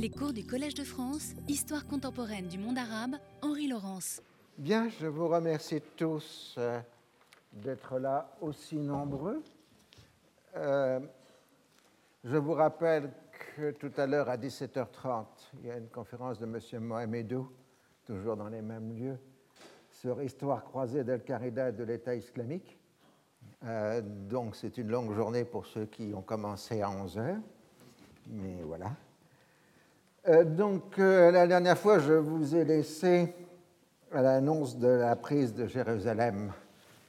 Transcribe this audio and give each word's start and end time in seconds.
Les 0.00 0.10
cours 0.10 0.32
du 0.32 0.46
Collège 0.46 0.74
de 0.74 0.84
France, 0.84 1.34
Histoire 1.48 1.84
contemporaine 1.84 2.46
du 2.46 2.56
monde 2.56 2.78
arabe, 2.78 3.16
Henri 3.42 3.66
Laurence. 3.66 4.22
Bien, 4.56 4.88
je 4.88 5.08
vous 5.08 5.26
remercie 5.26 5.82
tous 5.96 6.54
euh, 6.56 6.78
d'être 7.52 7.98
là 7.98 8.30
aussi 8.40 8.76
nombreux. 8.76 9.42
Euh, 10.54 11.00
je 12.22 12.36
vous 12.36 12.52
rappelle 12.52 13.10
que 13.56 13.72
tout 13.72 13.90
à 13.96 14.06
l'heure 14.06 14.28
à 14.28 14.36
17h30, 14.36 15.24
il 15.54 15.66
y 15.66 15.70
a 15.72 15.78
une 15.78 15.88
conférence 15.88 16.38
de 16.38 16.44
M. 16.44 16.84
Mohamedou, 16.84 17.50
toujours 18.06 18.36
dans 18.36 18.48
les 18.48 18.62
mêmes 18.62 18.96
lieux, 18.96 19.18
sur 19.90 20.22
Histoire 20.22 20.62
croisée 20.62 21.02
d'Al-Qaïda 21.02 21.70
et 21.70 21.72
de 21.72 21.82
l'État 21.82 22.14
islamique. 22.14 22.78
Euh, 23.64 24.00
donc 24.00 24.54
c'est 24.54 24.78
une 24.78 24.90
longue 24.90 25.12
journée 25.12 25.44
pour 25.44 25.66
ceux 25.66 25.86
qui 25.86 26.12
ont 26.14 26.22
commencé 26.22 26.82
à 26.82 26.88
11h, 26.88 27.40
mais 28.28 28.62
voilà. 28.62 28.92
Euh, 30.28 30.44
donc, 30.44 30.98
euh, 30.98 31.30
la 31.30 31.46
dernière 31.46 31.78
fois, 31.78 31.98
je 32.00 32.12
vous 32.12 32.54
ai 32.54 32.62
laissé 32.62 33.32
à 34.12 34.20
l'annonce 34.20 34.76
de 34.76 34.88
la 34.88 35.16
prise 35.16 35.54
de 35.54 35.66
Jérusalem 35.66 36.52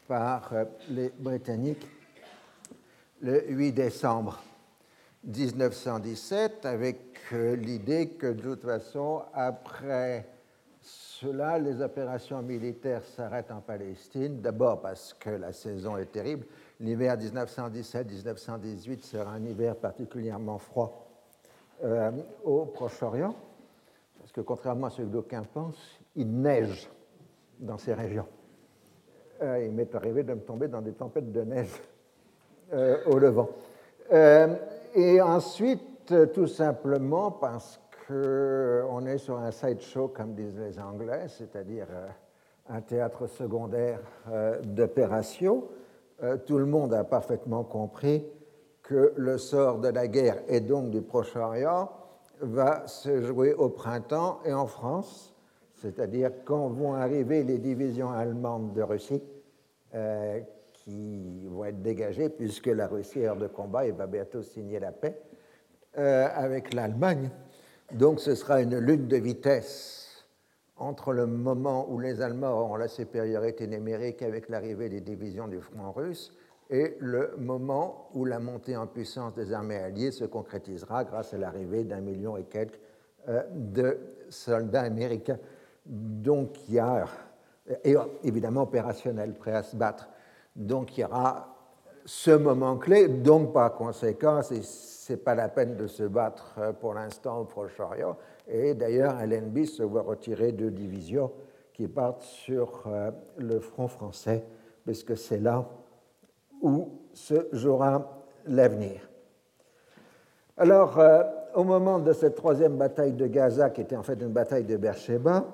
par 0.08 0.54
euh, 0.54 0.64
les 0.90 1.12
Britanniques 1.20 1.86
le 3.22 3.44
8 3.50 3.74
décembre 3.74 4.42
1917, 5.26 6.66
avec 6.66 6.98
l'idée 7.32 8.12
que 8.12 8.28
de 8.28 8.42
toute 8.42 8.64
façon, 8.64 9.24
après 9.34 10.26
cela, 10.80 11.60
les 11.60 11.82
opérations 11.82 12.42
militaires 12.42 13.04
s'arrêtent 13.04 13.52
en 13.52 13.60
Palestine, 13.60 14.40
d'abord 14.40 14.80
parce 14.80 15.14
que 15.14 15.32
la 15.32 15.52
saison 15.52 15.98
est 15.98 16.14
terrible. 16.14 16.46
L'hiver 16.80 17.18
1917-1918 17.18 19.04
sera 19.04 19.32
un 19.32 19.44
hiver 19.44 19.76
particulièrement 19.76 20.58
froid 20.58 21.09
euh, 21.84 22.12
au 22.44 22.66
Proche-Orient, 22.66 23.34
parce 24.20 24.34
que 24.34 24.42
contrairement 24.42 24.88
à 24.88 24.90
ce 24.90 25.02
que 25.02 25.08
d'aucuns 25.08 25.44
pensent, 25.44 26.02
il 26.16 26.30
neige 26.30 26.90
dans 27.58 27.78
ces 27.78 27.94
régions. 27.94 28.28
Euh, 29.42 29.64
il 29.64 29.72
m'est 29.72 29.96
arrivé 29.96 30.24
de 30.24 30.34
me 30.34 30.42
tomber 30.42 30.68
dans 30.68 30.82
des 30.82 30.92
tempêtes 30.92 31.32
de 31.32 31.42
neige 31.42 31.72
euh, 32.74 32.98
au 33.06 33.18
Levant. 33.18 33.50
et 34.12 35.22
ensuite, 35.22 36.32
tout 36.34 36.48
simplement 36.48 37.32
parce 37.32 37.80
qu'on 38.08 39.06
est 39.06 39.20
sur 39.20 39.38
un 39.38 39.52
sideshow, 39.52 40.10
comme 40.10 40.34
disent 40.34 40.60
les 40.60 40.80
Anglais, 40.80 41.28
c'est-à-dire 41.28 41.88
un 42.68 42.82
théâtre 42.82 43.28
secondaire 43.28 44.02
d'opération. 44.64 45.64
tout 46.46 46.58
le 46.58 46.66
monde 46.66 46.94
a 46.94 47.04
parfaitement 47.04 47.64
compris 47.64 48.26
que 48.90 49.14
le 49.18 49.38
sort 49.38 49.78
de 49.78 49.90
la 49.90 50.08
guerre 50.08 50.42
et 50.48 50.62
donc 50.62 50.90
du 50.90 51.04
Proche-Orient 51.04 51.92
va 52.42 52.88
se 52.88 53.22
jouer 53.22 53.54
au 53.54 53.70
printemps 53.70 54.40
et 54.46 54.52
en 54.52 54.66
France, 54.66 55.36
c'est-à-dire 55.76 56.32
quand 56.44 56.70
vont 56.70 56.96
arriver 56.96 57.44
les 57.44 57.60
divisions 57.60 58.10
allemandes 58.10 58.74
de 58.74 58.82
Russie 58.82 59.22
euh, 59.94 60.40
qui 60.74 61.46
vont 61.46 61.66
être 61.66 61.84
dégagées 61.84 62.30
puisque 62.30 62.66
la 62.66 62.88
Russie 62.88 63.20
est 63.20 63.30
hors 63.30 63.36
de 63.36 63.46
combat 63.46 63.86
et 63.86 63.92
va 63.92 64.08
bientôt 64.08 64.42
signer 64.42 64.80
la 64.80 64.92
paix 64.92 65.22
euh, 66.00 66.28
avec 66.34 66.74
l'Allemagne. 66.74 67.30
Donc 67.92 68.20
ce 68.20 68.34
sera 68.34 68.60
une 68.60 68.80
lutte 68.80 69.08
de 69.08 69.18
vitesse 69.18 70.26
entre 70.78 71.14
le 71.14 71.28
moment 71.28 71.86
où 71.92 72.00
les 72.00 72.22
Allemands 72.22 72.60
auront 72.60 72.78
la 72.78 72.88
supériorité 72.88 73.68
numérique 73.68 74.24
avec 74.24 74.50
l'arrivée 74.50 74.90
des 74.90 75.02
divisions 75.02 75.48
du 75.48 75.62
front 75.62 75.92
russe 75.92 76.32
et 76.70 76.98
le 77.00 77.34
moment 77.38 78.10
où 78.14 78.26
la 78.26 78.40
montée 78.40 78.78
en 78.78 78.86
puissance 78.86 79.34
des 79.34 79.54
armées 79.54 79.78
alliées 79.78 80.12
se 80.12 80.26
concrétisera 80.26 81.04
grâce 81.04 81.34
à 81.34 81.38
l'arrivée 81.38 81.84
d'un 81.84 82.02
million 82.02 82.38
et 82.38 82.44
quelques 82.44 82.80
euh, 83.28 83.44
de 83.52 83.98
soldats 84.30 84.84
américains. 84.84 85.40
Donc 85.86 86.68
il 86.68 86.76
y 86.76 86.80
a, 86.80 87.06
et 87.84 87.96
évidemment 88.24 88.64
opérationnels, 88.64 89.34
prêts 89.34 89.56
à 89.56 89.64
se 89.64 89.76
battre. 89.76 90.10
Donc 90.56 90.98
il 90.98 91.02
y 91.02 91.04
aura 91.04 91.56
ce 92.06 92.32
moment 92.32 92.78
clé, 92.78 93.08
donc 93.08 93.54
par 93.54 93.74
conséquent, 93.74 94.42
ce 94.44 95.12
n'est 95.12 95.18
pas 95.18 95.36
la 95.36 95.50
peine 95.50 95.76
de 95.76 95.88
se 95.88 96.04
battre 96.04 96.56
euh, 96.60 96.74
pour 96.74 96.94
l'instant 96.94 97.40
au 97.40 97.46
Proche-Orient. 97.46 98.16
Et 98.48 98.76
d'ailleurs, 98.76 99.16
Allenby 99.16 99.66
se 99.66 99.84
voit 99.84 100.04
retirer 100.04 100.52
deux 100.52 100.72
divisions 100.72 101.32
qui 101.74 101.88
partent 101.88 102.22
sur 102.22 102.84
euh, 102.88 103.12
le 103.38 103.60
front 103.60 103.88
français, 103.88 104.44
puisque 104.86 105.18
c'est 105.18 105.40
là 105.40 105.68
où 106.62 106.90
se 107.14 107.48
jouera 107.54 108.24
l'avenir. 108.46 109.10
Alors, 110.58 111.00
euh, 111.00 111.24
au 111.56 111.64
moment 111.64 112.00
de 112.00 112.14
cette 112.14 112.36
troisième 112.36 112.78
bataille 112.78 113.14
de 113.14 113.28
Gaza, 113.28 113.70
qui 113.70 113.82
était 113.82 113.96
en 113.96 114.04
fait 114.04 114.22
une 114.22 114.34
bataille 114.34 114.66
de 114.66 114.78
Beersheba, 114.78 115.46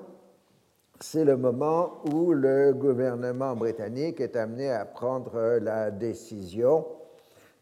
c'est 1.00 1.24
le 1.24 1.36
moment 1.36 2.02
où 2.10 2.32
le 2.32 2.72
gouvernement 2.72 3.54
britannique 3.54 4.20
est 4.20 4.36
amené 4.36 4.70
à 4.70 4.84
prendre 4.84 5.58
la 5.60 5.90
décision 5.90 6.86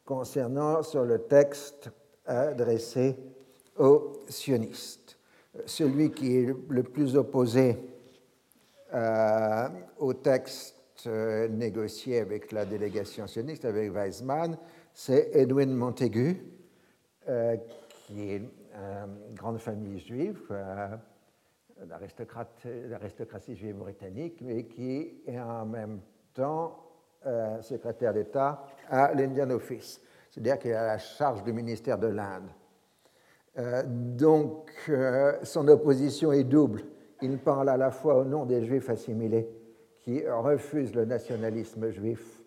concernant 0.04 0.82
sur 0.82 1.04
le 1.04 1.18
texte 1.18 1.90
adressé 2.26 3.16
aux 3.78 4.12
sionistes. 4.28 5.18
Celui 5.66 6.10
qui 6.10 6.38
est 6.38 6.54
le 6.68 6.82
plus 6.82 7.16
opposé 7.16 7.76
euh, 8.92 9.68
au 9.98 10.14
texte 10.14 10.73
euh, 11.06 11.48
négocié 11.48 12.20
avec 12.20 12.52
la 12.52 12.64
délégation 12.64 13.26
sioniste, 13.26 13.64
avec 13.64 13.92
Weizmann, 13.92 14.56
c'est 14.92 15.30
Edwin 15.32 15.72
Montaigu, 15.74 16.42
euh, 17.28 17.56
qui 18.06 18.32
est 18.32 18.36
une 18.36 19.34
grande 19.34 19.58
famille 19.58 19.98
juive, 19.98 20.40
euh, 20.50 20.96
l'aristocratie 21.88 23.54
juive 23.56 23.76
britannique, 23.76 24.40
mais 24.40 24.64
qui 24.64 25.22
est 25.26 25.38
en 25.38 25.66
même 25.66 26.00
temps 26.32 26.80
secrétaire 27.62 28.12
d'État 28.12 28.66
à 28.90 29.14
l'Indian 29.14 29.48
Office, 29.48 30.00
c'est-à-dire 30.30 30.58
qu'il 30.58 30.74
a 30.74 30.86
la 30.86 30.98
charge 30.98 31.42
du 31.42 31.54
ministère 31.54 31.96
de 31.98 32.08
l'Inde. 32.08 32.50
donc, 33.86 34.90
son 35.42 35.66
opposition 35.68 36.32
est 36.32 36.44
double. 36.44 36.82
Il 37.22 37.38
parle 37.38 37.70
à 37.70 37.78
la 37.78 37.90
fois 37.90 38.16
au 38.16 38.24
nom 38.24 38.44
des 38.44 38.62
Juifs 38.64 38.90
assimilés 38.90 39.48
qui 40.04 40.22
refuse 40.28 40.94
le 40.94 41.06
nationalisme 41.06 41.88
juif 41.90 42.42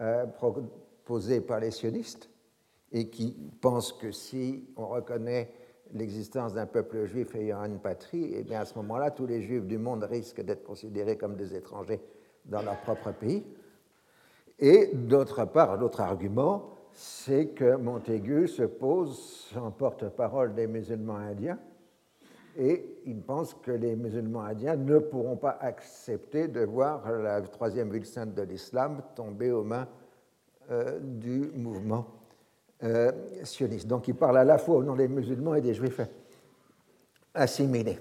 euh, 0.00 0.26
proposé 0.26 1.40
par 1.40 1.60
les 1.60 1.70
sionistes 1.70 2.28
et 2.90 3.08
qui 3.08 3.36
pense 3.60 3.92
que 3.92 4.10
si 4.10 4.68
on 4.76 4.88
reconnaît 4.88 5.48
l'existence 5.92 6.54
d'un 6.54 6.66
peuple 6.66 7.04
juif 7.06 7.34
ayant 7.36 7.64
une 7.64 7.78
patrie, 7.78 8.32
eh 8.34 8.42
bien 8.42 8.60
à 8.60 8.64
ce 8.64 8.74
moment-là, 8.78 9.12
tous 9.12 9.26
les 9.26 9.42
juifs 9.42 9.64
du 9.64 9.78
monde 9.78 10.02
risquent 10.02 10.42
d'être 10.42 10.64
considérés 10.64 11.16
comme 11.16 11.36
des 11.36 11.54
étrangers 11.54 12.00
dans 12.44 12.62
leur 12.62 12.80
propre 12.80 13.12
pays. 13.12 13.44
Et 14.58 14.90
d'autre 14.92 15.44
part, 15.44 15.76
l'autre 15.76 16.00
argument, 16.00 16.74
c'est 16.92 17.50
que 17.50 17.76
Montaigu 17.76 18.48
se 18.48 18.64
pose 18.64 19.54
en 19.56 19.70
porte-parole 19.70 20.54
des 20.54 20.66
musulmans 20.66 21.16
indiens 21.16 21.60
et 22.58 23.02
il 23.06 23.22
pense 23.22 23.54
que 23.54 23.70
les 23.70 23.94
musulmans 23.94 24.42
indiens 24.42 24.74
ne 24.74 24.98
pourront 24.98 25.36
pas 25.36 25.56
accepter 25.60 26.48
de 26.48 26.64
voir 26.64 27.08
la 27.12 27.40
troisième 27.42 27.92
ville 27.92 28.04
sainte 28.04 28.34
de 28.34 28.42
l'islam 28.42 29.00
tomber 29.14 29.52
aux 29.52 29.62
mains 29.62 29.86
euh, 30.72 30.98
du 31.00 31.52
mouvement 31.54 32.04
euh, 32.82 33.12
sioniste. 33.44 33.86
Donc 33.86 34.08
il 34.08 34.16
parle 34.16 34.38
à 34.38 34.44
la 34.44 34.58
fois 34.58 34.74
au 34.74 34.82
nom 34.82 34.96
des 34.96 35.06
musulmans 35.06 35.54
et 35.54 35.60
des 35.60 35.72
juifs 35.72 36.00
assimilés. 37.32 38.00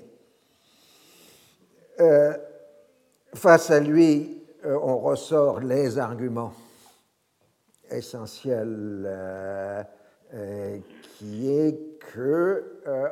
Euh, 2.00 2.34
face 3.36 3.70
à 3.70 3.80
lui, 3.80 4.44
on 4.66 4.98
ressort 4.98 5.60
les 5.60 6.00
arguments 6.00 6.54
essentiels 7.92 9.08
qui 11.18 11.50
est 11.50 12.00
que, 12.00 12.80
euh, 12.88 13.10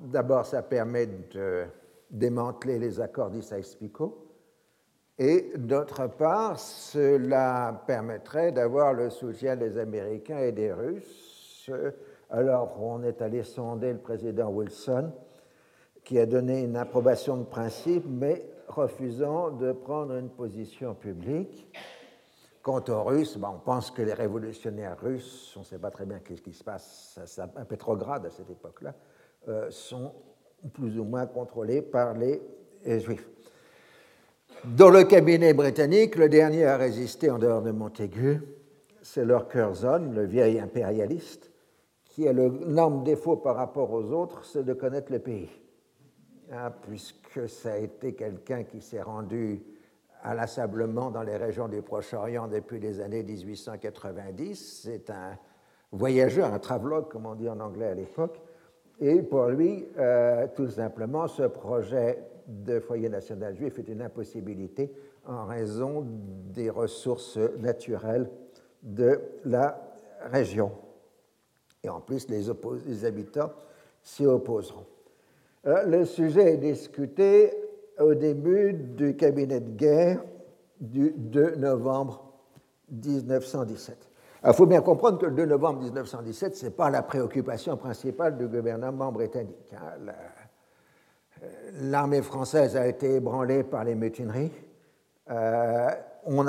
d'abord, 0.00 0.46
ça 0.46 0.62
permet 0.62 1.06
de 1.06 1.64
démanteler 2.10 2.78
les 2.78 3.00
accords 3.00 3.30
d'Issaïs-Picot, 3.30 4.18
et 5.18 5.52
d'autre 5.56 6.06
part, 6.08 6.58
cela 6.58 7.82
permettrait 7.86 8.52
d'avoir 8.52 8.92
le 8.92 9.10
soutien 9.10 9.56
des 9.56 9.78
Américains 9.78 10.38
et 10.38 10.52
des 10.52 10.72
Russes. 10.72 11.70
Alors, 12.30 12.76
on 12.82 13.02
est 13.02 13.20
allé 13.20 13.42
sonder 13.42 13.92
le 13.92 13.98
président 13.98 14.48
Wilson, 14.48 15.12
qui 16.02 16.18
a 16.18 16.26
donné 16.26 16.62
une 16.62 16.76
approbation 16.76 17.36
de 17.36 17.44
principe, 17.44 18.04
mais 18.08 18.44
refusant 18.68 19.50
de 19.50 19.72
prendre 19.72 20.14
une 20.16 20.30
position 20.30 20.94
publique. 20.94 21.70
Quant 22.62 22.84
aux 22.88 23.02
Russes, 23.02 23.36
ben, 23.36 23.52
on 23.56 23.58
pense 23.58 23.90
que 23.90 24.02
les 24.02 24.14
révolutionnaires 24.14 24.96
russes, 25.00 25.54
on 25.56 25.60
ne 25.60 25.64
sait 25.64 25.78
pas 25.78 25.90
très 25.90 26.06
bien 26.06 26.20
ce 26.24 26.40
qui 26.40 26.52
se 26.52 26.62
passe 26.62 27.18
à 27.38 27.64
Pétrograd 27.64 28.24
à 28.24 28.30
cette 28.30 28.50
époque-là, 28.50 28.94
euh, 29.48 29.70
sont 29.70 30.12
plus 30.72 30.98
ou 30.98 31.04
moins 31.04 31.26
contrôlés 31.26 31.82
par 31.82 32.14
les 32.14 32.40
Juifs. 32.84 33.28
Dans 34.64 34.90
le 34.90 35.02
cabinet 35.02 35.54
britannique, 35.54 36.14
le 36.14 36.28
dernier 36.28 36.64
à 36.64 36.76
résister 36.76 37.30
en 37.30 37.38
dehors 37.38 37.62
de 37.62 37.72
Montaigu, 37.72 38.40
c'est 39.02 39.24
Lord 39.24 39.48
Curzon, 39.48 40.12
le 40.14 40.24
vieil 40.24 40.60
impérialiste, 40.60 41.50
qui 42.04 42.26
est 42.26 42.32
le 42.32 42.48
norme 42.48 43.02
défaut 43.02 43.36
par 43.36 43.56
rapport 43.56 43.90
aux 43.92 44.12
autres, 44.12 44.44
c'est 44.44 44.64
de 44.64 44.72
connaître 44.72 45.10
le 45.10 45.18
pays. 45.18 45.50
Hein, 46.52 46.70
puisque 46.82 47.48
ça 47.48 47.72
a 47.72 47.78
été 47.78 48.14
quelqu'un 48.14 48.62
qui 48.62 48.80
s'est 48.80 49.02
rendu 49.02 49.62
inlassablement 50.24 51.10
dans 51.10 51.22
les 51.22 51.36
régions 51.36 51.68
du 51.68 51.82
Proche-Orient 51.82 52.48
depuis 52.48 52.80
les 52.80 53.00
années 53.00 53.22
1890. 53.22 54.82
C'est 54.82 55.10
un 55.10 55.38
voyageur, 55.90 56.52
un 56.52 56.58
travelogue, 56.58 57.08
comme 57.08 57.26
on 57.26 57.34
dit 57.34 57.48
en 57.48 57.60
anglais 57.60 57.88
à 57.88 57.94
l'époque. 57.94 58.40
Et 59.00 59.22
pour 59.22 59.46
lui, 59.46 59.86
euh, 59.98 60.46
tout 60.54 60.68
simplement, 60.68 61.26
ce 61.26 61.42
projet 61.42 62.18
de 62.46 62.80
foyer 62.80 63.08
national 63.08 63.56
juif 63.56 63.78
est 63.78 63.88
une 63.88 64.02
impossibilité 64.02 64.92
en 65.26 65.44
raison 65.44 66.04
des 66.52 66.70
ressources 66.70 67.38
naturelles 67.58 68.28
de 68.82 69.20
la 69.44 69.80
région. 70.30 70.72
Et 71.82 71.88
en 71.88 72.00
plus, 72.00 72.28
les, 72.28 73.04
habitants 73.04 73.52
s'y 74.02 74.26
opposeront. 74.26 74.86
Euh, 75.66 75.84
le 75.84 76.04
sujet 76.04 76.54
est 76.54 76.58
discuté 76.58 77.52
au 78.02 78.14
début 78.14 78.72
du 78.72 79.16
cabinet 79.16 79.60
de 79.60 79.70
guerre 79.70 80.22
du 80.80 81.14
2 81.16 81.56
novembre 81.56 82.32
1917. 82.90 84.08
Il 84.44 84.52
faut 84.54 84.66
bien 84.66 84.80
comprendre 84.80 85.18
que 85.18 85.26
le 85.26 85.32
2 85.32 85.46
novembre 85.46 85.82
1917, 85.82 86.56
ce 86.56 86.64
n'est 86.64 86.70
pas 86.70 86.90
la 86.90 87.02
préoccupation 87.02 87.76
principale 87.76 88.36
du 88.36 88.48
gouvernement 88.48 89.12
britannique. 89.12 89.72
Hein. 89.74 90.00
Euh, 91.42 91.46
l'armée 91.82 92.22
française 92.22 92.76
a 92.76 92.86
été 92.86 93.14
ébranlée 93.14 93.62
par 93.62 93.84
les 93.84 93.94
mutineries. 93.94 94.52
Euh, 95.30 95.90
on, 96.24 96.42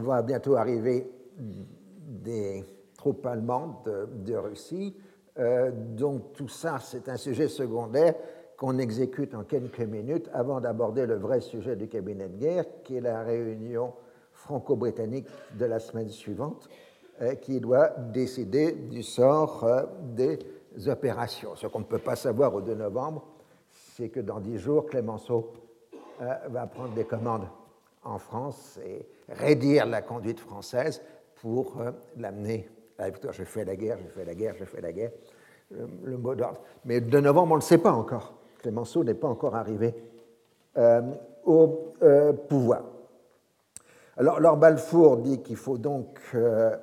va 0.00 0.22
bientôt 0.22 0.56
arriver 0.56 1.10
des 1.38 2.64
troupes 2.96 3.26
allemandes 3.26 3.76
de, 4.24 4.34
Russie. 4.34 4.96
donc 5.72 6.32
tout 6.32 6.48
ça, 6.48 6.78
c'est 6.80 7.08
un 7.08 7.16
sujet 7.16 7.48
secondaire 7.48 8.14
qu'on 8.56 8.78
exécute 8.78 9.34
en 9.34 9.44
quelques 9.44 9.80
minutes 9.80 10.28
avant 10.32 10.60
d'aborder 10.60 11.06
le 11.06 11.16
vrai 11.16 11.40
sujet 11.40 11.76
du 11.76 11.88
cabinet 11.88 12.28
de 12.28 12.38
guerre, 12.38 12.64
qui 12.84 12.96
est 12.96 13.00
la 13.00 13.22
réunion 13.22 13.92
franco-britannique 14.32 15.26
de 15.58 15.66
la 15.66 15.78
semaine 15.78 16.08
suivante, 16.08 16.68
euh, 17.20 17.34
qui 17.34 17.60
doit 17.60 17.90
décider 18.12 18.72
du 18.72 19.02
sort 19.02 19.64
euh, 19.64 19.82
des 20.14 20.38
opérations. 20.88 21.54
Ce 21.56 21.66
qu'on 21.66 21.80
ne 21.80 21.84
peut 21.84 21.98
pas 21.98 22.16
savoir 22.16 22.54
au 22.54 22.60
2 22.60 22.74
novembre, 22.74 23.24
c'est 23.70 24.08
que 24.08 24.20
dans 24.20 24.40
dix 24.40 24.58
jours, 24.58 24.86
Clémenceau 24.86 25.52
euh, 26.22 26.34
va 26.48 26.66
prendre 26.66 26.94
des 26.94 27.04
commandes 27.04 27.48
en 28.04 28.18
France 28.18 28.78
et 28.86 29.06
rédire 29.28 29.86
la 29.86 30.00
conduite 30.00 30.40
française 30.40 31.02
pour 31.36 31.76
l'amener 32.16 32.68
à 32.98 33.10
victoire. 33.10 33.32
Je 33.32 33.44
fais 33.44 33.64
la 33.64 33.76
guerre, 33.76 33.98
je 33.98 34.08
fais 34.08 34.24
la 34.24 34.34
guerre, 34.34 34.54
je 34.58 34.64
fais 34.64 34.80
la 34.80 34.92
guerre, 34.92 35.10
le, 36.04 36.16
mot 36.16 36.34
d'ordre. 36.34 36.60
Mais 36.84 37.00
le 37.00 37.06
2 37.06 37.20
novembre, 37.20 37.52
on 37.52 37.56
ne 37.56 37.60
le 37.60 37.66
sait 37.66 37.78
pas 37.78 37.92
encore. 37.92 38.34
Clémenceau 38.66 39.04
n'est 39.04 39.14
pas 39.14 39.28
encore 39.28 39.54
arrivé 39.54 39.94
euh, 40.76 41.00
au 41.44 41.94
euh, 42.02 42.32
pouvoir. 42.32 42.82
Alors, 44.16 44.40
Lord 44.40 44.56
Balfour 44.56 45.18
dit 45.18 45.40
qu'il 45.40 45.54
faut 45.54 45.78
donc 45.78 46.18
euh, 46.34 46.76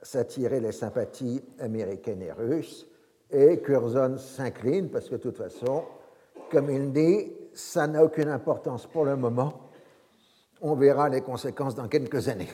s'attirer 0.00 0.60
les 0.60 0.70
sympathies 0.70 1.42
américaines 1.58 2.22
et 2.22 2.30
russes, 2.30 2.86
et 3.28 3.58
Curzon 3.58 4.18
s'incline, 4.18 4.88
parce 4.88 5.08
que 5.08 5.16
de 5.16 5.20
toute 5.20 5.36
façon, 5.36 5.82
comme 6.48 6.70
il 6.70 6.92
dit, 6.92 7.32
ça 7.52 7.88
n'a 7.88 8.04
aucune 8.04 8.28
importance 8.28 8.86
pour 8.86 9.04
le 9.04 9.16
moment. 9.16 9.54
On 10.60 10.76
verra 10.76 11.08
les 11.08 11.22
conséquences 11.22 11.74
dans 11.74 11.88
quelques 11.88 12.28
années. 12.28 12.52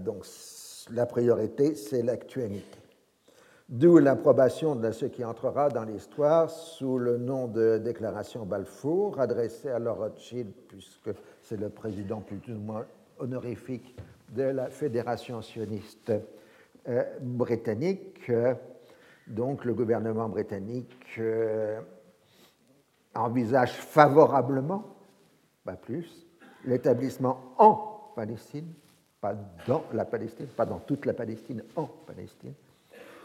Donc, 0.00 0.26
la 0.90 1.06
priorité, 1.06 1.76
c'est 1.76 2.02
l'actualité. 2.02 2.83
D'où 3.68 3.96
l'approbation 3.96 4.76
de 4.76 4.90
ce 4.90 5.06
qui 5.06 5.24
entrera 5.24 5.70
dans 5.70 5.84
l'histoire 5.84 6.50
sous 6.50 6.98
le 6.98 7.16
nom 7.16 7.48
de 7.48 7.78
déclaration 7.78 8.44
Balfour, 8.44 9.18
adressée 9.18 9.70
à 9.70 9.78
Lord 9.78 9.98
Rothschild, 9.98 10.52
puisque 10.68 11.10
c'est 11.40 11.56
le 11.56 11.70
président 11.70 12.20
plus 12.20 12.40
ou 12.52 12.58
moins 12.58 12.84
honorifique 13.18 13.96
de 14.28 14.42
la 14.42 14.68
Fédération 14.68 15.40
sioniste 15.40 16.12
euh, 16.88 17.04
britannique. 17.22 18.30
Donc 19.26 19.64
le 19.64 19.72
gouvernement 19.72 20.28
britannique 20.28 21.18
euh, 21.18 21.80
envisage 23.14 23.72
favorablement, 23.72 24.84
pas 25.64 25.76
plus, 25.76 26.26
l'établissement 26.66 27.54
en 27.56 28.12
Palestine, 28.14 28.74
pas 29.22 29.34
dans 29.66 29.84
la 29.94 30.04
Palestine, 30.04 30.48
pas 30.48 30.66
dans 30.66 30.80
toute 30.80 31.06
la 31.06 31.14
Palestine, 31.14 31.64
en 31.76 31.86
Palestine, 31.86 32.52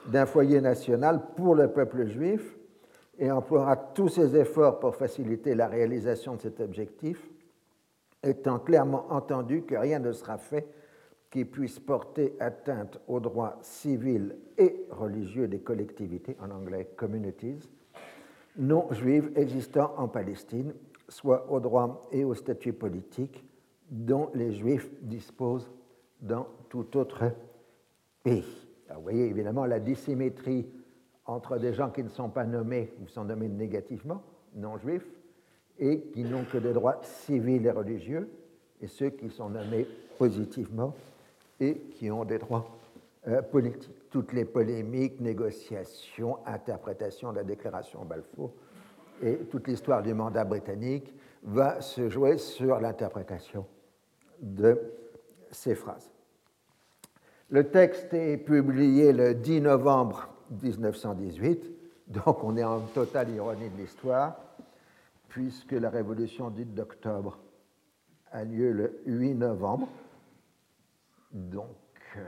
d'un 0.07 0.25
foyer 0.25 0.61
national 0.61 1.21
pour 1.35 1.55
le 1.55 1.67
peuple 1.71 2.05
juif 2.07 2.57
et 3.17 3.31
emploiera 3.31 3.75
tous 3.75 4.09
ses 4.09 4.35
efforts 4.35 4.79
pour 4.79 4.95
faciliter 4.95 5.53
la 5.53 5.67
réalisation 5.67 6.35
de 6.35 6.41
cet 6.41 6.59
objectif, 6.61 7.29
étant 8.23 8.59
clairement 8.59 9.05
entendu 9.11 9.63
que 9.63 9.75
rien 9.75 9.99
ne 9.99 10.11
sera 10.11 10.37
fait 10.37 10.67
qui 11.29 11.45
puisse 11.45 11.79
porter 11.79 12.35
atteinte 12.39 12.99
aux 13.07 13.19
droits 13.19 13.59
civils 13.61 14.35
et 14.57 14.85
religieux 14.89 15.47
des 15.47 15.59
collectivités, 15.59 16.35
en 16.41 16.49
anglais 16.49 16.89
communities, 16.95 17.69
non 18.57 18.87
juives 18.91 19.31
existant 19.35 19.93
en 19.97 20.07
Palestine, 20.07 20.73
soit 21.07 21.51
aux 21.51 21.59
droits 21.59 22.01
et 22.11 22.23
aux 22.23 22.33
statuts 22.33 22.73
politiques 22.73 23.43
dont 23.91 24.29
les 24.33 24.53
juifs 24.53 24.89
disposent 25.01 25.69
dans 26.21 26.47
tout 26.69 26.97
autre 26.97 27.31
pays 28.23 28.68
vous 28.95 29.03
voyez 29.03 29.25
évidemment 29.27 29.65
la 29.65 29.79
dissymétrie 29.79 30.67
entre 31.25 31.57
des 31.57 31.73
gens 31.73 31.89
qui 31.89 32.03
ne 32.03 32.09
sont 32.09 32.29
pas 32.29 32.45
nommés 32.45 32.93
ou 33.01 33.07
sont 33.07 33.25
nommés 33.25 33.49
négativement, 33.49 34.23
non 34.55 34.77
juifs, 34.77 35.07
et 35.77 36.01
qui 36.13 36.23
n'ont 36.23 36.43
que 36.43 36.57
des 36.57 36.73
droits 36.73 36.99
civils 37.03 37.65
et 37.65 37.71
religieux, 37.71 38.29
et 38.81 38.87
ceux 38.87 39.09
qui 39.11 39.29
sont 39.29 39.49
nommés 39.49 39.87
positivement 40.17 40.93
et 41.59 41.75
qui 41.91 42.09
ont 42.09 42.25
des 42.25 42.37
droits 42.37 42.65
euh, 43.27 43.41
politiques. 43.41 44.09
Toutes 44.09 44.33
les 44.33 44.45
polémiques, 44.45 45.19
négociations, 45.19 46.39
interprétations 46.45 47.31
de 47.31 47.37
la 47.37 47.43
déclaration 47.43 48.03
Balfour 48.05 48.51
et 49.21 49.35
toute 49.51 49.67
l'histoire 49.67 50.01
du 50.01 50.13
mandat 50.13 50.45
britannique 50.45 51.13
va 51.43 51.81
se 51.81 52.09
jouer 52.09 52.37
sur 52.37 52.79
l'interprétation 52.79 53.65
de 54.41 54.79
ces 55.51 55.75
phrases. 55.75 56.09
Le 57.51 57.63
texte 57.63 58.13
est 58.13 58.37
publié 58.37 59.11
le 59.11 59.33
10 59.33 59.61
novembre 59.61 60.29
1918, 60.61 61.71
donc 62.09 62.43
on 62.43 62.55
est 62.55 62.63
en 62.63 62.81
totale 62.81 63.31
ironie 63.31 63.71
de 63.71 63.77
l'histoire, 63.81 64.35
puisque 65.29 65.71
la 65.71 65.89
révolution 65.89 66.51
dite 66.51 66.75
d'octobre 66.75 67.39
a 68.31 68.43
lieu 68.43 68.71
le 68.71 69.01
8 69.07 69.33
novembre. 69.33 69.89
Donc 71.31 71.75
euh, 72.17 72.21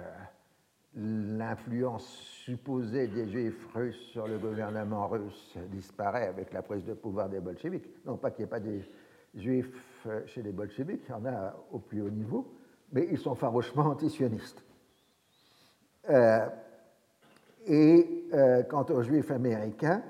l'influence 0.96 2.08
supposée 2.44 3.08
des 3.08 3.30
juifs 3.30 3.68
russes 3.76 4.02
sur 4.12 4.28
le 4.28 4.40
gouvernement 4.40 5.08
russe 5.08 5.56
disparaît 5.70 6.30
avec 6.30 6.52
la 6.52 6.64
prise 6.64 6.84
de 6.84 6.96
pouvoir 6.96 7.30
des 7.30 7.40
bolcheviks. 7.40 7.86
Non 8.08 8.18
pas 8.18 8.32
qu'il 8.32 8.40
n'y 8.40 8.48
ait 8.48 8.50
pas 8.50 8.60
des 8.60 8.82
juifs 9.36 10.08
euh, 10.08 10.26
chez 10.26 10.42
les 10.42 10.52
bolcheviks, 10.52 11.04
il 11.08 11.12
y 11.12 11.14
en 11.14 11.26
a 11.28 11.56
au 11.72 11.78
plus 11.78 12.02
haut 12.02 12.10
niveau, 12.10 12.52
mais 12.92 13.08
ils 13.12 13.20
sont 13.20 13.36
farouchement 13.36 13.86
antisionistes. 13.86 14.64
Euh, 16.10 16.48
et 17.68 18.26
euh, 18.34 18.64
quant 18.64 18.86
aux 18.90 19.04
juifs 19.04 19.32
américains, 19.32 20.02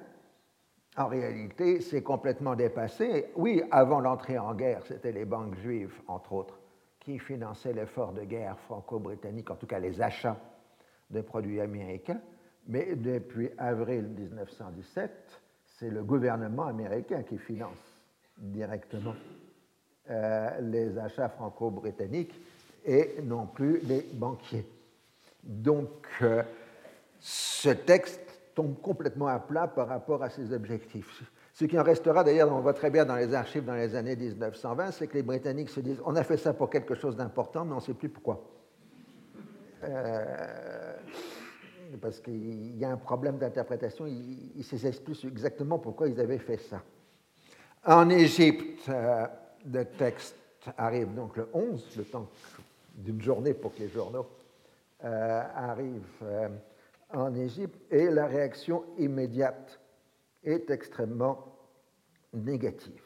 en 0.97 1.07
réalité, 1.07 1.81
c'est 1.81 2.01
complètement 2.01 2.55
dépassé. 2.55 3.31
Oui, 3.35 3.61
avant 3.71 3.99
l'entrée 3.99 4.37
en 4.37 4.53
guerre, 4.53 4.85
c'était 4.85 5.11
les 5.11 5.25
banques 5.25 5.55
juives, 5.55 5.93
entre 6.07 6.33
autres, 6.33 6.59
qui 6.99 7.17
finançaient 7.17 7.73
l'effort 7.73 8.11
de 8.13 8.23
guerre 8.23 8.57
franco-britannique, 8.59 9.49
en 9.49 9.55
tout 9.55 9.67
cas 9.67 9.79
les 9.79 10.01
achats 10.01 10.37
de 11.09 11.21
produits 11.21 11.61
américains. 11.61 12.21
Mais 12.67 12.95
depuis 12.95 13.49
avril 13.57 14.03
1917, 14.03 15.11
c'est 15.65 15.89
le 15.89 16.03
gouvernement 16.03 16.65
américain 16.65 17.23
qui 17.23 17.37
finance 17.37 17.77
directement 18.37 19.15
euh, 20.09 20.61
les 20.61 20.97
achats 20.97 21.29
franco-britanniques 21.29 22.39
et 22.85 23.21
non 23.23 23.47
plus 23.47 23.79
les 23.79 24.05
banquiers. 24.13 24.65
Donc, 25.43 26.07
euh, 26.21 26.43
ce 27.19 27.69
texte 27.69 28.21
tombe 28.53 28.79
complètement 28.81 29.27
à 29.27 29.39
plat 29.39 29.67
par 29.67 29.87
rapport 29.87 30.23
à 30.23 30.29
ses 30.29 30.53
objectifs. 30.53 31.23
Ce 31.53 31.65
qui 31.65 31.77
en 31.77 31.83
restera, 31.83 32.23
d'ailleurs, 32.23 32.51
on 32.51 32.61
voit 32.61 32.73
très 32.73 32.89
bien 32.89 33.05
dans 33.05 33.15
les 33.15 33.33
archives 33.33 33.65
dans 33.65 33.75
les 33.75 33.95
années 33.95 34.15
1920, 34.15 34.91
c'est 34.91 35.07
que 35.07 35.15
les 35.15 35.23
Britanniques 35.23 35.69
se 35.69 35.79
disent 35.79 36.01
on 36.05 36.15
a 36.15 36.23
fait 36.23 36.37
ça 36.37 36.53
pour 36.53 36.69
quelque 36.69 36.95
chose 36.95 37.15
d'important, 37.15 37.65
mais 37.65 37.73
on 37.73 37.77
ne 37.77 37.81
sait 37.81 37.93
plus 37.93 38.09
pourquoi. 38.09 38.41
Euh, 39.83 40.95
parce 42.01 42.19
qu'il 42.19 42.77
y 42.77 42.85
a 42.85 42.91
un 42.91 42.97
problème 42.97 43.37
d'interprétation, 43.37 44.07
ils 44.07 44.53
ne 44.57 44.77
savent 44.77 45.01
plus 45.01 45.25
exactement 45.25 45.77
pourquoi 45.77 46.07
ils 46.07 46.19
avaient 46.19 46.37
fait 46.37 46.57
ça. 46.57 46.81
En 47.85 48.09
Égypte, 48.09 48.87
euh, 48.89 49.25
le 49.71 49.85
texte 49.85 50.35
arrive 50.77 51.13
donc 51.13 51.35
le 51.35 51.47
11, 51.53 51.97
le 51.97 52.03
temps 52.03 52.29
d'une 52.95 53.21
journée 53.21 53.53
pour 53.53 53.73
que 53.73 53.79
les 53.79 53.89
journaux 53.89 54.27
arrive 55.03 56.07
euh, 56.23 56.49
en 57.13 57.33
Égypte 57.35 57.79
et 57.91 58.09
la 58.09 58.27
réaction 58.27 58.83
immédiate 58.97 59.79
est 60.43 60.69
extrêmement 60.69 61.57
négative. 62.33 63.03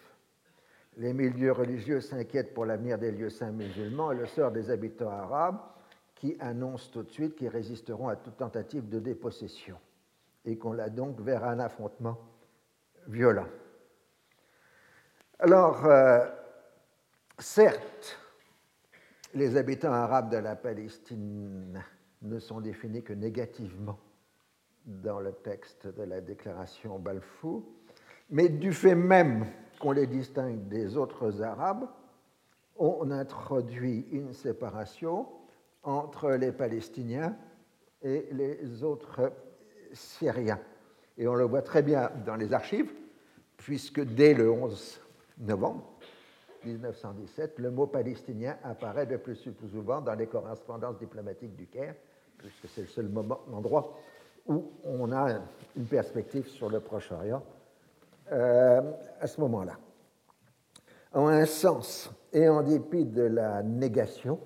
Les 0.98 1.14
milieux 1.14 1.52
religieux 1.52 2.02
s'inquiètent 2.02 2.54
pour 2.54 2.66
l'avenir 2.66 2.98
des 2.98 3.12
lieux 3.12 3.30
saints 3.30 3.52
musulmans 3.52 4.12
et 4.12 4.16
le 4.16 4.26
sort 4.26 4.52
des 4.52 4.70
habitants 4.70 5.10
arabes 5.10 5.60
qui 6.16 6.38
annoncent 6.40 6.90
tout 6.92 7.04
de 7.04 7.12
suite 7.12 7.36
qu'ils 7.36 7.50
résisteront 7.50 8.08
à 8.08 8.16
toute 8.16 8.38
tentative 8.38 8.88
de 8.88 9.00
dépossession 9.00 9.78
et 10.46 10.58
qu'on 10.58 10.74
l'a 10.74 10.90
donc 10.90 11.20
vers 11.20 11.44
un 11.44 11.60
affrontement 11.60 12.18
violent. 13.08 13.48
Alors, 15.40 15.86
euh, 15.86 16.26
certes, 17.40 18.18
les 19.36 19.58
habitants 19.58 19.92
arabes 19.92 20.32
de 20.32 20.38
la 20.38 20.56
Palestine 20.56 21.84
ne 22.22 22.40
sont 22.40 22.62
définis 22.62 23.04
que 23.04 23.14
négativement 23.14 24.00
dans 24.86 25.20
le 25.20 25.34
texte 25.34 25.88
de 25.88 26.04
la 26.04 26.22
déclaration 26.22 26.98
Balfour, 27.00 27.64
mais 28.30 28.48
du 28.48 28.72
fait 28.72 28.96
même 28.96 29.46
qu'on 29.80 29.92
les 29.92 30.08
distingue 30.08 30.68
des 30.70 30.96
autres 30.96 31.42
Arabes, 31.42 31.88
on 32.78 33.12
introduit 33.12 34.08
une 34.12 34.34
séparation 34.34 35.28
entre 35.84 36.32
les 36.32 36.52
Palestiniens 36.52 37.36
et 38.02 38.28
les 38.32 38.84
autres 38.84 39.34
Syriens. 39.92 40.60
Et 41.18 41.28
on 41.28 41.36
le 41.36 41.44
voit 41.44 41.62
très 41.62 41.84
bien 41.84 42.10
dans 42.26 42.36
les 42.36 42.54
archives, 42.54 42.92
puisque 43.58 44.02
dès 44.02 44.34
le 44.34 44.50
11 44.50 45.02
novembre 45.40 45.95
1917, 46.66 47.60
le 47.60 47.72
mot 47.72 47.88
palestinien 47.88 48.58
apparaît 48.64 49.06
de 49.06 49.18
plus 49.18 49.40
en 49.48 49.52
plus 49.52 49.70
souvent 49.70 50.02
dans 50.02 50.16
les 50.16 50.28
correspondances 50.28 50.98
diplomatiques 50.98 51.56
du 51.56 51.68
Caire, 51.68 51.96
puisque 52.38 52.68
c'est 52.68 52.82
le 52.82 52.88
seul 52.88 53.08
moment, 53.08 53.40
endroit 53.52 53.98
où 54.48 54.72
on 54.84 55.12
a 55.12 55.40
une 55.76 55.86
perspective 55.86 56.48
sur 56.48 56.70
le 56.70 56.80
Proche-Orient 56.80 57.44
euh, 58.32 58.82
à 59.20 59.28
ce 59.28 59.42
moment-là. 59.42 59.78
En 61.14 61.28
un 61.28 61.46
sens, 61.46 62.12
et 62.34 62.50
en 62.50 62.62
dépit 62.62 63.06
de 63.06 63.24
la 63.24 63.64
négation, 63.64 64.40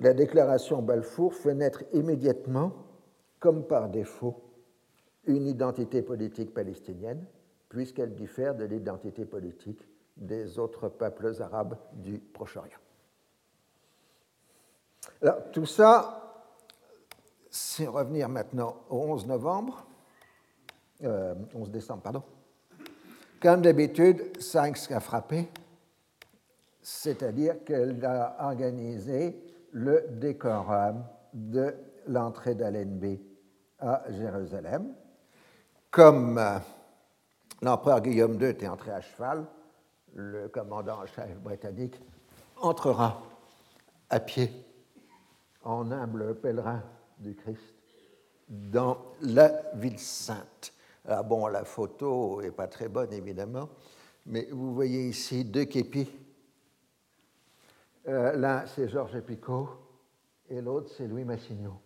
la 0.00 0.14
déclaration 0.14 0.80
Balfour 0.80 1.34
fait 1.34 1.54
naître 1.54 1.84
immédiatement, 1.92 2.72
comme 3.38 3.66
par 3.66 3.88
défaut, 3.88 4.42
une 5.26 5.46
identité 5.46 6.02
politique 6.02 6.54
palestinienne, 6.54 7.24
puisqu'elle 7.68 8.14
diffère 8.14 8.54
de 8.54 8.64
l'identité 8.64 9.26
politique 9.26 9.86
des 10.18 10.58
autres 10.58 10.88
peuples 10.88 11.40
arabes 11.40 11.76
du 11.92 12.18
Proche-Orient. 12.18 12.78
Alors, 15.22 15.50
tout 15.52 15.66
ça, 15.66 16.44
c'est 17.50 17.86
revenir 17.86 18.28
maintenant 18.28 18.76
au 18.90 18.98
11 18.98 19.26
novembre, 19.26 19.86
11 21.00 21.06
euh, 21.06 21.34
décembre, 21.68 22.02
pardon. 22.02 22.22
Comme 23.40 23.62
d'habitude, 23.62 24.40
Sykes 24.40 24.90
a 24.90 25.00
frappé, 25.00 25.48
c'est-à-dire 26.82 27.64
qu'elle 27.64 28.04
a 28.04 28.36
organisé 28.46 29.40
le 29.72 30.06
décorum 30.10 31.04
de 31.32 31.74
l'entrée 32.06 32.54
d'Allenby 32.54 33.20
à 33.78 34.02
Jérusalem. 34.10 34.94
Comme 35.90 36.38
euh, 36.38 36.58
l'empereur 37.62 38.00
Guillaume 38.00 38.40
II 38.40 38.48
était 38.48 38.68
entré 38.68 38.90
à 38.90 39.00
cheval, 39.00 39.46
le 40.14 40.48
commandant 40.48 41.02
en 41.02 41.06
chef 41.06 41.38
britannique 41.40 42.00
entrera 42.56 43.22
à 44.10 44.20
pied 44.20 44.50
en 45.62 45.90
humble 45.90 46.34
pèlerin 46.40 46.82
du 47.18 47.34
Christ 47.34 47.74
dans 48.48 48.98
la 49.20 49.48
ville 49.74 49.98
sainte. 49.98 50.72
Alors 51.04 51.24
bon, 51.24 51.46
la 51.46 51.64
photo 51.64 52.40
n'est 52.42 52.50
pas 52.50 52.66
très 52.66 52.88
bonne 52.88 53.12
évidemment, 53.12 53.68
mais 54.26 54.48
vous 54.50 54.74
voyez 54.74 55.08
ici 55.08 55.44
deux 55.44 55.64
képis. 55.64 56.10
Euh, 58.06 58.32
l'un 58.32 58.66
c'est 58.66 58.88
Georges 58.88 59.20
Picot 59.20 59.68
et 60.48 60.60
l'autre 60.60 60.90
c'est 60.96 61.06
Louis 61.06 61.24
Massignon, 61.24 61.78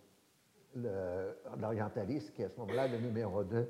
l'orientaliste 0.76 2.33
qui 2.33 2.43
est 2.43 2.47
à 2.47 2.49
ce 2.49 2.61
moment-là 2.61 2.87
le 2.87 2.99
numéro 2.99 3.43
2 3.43 3.69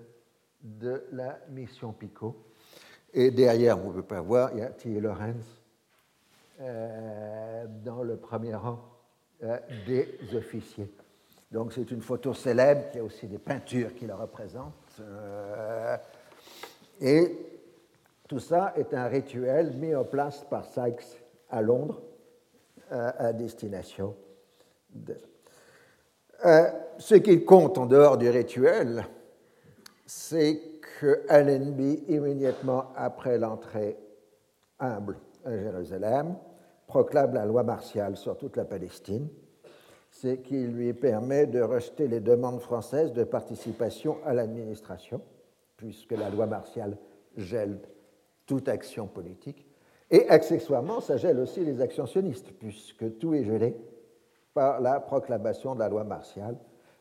de 0.63 1.05
la 1.13 1.39
mission 1.49 1.93
Picot. 1.93 2.37
Et 3.15 3.31
derrière, 3.31 3.77
vous 3.77 3.89
ne 3.89 3.91
pouvez 3.93 4.03
pas 4.03 4.21
voir, 4.21 4.51
il 4.55 4.61
y 4.61 4.63
a 4.63 4.69
Thierry 4.69 5.01
Lorenz 5.01 5.45
euh, 6.61 7.67
dans 7.85 8.03
le 8.03 8.17
premier 8.17 8.55
rang 8.55 8.79
euh, 9.43 9.59
des 9.87 10.19
officiers. 10.35 10.91
Donc 11.51 11.75
c'est 11.75 11.91
une 11.91 12.01
photo 12.01 12.33
célèbre, 12.33 12.91
qui 12.91 12.99
a 12.99 13.05
aussi 13.05 13.27
des 13.27 13.39
peintures 13.39 13.95
qui 13.95 14.07
la 14.07 14.17
représentent. 14.17 15.01
Euh, 15.01 15.97
et 17.03 17.37
tout 18.29 18.39
ça 18.39 18.73
est 18.77 18.95
un 18.95 19.09
rituel 19.09 19.73
mis 19.73 19.95
en 19.95 20.05
place 20.05 20.45
par 20.49 20.65
Sykes 20.65 21.23
à 21.51 21.61
Londres 21.61 22.01
à 22.91 23.33
destination 23.33 24.15
de... 24.91 25.17
ce 26.99 27.15
qui 27.15 27.43
compte 27.43 27.79
en 27.79 27.87
dehors 27.87 28.19
du 28.19 28.29
rituel, 28.29 29.07
c'est 30.05 30.72
que 31.03 31.25
Allenby, 31.29 32.05
immédiatement 32.07 32.93
après 32.95 33.37
l'entrée 33.37 33.99
humble 34.79 35.19
à 35.45 35.59
Jérusalem, 35.59 36.37
proclame 36.87 37.35
la 37.35 37.45
loi 37.45 37.65
martiale 37.65 38.17
sur 38.17 38.39
toute 38.39 38.57
la 38.57 38.65
Palestine, 38.65 39.27
ce 40.13 40.29
qui 40.29 40.65
lui 40.65 40.93
permet 40.93 41.47
de 41.47 41.61
rejeter 41.61 42.07
les 42.07 42.21
demandes 42.21 42.61
françaises 42.61 43.13
de 43.13 43.25
participation 43.25 44.19
à 44.25 44.33
l'administration, 44.33 45.21
puisque 45.77 46.13
la 46.13 46.31
loi 46.31 46.47
martiale 46.47 46.97
gèle 47.37 47.81
toute 48.47 48.69
action 48.69 49.09
politique, 49.09 49.67
et 50.09 50.29
accessoirement, 50.29 51.01
ça 51.01 51.17
gèle 51.17 51.41
aussi 51.41 51.65
les 51.65 51.81
actions 51.81 52.07
sionistes, 52.07 52.53
puisque 52.61 53.19
tout 53.19 53.35
est 53.35 53.43
gelé 53.43 53.77
par 54.55 54.81
la 54.81 55.01
proclamation 55.01 55.75
de 55.75 55.81
la 55.81 55.89
loi 55.89 56.05
martiale 56.05 56.55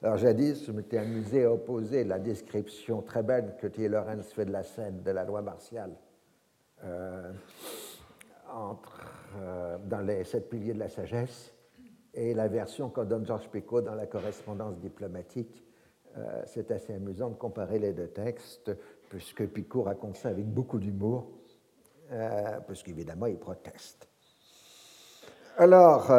alors 0.03 0.17
jadis, 0.17 0.65
je 0.65 0.71
m'étais 0.71 0.97
amusé 0.97 1.43
à 1.43 1.51
opposer 1.51 2.03
la 2.03 2.17
description 2.17 3.03
très 3.03 3.21
belle 3.21 3.55
que 3.61 3.67
T. 3.67 3.87
Lorenz 3.87 4.33
fait 4.33 4.45
de 4.45 4.51
la 4.51 4.63
scène 4.63 5.03
de 5.03 5.11
la 5.11 5.23
loi 5.23 5.43
martiale 5.43 5.91
euh, 6.83 7.31
euh, 9.37 9.77
dans 9.85 10.01
les 10.01 10.23
sept 10.23 10.49
piliers 10.49 10.73
de 10.73 10.79
la 10.79 10.89
sagesse 10.89 11.53
et 12.15 12.33
la 12.33 12.47
version 12.47 12.89
qu'en 12.89 13.05
donne 13.05 13.27
Georges 13.27 13.47
Picot 13.49 13.81
dans 13.81 13.93
la 13.93 14.07
correspondance 14.07 14.79
diplomatique. 14.79 15.63
Euh, 16.17 16.41
c'est 16.47 16.71
assez 16.71 16.95
amusant 16.95 17.29
de 17.29 17.35
comparer 17.35 17.77
les 17.77 17.93
deux 17.93 18.07
textes, 18.07 18.71
puisque 19.07 19.45
Picot 19.45 19.83
raconte 19.83 20.15
ça 20.15 20.29
avec 20.29 20.47
beaucoup 20.47 20.79
d'humour, 20.79 21.27
parce 22.09 22.81
qu'évidemment, 22.83 23.27
il 23.27 23.37
proteste. 23.37 24.09
Alors, 25.57 26.11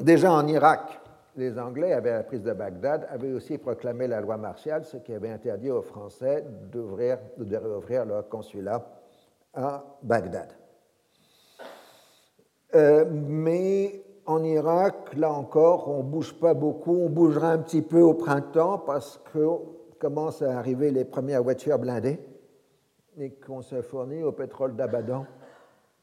déjà 0.00 0.32
en 0.32 0.46
Irak, 0.46 0.98
les 1.38 1.58
Anglais, 1.58 1.92
avaient 1.92 2.10
la 2.10 2.24
prise 2.24 2.42
de 2.42 2.52
Bagdad, 2.52 3.06
avaient 3.10 3.32
aussi 3.32 3.58
proclamé 3.58 4.08
la 4.08 4.20
loi 4.20 4.36
martiale, 4.36 4.84
ce 4.84 4.96
qui 4.96 5.14
avait 5.14 5.30
interdit 5.30 5.70
aux 5.70 5.82
Français 5.82 6.44
d'ouvrir, 6.70 7.18
de 7.38 7.56
réouvrir 7.56 8.04
leur 8.04 8.28
consulat 8.28 8.84
à 9.54 9.84
Bagdad. 10.02 10.52
Euh, 12.74 13.04
mais 13.10 14.02
en 14.26 14.42
Irak, 14.42 15.16
là 15.16 15.32
encore, 15.32 15.88
on 15.88 16.02
ne 16.02 16.08
bouge 16.10 16.38
pas 16.38 16.54
beaucoup. 16.54 16.96
On 16.96 17.08
bougera 17.08 17.52
un 17.52 17.58
petit 17.58 17.82
peu 17.82 18.00
au 18.00 18.14
printemps 18.14 18.78
parce 18.78 19.22
que 19.32 19.46
commencent 19.98 20.42
à 20.42 20.58
arriver 20.58 20.90
les 20.90 21.04
premières 21.04 21.42
voitures 21.42 21.78
blindées 21.78 22.20
et 23.16 23.30
qu'on 23.30 23.62
se 23.62 23.82
fournit 23.82 24.22
au 24.22 24.32
pétrole 24.32 24.76
d'Abadan, 24.76 25.26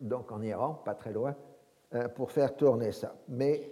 donc 0.02 0.32
en 0.32 0.42
Iran, 0.42 0.82
pas 0.84 0.96
très 0.96 1.14
loin, 1.14 1.36
euh, 1.94 2.08
pour 2.10 2.32
faire 2.32 2.56
tourner 2.56 2.92
ça. 2.92 3.16
Mais 3.30 3.72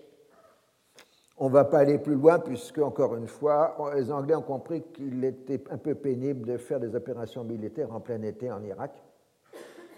on 1.38 1.48
ne 1.48 1.54
va 1.54 1.66
pas 1.66 1.80
aller 1.80 1.98
plus 1.98 2.16
loin 2.16 2.40
puisque, 2.40 2.78
encore 2.78 3.16
une 3.16 3.28
fois, 3.28 3.76
les 3.96 4.12
Anglais 4.12 4.36
ont 4.36 4.42
compris 4.42 4.84
qu'il 4.94 5.24
était 5.24 5.64
un 5.72 5.78
peu 5.78 5.96
pénible 5.96 6.46
de 6.46 6.58
faire 6.58 6.80
des 6.80 6.96
opérations 6.96 7.44
militaires 7.44 7.92
en 7.92 8.00
plein 8.00 8.22
été 8.22 8.52
en 8.52 8.64
Irak, 8.64 8.92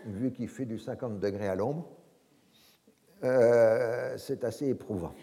vu 0.06 0.32
qu'il 0.32 0.48
fait 0.48 0.66
du 0.66 0.80
50 0.80 1.20
degrés 1.20 1.50
à 1.50 1.56
l'ombre. 1.56 1.86
Euh, 3.24 4.18
c'est 4.18 4.44
assez 4.44 4.70
éprouvant. 4.70 5.14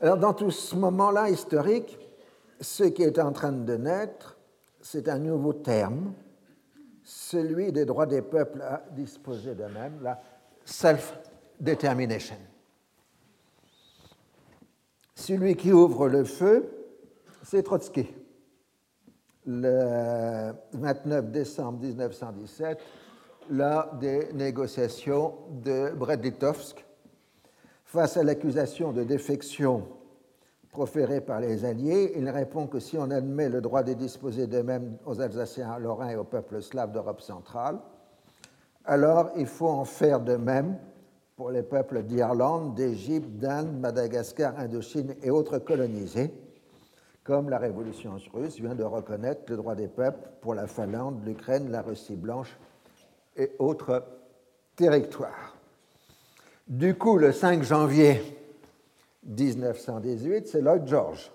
Alors, 0.00 0.16
dans 0.16 0.34
tout 0.34 0.50
ce 0.50 0.76
moment-là 0.76 1.30
historique, 1.30 1.98
ce 2.60 2.84
qui 2.84 3.02
est 3.02 3.18
en 3.18 3.32
train 3.32 3.52
de 3.52 3.76
naître, 3.76 4.36
c'est 4.80 5.08
un 5.08 5.18
nouveau 5.18 5.52
terme, 5.52 6.12
celui 7.04 7.72
des 7.72 7.84
droits 7.84 8.06
des 8.06 8.22
peuples 8.22 8.62
à 8.62 8.84
disposer 8.92 9.54
d'eux-mêmes, 9.54 10.00
la 10.02 10.20
self-determination. 10.64 12.36
Celui 15.14 15.56
qui 15.56 15.72
ouvre 15.72 16.08
le 16.08 16.24
feu, 16.24 16.70
c'est 17.42 17.62
Trotsky. 17.62 18.08
Le 19.46 20.52
29 20.72 21.30
décembre 21.30 21.80
1917, 21.80 22.78
lors 23.50 23.94
des 23.96 24.32
négociations 24.32 25.34
de 25.50 25.90
Brest-Litovsk, 25.90 26.84
face 27.84 28.16
à 28.16 28.22
l'accusation 28.22 28.92
de 28.92 29.04
défection 29.04 29.86
proféré 30.70 31.20
par 31.20 31.40
les 31.40 31.66
Alliés, 31.66 32.14
il 32.16 32.28
répond 32.30 32.66
que 32.66 32.80
si 32.80 32.96
on 32.96 33.10
admet 33.10 33.50
le 33.50 33.60
droit 33.60 33.82
de 33.82 33.92
disposer 33.92 34.46
d'eux-mêmes 34.46 34.96
aux 35.04 35.20
Alsaciens 35.20 35.78
lorrains 35.78 36.10
et 36.10 36.16
aux 36.16 36.24
peuples 36.24 36.62
slaves 36.62 36.92
d'Europe 36.92 37.20
centrale, 37.20 37.78
alors 38.86 39.30
il 39.36 39.46
faut 39.46 39.68
en 39.68 39.84
faire 39.84 40.20
de 40.20 40.36
même 40.36 40.78
pour 41.42 41.50
les 41.50 41.64
peuples 41.64 42.04
d'Irlande, 42.04 42.76
d'Égypte, 42.76 43.28
d'Inde, 43.30 43.76
Madagascar, 43.80 44.56
Indochine 44.60 45.16
et 45.24 45.30
autres 45.30 45.58
colonisés, 45.58 46.30
comme 47.24 47.50
la 47.50 47.58
Révolution 47.58 48.12
russe 48.32 48.60
vient 48.60 48.76
de 48.76 48.84
reconnaître 48.84 49.42
le 49.48 49.56
droit 49.56 49.74
des 49.74 49.88
peuples 49.88 50.24
pour 50.40 50.54
la 50.54 50.68
Finlande, 50.68 51.20
l'Ukraine, 51.26 51.68
la 51.72 51.82
Russie 51.82 52.14
blanche 52.14 52.56
et 53.36 53.50
autres 53.58 54.04
territoires. 54.76 55.56
Du 56.68 56.94
coup, 56.94 57.18
le 57.18 57.32
5 57.32 57.64
janvier 57.64 58.20
1918, 59.24 60.46
c'est 60.46 60.60
Lloyd 60.60 60.86
George 60.86 61.32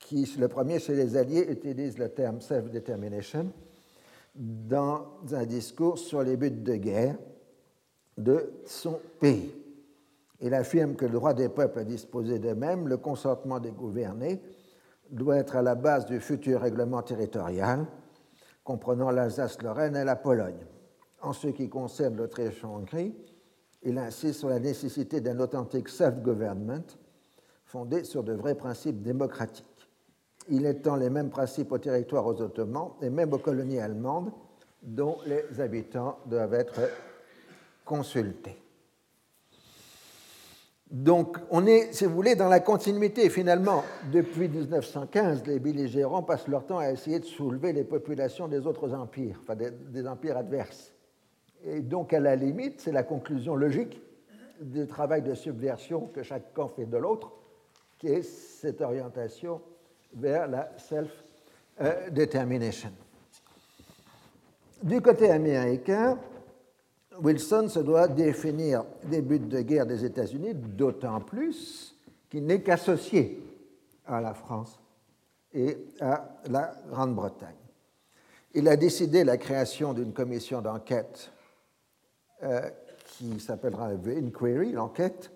qui, 0.00 0.28
le 0.40 0.48
premier 0.48 0.80
chez 0.80 0.96
les 0.96 1.16
Alliés, 1.16 1.46
utilise 1.48 1.98
le 1.98 2.08
terme 2.08 2.40
self-determination 2.40 3.52
dans 4.34 5.06
un 5.30 5.46
discours 5.46 6.00
sur 6.00 6.24
les 6.24 6.36
buts 6.36 6.50
de 6.50 6.74
guerre 6.74 7.14
de 8.18 8.52
son 8.66 9.00
pays. 9.20 9.54
Il 10.40 10.52
affirme 10.54 10.94
que 10.94 11.06
le 11.06 11.12
droit 11.12 11.34
des 11.34 11.48
peuples 11.48 11.78
à 11.78 11.84
disposer 11.84 12.38
d'eux-mêmes, 12.38 12.88
le 12.88 12.96
consentement 12.96 13.58
des 13.58 13.70
gouvernés, 13.70 14.42
doit 15.10 15.36
être 15.36 15.56
à 15.56 15.62
la 15.62 15.74
base 15.74 16.06
du 16.06 16.20
futur 16.20 16.60
règlement 16.60 17.02
territorial 17.02 17.86
comprenant 18.62 19.10
l'Alsace-Lorraine 19.10 19.96
et 19.96 20.04
la 20.04 20.16
Pologne. 20.16 20.66
En 21.22 21.32
ce 21.32 21.48
qui 21.48 21.70
concerne 21.70 22.16
l'Autriche-Hongrie, 22.16 23.14
il 23.82 23.98
insiste 23.98 24.40
sur 24.40 24.50
la 24.50 24.60
nécessité 24.60 25.20
d'un 25.20 25.40
authentique 25.40 25.88
self-government 25.88 26.84
fondé 27.64 28.04
sur 28.04 28.22
de 28.22 28.32
vrais 28.32 28.54
principes 28.54 29.02
démocratiques. 29.02 29.88
Il 30.50 30.66
étend 30.66 30.96
les 30.96 31.10
mêmes 31.10 31.30
principes 31.30 31.72
aux 31.72 31.78
territoires 31.78 32.26
aux 32.26 32.40
Ottomans 32.40 32.90
et 33.00 33.10
même 33.10 33.32
aux 33.32 33.38
colonies 33.38 33.78
allemandes, 33.78 34.32
dont 34.82 35.18
les 35.26 35.60
habitants 35.60 36.18
doivent 36.26 36.54
être 36.54 36.80
Donc, 40.90 41.36
on 41.50 41.66
est, 41.66 41.92
si 41.92 42.06
vous 42.06 42.14
voulez, 42.14 42.34
dans 42.34 42.48
la 42.48 42.60
continuité. 42.60 43.28
Finalement, 43.28 43.84
depuis 44.10 44.48
1915, 44.48 45.44
les 45.46 45.58
belligérants 45.58 46.22
passent 46.22 46.48
leur 46.48 46.64
temps 46.64 46.78
à 46.78 46.90
essayer 46.90 47.18
de 47.18 47.26
soulever 47.26 47.74
les 47.74 47.84
populations 47.84 48.48
des 48.48 48.66
autres 48.66 48.94
empires, 48.94 49.38
enfin 49.42 49.54
des 49.54 50.06
empires 50.06 50.38
adverses. 50.38 50.94
Et 51.64 51.80
donc, 51.80 52.14
à 52.14 52.20
la 52.20 52.36
limite, 52.36 52.80
c'est 52.80 52.92
la 52.92 53.02
conclusion 53.02 53.54
logique 53.54 54.00
du 54.60 54.86
travail 54.86 55.20
de 55.22 55.34
subversion 55.34 56.06
que 56.06 56.22
chaque 56.22 56.54
camp 56.54 56.68
fait 56.68 56.86
de 56.86 56.96
l'autre, 56.96 57.32
qui 57.98 58.06
est 58.08 58.22
cette 58.22 58.80
orientation 58.80 59.60
vers 60.14 60.48
la 60.48 60.72
self-determination. 60.78 62.90
Du 64.82 65.02
côté 65.02 65.30
américain, 65.30 66.18
Wilson 67.22 67.68
se 67.68 67.80
doit 67.80 68.08
définir 68.08 68.84
des 69.04 69.22
buts 69.22 69.38
de 69.38 69.60
guerre 69.60 69.86
des 69.86 70.04
États-Unis, 70.04 70.54
d'autant 70.54 71.20
plus 71.20 71.96
qu'il 72.30 72.46
n'est 72.46 72.62
qu'associé 72.62 73.42
à 74.06 74.20
la 74.20 74.34
France 74.34 74.78
et 75.52 75.76
à 76.00 76.28
la 76.48 76.74
Grande-Bretagne. 76.90 77.54
Il 78.54 78.68
a 78.68 78.76
décidé 78.76 79.24
la 79.24 79.36
création 79.36 79.92
d'une 79.92 80.12
commission 80.12 80.60
d'enquête 80.62 81.30
euh, 82.42 82.68
qui 83.06 83.40
s'appellera 83.40 83.94
The 83.96 84.08
Inquiry, 84.08 84.72
l'enquête, 84.72 85.30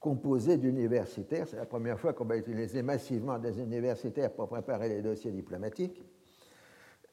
composée 0.00 0.56
d'universitaires. 0.56 1.46
C'est 1.48 1.56
la 1.56 1.66
première 1.66 1.98
fois 1.98 2.12
qu'on 2.12 2.24
va 2.24 2.36
utiliser 2.36 2.82
massivement 2.82 3.38
des 3.38 3.58
universitaires 3.58 4.32
pour 4.32 4.48
préparer 4.48 4.88
les 4.88 5.02
dossiers 5.02 5.32
diplomatiques. 5.32 6.02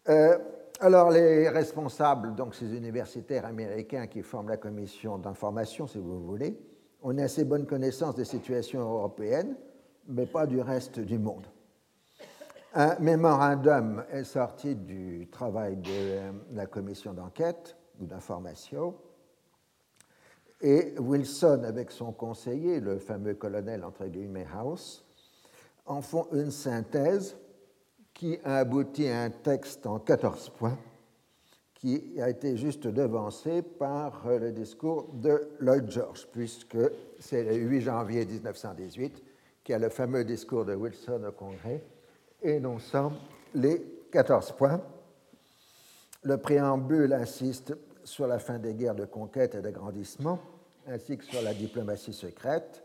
Euh, 0.09 0.37
alors, 0.79 1.09
les 1.09 1.49
responsables, 1.49 2.35
donc 2.35 2.55
ces 2.55 2.75
universitaires 2.75 3.45
américains 3.45 4.07
qui 4.07 4.21
forment 4.21 4.49
la 4.49 4.57
commission 4.57 5.17
d'information, 5.17 5.87
si 5.87 5.99
vous 5.99 6.21
voulez, 6.25 6.57
ont 7.01 7.11
une 7.11 7.21
assez 7.21 7.45
bonne 7.45 7.65
connaissance 7.65 8.15
des 8.15 8.25
situations 8.25 8.81
européennes, 8.81 9.55
mais 10.07 10.25
pas 10.25 10.45
du 10.45 10.59
reste 10.59 10.99
du 10.99 11.17
monde. 11.17 11.45
Un 12.73 12.99
mémorandum 12.99 14.03
est 14.11 14.25
sorti 14.25 14.75
du 14.75 15.29
travail 15.31 15.77
de 15.77 16.55
la 16.55 16.65
commission 16.65 17.13
d'enquête 17.13 17.77
ou 18.01 18.05
d'information 18.05 18.95
et 20.61 20.95
Wilson, 20.99 21.63
avec 21.63 21.91
son 21.91 22.11
conseiller, 22.11 22.79
le 22.79 22.97
fameux 22.97 23.35
colonel 23.35 23.83
entre 23.83 24.05
guillemets 24.07 24.47
House, 24.53 25.05
en 25.85 26.01
font 26.01 26.27
une 26.31 26.51
synthèse 26.51 27.37
qui 28.15 28.39
a 28.43 28.57
abouti 28.57 29.07
à 29.07 29.23
un 29.23 29.29
texte 29.29 29.85
en 29.85 29.99
14 29.99 30.49
points 30.57 30.77
qui 31.75 32.19
a 32.19 32.29
été 32.29 32.57
juste 32.57 32.87
devancé 32.87 33.61
par 33.61 34.25
le 34.27 34.51
discours 34.51 35.09
de 35.13 35.49
Lloyd 35.59 35.91
George, 35.91 36.27
puisque 36.31 36.77
c'est 37.19 37.43
le 37.43 37.55
8 37.55 37.81
janvier 37.81 38.25
1918 38.25 39.21
qui 39.63 39.73
a 39.73 39.77
le 39.77 39.89
fameux 39.89 40.23
discours 40.23 40.65
de 40.65 40.73
Wilson 40.73 41.21
au 41.27 41.31
Congrès 41.33 41.83
énonçant 42.41 43.11
les 43.53 43.81
14 44.11 44.53
points. 44.53 44.81
Le 46.23 46.37
préambule 46.37 47.13
insiste 47.13 47.75
sur 48.03 48.27
la 48.27 48.39
fin 48.39 48.57
des 48.57 48.73
guerres 48.73 48.95
de 48.95 49.05
conquête 49.05 49.55
et 49.55 49.61
d'agrandissement, 49.61 50.39
ainsi 50.87 51.17
que 51.17 51.25
sur 51.25 51.41
la 51.41 51.53
diplomatie 51.53 52.13
secrète, 52.13 52.83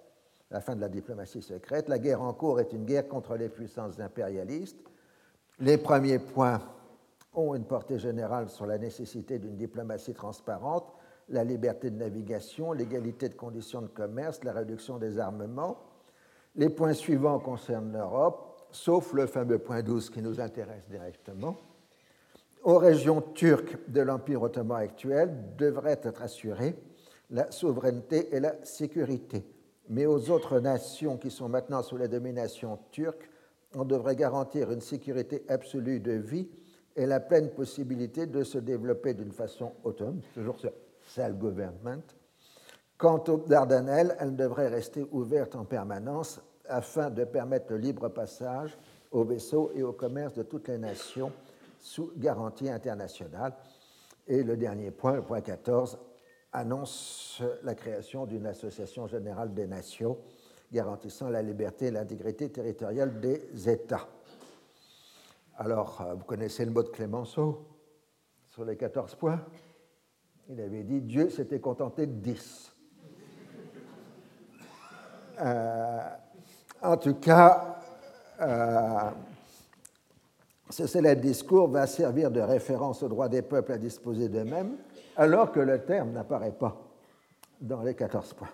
la 0.51 0.61
fin 0.61 0.75
de 0.75 0.81
la 0.81 0.89
diplomatie 0.89 1.43
secrète. 1.43 1.89
La 1.89 1.99
guerre 1.99 2.23
en 2.23 2.33
cours 2.33 2.61
est 2.61 2.73
une 2.73 2.85
guerre 2.85 3.07
contre 3.07 3.37
les 3.37 3.49
puissances 3.49 4.01
impérialistes. 4.01 4.90
Les 5.61 5.77
premiers 5.77 6.19
points 6.19 6.61
ont 7.35 7.55
une 7.55 7.65
portée 7.65 7.99
générale 7.99 8.49
sur 8.49 8.67
la 8.67 8.79
nécessité 8.79 9.39
d'une 9.39 9.57
diplomatie 9.57 10.15
transparente, 10.15 10.93
la 11.29 11.45
liberté 11.45 11.91
de 11.91 11.97
navigation, 11.97 12.73
l'égalité 12.73 13.29
de 13.29 13.35
conditions 13.35 13.83
de 13.83 13.89
commerce, 13.89 14.43
la 14.43 14.53
réduction 14.53 14.99
des 14.99 15.19
armements. 15.19 15.79
Les 16.57 16.69
points 16.69 16.95
suivants 16.95 17.39
concernent 17.39 17.93
l'Europe, 17.93 18.67
sauf 18.73 19.13
le 19.13 19.27
fameux 19.27 19.59
point 19.59 19.83
12 19.83 20.11
qui 20.11 20.23
nous 20.23 20.41
intéresse 20.41 20.89
directement 20.89 21.57
aux 22.63 22.79
régions 22.79 23.23
turques 23.23 23.79
de 23.89 24.01
l'Empire 24.01 24.43
ottoman 24.43 24.83
actuel 24.83 25.35
devrait 25.57 26.01
être 26.03 26.23
assurée 26.23 26.75
la 27.31 27.51
souveraineté 27.51 28.35
et 28.35 28.41
la 28.41 28.63
sécurité. 28.65 29.45
Mais 29.89 30.07
aux 30.07 30.31
autres 30.31 30.61
nations 30.61 31.17
qui 31.17 31.31
sont 31.31 31.49
maintenant 31.49 31.83
sous 31.83 31.97
la 31.97 32.09
domination 32.09 32.79
turque, 32.91 33.30
on 33.75 33.85
devrait 33.85 34.17
garantir 34.17 34.71
une 34.71 34.81
sécurité 34.81 35.45
absolue 35.49 36.01
de 36.01 36.13
vie 36.13 36.49
et 36.97 37.07
la 37.07 37.21
pleine 37.21 37.51
possibilité 37.51 38.27
de 38.27 38.43
se 38.43 38.59
développer 38.59 39.15
d'une 39.15 39.33
façon 39.33 39.73
autonome, 39.85 40.21
toujours 40.35 40.59
ce 40.59 40.69
self-government. 41.07 42.03
Quant 42.99 43.23
aux 43.29 43.39
Dardanelles, 43.39 44.17
elles 44.21 44.37
devraient 44.37 44.69
rester 44.69 45.07
ouvertes 45.13 45.57
en 45.57 45.65
permanence 45.65 46.41
afin 46.69 47.11
de 47.11 47.25
permettre 47.25 47.73
le 47.73 47.79
libre 47.79 48.09
passage 48.09 48.77
aux 49.11 49.25
vaisseaux 49.25 49.71
et 49.75 49.83
au 49.83 49.93
commerce 49.93 50.35
de 50.35 50.43
toutes 50.43 50.69
les 50.69 50.79
nations 50.79 51.33
sous 51.79 52.13
garantie 52.17 52.69
internationale. 52.69 53.55
Et 54.27 54.43
le 54.43 54.57
dernier 54.57 54.91
point, 54.91 55.15
le 55.15 55.23
point 55.23 55.41
14, 55.41 55.99
annonce 56.53 57.43
la 57.63 57.75
création 57.75 58.27
d'une 58.27 58.47
association 58.47 59.07
générale 59.07 59.55
des 59.55 59.67
nations 59.67 60.19
garantissant 60.73 61.29
la 61.29 61.43
liberté 61.43 61.87
et 61.87 61.91
l'intégrité 61.91 62.49
territoriale 62.51 63.21
des 63.21 63.69
États. 63.69 64.09
Alors, 65.57 66.01
euh, 66.01 66.15
vous 66.15 66.25
connaissez 66.25 66.65
le 66.65 66.71
mot 66.71 66.83
de 66.83 66.89
Clémenceau 66.89 67.67
sur 68.49 68.65
les 68.65 68.77
14 68.77 69.15
points? 69.17 69.41
Il 70.49 70.61
avait 70.61 70.83
dit 70.83 71.01
Dieu 71.01 71.29
s'était 71.29 71.61
contenté 71.61 72.07
de 72.07 72.13
10. 72.13 72.75
Euh, 75.41 76.01
en 76.83 76.97
tout 76.97 77.15
cas, 77.15 77.77
euh, 78.41 79.11
ce 80.71 80.87
célèbre 80.87 81.21
discours 81.21 81.69
va 81.69 81.87
servir 81.87 82.31
de 82.31 82.41
référence 82.41 83.03
au 83.03 83.09
droit 83.09 83.29
des 83.29 83.43
peuples 83.43 83.73
à 83.73 83.79
disposer 83.79 84.29
d'eux-mêmes, 84.29 84.77
alors 85.17 85.53
que 85.53 85.61
le 85.61 85.85
terme 85.85 86.13
n'apparaît 86.13 86.53
pas 86.53 86.77
dans 87.61 87.83
les 87.83 87.95
14 87.95 88.35
points. 88.35 88.49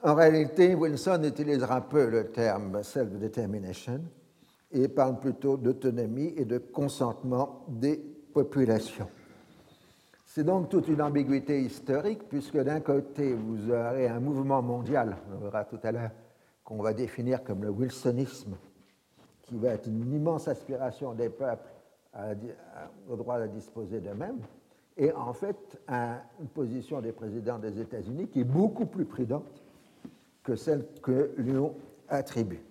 En 0.00 0.14
réalité, 0.14 0.76
Wilson 0.76 1.22
utilisera 1.24 1.80
peu 1.80 2.08
le 2.08 2.28
terme 2.28 2.84
self-determination 2.84 4.00
et 4.70 4.86
parle 4.86 5.18
plutôt 5.18 5.56
d'autonomie 5.56 6.34
et 6.36 6.44
de 6.44 6.58
consentement 6.58 7.64
des 7.66 7.96
populations. 8.32 9.08
C'est 10.24 10.44
donc 10.44 10.68
toute 10.68 10.86
une 10.86 11.02
ambiguïté 11.02 11.60
historique, 11.62 12.28
puisque 12.28 12.58
d'un 12.58 12.78
côté, 12.78 13.34
vous 13.34 13.70
aurez 13.72 14.06
un 14.06 14.20
mouvement 14.20 14.62
mondial, 14.62 15.16
on 15.34 15.38
verra 15.38 15.64
tout 15.64 15.80
à 15.82 15.90
l'heure, 15.90 16.12
qu'on 16.62 16.80
va 16.80 16.92
définir 16.92 17.42
comme 17.42 17.64
le 17.64 17.70
wilsonisme, 17.70 18.56
qui 19.42 19.56
va 19.56 19.70
être 19.70 19.88
une 19.88 20.12
immense 20.12 20.46
aspiration 20.46 21.12
des 21.12 21.28
peuples 21.28 21.68
au 23.08 23.16
droit 23.16 23.40
de 23.40 23.48
disposer 23.48 24.00
d'eux-mêmes, 24.00 24.38
et 24.96 25.10
en 25.12 25.32
fait 25.32 25.80
une 25.88 26.48
position 26.54 27.00
des 27.00 27.12
présidents 27.12 27.58
des 27.58 27.80
États-Unis 27.80 28.28
qui 28.28 28.40
est 28.40 28.44
beaucoup 28.44 28.86
plus 28.86 29.04
prudente 29.04 29.64
que 30.48 30.56
celle 30.56 30.86
que 31.02 31.32
l'Union 31.36 31.74
attribue. 32.08 32.62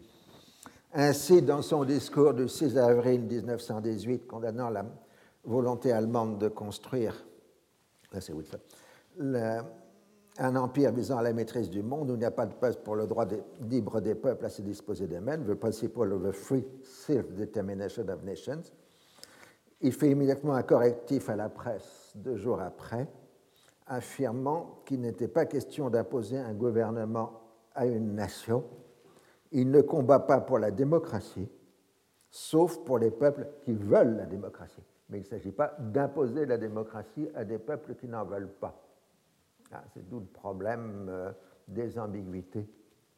Ainsi, 0.96 1.44
dans 1.44 1.62
son 1.62 1.86
discours 1.86 2.34
du 2.34 2.50
6 2.50 2.76
avril 2.76 3.22
1918 3.22 4.26
condamnant 4.26 4.72
la 4.72 4.84
volonté 5.44 5.92
allemande 5.92 6.40
de 6.40 6.48
construire 6.48 7.24
un 9.20 10.56
empire 10.56 10.92
visant 10.92 11.20
à 11.20 11.22
la 11.22 11.34
maîtrise 11.34 11.70
du 11.70 11.84
monde 11.84 12.10
où 12.10 12.14
il 12.16 12.20
n'y 12.20 12.26
a 12.26 12.32
pas 12.32 12.48
de 12.48 12.56
place 12.56 12.78
pour 12.78 12.96
le 12.96 13.06
droit 13.06 13.28
libre 13.62 14.02
des 14.02 14.16
peuples 14.16 14.46
à 14.46 14.50
se 14.50 14.64
disposer 14.64 15.06
d'eux-mêmes, 15.06 15.46
the 15.46 15.54
principle 15.54 16.12
of 16.14 16.24
the 16.24 16.32
free 16.32 16.66
self-determination 16.82 18.10
of 18.10 18.24
nations. 18.24 18.72
Il 19.82 19.94
fait 19.94 20.10
immédiatement 20.10 20.56
un 20.56 20.64
correctif 20.64 21.30
à 21.30 21.36
la 21.36 21.50
presse 21.50 22.14
deux 22.16 22.38
jours 22.38 22.60
après, 22.60 23.08
affirmant 23.86 24.82
qu'il 24.84 25.02
n'était 25.02 25.28
pas 25.28 25.46
question 25.46 25.92
d'imposer 25.92 26.40
un 26.40 26.56
gouvernement 26.56 27.44
à 27.78 27.86
une 27.86 28.16
nation. 28.16 28.66
Il 29.52 29.72
ne 29.72 29.82
combat 29.82 30.20
pas 30.20 30.42
pour 30.42 30.60
la 30.60 30.72
démocratie, 30.72 31.48
sauf 32.30 32.84
pour 32.84 33.00
les 33.00 33.12
peuples 33.12 33.48
qui 33.62 33.74
veulent 33.74 34.18
la 34.18 34.26
démocratie. 34.26 34.84
Mais 35.10 35.20
il 35.20 35.22
ne 35.22 35.28
s'agit 35.28 35.54
pas 35.54 35.74
d'imposer 35.80 36.46
la 36.46 36.58
démocratie 36.58 37.30
à 37.34 37.46
des 37.46 37.60
peuples 37.60 37.96
qui 37.96 38.08
n'en 38.08 38.26
veulent 38.26 38.52
pas. 38.60 38.84
Ah, 39.72 39.84
c'est 39.94 40.08
d'où 40.10 40.20
le 40.20 40.26
problème 40.26 41.08
euh, 41.10 41.32
des 41.68 41.98
ambiguïtés 41.98 42.68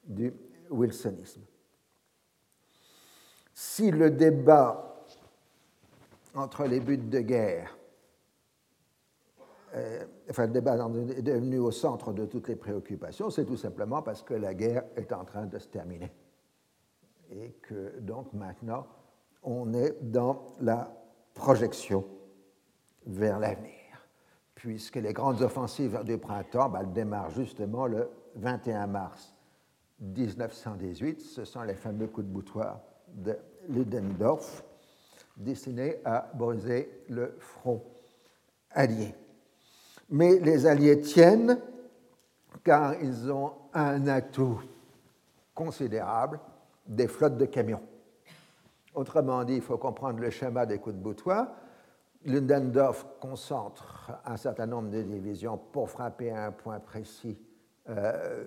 du 0.03 0.33
wilsonisme. 0.69 1.41
Si 3.53 3.89
le 3.89 4.11
débat 4.11 5.05
entre 6.35 6.65
les 6.65 6.79
buts 6.79 6.97
de 6.97 7.19
guerre 7.19 7.78
enfin, 10.29 10.47
le 10.47 10.53
débat 10.53 10.75
est 10.75 11.21
devenu 11.21 11.59
au 11.59 11.71
centre 11.71 12.13
de 12.13 12.25
toutes 12.25 12.47
les 12.47 12.55
préoccupations, 12.55 13.29
c'est 13.29 13.45
tout 13.45 13.57
simplement 13.57 14.01
parce 14.01 14.23
que 14.23 14.33
la 14.33 14.53
guerre 14.53 14.83
est 14.95 15.11
en 15.13 15.23
train 15.25 15.45
de 15.45 15.57
se 15.59 15.67
terminer. 15.67 16.11
Et 17.31 17.51
que 17.61 17.99
donc 17.99 18.33
maintenant, 18.33 18.87
on 19.43 19.73
est 19.73 19.97
dans 20.01 20.55
la 20.59 20.91
projection 21.33 22.05
vers 23.05 23.39
l'avenir, 23.39 23.71
puisque 24.55 24.95
les 24.95 25.13
grandes 25.13 25.41
offensives 25.41 26.01
du 26.03 26.17
printemps 26.17 26.69
bah, 26.69 26.83
démarrent 26.83 27.31
justement 27.31 27.85
le 27.85 28.09
21 28.35 28.87
mars 28.87 29.33
1918. 29.99 31.21
Ce 31.21 31.45
sont 31.45 31.61
les 31.63 31.75
fameux 31.75 32.07
coups 32.07 32.27
de 32.27 32.31
boutoir 32.31 32.81
de 33.07 33.37
Ludendorff, 33.69 34.63
destinés 35.37 35.97
à 36.05 36.29
briser 36.33 37.03
le 37.09 37.35
front 37.39 37.83
allié. 38.71 39.13
Mais 40.09 40.39
les 40.39 40.65
Alliés 40.65 41.01
tiennent 41.01 41.59
car 42.63 42.95
ils 43.01 43.31
ont 43.31 43.53
un 43.73 44.07
atout 44.07 44.61
considérable, 45.53 46.39
des 46.87 47.07
flottes 47.07 47.37
de 47.37 47.45
camions. 47.45 47.81
Autrement 48.95 49.43
dit, 49.43 49.55
il 49.55 49.61
faut 49.61 49.77
comprendre 49.77 50.19
le 50.19 50.29
schéma 50.29 50.65
des 50.65 50.79
coups 50.79 50.95
de 50.95 51.01
boutoir. 51.01 51.47
Ludendorff 52.25 53.05
concentre 53.19 54.11
un 54.25 54.35
certain 54.35 54.65
nombre 54.65 54.89
de 54.89 55.01
divisions 55.01 55.57
pour 55.57 55.89
frapper 55.89 56.31
un 56.31 56.51
point 56.51 56.79
précis 56.79 57.37
euh, 57.89 58.43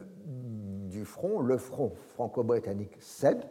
du 0.88 1.04
front. 1.04 1.40
Le 1.40 1.56
front 1.56 1.92
franco-britannique 2.14 2.96
cède, 3.00 3.44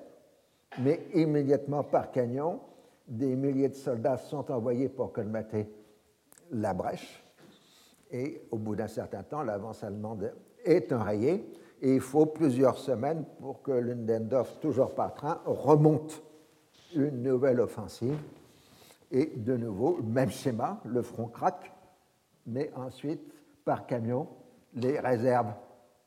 mais 0.80 1.08
immédiatement 1.14 1.84
par 1.84 2.12
canon, 2.12 2.60
des 3.08 3.36
milliers 3.36 3.70
de 3.70 3.76
soldats 3.76 4.18
sont 4.18 4.52
envoyés 4.52 4.90
pour 4.90 5.12
colmater 5.12 5.68
la 6.52 6.74
brèche 6.74 7.21
et 8.12 8.42
au 8.52 8.58
bout 8.58 8.76
d'un 8.76 8.88
certain 8.88 9.24
temps, 9.24 9.42
l'avance 9.42 9.84
allemande 9.84 10.34
est 10.64 10.92
enrayée 10.92 11.46
et 11.82 11.96
il 11.96 12.02
faut 12.02 12.28
plusieurs 12.28 12.78
semaines 12.78 13.26
pour 13.40 13.62
que 13.62 13.72
Ludendorff, 13.72 14.60
toujours 14.60 14.94
par 14.94 15.14
train, 15.14 15.42
remonte 15.46 16.22
une 16.96 17.24
nouvelle 17.24 17.60
offensive. 17.60 18.18
Et 19.10 19.26
de 19.26 19.58
nouveau, 19.58 20.00
même 20.04 20.30
schéma, 20.30 20.80
le 20.86 21.02
front 21.02 21.28
craque, 21.28 21.72
mais 22.46 22.72
ensuite, 22.76 23.34
par 23.66 23.86
camion, 23.88 24.28
les 24.74 25.00
réserves 25.00 25.54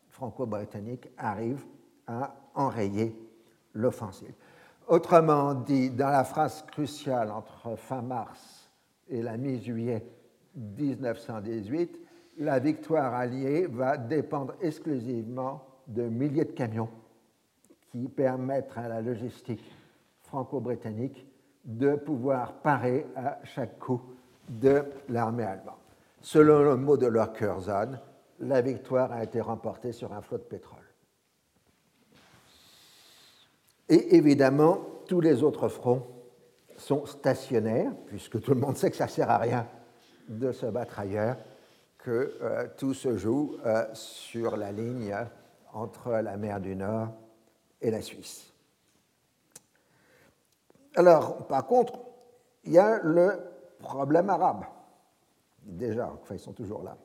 franco-britanniques 0.09 1.11
arrivent 1.19 1.67
à 2.07 2.35
enrayer 2.55 3.15
l'offensive. 3.75 4.33
Autrement 4.87 5.55
dit, 5.55 5.91
dans 5.91 6.11
la 6.11 6.25
phrase 6.25 6.63
cruciale 6.63 7.31
entre 7.31 7.77
fin 7.77 8.03
mars 8.03 8.71
et 9.09 9.23
la 9.23 9.37
mi-juillet 9.37 10.07
1918, 10.57 11.99
la 12.39 12.59
victoire 12.59 13.15
alliée 13.15 13.67
va 13.67 13.97
dépendre 13.97 14.55
exclusivement 14.61 15.63
de 15.87 16.03
milliers 16.03 16.45
de 16.45 16.53
camions 16.53 16.89
qui 17.91 18.09
permettent 18.09 18.73
à 18.77 18.89
la 18.89 19.01
logistique 19.01 19.65
franco-britannique 20.23 21.27
de 21.65 21.95
pouvoir 21.95 22.55
parer 22.55 23.07
à 23.17 23.39
chaque 23.45 23.79
coup 23.79 24.01
de 24.49 24.83
l'armée 25.09 25.45
allemande. 25.45 25.75
Selon 26.21 26.63
le 26.63 26.77
mot 26.77 26.97
de 26.97 27.07
leur 27.07 27.33
Curzon, 27.33 27.99
la 28.41 28.61
victoire 28.61 29.13
a 29.13 29.23
été 29.23 29.41
remportée 29.41 29.93
sur 29.93 30.13
un 30.13 30.21
flot 30.21 30.39
de 30.39 30.43
pétrole. 30.43 30.81
Et 33.89 34.17
évidemment, 34.17 34.79
tous 35.07 35.21
les 35.21 35.43
autres 35.43 35.69
fronts 35.69 36.07
sont 36.77 37.07
stationnaires, 37.07 37.93
puisque 38.07 38.41
tout 38.41 38.55
le 38.55 38.61
monde 38.61 38.77
sait 38.77 38.91
que 38.91 38.97
ça 38.97 39.05
ne 39.05 39.11
sert 39.11 39.31
à 39.31 39.39
rien 39.39 39.69
de 40.29 40.53
se 40.53 40.67
battre 40.67 41.01
ailleurs, 41.01 41.37
que 41.99 42.37
euh, 42.43 42.67
tout 42.77 42.95
se 42.95 43.17
joue 43.17 43.57
euh, 43.65 43.87
sur 43.95 44.57
la 44.57 44.73
ligne 44.73 45.15
entre 45.73 46.13
la 46.13 46.37
mer 46.37 46.61
du 46.61 46.77
Nord 46.77 47.09
et 47.81 47.91
la 47.91 48.03
Suisse. 48.03 48.53
Alors, 50.97 51.47
par 51.47 51.67
contre, 51.67 51.99
il 52.65 52.73
y 52.73 52.79
a 52.79 53.01
le 53.03 53.41
problème 53.79 54.31
arabe. 54.31 54.65
Déjà, 55.63 56.13
enfin, 56.13 56.35
ils 56.35 56.41
sont 56.41 56.53
toujours 56.53 56.83
là. 56.83 56.97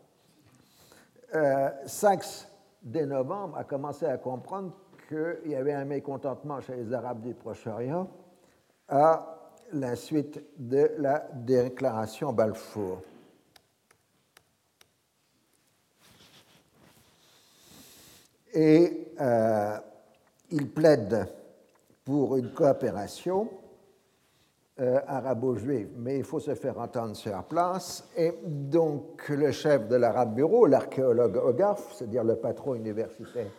Euh, 1.35 1.69
Saxe, 1.85 2.47
dès 2.81 3.05
novembre, 3.05 3.57
a 3.57 3.63
commencé 3.63 4.05
à 4.05 4.17
comprendre 4.17 4.73
qu'il 5.07 5.51
y 5.51 5.55
avait 5.55 5.73
un 5.73 5.85
mécontentement 5.85 6.59
chez 6.61 6.75
les 6.75 6.93
Arabes 6.93 7.21
du 7.21 7.33
Proche-Orient 7.33 8.09
à 8.87 9.39
la 9.73 9.95
suite 9.95 10.43
de 10.57 10.91
la 10.97 11.27
déclaration 11.33 12.33
Balfour. 12.33 13.01
Et 18.53 19.13
euh, 19.19 19.77
il 20.51 20.69
plaide 20.69 21.27
pour 22.03 22.37
une 22.37 22.51
coopération 22.51 23.49
euh, 24.79 24.99
arabo-juive, 25.07 25.89
mais 25.97 26.17
il 26.17 26.23
faut 26.23 26.39
se 26.39 26.55
faire 26.55 26.79
entendre 26.79 27.15
sur 27.15 27.43
place. 27.43 28.07
Et 28.15 28.33
donc 28.43 29.27
le 29.29 29.51
chef 29.51 29.87
de 29.87 29.95
l'Arabe 29.95 30.35
Bureau, 30.35 30.65
l'archéologue 30.65 31.37
Hogarth, 31.37 31.93
c'est-à-dire 31.93 32.23
le 32.23 32.37
patron 32.37 32.75
universitaire 32.75 33.51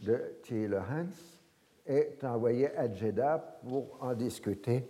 de 0.00 0.16
T. 0.42 0.66
Lawrence, 0.66 1.38
est 1.86 2.22
envoyé 2.24 2.74
à 2.76 2.92
Jeddah 2.92 3.60
pour 3.68 3.98
en 4.00 4.14
discuter 4.14 4.86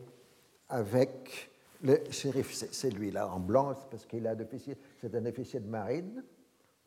avec 0.69 1.51
le 1.83 1.99
shérif. 2.11 2.53
C'est 2.53 2.91
lui-là 2.91 3.29
en 3.29 3.39
blanc, 3.39 3.75
parce 3.91 4.05
qu'il 4.05 4.27
a 4.27 4.35
c'est 5.01 5.15
un 5.15 5.27
officier 5.27 5.61
de 5.61 5.69
marine 5.69 6.23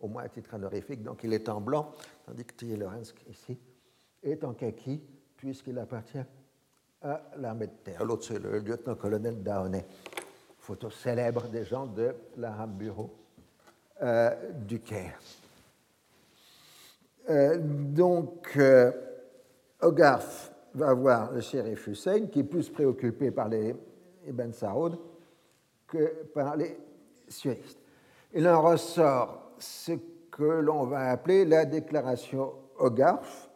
au 0.01 0.07
moins 0.07 0.23
à 0.23 0.29
titre 0.29 0.53
honorifique, 0.53 1.03
donc 1.03 1.23
il 1.23 1.33
est 1.33 1.47
en 1.49 1.61
blanc, 1.61 1.91
tandis 2.25 2.45
que 2.45 2.53
Thierry 2.53 2.77
Lorenz, 2.77 3.13
ici, 3.29 3.57
est 4.23 4.43
en 4.43 4.53
kaki, 4.53 5.01
puisqu'il 5.37 5.77
appartient 5.79 6.23
à 7.01 7.21
l'armée 7.37 7.67
de 7.67 7.77
terre. 7.83 8.03
L'autre, 8.03 8.25
c'est 8.25 8.39
le 8.39 8.59
lieutenant-colonel 8.59 9.41
Daonet, 9.41 9.85
photo 10.59 10.89
célèbre 10.89 11.47
des 11.47 11.65
gens 11.65 11.87
de 11.87 12.13
l'Arabe 12.37 12.77
Bureau 12.77 13.09
euh, 14.01 14.51
du 14.53 14.79
Caire. 14.79 15.19
Euh, 17.29 17.57
donc, 17.59 18.53
euh, 18.57 18.91
Hogarth 19.79 20.53
va 20.73 20.93
voir 20.93 21.31
le 21.31 21.41
shérif 21.41 21.87
Hussein, 21.87 22.27
qui 22.27 22.39
est 22.39 22.43
plus 22.43 22.69
préoccupé 22.69 23.31
par 23.31 23.49
les 23.49 23.75
Ibn 24.27 24.51
Saoud 24.51 24.97
que 25.87 26.23
par 26.33 26.55
les 26.55 26.77
sionistes. 27.27 27.79
Il 28.33 28.47
en 28.47 28.61
ressort 28.61 29.50
ce 29.61 29.93
que 30.31 30.43
l'on 30.43 30.85
va 30.85 31.11
appeler 31.11 31.45
la 31.45 31.65
déclaration 31.65 32.53
Hogarth, 32.77 33.51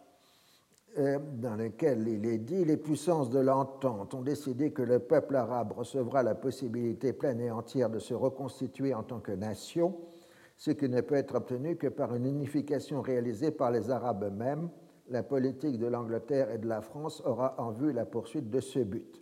euh, 0.98 1.20
dans 1.42 1.56
laquelle 1.56 2.08
il 2.08 2.26
est 2.26 2.38
dit 2.38 2.64
Les 2.64 2.78
puissances 2.78 3.30
de 3.30 3.40
l'entente 3.40 4.14
ont 4.14 4.22
décidé 4.22 4.72
que 4.72 4.82
le 4.82 5.00
peuple 5.00 5.36
arabe 5.36 5.74
recevra 5.74 6.24
la 6.24 6.36
possibilité 6.36 7.12
pleine 7.12 7.42
et 7.42 7.52
entière 7.52 7.90
de 7.90 8.00
se 8.00 8.14
reconstituer 8.14 8.94
en 8.94 9.04
tant 9.04 9.20
que 9.20 9.32
nation, 9.32 9.96
ce 10.56 10.72
qui 10.72 10.88
ne 10.88 11.02
peut 11.02 11.16
être 11.16 11.36
obtenu 11.36 11.76
que 11.76 11.88
par 11.88 12.16
une 12.16 12.26
unification 12.26 13.02
réalisée 13.02 13.52
par 13.52 13.72
les 13.72 13.90
Arabes 13.90 14.24
eux-mêmes. 14.24 14.70
La 15.10 15.22
politique 15.22 15.78
de 15.78 15.86
l'Angleterre 15.86 16.50
et 16.50 16.58
de 16.58 16.68
la 16.68 16.82
France 16.82 17.22
aura 17.26 17.56
en 17.60 17.72
vue 17.72 17.92
la 17.92 18.06
poursuite 18.06 18.50
de 18.50 18.60
ce 18.60 18.80
but. 18.80 19.22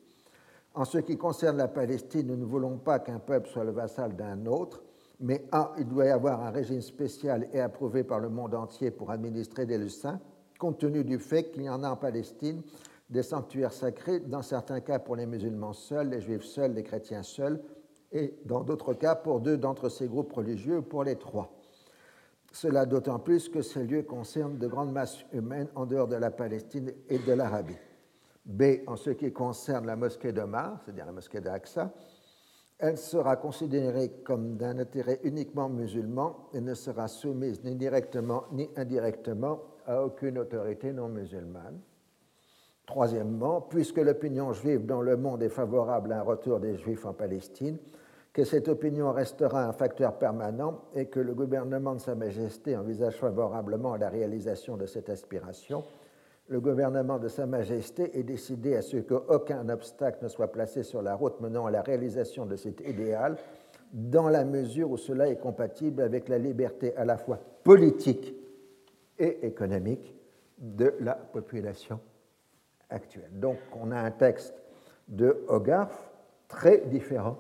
En 0.76 0.86
ce 0.86 1.00
qui 1.00 1.18
concerne 1.18 1.58
la 1.58 1.68
Palestine, 1.68 2.28
nous 2.28 2.38
ne 2.38 2.46
voulons 2.46 2.78
pas 2.78 3.00
qu'un 3.00 3.20
peuple 3.20 3.50
soit 3.50 3.64
le 3.64 3.72
vassal 3.72 4.16
d'un 4.16 4.46
autre 4.46 4.84
mais 5.20 5.46
A, 5.52 5.74
il 5.78 5.88
doit 5.88 6.06
y 6.06 6.10
avoir 6.10 6.42
un 6.42 6.52
régime 6.52 6.82
spécial 6.82 7.48
et 7.54 7.60
approuvé 7.60 8.04
par 8.04 8.20
le 8.20 8.30
monde 8.30 8.56
entier 8.56 8.92
pour 8.92 9.12
administrer 9.12 9.66
des 9.66 9.78
leçons, 9.78 10.20
compte 10.60 10.80
tenu 10.80 11.04
du 11.04 11.20
fait 11.20 11.52
qu'il 11.52 11.64
y 11.64 11.70
en 11.70 11.84
a 11.84 11.90
en 11.90 11.96
Palestine 11.96 12.62
des 13.10 13.24
sanctuaires 13.24 13.74
sacrés, 13.74 14.20
dans 14.20 14.42
certains 14.42 14.80
cas 14.80 15.00
pour 15.00 15.16
les 15.16 15.26
musulmans 15.26 15.74
seuls, 15.74 16.10
les 16.10 16.22
juifs 16.22 16.44
seuls, 16.44 16.74
les 16.74 16.84
chrétiens 16.84 17.24
seuls, 17.24 17.62
et 18.12 18.36
dans 18.46 18.62
d'autres 18.62 18.94
cas 18.94 19.16
pour 19.16 19.40
deux 19.40 19.58
d'entre 19.58 19.90
ces 19.90 20.08
groupes 20.08 20.34
religieux 20.34 20.80
ou 20.80 20.82
pour 20.82 21.04
les 21.04 21.16
trois. 21.16 21.52
Cela 22.52 22.86
d'autant 22.86 23.20
plus 23.20 23.50
que 23.50 23.62
ces 23.62 23.84
lieux 23.84 24.04
concernent 24.04 24.58
de 24.58 24.68
grandes 24.68 24.92
masses 24.92 25.26
humaines 25.34 25.70
en 25.76 25.86
dehors 25.86 26.08
de 26.08 26.16
la 26.16 26.32
Palestine 26.32 26.92
et 27.10 27.18
de 27.18 27.34
l'Arabie. 27.34 27.78
B, 28.46 28.64
en 28.88 28.96
ce 28.96 29.10
qui 29.10 29.32
concerne 29.32 29.86
la 29.86 29.96
mosquée 29.96 30.32
d'Omar, 30.32 30.80
c'est-à-dire 30.84 31.06
la 31.06 31.12
mosquée 31.12 31.42
d'Aqsa, 31.42 31.92
elle 32.84 32.98
sera 32.98 33.38
considérée 33.38 34.10
comme 34.26 34.58
d'un 34.58 34.78
intérêt 34.78 35.22
uniquement 35.24 35.70
musulman 35.70 36.50
et 36.54 36.60
ne 36.60 36.74
sera 36.74 37.08
soumise 37.08 37.64
ni 37.64 37.76
directement 37.76 38.44
ni 38.52 38.70
indirectement 38.76 39.62
à 39.88 40.04
aucune 40.04 40.38
autorité 40.38 40.92
non 40.92 41.08
musulmane. 41.08 41.80
Troisièmement, 42.86 43.62
puisque 43.62 44.00
l'opinion 44.00 44.52
juive 44.52 44.86
dans 44.86 45.02
le 45.02 45.16
monde 45.16 45.44
est 45.44 45.50
favorable 45.50 46.12
à 46.12 46.20
un 46.20 46.24
retour 46.24 46.60
des 46.60 46.76
juifs 46.76 47.06
en 47.06 47.14
Palestine, 47.14 47.78
que 48.34 48.44
cette 48.44 48.68
opinion 48.68 49.14
restera 49.14 49.64
un 49.64 49.72
facteur 49.72 50.18
permanent 50.18 50.82
et 50.94 51.06
que 51.06 51.22
le 51.22 51.34
gouvernement 51.34 51.96
de 51.96 52.02
Sa 52.02 52.16
Majesté 52.16 52.76
envisage 52.76 53.16
favorablement 53.16 53.96
la 53.96 54.10
réalisation 54.10 54.76
de 54.76 54.88
cette 54.88 55.10
aspiration, 55.10 55.86
le 56.48 56.60
gouvernement 56.60 57.20
de 57.20 57.28
Sa 57.28 57.46
Majesté 57.46 58.18
est 58.18 58.24
décidé 58.24 58.76
à 58.76 58.82
ce 58.82 58.98
qu'aucun 58.98 59.68
obstacle 59.70 60.24
ne 60.24 60.28
soit 60.28 60.52
placé 60.52 60.84
sur 60.84 61.02
la 61.02 61.16
route 61.16 61.40
menant 61.40 61.66
à 61.66 61.72
la 61.72 61.82
réalisation 61.82 62.46
de 62.46 62.56
cet 62.56 62.82
idéal, 62.82 63.38
dans 63.94 64.28
la 64.28 64.44
mesure 64.44 64.92
où 64.92 64.98
cela 64.98 65.30
est 65.30 65.38
compatible 65.38 66.02
avec 66.02 66.28
la 66.28 66.38
liberté 66.38 66.96
à 66.98 67.06
la 67.06 67.18
fois 67.18 67.40
politique 67.64 68.36
et 69.20 69.46
économique 69.46 70.16
de 70.58 70.94
la 71.00 71.14
population 71.14 72.00
actuelle. 72.90 73.30
Donc 73.34 73.58
on 73.80 73.92
a 73.92 74.00
un 74.00 74.12
texte 74.12 74.56
de 75.08 75.44
Hogarth 75.48 76.12
très 76.48 76.80
différent 76.80 77.38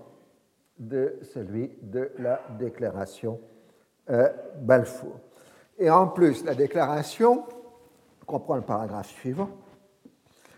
de 0.79 1.19
celui 1.21 1.71
de 1.81 2.11
la 2.19 2.41
déclaration 2.59 3.39
euh, 4.09 4.29
Balfour. 4.61 5.19
Et 5.77 5.89
en 5.89 6.07
plus, 6.07 6.43
la 6.45 6.55
déclaration 6.55 7.43
comprend 8.25 8.55
le 8.55 8.61
paragraphe 8.61 9.09
suivant. 9.09 9.49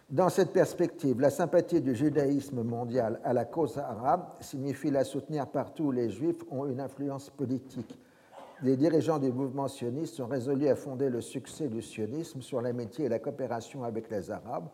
Dans 0.10 0.30
cette 0.30 0.54
perspective, 0.54 1.20
la 1.20 1.32
sympathie 1.32 1.82
du 1.82 1.96
judaïsme 1.96 2.62
mondial 2.62 3.20
à 3.24 3.34
la 3.34 3.44
cause 3.44 3.80
arabe 3.80 4.28
signifie 4.40 4.92
la 4.92 5.04
soutenir 5.04 5.48
partout 5.48 5.86
où 5.86 5.92
les 5.92 6.12
juifs 6.12 6.44
ont 6.52 6.68
une 6.68 6.80
influence 6.80 7.32
politique. 7.32 7.98
Les 8.62 8.78
dirigeants 8.78 9.18
du 9.18 9.32
mouvement 9.32 9.68
sioniste 9.68 10.16
sont 10.16 10.28
résolus 10.28 10.68
à 10.68 10.76
fonder 10.76 11.10
le 11.10 11.22
succès 11.22 11.68
du 11.68 11.82
sionisme 11.82 12.42
sur 12.42 12.62
l'amitié 12.62 13.06
et 13.06 13.10
la 13.10 13.18
coopération 13.20 13.84
avec 13.84 14.12
les 14.12 14.30
Arabes. 14.30 14.68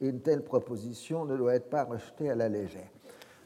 Et 0.00 0.08
une 0.08 0.20
telle 0.20 0.42
proposition 0.42 1.24
ne 1.26 1.36
doit 1.36 1.54
être 1.54 1.70
pas 1.70 1.84
rejetée 1.84 2.28
à 2.28 2.34
la 2.34 2.48
légère. 2.48 2.90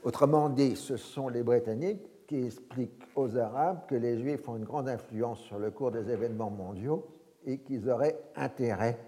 Autrement 0.04 0.48
dit, 0.48 0.74
ce 0.74 0.96
sont 0.96 1.28
les 1.28 1.42
Britanniques 1.42 2.26
qui 2.26 2.46
expliquent 2.46 3.04
aux 3.14 3.36
Arabes 3.36 3.80
que 3.88 3.94
les 3.94 4.18
Juifs 4.18 4.48
ont 4.48 4.56
une 4.56 4.64
grande 4.64 4.88
influence 4.88 5.40
sur 5.40 5.58
le 5.58 5.70
cours 5.70 5.90
des 5.90 6.10
événements 6.10 6.50
mondiaux 6.50 7.06
et 7.46 7.58
qu'ils 7.58 7.88
auraient 7.88 8.18
intérêt 8.34 8.98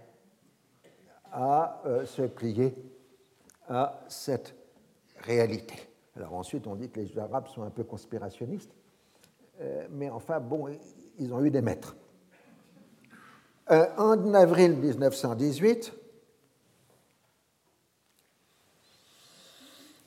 à 1.33 1.83
euh, 1.85 2.07
se 2.07 2.23
plier 2.23 2.75
à 3.69 4.01
cette 4.09 4.55
réalité. 5.19 5.75
Alors 6.17 6.35
ensuite, 6.35 6.67
on 6.67 6.77
dit 6.77 6.89
que 6.89 7.01
les 7.01 7.19
Arabes 7.19 7.49
sont 7.49 7.63
un 7.63 7.71
peu 7.71 7.85
conspirationnistes, 7.85 8.73
euh, 9.61 9.87
mais 9.91 10.09
enfin, 10.09 10.41
bon, 10.41 10.69
ils 11.19 11.35
ont 11.35 11.45
eu 11.45 11.51
des 11.51 11.61
maîtres. 11.61 11.97
Euh, 13.71 13.87
en 13.99 14.33
avril 14.33 14.77
1918, 14.77 15.93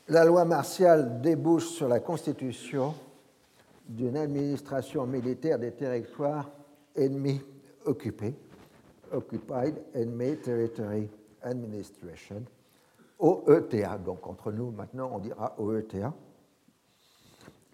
la 0.08 0.26
loi 0.26 0.46
martiale 0.46 1.22
débouche 1.22 1.67
sur 1.67 1.88
la 1.88 2.00
constitution 2.00 2.96
d'une 3.88 4.17
administration 4.17 5.06
militaire 5.06 5.60
des 5.60 5.72
territoires 5.72 6.50
ennemis 6.96 7.41
occupés, 7.86 8.36
Occupied 9.12 9.76
Enemy 9.94 10.38
Territory 10.38 11.10
Administration, 11.44 12.44
OETA. 13.20 13.98
Donc 13.98 14.26
entre 14.28 14.52
nous, 14.52 14.72
maintenant, 14.72 15.12
on 15.13 15.20
dira 15.20 15.56
OETA. 15.60 16.13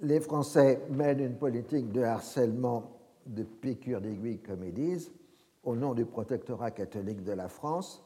Les 0.02 0.20
Français 0.20 0.82
mènent 0.89 1.20
une 1.20 1.38
politique 1.38 1.91
de 1.91 2.04
harcèlement 2.04 2.98
de 3.26 3.43
piqûres 3.43 4.02
d'aiguille, 4.02 4.39
comme 4.39 4.63
ils 4.63 4.74
disent, 4.74 5.12
au 5.63 5.76
nom 5.76 5.93
du 5.93 6.06
protectorat 6.06 6.72
catholique 6.72 7.24
de 7.24 7.34
la 7.34 7.50
France, 7.50 8.04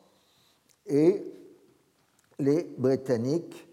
et 0.86 1.24
les 2.40 2.64
Britanniques 2.78 3.68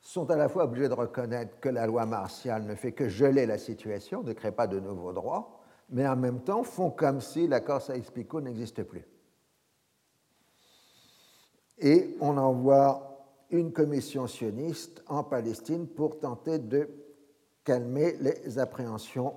sont 0.00 0.30
à 0.30 0.36
la 0.36 0.48
fois 0.48 0.64
obligés 0.64 0.88
de 0.88 0.94
reconnaître 0.94 1.60
que 1.60 1.68
la 1.68 1.86
loi 1.86 2.06
martiale 2.06 2.64
ne 2.64 2.74
fait 2.74 2.92
que 2.92 3.08
geler 3.08 3.46
la 3.46 3.58
situation, 3.58 4.22
ne 4.22 4.32
crée 4.32 4.52
pas 4.52 4.66
de 4.66 4.80
nouveaux 4.80 5.12
droits, 5.12 5.57
mais 5.90 6.06
en 6.06 6.16
même 6.16 6.40
temps 6.40 6.62
font 6.62 6.90
comme 6.90 7.20
si 7.20 7.46
l'accord 7.46 7.82
Saïs-Picot 7.82 8.40
n'existe 8.40 8.82
plus. 8.82 9.06
Et 11.78 12.16
on 12.20 12.36
envoie 12.36 13.04
une 13.50 13.72
commission 13.72 14.26
sioniste 14.26 15.02
en 15.06 15.24
Palestine 15.24 15.86
pour 15.86 16.18
tenter 16.18 16.58
de 16.58 16.88
calmer 17.64 18.16
les 18.20 18.58
appréhensions 18.58 19.34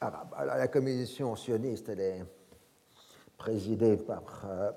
arabes. 0.00 0.34
Alors, 0.36 0.56
la 0.56 0.68
commission 0.68 1.36
sioniste, 1.36 1.88
elle 1.88 2.00
est 2.00 2.24
présidée 3.38 3.96
par 3.96 4.22
euh, 4.46 4.70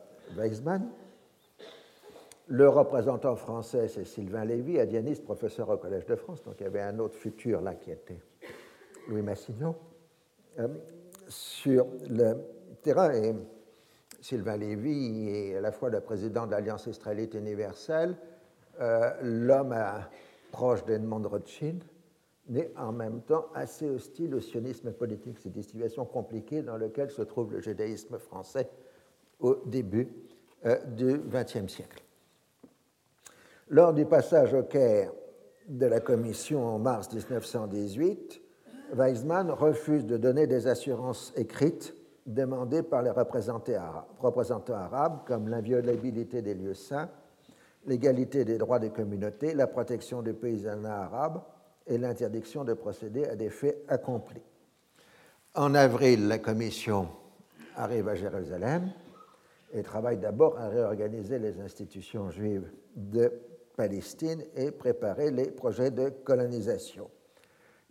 le 2.48 2.68
représentant 2.68 3.36
français, 3.36 3.88
c'est 3.88 4.06
Sylvain 4.06 4.44
Lévy, 4.44 4.80
adianiste, 4.80 5.24
professeur 5.24 5.70
au 5.70 5.78
Collège 5.78 6.06
de 6.06 6.16
France. 6.16 6.44
Donc 6.44 6.56
il 6.60 6.64
y 6.64 6.66
avait 6.66 6.82
un 6.82 6.98
autre 7.00 7.16
futur 7.16 7.62
là 7.62 7.76
qui 7.76 7.92
était 7.92 8.20
Louis 9.08 9.22
Massignon. 9.22 9.76
Euh, 10.58 10.68
sur 11.30 11.88
le 12.10 12.36
terrain, 12.82 13.14
et 13.14 13.34
Sylvain 14.22 14.58
Lévy 14.58 15.30
est 15.30 15.56
à 15.56 15.62
la 15.62 15.72
fois 15.72 15.90
le 15.90 16.02
président 16.02 16.46
de 16.46 16.52
l'Alliance 16.52 16.88
israélite 16.88 17.36
universelle, 17.36 18.18
euh, 18.82 19.12
l'homme 19.22 19.76
proche 20.52 20.84
d'Edmond 20.86 21.28
Rothschild, 21.28 21.84
mais 22.48 22.72
en 22.76 22.92
même 22.92 23.22
temps 23.22 23.46
assez 23.54 23.88
hostile 23.88 24.36
au 24.36 24.42
sionisme 24.42 24.92
politique. 24.92 25.38
C'est 25.40 25.56
une 25.56 25.64
situation 25.64 26.06
compliquée 26.06 26.64
dans 26.64 26.78
laquelle 26.78 27.12
se 27.12 27.22
trouve 27.22 27.54
le 27.54 27.62
judaïsme 27.62 28.18
français 28.18 28.70
au 29.40 29.62
début 29.66 30.10
euh, 30.66 30.78
du 30.86 31.20
XXe 31.30 31.72
siècle. 31.72 32.04
Lors 33.70 33.94
du 33.94 34.06
passage 34.06 34.54
au 34.54 34.64
Caire 34.64 35.12
de 35.68 35.86
la 35.86 36.00
commission 36.00 36.66
en 36.66 36.80
mars 36.80 37.14
1918, 37.14 38.39
Weizmann 38.94 39.52
refuse 39.52 40.06
de 40.06 40.18
donner 40.18 40.48
des 40.48 40.68
assurances 40.68 41.34
écrites 41.36 41.94
demandées 42.26 42.84
par 42.84 43.02
les 43.02 43.12
représentants 43.12 44.74
arabes, 44.74 45.20
comme 45.26 45.50
l'inviolabilité 45.50 46.42
des 46.42 46.54
lieux 46.54 46.74
saints, 46.74 47.10
l'égalité 47.86 48.46
des 48.46 48.58
droits 48.58 48.80
des 48.80 48.92
communautés, 48.92 49.54
la 49.54 49.68
protection 49.68 50.22
des 50.22 50.34
paysans 50.34 50.84
arabes 50.86 51.42
et 51.88 51.98
l'interdiction 51.98 52.64
de 52.64 52.74
procéder 52.74 53.26
à 53.26 53.36
des 53.36 53.50
faits 53.50 53.84
accomplis. 53.88 54.44
En 55.56 55.74
avril, 55.74 56.28
la 56.28 56.38
commission 56.38 57.10
arrive 57.76 58.08
à 58.08 58.16
Jérusalem 58.16 58.92
et 59.74 59.82
travaille 59.82 60.18
d'abord 60.18 60.58
à 60.60 60.70
réorganiser 60.70 61.40
les 61.40 61.60
institutions 61.60 62.30
juives 62.30 62.72
de 62.96 63.32
Palestine 63.76 64.44
et 64.56 64.72
préparer 64.72 65.32
les 65.32 65.50
projets 65.50 65.92
de 65.92 66.10
colonisation. 66.10 67.10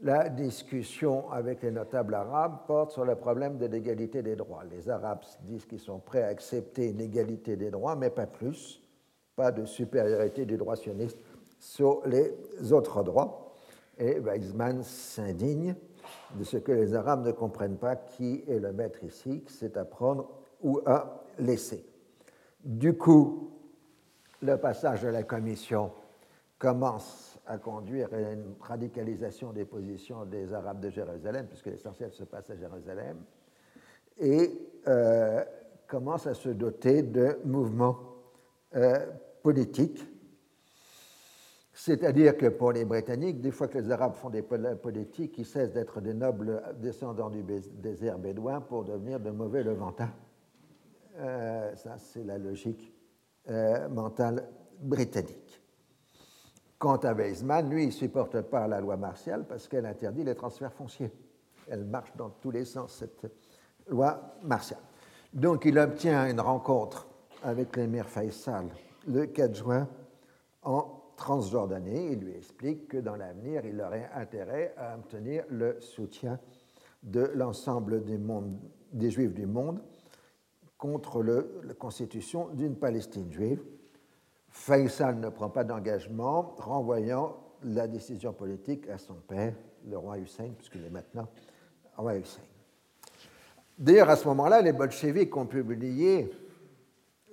La 0.01 0.29
discussion 0.29 1.29
avec 1.33 1.63
les 1.63 1.73
notables 1.73 2.15
arabes 2.15 2.59
porte 2.69 2.93
sur 2.93 3.05
le 3.05 3.17
problème 3.17 3.59
de 3.59 3.67
l'égalité 3.67 4.23
des 4.23 4.37
droits. 4.37 4.63
Les 4.71 4.89
Arabes 4.89 5.25
disent 5.43 5.65
qu'ils 5.65 5.81
sont 5.81 5.99
prêts 5.99 6.23
à 6.23 6.29
accepter 6.29 6.91
une 6.91 7.01
égalité 7.01 7.57
des 7.57 7.73
droits, 7.73 7.97
mais 7.97 8.11
pas 8.11 8.29
plus, 8.29 8.81
pas 9.35 9.51
de 9.51 9.65
supériorité 9.65 10.47
du 10.47 10.57
droit 10.57 10.77
sioniste 10.77 11.19
sur 11.59 12.07
les 12.07 12.33
autres 12.73 13.03
droits. 13.03 13.57
Et 13.99 14.21
Weizmann 14.21 14.85
s'indigne 14.85 15.75
de 16.37 16.45
ce 16.45 16.59
que 16.59 16.71
les 16.71 16.95
Arabes 16.95 17.27
ne 17.27 17.33
comprennent 17.33 17.79
pas 17.79 17.97
qui 17.97 18.45
est 18.47 18.61
le 18.61 18.73
maître 18.73 19.03
ici, 19.03 19.43
c'est 19.49 19.77
à 19.77 19.85
prendre 19.85 20.29
ou 20.63 20.81
à 20.87 21.25
laisser. 21.41 21.85
Du 22.65 22.97
coup, 22.97 23.51
le 24.43 24.57
passage 24.59 25.03
de 25.03 25.09
la 25.09 25.25
Commission 25.25 25.91
commence 26.57 27.28
à 27.49 27.57
conduire 27.57 28.13
à 28.13 28.19
une 28.19 28.55
radicalisation 28.61 29.53
des 29.53 29.65
positions 29.65 30.27
des 30.27 30.53
Arabes 30.53 30.81
de 30.81 30.91
Jérusalem, 30.91 31.47
puisque 31.47 31.67
l'essentiel 31.67 32.13
se 32.13 32.25
passe 32.25 32.51
à 32.51 32.57
Jérusalem, 32.57 33.17
et 34.19 34.51
euh, 34.87 35.43
commence 35.87 36.27
à 36.27 36.35
se 36.35 36.51
doter 36.51 37.03
de 37.03 37.39
mouvements 37.45 37.99
euh, 38.77 39.07
politiques. 39.43 40.07
C'est-à-dire 41.73 42.37
que 42.37 42.47
pour 42.47 42.73
les 42.73 42.85
Britanniques, 42.85 43.41
des 43.41 43.51
fois 43.51 43.69
que 43.69 43.79
les 43.79 43.91
Arabes 43.91 44.15
font 44.15 44.31
des 44.31 44.43
politiques, 44.43 45.39
ils 45.39 45.47
cessent 45.47 45.73
d'être 45.73 46.01
des 46.03 46.13
nobles 46.13 46.63
descendants 46.81 47.31
du 47.31 47.43
désert 47.43 48.19
bédouin 48.19 48.61
pour 48.61 48.85
devenir 48.85 49.21
de 49.21 49.31
mauvais 49.31 49.63
levantins 49.63 50.13
Euh, 51.21 51.75
ça, 51.75 51.99
c'est 51.99 52.23
la 52.23 52.39
logique 52.39 52.95
mentale 53.91 54.47
britannique. 54.81 55.63
Quant 56.79 56.97
à 56.97 57.13
Weizmann, 57.13 57.69
lui, 57.69 57.83
il 57.85 57.87
ne 57.87 57.93
supporte 57.93 58.41
pas 58.43 58.69
la 58.69 58.81
loi 58.81 58.97
martiale 58.97 59.45
parce 59.49 59.67
qu'elle 59.67 59.87
interdit 59.87 60.23
les 60.23 60.35
transferts 60.35 60.73
fonciers. 60.73 61.13
Elle 61.69 61.85
marche 61.85 62.13
dans 62.17 62.31
tous 62.31 62.51
les 62.51 62.65
sens, 62.65 62.95
cette 62.95 63.31
loi 63.89 64.37
martiale. 64.43 64.81
Donc 65.33 65.65
il 65.65 65.79
obtient 65.79 66.31
une 66.31 66.41
rencontre 66.41 67.07
avec 67.43 67.77
l'émir 67.77 68.09
Faisal 68.09 68.69
le 69.07 69.27
4 69.27 69.55
juin 69.55 69.89
en 70.63 71.03
Transjordanie. 71.17 72.13
Il 72.13 72.21
lui 72.21 72.35
explique 72.35 72.89
que 72.89 72.99
dans 72.99 73.17
l'avenir, 73.17 73.65
il 73.67 73.81
aurait 73.81 74.11
intérêt 74.15 74.75
à 74.77 74.95
obtenir 74.95 75.45
le 75.51 75.81
soutien 75.81 76.39
de 77.03 77.31
l'ensemble 77.35 78.03
des, 78.93 79.11
Juifs 79.11 79.35
du 79.35 79.47
monde 79.47 79.81
contre 80.77 81.23
la 81.23 81.75
constitution 81.75 82.49
d'une 82.55 82.77
Palestine 82.77 83.33
juive. 83.33 83.63
Faisal 84.51 85.19
ne 85.19 85.29
prend 85.29 85.51
pas 85.51 85.65
d'engagement, 85.65 86.55
renvoyant 86.59 87.37
la 87.63 87.87
décision 87.87 88.33
politique 88.33 88.89
à 88.89 88.99
son 88.99 89.15
père, 89.15 89.55
le 89.87 89.99
roi 89.99 90.19
Hussein, 90.19 90.51
puisqu'il 90.57 90.85
est 90.85 90.91
maintenant 90.91 91.29
roi 91.97 92.17
Hussein. 92.17 92.43
D'ailleurs, 93.79 94.11
à 94.11 94.17
ce 94.17 94.27
moment-là, 94.29 94.61
les 94.63 94.73
bolcheviks 94.73 95.37
ont 95.37 95.47
publié 95.47 96.31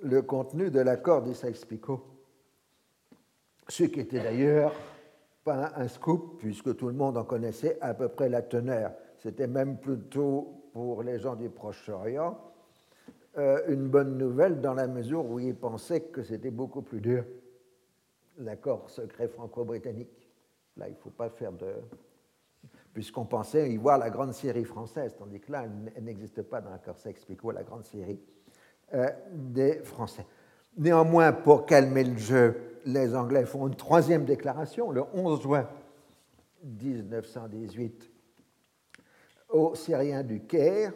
le 0.02 0.22
contenu 0.22 0.70
de 0.70 0.80
l'accord 0.80 1.22
d'Issaïe-Picot, 1.22 2.04
ce 3.68 3.84
qui 3.84 4.00
était 4.00 4.20
d'ailleurs 4.20 4.72
pas 5.42 5.72
un 5.76 5.88
scoop, 5.88 6.38
puisque 6.38 6.76
tout 6.76 6.88
le 6.88 6.94
monde 6.94 7.16
en 7.16 7.24
connaissait 7.24 7.78
à 7.80 7.94
peu 7.94 8.08
près 8.08 8.28
la 8.28 8.42
teneur. 8.42 8.92
C'était 9.18 9.46
même 9.46 9.78
plutôt 9.78 10.70
pour 10.72 11.02
les 11.02 11.18
gens 11.18 11.34
du 11.34 11.48
Proche-Orient 11.48 12.38
une 13.36 13.88
bonne 13.88 14.16
nouvelle 14.16 14.60
dans 14.60 14.72
la 14.72 14.86
mesure 14.86 15.24
où 15.24 15.38
ils 15.38 15.54
pensaient 15.54 16.00
que 16.00 16.22
c'était 16.22 16.50
beaucoup 16.50 16.80
plus 16.80 17.00
dur, 17.00 17.24
l'accord 18.38 18.88
secret 18.90 19.28
franco-britannique. 19.28 20.30
Là, 20.76 20.88
il 20.88 20.92
ne 20.92 20.98
faut 20.98 21.10
pas 21.10 21.30
faire 21.30 21.52
de... 21.52 21.74
Puisqu'on 22.92 23.26
pensait 23.26 23.70
y 23.70 23.76
voir 23.76 23.98
la 23.98 24.08
grande 24.08 24.32
série 24.32 24.64
française, 24.64 25.14
tandis 25.18 25.40
que 25.40 25.52
là, 25.52 25.66
elle 25.94 26.04
n'existe 26.04 26.42
pas 26.42 26.60
dans 26.60 26.70
l'accord 26.70 26.96
Sykes-Picot, 26.96 27.50
la 27.50 27.62
grande 27.62 27.84
série 27.84 28.18
euh, 28.94 29.10
des 29.32 29.80
Français. 29.80 30.24
Néanmoins, 30.78 31.32
pour 31.32 31.66
calmer 31.66 32.04
le 32.04 32.16
jeu, 32.16 32.80
les 32.86 33.14
Anglais 33.14 33.44
font 33.44 33.66
une 33.66 33.74
troisième 33.74 34.24
déclaration 34.24 34.90
le 34.90 35.02
11 35.12 35.42
juin 35.42 35.68
1918 36.62 38.10
aux 39.50 39.74
Syriens 39.74 40.22
du 40.22 40.40
Caire, 40.40 40.92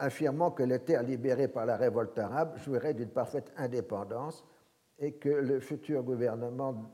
affirmant 0.00 0.50
que 0.50 0.62
les 0.62 0.80
terres 0.80 1.02
libérées 1.02 1.48
par 1.48 1.66
la 1.66 1.76
révolte 1.76 2.18
arabe 2.18 2.56
jouiraient 2.58 2.94
d'une 2.94 3.10
parfaite 3.10 3.52
indépendance 3.56 4.44
et 4.98 5.12
que 5.12 5.28
le 5.28 5.60
futur 5.60 6.02
gouvernement 6.02 6.90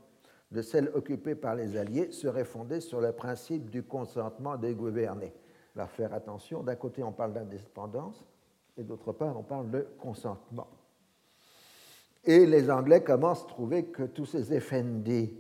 de 0.51 0.61
celle 0.61 0.91
occupée 0.95 1.35
par 1.35 1.55
les 1.55 1.77
Alliés 1.77 2.11
serait 2.11 2.45
fondé 2.45 2.81
sur 2.81 3.01
le 3.01 3.13
principe 3.13 3.71
du 3.71 3.85
consentement 3.85 4.57
des 4.57 4.75
gouvernés. 4.75 5.33
Alors 5.75 5.91
faire 5.91 6.13
attention, 6.13 6.63
d'un 6.63 6.75
côté 6.75 7.03
on 7.03 7.13
parle 7.13 7.33
d'indépendance 7.33 8.25
et 8.77 8.83
d'autre 8.83 9.13
part 9.13 9.39
on 9.39 9.43
parle 9.43 9.71
de 9.71 9.87
consentement. 9.99 10.69
Et 12.25 12.45
les 12.45 12.71
Anglais 12.71 13.05
commencent 13.05 13.45
à 13.45 13.49
trouver 13.49 13.85
que 13.85 14.03
tous 14.03 14.27
ces 14.27 14.53
effendis, 14.53 15.33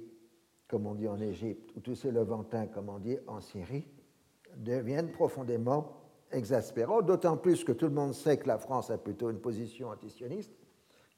comme 0.68 0.86
on 0.86 0.94
dit 0.94 1.08
en 1.08 1.18
Égypte, 1.20 1.72
ou 1.76 1.80
tous 1.80 1.96
ces 1.96 2.12
Levantins, 2.12 2.68
comme 2.68 2.88
on 2.88 2.98
dit 2.98 3.18
en 3.26 3.40
Syrie, 3.40 3.88
deviennent 4.56 5.10
profondément 5.10 6.05
exaspérants, 6.36 7.02
d'autant 7.02 7.36
plus 7.36 7.64
que 7.64 7.72
tout 7.72 7.86
le 7.86 7.92
monde 7.92 8.14
sait 8.14 8.36
que 8.36 8.46
la 8.46 8.58
France 8.58 8.90
a 8.90 8.98
plutôt 8.98 9.30
une 9.30 9.40
position 9.40 9.88
antisioniste, 9.88 10.52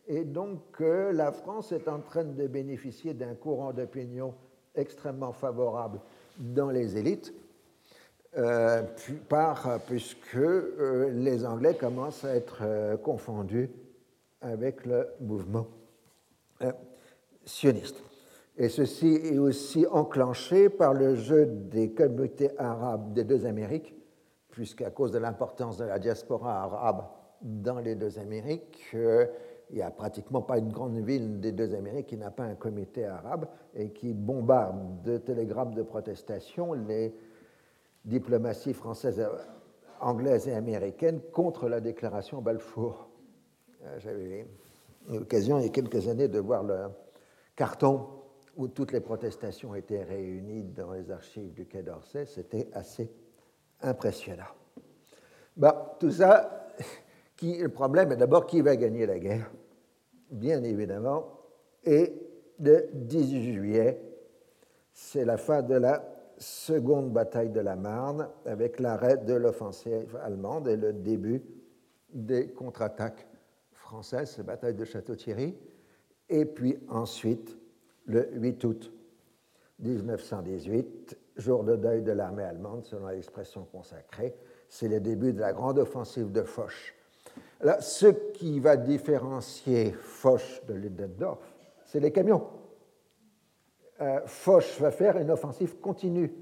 et 0.07 0.24
donc 0.24 0.70
que 0.72 1.11
la 1.12 1.33
France 1.33 1.72
est 1.72 1.88
en 1.88 2.00
train 2.00 2.24
de 2.24 2.46
bénéficier 2.46 3.12
d'un 3.12 3.35
courant 3.35 3.72
d'opinion 3.72 4.35
extrêmement 4.74 5.33
favorable 5.33 6.00
dans 6.38 6.70
les 6.70 6.96
élites, 6.96 7.35
euh, 8.37 8.83
puisque 9.87 10.37
euh, 10.37 11.11
les 11.11 11.44
Anglais 11.44 11.74
commencent 11.74 12.24
à 12.24 12.37
être 12.37 12.59
euh, 12.62 12.96
confondus 12.96 13.70
avec 14.40 14.87
le 14.87 15.09
mouvement 15.20 15.66
sioniste. 17.44 17.96
Et 18.57 18.68
ceci 18.68 19.14
est 19.14 19.38
aussi 19.38 19.87
enclenché 19.90 20.68
par 20.68 20.92
le 20.92 21.14
jeu 21.14 21.46
des 21.46 21.90
communautés 21.90 22.50
arabes 22.59 23.12
des 23.12 23.24
deux 23.24 23.46
Amériques, 23.46 23.94
puisqu'à 24.59 24.90
cause 24.90 25.12
de 25.12 25.18
l'importance 25.18 25.77
de 25.79 25.85
la 25.85 26.01
diaspora 26.01 26.64
arabe 26.64 27.05
dans 27.42 27.79
les 27.79 27.94
deux 27.94 28.18
Amériques, 28.18 28.88
euh, 28.94 29.25
il 29.71 29.77
n'y 29.77 29.83
a 29.83 29.90
pratiquement 29.92 30.42
pas 30.42 30.59
une 30.59 30.73
grande 30.73 30.99
ville 30.99 31.38
des 31.38 31.53
deux 31.53 31.77
Amériques 31.77 32.09
qui 32.09 32.16
n'a 32.16 32.33
pas 32.33 32.42
un 32.42 32.57
comité 32.57 33.05
arabe 33.05 33.47
et 33.73 33.90
qui 33.92 34.12
bombarde 34.12 35.01
de 35.05 35.16
télégrammes 35.16 35.75
de 35.75 35.83
protestation 35.83 36.73
les 36.73 37.14
diplomaties 38.05 38.75
françaises, 38.75 39.25
anglaises 40.01 40.49
et 40.49 40.55
américaines 40.55 41.21
contre 41.33 41.68
la 41.68 41.81
déclaration 41.81 42.42
Balfour. 42.42 43.11
Euh, 43.85 43.97
j'avais 44.01 44.40
eu 44.40 44.47
l'occasion 45.09 45.61
il 45.61 45.66
y 45.66 45.68
a 45.68 45.71
quelques 45.71 46.09
années 46.09 46.27
de 46.27 46.40
voir 46.40 46.64
le 46.64 46.88
carton 47.55 48.09
où 48.57 48.66
toutes 48.66 48.90
les 48.90 49.01
protestations 49.01 49.77
étaient 49.77 50.03
réunies 50.03 50.64
dans 50.64 50.94
les 50.94 51.12
archives 51.12 51.53
du 51.53 51.64
Quai 51.64 51.85
d'Orsay, 51.85 52.27
c'était 52.27 52.68
assez 52.73 53.09
impressionnant. 53.82 54.44
Bah, 55.56 55.96
tout 55.98 56.10
ça, 56.10 56.68
qui, 57.36 57.58
le 57.58 57.68
problème 57.68 58.12
est 58.12 58.16
d'abord 58.16 58.46
qui 58.46 58.60
va 58.60 58.76
gagner 58.76 59.06
la 59.06 59.18
guerre, 59.18 59.50
bien 60.30 60.62
évidemment, 60.62 61.38
et 61.84 62.12
le 62.60 62.88
18 62.92 63.54
juillet, 63.54 64.02
c'est 64.92 65.24
la 65.24 65.36
fin 65.36 65.62
de 65.62 65.74
la 65.74 66.04
seconde 66.38 67.12
bataille 67.12 67.50
de 67.50 67.60
la 67.60 67.76
Marne, 67.76 68.28
avec 68.44 68.80
l'arrêt 68.80 69.16
de 69.18 69.34
l'offensive 69.34 70.16
allemande 70.22 70.68
et 70.68 70.76
le 70.76 70.92
début 70.92 71.42
des 72.12 72.48
contre-attaques 72.48 73.26
françaises, 73.72 74.36
la 74.38 74.44
bataille 74.44 74.74
de 74.74 74.84
Château-Thierry, 74.84 75.56
et 76.28 76.44
puis 76.44 76.78
ensuite 76.88 77.56
le 78.06 78.28
8 78.32 78.64
août 78.64 78.92
1918, 79.80 81.16
jour 81.38 81.64
de 81.64 81.77
deuil 81.77 82.03
de 82.03 82.12
l'armée 82.12 82.42
allemande, 82.42 82.85
selon 82.85 83.09
l'expression 83.09 83.64
consacrée. 83.72 84.35
C'est 84.68 84.88
le 84.88 85.01
début 85.01 85.33
de 85.33 85.40
la 85.40 85.53
grande 85.53 85.79
offensive 85.79 86.31
de 86.31 86.42
Foch. 86.42 86.94
Là, 87.61 87.81
ce 87.81 88.07
qui 88.07 88.61
va 88.61 88.77
différencier 88.77 89.92
Foch 89.92 90.62
de 90.68 90.74
Ludendorff, 90.74 91.55
c'est 91.87 92.01
les 92.01 92.12
camions. 92.12 92.46
Euh, 94.01 94.20
Foch 94.27 94.79
va 94.81 94.90
faire 94.90 95.16
une 95.16 95.31
offensive 95.31 95.79
continue. 95.81 96.33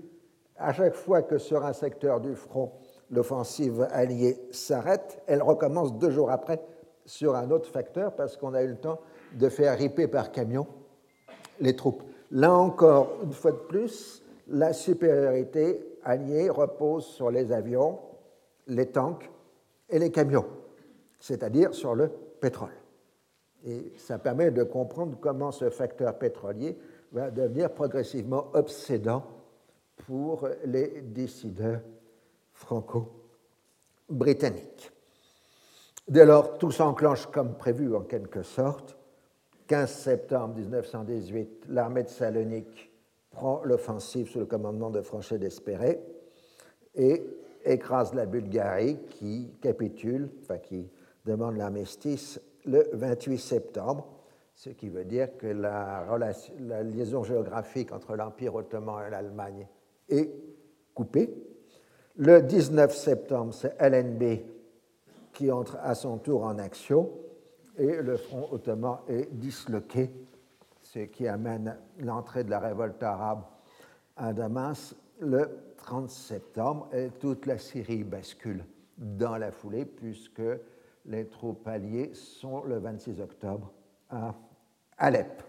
À 0.56 0.72
chaque 0.72 0.94
fois 0.94 1.22
que 1.22 1.38
sur 1.38 1.64
un 1.64 1.72
secteur 1.72 2.20
du 2.20 2.34
front, 2.34 2.72
l'offensive 3.10 3.86
alliée 3.90 4.38
s'arrête, 4.50 5.22
elle 5.26 5.42
recommence 5.42 5.96
deux 5.98 6.10
jours 6.10 6.30
après 6.30 6.60
sur 7.04 7.36
un 7.36 7.50
autre 7.50 7.70
facteur 7.70 8.14
parce 8.14 8.36
qu'on 8.36 8.54
a 8.54 8.62
eu 8.62 8.68
le 8.68 8.76
temps 8.76 8.98
de 9.34 9.48
faire 9.48 9.76
riper 9.76 10.08
par 10.08 10.32
camion 10.32 10.66
les 11.60 11.76
troupes. 11.76 12.02
Là 12.30 12.52
encore, 12.52 13.12
une 13.22 13.32
fois 13.32 13.52
de 13.52 13.56
plus, 13.56 14.22
la 14.48 14.72
supériorité 14.72 15.98
alliée 16.04 16.50
repose 16.50 17.06
sur 17.06 17.30
les 17.30 17.52
avions, 17.52 17.98
les 18.66 18.86
tanks 18.86 19.30
et 19.88 19.98
les 19.98 20.10
camions, 20.10 20.46
c'est-à-dire 21.18 21.74
sur 21.74 21.94
le 21.94 22.08
pétrole. 22.08 22.74
Et 23.64 23.92
ça 23.96 24.18
permet 24.18 24.50
de 24.50 24.62
comprendre 24.62 25.16
comment 25.20 25.50
ce 25.50 25.70
facteur 25.70 26.18
pétrolier 26.18 26.78
va 27.12 27.30
devenir 27.30 27.72
progressivement 27.72 28.48
obsédant 28.54 29.24
pour 30.06 30.48
les 30.64 31.00
décideurs 31.00 31.80
franco-britanniques. 32.52 34.92
Dès 36.06 36.24
lors, 36.24 36.58
tout 36.58 36.70
s'enclenche 36.70 37.26
comme 37.26 37.54
prévu 37.54 37.96
en 37.96 38.02
quelque 38.02 38.42
sorte, 38.42 38.96
15 39.66 39.90
septembre 39.90 40.54
1918, 40.54 41.64
l'armée 41.68 42.04
de 42.04 42.08
Salonique 42.08 42.92
prend 43.36 43.62
l'offensive 43.64 44.30
sous 44.30 44.38
le 44.38 44.46
commandement 44.46 44.88
de 44.88 45.02
Franchet 45.02 45.38
d'Espéré 45.38 46.00
et 46.94 47.22
écrase 47.66 48.14
la 48.14 48.24
Bulgarie 48.24 48.98
qui 49.10 49.52
capitule, 49.60 50.30
enfin 50.40 50.56
qui 50.56 50.88
demande 51.26 51.58
l'armistice 51.58 52.40
le 52.64 52.88
28 52.94 53.38
septembre, 53.38 54.06
ce 54.54 54.70
qui 54.70 54.88
veut 54.88 55.04
dire 55.04 55.36
que 55.36 55.48
la, 55.48 56.06
la 56.60 56.82
liaison 56.82 57.24
géographique 57.24 57.92
entre 57.92 58.16
l'Empire 58.16 58.54
ottoman 58.54 59.06
et 59.06 59.10
l'Allemagne 59.10 59.68
est 60.08 60.30
coupée. 60.94 61.30
Le 62.16 62.40
19 62.40 62.96
septembre, 62.96 63.52
c'est 63.52 63.76
LNB 63.78 64.40
qui 65.34 65.52
entre 65.52 65.76
à 65.82 65.94
son 65.94 66.16
tour 66.16 66.44
en 66.44 66.58
action 66.58 67.10
et 67.76 67.96
le 67.96 68.16
front 68.16 68.48
ottoman 68.50 69.00
est 69.08 69.28
disloqué, 69.30 70.10
qui 71.04 71.28
amène 71.28 71.76
l'entrée 71.98 72.44
de 72.44 72.50
la 72.50 72.58
révolte 72.58 73.02
arabe 73.02 73.42
à 74.16 74.32
Damas 74.32 74.94
le 75.20 75.74
30 75.76 76.10
septembre 76.10 76.88
et 76.92 77.10
toute 77.20 77.46
la 77.46 77.58
Syrie 77.58 78.04
bascule 78.04 78.64
dans 78.96 79.36
la 79.36 79.52
foulée 79.52 79.84
puisque 79.84 80.42
les 81.04 81.26
troupes 81.26 81.66
alliées 81.68 82.10
sont 82.14 82.64
le 82.64 82.78
26 82.78 83.20
octobre 83.20 83.72
à 84.10 84.34
Alep. 84.98 85.42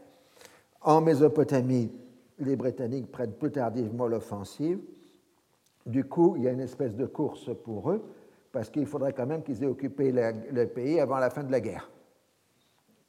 En 0.82 1.02
Mésopotamie, 1.02 1.92
les 2.40 2.56
Britanniques 2.56 3.12
prennent 3.12 3.34
plus 3.34 3.52
tardivement 3.52 4.08
l'offensive. 4.08 4.80
Du 5.86 6.04
coup, 6.04 6.36
il 6.38 6.44
y 6.44 6.48
a 6.48 6.52
une 6.52 6.60
espèce 6.60 6.96
de 6.96 7.06
course 7.06 7.50
pour 7.64 7.92
eux, 7.92 8.04
parce 8.52 8.70
qu'il 8.70 8.86
faudrait 8.86 9.14
quand 9.14 9.26
même 9.26 9.44
qu'ils 9.44 9.64
aient 9.64 9.68
occupé 9.68 10.12
le 10.12 10.66
pays 10.66 11.00
avant 11.00 11.18
la 11.18 11.30
fin 11.30 11.44
de 11.44 11.52
la 11.52 11.62
guerre. 11.62 11.90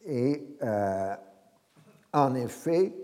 Et 0.06 0.56
euh, 0.62 1.14
en 2.12 2.34
effet, 2.34 2.94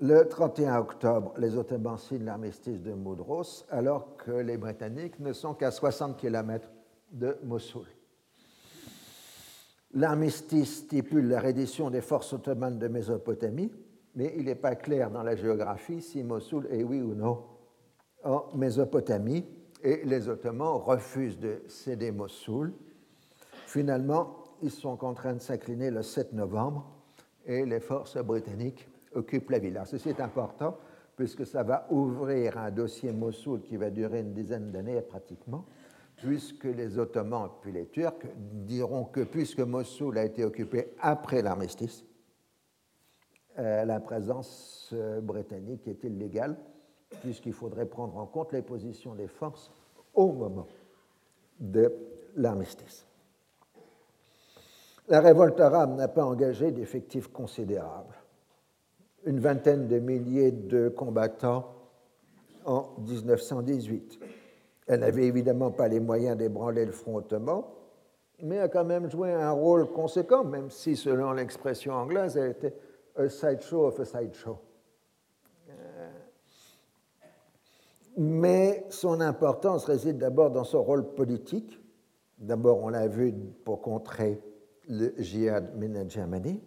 le 0.00 0.28
31 0.28 0.78
octobre, 0.78 1.32
les 1.38 1.56
Ottomans 1.56 1.98
signent 1.98 2.24
l'armistice 2.24 2.82
de 2.82 2.92
Moudros, 2.92 3.64
alors 3.70 4.16
que 4.16 4.32
les 4.32 4.56
Britanniques 4.56 5.20
ne 5.20 5.32
sont 5.32 5.54
qu'à 5.54 5.70
60 5.70 6.16
km 6.16 6.68
de 7.12 7.36
Mossoul. 7.44 7.86
L'armistice 9.94 10.78
stipule 10.84 11.28
la 11.28 11.38
reddition 11.38 11.90
des 11.90 12.00
forces 12.00 12.32
ottomanes 12.32 12.78
de 12.78 12.88
Mésopotamie, 12.88 13.70
mais 14.14 14.34
il 14.36 14.46
n'est 14.46 14.54
pas 14.54 14.74
clair 14.74 15.10
dans 15.10 15.22
la 15.22 15.36
géographie 15.36 16.00
si 16.00 16.24
Mossoul 16.24 16.66
est 16.70 16.82
oui 16.82 17.00
ou 17.00 17.14
non 17.14 17.44
en 18.24 18.46
Mésopotamie, 18.54 19.44
et 19.82 20.04
les 20.04 20.28
Ottomans 20.28 20.78
refusent 20.78 21.38
de 21.38 21.62
céder 21.68 22.10
Mossoul. 22.10 22.72
Finalement, 23.66 24.36
ils 24.62 24.70
sont 24.70 24.96
contraints 24.96 25.34
de 25.34 25.40
s'incliner 25.40 25.90
le 25.90 26.02
7 26.02 26.32
novembre, 26.32 26.88
et 27.46 27.64
les 27.64 27.80
forces 27.80 28.16
britanniques 28.18 28.88
occupent 29.14 29.50
la 29.50 29.58
ville. 29.58 29.76
Alors, 29.76 29.86
ceci 29.86 30.08
est 30.08 30.20
important, 30.20 30.76
puisque 31.16 31.46
ça 31.46 31.62
va 31.62 31.86
ouvrir 31.90 32.58
un 32.58 32.70
dossier 32.70 33.12
Mossoul 33.12 33.62
qui 33.62 33.76
va 33.76 33.90
durer 33.90 34.20
une 34.20 34.32
dizaine 34.32 34.70
d'années 34.70 35.00
pratiquement 35.02 35.66
puisque 36.16 36.64
les 36.64 36.98
Ottomans 36.98 37.50
puis 37.60 37.72
les 37.72 37.86
Turcs 37.86 38.26
diront 38.36 39.04
que 39.04 39.20
puisque 39.20 39.60
Mossoul 39.60 40.18
a 40.18 40.24
été 40.24 40.44
occupé 40.44 40.94
après 41.00 41.42
l'armistice, 41.42 42.04
euh, 43.58 43.84
la 43.84 44.00
présence 44.00 44.90
euh, 44.92 45.20
britannique 45.20 45.86
est 45.88 46.04
illégale, 46.04 46.56
puisqu'il 47.20 47.52
faudrait 47.52 47.86
prendre 47.86 48.16
en 48.16 48.26
compte 48.26 48.52
les 48.52 48.62
positions 48.62 49.14
des 49.14 49.26
forces 49.26 49.70
au 50.14 50.32
moment 50.32 50.68
de 51.60 51.92
l'armistice. 52.36 53.06
La 55.08 55.20
révolte 55.20 55.60
arabe 55.60 55.96
n'a 55.96 56.08
pas 56.08 56.24
engagé 56.24 56.70
d'effectifs 56.70 57.28
considérables. 57.28 58.16
Une 59.24 59.40
vingtaine 59.40 59.88
de 59.88 59.98
milliers 59.98 60.52
de 60.52 60.88
combattants 60.88 61.74
en 62.64 62.88
1918 62.98 64.20
elle 64.86 65.00
n'avait 65.00 65.24
évidemment 65.24 65.70
pas 65.70 65.88
les 65.88 66.00
moyens 66.00 66.36
d'ébranler 66.36 66.84
le 66.84 66.92
front 66.92 67.16
ottoman, 67.16 67.62
mais 68.42 68.58
a 68.58 68.68
quand 68.68 68.84
même 68.84 69.10
joué 69.10 69.32
un 69.32 69.52
rôle 69.52 69.90
conséquent, 69.92 70.44
même 70.44 70.70
si, 70.70 70.96
selon 70.96 71.32
l'expression 71.32 71.94
anglaise, 71.94 72.36
elle 72.36 72.50
était 72.50 72.74
a 73.16 73.28
sideshow 73.28 73.86
of 73.86 74.00
a 74.00 74.04
sideshow. 74.04 74.58
Euh, 75.68 76.10
mais 78.16 78.84
son 78.88 79.20
importance 79.20 79.84
réside 79.84 80.18
d'abord 80.18 80.50
dans 80.50 80.64
son 80.64 80.82
rôle 80.82 81.14
politique. 81.14 81.78
D'abord, 82.38 82.82
on 82.82 82.88
l'a 82.88 83.06
vu 83.06 83.32
pour 83.64 83.80
contrer 83.82 84.40
le 84.88 85.14
djihad 85.18 85.76
Mina 85.76 86.06
Germany, 86.06 86.60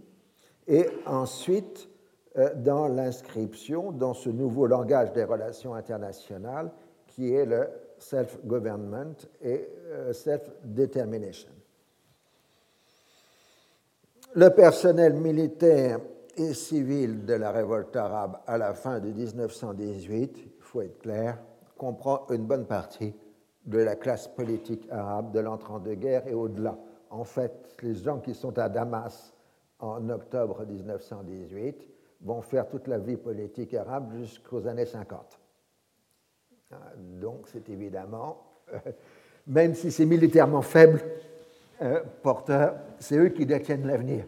et 0.68 0.88
ensuite 1.06 1.90
euh, 2.38 2.54
dans 2.56 2.88
l'inscription 2.88 3.92
dans 3.92 4.14
ce 4.14 4.30
nouveau 4.30 4.68
langage 4.68 5.14
des 5.14 5.24
relations 5.24 5.74
internationales 5.74 6.72
qui 7.08 7.34
est 7.34 7.46
le 7.46 7.68
self-government 7.98 9.16
et 9.42 9.70
euh, 9.88 10.14
self-determination. 10.14 11.52
Le 14.34 14.50
personnel 14.50 15.14
militaire 15.14 16.00
et 16.36 16.54
civil 16.54 17.26
de 17.26 17.34
la 17.36 17.52
révolte 17.52 17.96
arabe 17.96 18.40
à 18.46 18.58
la 18.58 18.74
fin 18.74 19.00
de 19.00 19.10
1918, 19.10 20.38
il 20.38 20.52
faut 20.60 20.82
être 20.82 21.00
clair, 21.00 21.40
comprend 21.78 22.28
une 22.30 22.46
bonne 22.46 22.66
partie 22.66 23.16
de 23.66 23.78
la 23.80 23.96
classe 23.96 24.28
politique 24.28 24.88
arabe 24.92 25.32
de 25.32 25.40
l'entre-deux-guerres 25.40 26.28
et 26.28 26.34
au-delà. 26.34 26.78
En 27.16 27.24
fait, 27.24 27.78
les 27.82 27.94
gens 27.96 28.20
qui 28.20 28.34
sont 28.34 28.60
à 28.60 28.68
Damas 28.68 29.34
en 29.80 30.10
octobre 30.10 30.66
1918 30.66 31.88
vont 32.22 32.42
faire 32.42 32.68
toute 32.68 32.88
la 32.88 32.98
vie 32.98 33.16
politique 33.16 33.74
arabe 33.74 34.14
jusqu'aux 34.18 34.68
années 34.68 34.86
50. 34.86 35.40
Ah, 36.72 36.76
donc 36.98 37.48
c'est 37.48 37.70
évidemment, 37.70 38.44
euh, 38.74 38.80
même 39.48 39.76
si 39.76 39.94
c'est 39.94 40.06
militairement 40.06 40.62
faible, 40.62 41.02
euh, 41.82 42.02
c'est 43.00 43.18
eux 43.18 43.30
qui 43.30 43.46
détiennent 43.46 43.88
l'avenir, 43.88 44.26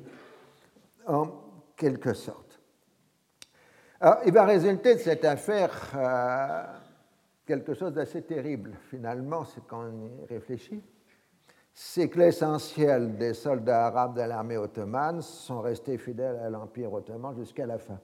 en 1.08 1.28
quelque 1.76 2.14
sorte. 2.14 2.62
Alors, 4.00 4.20
il 4.26 4.32
va 4.32 4.46
résulter 4.46 4.96
de 4.96 5.00
cette 5.00 5.26
affaire 5.26 5.92
euh, 5.94 6.64
quelque 7.46 7.74
chose 7.74 7.94
d'assez 7.94 8.22
terrible, 8.22 8.78
finalement, 8.90 9.44
c'est 9.44 9.66
quand 9.68 9.84
on 9.84 10.24
y 10.24 10.26
réfléchit. 10.26 10.82
C'est 11.80 12.10
que 12.10 12.18
l'essentiel 12.18 13.18
des 13.18 13.36
soldats 13.36 13.86
arabes 13.86 14.16
de 14.16 14.22
l'armée 14.22 14.58
ottomane 14.58 15.22
sont 15.22 15.62
restés 15.62 16.00
fidèles 16.00 16.38
à 16.38 16.50
l'Empire 16.50 16.92
ottoman 16.92 17.36
jusqu'à 17.36 17.68
la 17.68 17.78
fin 17.78 18.00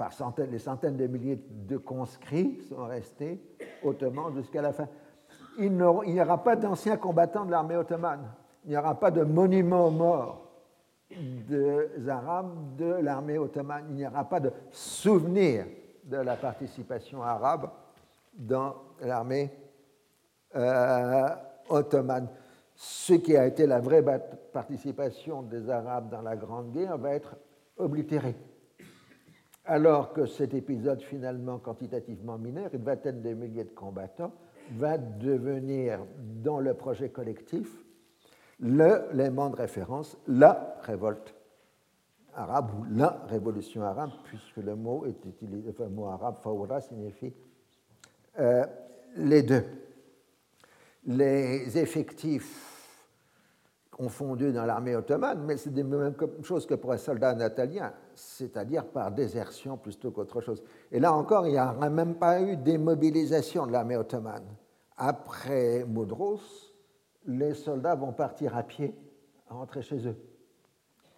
par 0.00 0.14
centaines, 0.14 0.50
les 0.50 0.58
centaines 0.58 0.96
de 0.96 1.06
milliers 1.06 1.38
de 1.46 1.76
conscrits 1.76 2.58
sont 2.70 2.86
restés 2.86 3.38
ottomans 3.82 4.34
jusqu'à 4.34 4.62
la 4.62 4.72
fin. 4.72 4.88
Il 5.58 5.72
n'y 5.76 6.20
aura 6.22 6.42
pas 6.42 6.56
d'anciens 6.56 6.96
combattants 6.96 7.44
de 7.44 7.50
l'armée 7.50 7.76
ottomane. 7.76 8.30
Il 8.64 8.70
n'y 8.70 8.78
aura 8.78 8.98
pas 8.98 9.10
de 9.10 9.22
monument 9.24 9.88
aux 9.88 9.90
morts 9.90 10.48
des 11.10 12.08
Arabes 12.08 12.76
de 12.78 12.94
l'armée 13.02 13.36
ottomane. 13.36 13.84
Il 13.90 13.96
n'y 13.96 14.06
aura 14.06 14.24
pas 14.24 14.40
de 14.40 14.50
souvenir 14.70 15.66
de 16.04 16.16
la 16.16 16.36
participation 16.36 17.22
arabe 17.22 17.68
dans 18.32 18.76
l'armée 19.02 19.50
euh, 20.56 21.28
ottomane. 21.70 22.28
Ce 22.74 23.14
qui 23.14 23.36
a 23.36 23.46
été 23.46 23.66
la 23.66 23.80
vraie 23.80 24.04
participation 24.52 25.42
des 25.42 25.68
Arabes 25.68 26.10
dans 26.10 26.22
la 26.22 26.36
Grande 26.36 26.72
Guerre 26.72 26.96
va 26.98 27.14
être 27.14 27.36
oblitéré 27.76 28.34
alors 29.70 30.12
que 30.12 30.26
cet 30.26 30.52
épisode 30.54 31.00
finalement 31.00 31.58
quantitativement 31.58 32.38
mineur, 32.38 32.70
une 32.72 32.82
vingtaine 32.82 33.22
de 33.22 33.34
milliers 33.34 33.62
de 33.62 33.70
combattants, 33.70 34.32
va 34.72 34.98
devenir 34.98 36.00
dans 36.42 36.58
le 36.58 36.74
projet 36.74 37.10
collectif 37.10 37.68
l'élément 38.58 39.48
de 39.48 39.56
référence, 39.56 40.16
la 40.26 40.76
révolte 40.82 41.34
arabe 42.34 42.72
ou 42.80 42.84
la 42.96 43.24
révolution 43.28 43.82
arabe, 43.82 44.10
puisque 44.24 44.56
le 44.56 44.74
mot 44.74 45.06
est 45.06 45.24
utilisé, 45.24 45.72
mot 45.88 46.06
arabe 46.06 46.36
fawra 46.42 46.80
signifie 46.80 47.32
euh, 48.40 48.64
les 49.16 49.42
deux. 49.42 49.64
Les 51.06 51.78
effectifs 51.78 52.70
confondu 54.00 54.50
dans 54.50 54.64
l'armée 54.64 54.96
ottomane, 54.96 55.44
mais 55.44 55.58
c'est 55.58 55.76
la 55.76 55.84
même 55.84 56.14
chose 56.42 56.64
que 56.64 56.72
pour 56.72 56.92
un 56.92 56.96
soldat 56.96 57.34
natalien, 57.34 57.92
c'est-à-dire 58.14 58.86
par 58.86 59.10
désertion 59.10 59.76
plutôt 59.76 60.10
qu'autre 60.10 60.40
chose. 60.40 60.62
Et 60.90 60.98
là 60.98 61.12
encore, 61.12 61.46
il 61.46 61.50
n'y 61.52 61.58
a 61.58 61.74
même 61.74 62.14
pas 62.14 62.40
eu 62.40 62.56
démobilisation 62.56 63.66
de 63.66 63.72
l'armée 63.72 63.98
ottomane. 63.98 64.46
Après 64.96 65.84
Moudros, 65.86 66.40
les 67.26 67.52
soldats 67.52 67.94
vont 67.94 68.12
partir 68.12 68.56
à 68.56 68.62
pied, 68.62 68.94
rentrer 69.50 69.82
chez 69.82 70.08
eux, 70.08 70.16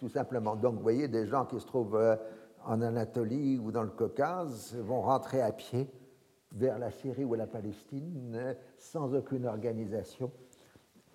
tout 0.00 0.08
simplement. 0.08 0.56
Donc, 0.56 0.74
vous 0.74 0.82
voyez, 0.82 1.06
des 1.06 1.28
gens 1.28 1.44
qui 1.44 1.60
se 1.60 1.66
trouvent 1.66 1.94
euh, 1.94 2.16
en 2.64 2.82
Anatolie 2.82 3.58
ou 3.58 3.70
dans 3.70 3.84
le 3.84 3.90
Caucase 3.90 4.74
vont 4.76 5.02
rentrer 5.02 5.40
à 5.40 5.52
pied 5.52 5.88
vers 6.52 6.78
la 6.78 6.90
Syrie 6.90 7.24
ou 7.24 7.34
la 7.34 7.46
Palestine 7.46 8.56
sans 8.78 9.14
aucune 9.14 9.46
organisation 9.46 10.30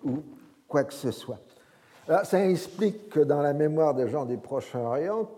ou 0.04 0.22
quoi 0.66 0.84
que 0.84 0.94
ce 0.94 1.10
soit 1.10 1.40
ça 2.24 2.46
explique 2.46 3.10
que 3.10 3.20
dans 3.20 3.42
la 3.42 3.52
mémoire 3.52 3.94
des 3.94 4.08
gens 4.08 4.24
du 4.24 4.38
Proche-Orient, 4.38 5.28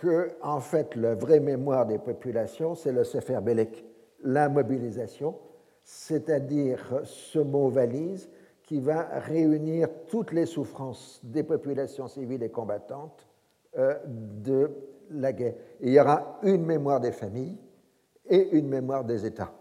que, 0.00 0.30
en 0.42 0.60
fait, 0.60 0.94
la 0.96 1.14
vraie 1.14 1.40
mémoire 1.40 1.86
des 1.86 1.98
populations, 1.98 2.74
c'est 2.74 2.92
le 2.92 3.04
Sefer 3.04 3.40
Belek, 3.42 3.84
la 4.22 4.48
mobilisation, 4.48 5.36
c'est-à-dire 5.84 7.02
ce 7.04 7.38
mot 7.38 7.68
valise 7.68 8.28
qui 8.62 8.80
va 8.80 9.06
réunir 9.20 9.88
toutes 10.08 10.32
les 10.32 10.46
souffrances 10.46 11.20
des 11.22 11.42
populations 11.42 12.08
civiles 12.08 12.42
et 12.42 12.50
combattantes 12.50 13.26
euh, 13.78 13.94
de 14.06 14.70
la 15.10 15.32
guerre. 15.32 15.54
il 15.80 15.92
y 15.92 16.00
aura 16.00 16.40
une 16.42 16.64
mémoire 16.64 17.00
des 17.00 17.12
familles 17.12 17.56
et 18.28 18.50
une 18.50 18.68
mémoire 18.68 19.04
des 19.04 19.24
États. 19.26 19.52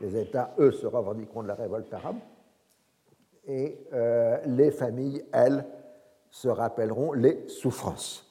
Les 0.00 0.16
États, 0.20 0.54
eux, 0.58 0.72
se 0.72 0.86
revendiqueront 0.86 1.42
de 1.42 1.48
la 1.48 1.54
révolte 1.54 1.92
arabe, 1.94 2.16
et 3.46 3.78
euh, 3.92 4.38
les 4.46 4.70
familles, 4.70 5.24
elles, 5.32 5.64
se 6.30 6.48
rappelleront 6.48 7.12
les 7.12 7.46
souffrances. 7.48 8.26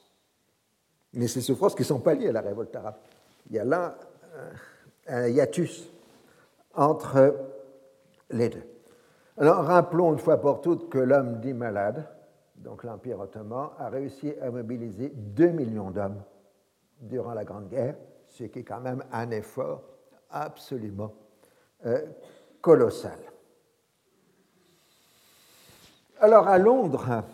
Mais 1.14 1.28
ces 1.28 1.40
souffrances 1.40 1.74
qui 1.74 1.82
ne 1.82 1.86
sont 1.86 2.00
pas 2.00 2.14
liées 2.14 2.28
à 2.28 2.32
la 2.32 2.40
révolte 2.40 2.74
arabe. 2.74 2.96
Il 3.48 3.56
y 3.56 3.58
a 3.58 3.64
là 3.64 3.96
euh, 4.34 4.50
un 5.06 5.28
hiatus 5.28 5.88
entre 6.74 7.34
les 8.30 8.48
deux. 8.48 8.64
Alors 9.36 9.64
rappelons 9.64 10.12
une 10.12 10.18
fois 10.18 10.40
pour 10.40 10.60
toutes 10.60 10.88
que 10.88 10.98
l'homme 10.98 11.40
dit 11.40 11.54
malade, 11.54 12.06
donc 12.56 12.84
l'Empire 12.84 13.20
ottoman, 13.20 13.70
a 13.78 13.88
réussi 13.88 14.32
à 14.40 14.50
mobiliser 14.50 15.12
2 15.14 15.48
millions 15.48 15.90
d'hommes 15.90 16.22
durant 17.00 17.34
la 17.34 17.44
Grande 17.44 17.68
Guerre, 17.68 17.96
ce 18.32 18.44
qui 18.44 18.60
est 18.60 18.64
quand 18.64 18.80
même 18.80 19.04
un 19.12 19.30
effort 19.30 19.82
absolument 20.30 21.12
euh, 21.86 22.06
colossal. 22.60 23.18
Alors 26.18 26.48
à 26.48 26.56
Londres, 26.58 27.24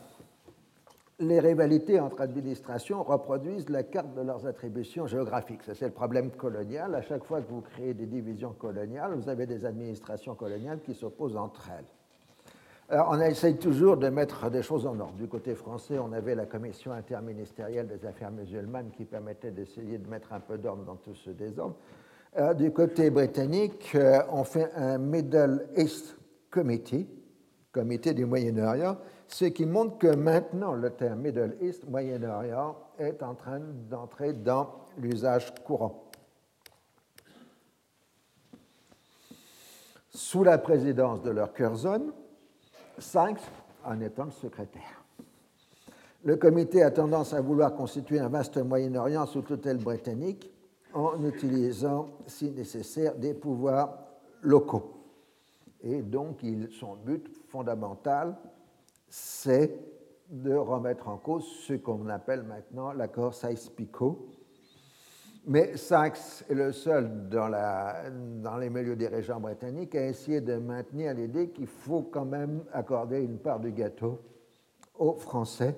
les 1.20 1.40
rivalités 1.40 2.00
entre 2.00 2.20
administrations 2.20 3.02
reproduisent 3.02 3.68
la 3.68 3.82
carte 3.82 4.14
de 4.14 4.22
leurs 4.22 4.46
attributions 4.46 5.06
géographiques. 5.06 5.62
c'est 5.62 5.82
le 5.82 5.92
problème 5.92 6.30
colonial. 6.30 6.94
À 6.94 7.02
chaque 7.02 7.24
fois 7.24 7.40
que 7.42 7.48
vous 7.48 7.60
créez 7.60 7.94
des 7.94 8.06
divisions 8.06 8.52
coloniales, 8.52 9.14
vous 9.14 9.28
avez 9.28 9.46
des 9.46 9.64
administrations 9.64 10.34
coloniales 10.34 10.80
qui 10.80 10.94
s'opposent 10.94 11.36
entre 11.36 11.68
elles. 11.76 11.84
Alors, 12.90 13.08
on 13.10 13.20
essaye 13.20 13.58
toujours 13.58 13.98
de 13.98 14.08
mettre 14.08 14.48
des 14.48 14.62
choses 14.62 14.86
en 14.86 14.98
ordre. 14.98 15.12
Du 15.12 15.28
côté 15.28 15.54
français, 15.54 15.98
on 15.98 16.10
avait 16.12 16.34
la 16.34 16.46
commission 16.46 16.92
interministérielle 16.92 17.86
des 17.86 18.06
affaires 18.06 18.30
musulmanes 18.30 18.90
qui 18.96 19.04
permettait 19.04 19.50
d'essayer 19.50 19.98
de 19.98 20.08
mettre 20.08 20.32
un 20.32 20.40
peu 20.40 20.56
d'ordre 20.56 20.84
dans 20.84 20.96
tout 20.96 21.14
ce 21.14 21.28
désordre. 21.28 21.76
Euh, 22.38 22.54
du 22.54 22.72
côté 22.72 23.10
britannique, 23.10 23.92
euh, 23.94 24.22
on 24.30 24.42
fait 24.42 24.72
un 24.74 24.96
Middle 24.96 25.68
East 25.76 26.16
Committee, 26.50 27.06
comité 27.72 28.14
du 28.14 28.24
Moyen-Orient, 28.24 28.96
ce 29.26 29.44
qui 29.44 29.66
montre 29.66 29.98
que 29.98 30.14
maintenant 30.14 30.72
le 30.72 30.88
terme 30.88 31.20
Middle 31.20 31.58
East, 31.60 31.86
Moyen-Orient, 31.86 32.74
est 32.98 33.22
en 33.22 33.34
train 33.34 33.60
d'entrer 33.90 34.32
dans 34.32 34.86
l'usage 34.96 35.54
courant. 35.62 36.04
Sous 40.08 40.42
la 40.42 40.56
présidence 40.56 41.22
de 41.22 41.30
leur 41.30 41.52
Curzon, 41.52 42.14
Sykes 42.98 43.40
en 43.84 44.00
étant 44.00 44.24
le 44.24 44.30
secrétaire. 44.30 45.04
Le 46.24 46.36
comité 46.36 46.82
a 46.82 46.90
tendance 46.90 47.32
à 47.32 47.40
vouloir 47.40 47.74
constituer 47.74 48.18
un 48.18 48.28
vaste 48.28 48.56
Moyen-Orient 48.58 49.26
sous 49.26 49.42
tutelle 49.42 49.78
britannique 49.78 50.50
en 50.92 51.24
utilisant, 51.24 52.08
si 52.26 52.50
nécessaire, 52.50 53.14
des 53.14 53.34
pouvoirs 53.34 53.98
locaux. 54.42 54.94
Et 55.80 56.02
donc, 56.02 56.44
son 56.72 56.96
but 56.96 57.30
fondamental, 57.48 58.36
c'est 59.08 59.78
de 60.28 60.54
remettre 60.54 61.08
en 61.08 61.16
cause 61.16 61.46
ce 61.66 61.74
qu'on 61.74 62.08
appelle 62.08 62.42
maintenant 62.42 62.92
l'accord 62.92 63.32
Sykes-Picot. 63.32 64.26
Mais 65.46 65.76
Sykes 65.76 66.44
est 66.48 66.54
le 66.54 66.72
seul 66.72 67.28
dans, 67.28 68.56
les 68.58 68.70
milieux 68.70 68.96
dirigeants 68.96 69.40
britanniques 69.40 69.94
à 69.94 70.06
essayer 70.06 70.40
de 70.40 70.56
maintenir 70.56 71.14
l'idée 71.14 71.48
qu'il 71.50 71.66
faut 71.66 72.02
quand 72.02 72.26
même 72.26 72.64
accorder 72.72 73.20
une 73.20 73.38
part 73.38 73.60
du 73.60 73.72
gâteau 73.72 74.20
aux 74.98 75.14
Français. 75.14 75.74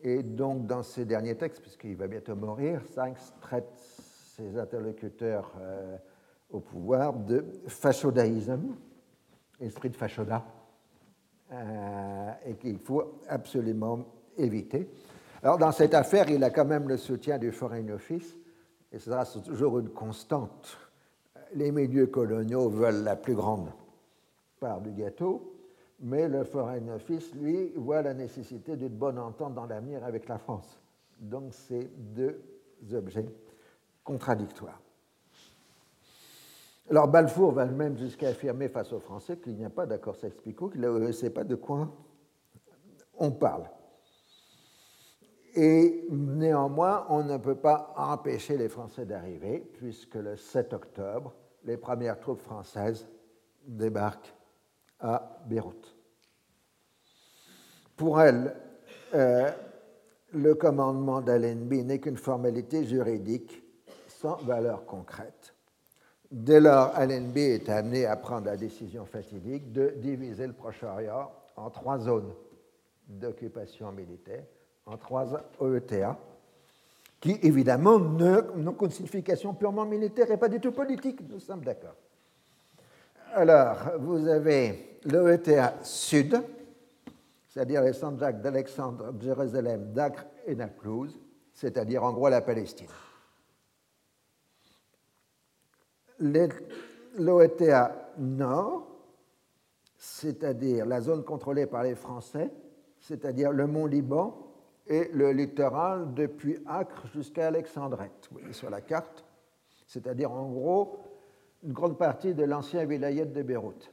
Et 0.00 0.22
donc, 0.22 0.66
dans 0.66 0.82
ses 0.82 1.04
derniers 1.04 1.36
textes, 1.36 1.62
puisqu'il 1.62 1.96
va 1.96 2.08
bientôt 2.08 2.34
mourir, 2.34 2.82
Sykes 2.84 3.40
traite 3.40 3.70
ses 3.76 4.58
interlocuteurs 4.58 5.52
euh, 5.60 5.96
au 6.50 6.60
pouvoir 6.60 7.12
de 7.12 7.44
fashodaïsme, 7.68 8.74
esprit 9.60 9.90
de 9.90 9.96
fashoda, 9.96 10.44
euh, 11.52 12.30
et 12.46 12.54
qu'il 12.56 12.78
faut 12.78 13.20
absolument 13.28 14.04
éviter. 14.36 14.90
Alors, 15.42 15.58
dans 15.58 15.72
cette 15.72 15.94
affaire, 15.94 16.28
il 16.30 16.42
a 16.42 16.50
quand 16.50 16.64
même 16.64 16.88
le 16.88 16.96
soutien 16.96 17.38
du 17.38 17.52
Foreign 17.52 17.90
Office, 17.90 18.36
et 18.94 18.98
ce 19.00 19.10
sera 19.10 19.24
toujours 19.26 19.80
une 19.80 19.88
constante. 19.88 20.78
Les 21.54 21.72
milieux 21.72 22.06
coloniaux 22.06 22.68
veulent 22.68 23.02
la 23.02 23.16
plus 23.16 23.34
grande 23.34 23.68
part 24.60 24.80
du 24.80 24.92
gâteau, 24.92 25.52
mais 25.98 26.28
le 26.28 26.44
Foreign 26.44 26.88
Office, 26.90 27.34
lui, 27.34 27.72
voit 27.74 28.02
la 28.02 28.14
nécessité 28.14 28.76
d'une 28.76 28.96
bonne 28.96 29.18
entente 29.18 29.54
dans 29.54 29.66
l'avenir 29.66 30.04
avec 30.04 30.28
la 30.28 30.38
France. 30.38 30.80
Donc, 31.18 31.52
c'est 31.52 31.90
deux 32.14 32.40
objets 32.92 33.26
contradictoires. 34.04 34.80
Alors 36.88 37.08
Balfour 37.08 37.52
va 37.52 37.64
même 37.64 37.96
jusqu'à 37.96 38.28
affirmer 38.28 38.68
face 38.68 38.92
aux 38.92 39.00
Français 39.00 39.38
qu'il 39.38 39.56
n'y 39.56 39.64
a 39.64 39.70
pas 39.70 39.86
d'accord 39.86 40.16
Sykes-Picot, 40.16 40.68
qu'il 40.68 40.82
ne 40.82 41.12
sait 41.12 41.30
pas 41.30 41.42
de 41.42 41.54
quoi 41.54 41.90
on 43.18 43.30
parle. 43.30 43.64
Et 45.54 46.06
néanmoins, 46.10 47.06
on 47.08 47.22
ne 47.22 47.36
peut 47.36 47.54
pas 47.54 47.94
empêcher 47.96 48.56
les 48.56 48.68
Français 48.68 49.06
d'arriver, 49.06 49.60
puisque 49.74 50.16
le 50.16 50.36
7 50.36 50.72
octobre, 50.72 51.32
les 51.64 51.76
premières 51.76 52.18
troupes 52.18 52.40
françaises 52.40 53.06
débarquent 53.66 54.34
à 55.00 55.40
Beyrouth. 55.46 55.96
Pour 57.96 58.20
elles, 58.20 58.54
euh, 59.14 59.50
le 60.32 60.54
commandement 60.54 61.20
d'Allenby 61.20 61.84
n'est 61.84 62.00
qu'une 62.00 62.16
formalité 62.16 62.84
juridique 62.84 63.62
sans 64.08 64.36
valeur 64.38 64.84
concrète. 64.84 65.54
Dès 66.30 66.58
lors, 66.58 66.96
Allenby 66.96 67.42
est 67.42 67.68
amené 67.68 68.06
à 68.06 68.16
prendre 68.16 68.46
la 68.46 68.56
décision 68.56 69.04
fatidique 69.04 69.70
de 69.70 69.94
diviser 69.98 70.48
le 70.48 70.52
Proche-Orient 70.52 71.30
en 71.54 71.70
trois 71.70 71.98
zones 71.98 72.34
d'occupation 73.06 73.92
militaire, 73.92 74.44
en 74.86 74.96
trois 74.96 75.26
OETA, 75.60 76.18
qui 77.20 77.38
évidemment 77.42 77.98
n'ont 77.98 78.74
qu'une 78.74 78.90
signification 78.90 79.54
purement 79.54 79.86
militaire 79.86 80.30
et 80.30 80.36
pas 80.36 80.48
du 80.48 80.60
tout 80.60 80.72
politique, 80.72 81.20
nous 81.28 81.40
sommes 81.40 81.64
d'accord. 81.64 81.96
Alors, 83.32 83.98
vous 83.98 84.28
avez 84.28 84.98
l'OETA 85.04 85.74
Sud, 85.82 86.40
c'est-à-dire 87.48 87.82
les 87.82 87.92
Sanjaks 87.92 88.40
d'Alexandre, 88.40 89.12
Jérusalem, 89.20 89.92
d'Acre 89.92 90.26
et 90.46 90.54
Naplouse, 90.54 91.18
c'est-à-dire 91.52 92.04
en 92.04 92.12
gros 92.12 92.28
la 92.28 92.42
Palestine 92.42 92.88
l'OETA 97.18 98.12
Nord, 98.18 98.86
c'est-à-dire 99.96 100.86
la 100.86 101.00
zone 101.00 101.24
contrôlée 101.24 101.66
par 101.66 101.82
les 101.82 101.94
Français, 101.94 102.50
c'est-à-dire 103.00 103.52
le 103.52 103.66
mont 103.66 103.86
Liban 103.86 104.43
et 104.86 105.10
le 105.12 105.32
littoral 105.32 106.12
depuis 106.14 106.58
Acre 106.66 107.06
jusqu'à 107.14 107.48
Alexandrette, 107.48 108.28
vous 108.30 108.38
voyez 108.38 108.52
sur 108.52 108.70
la 108.70 108.80
carte, 108.80 109.24
c'est-à-dire 109.86 110.30
en 110.30 110.50
gros 110.50 110.98
une 111.62 111.72
grande 111.72 111.96
partie 111.96 112.34
de 112.34 112.44
l'ancien 112.44 112.84
vilayet 112.84 113.24
de 113.24 113.42
Beyrouth. 113.42 113.90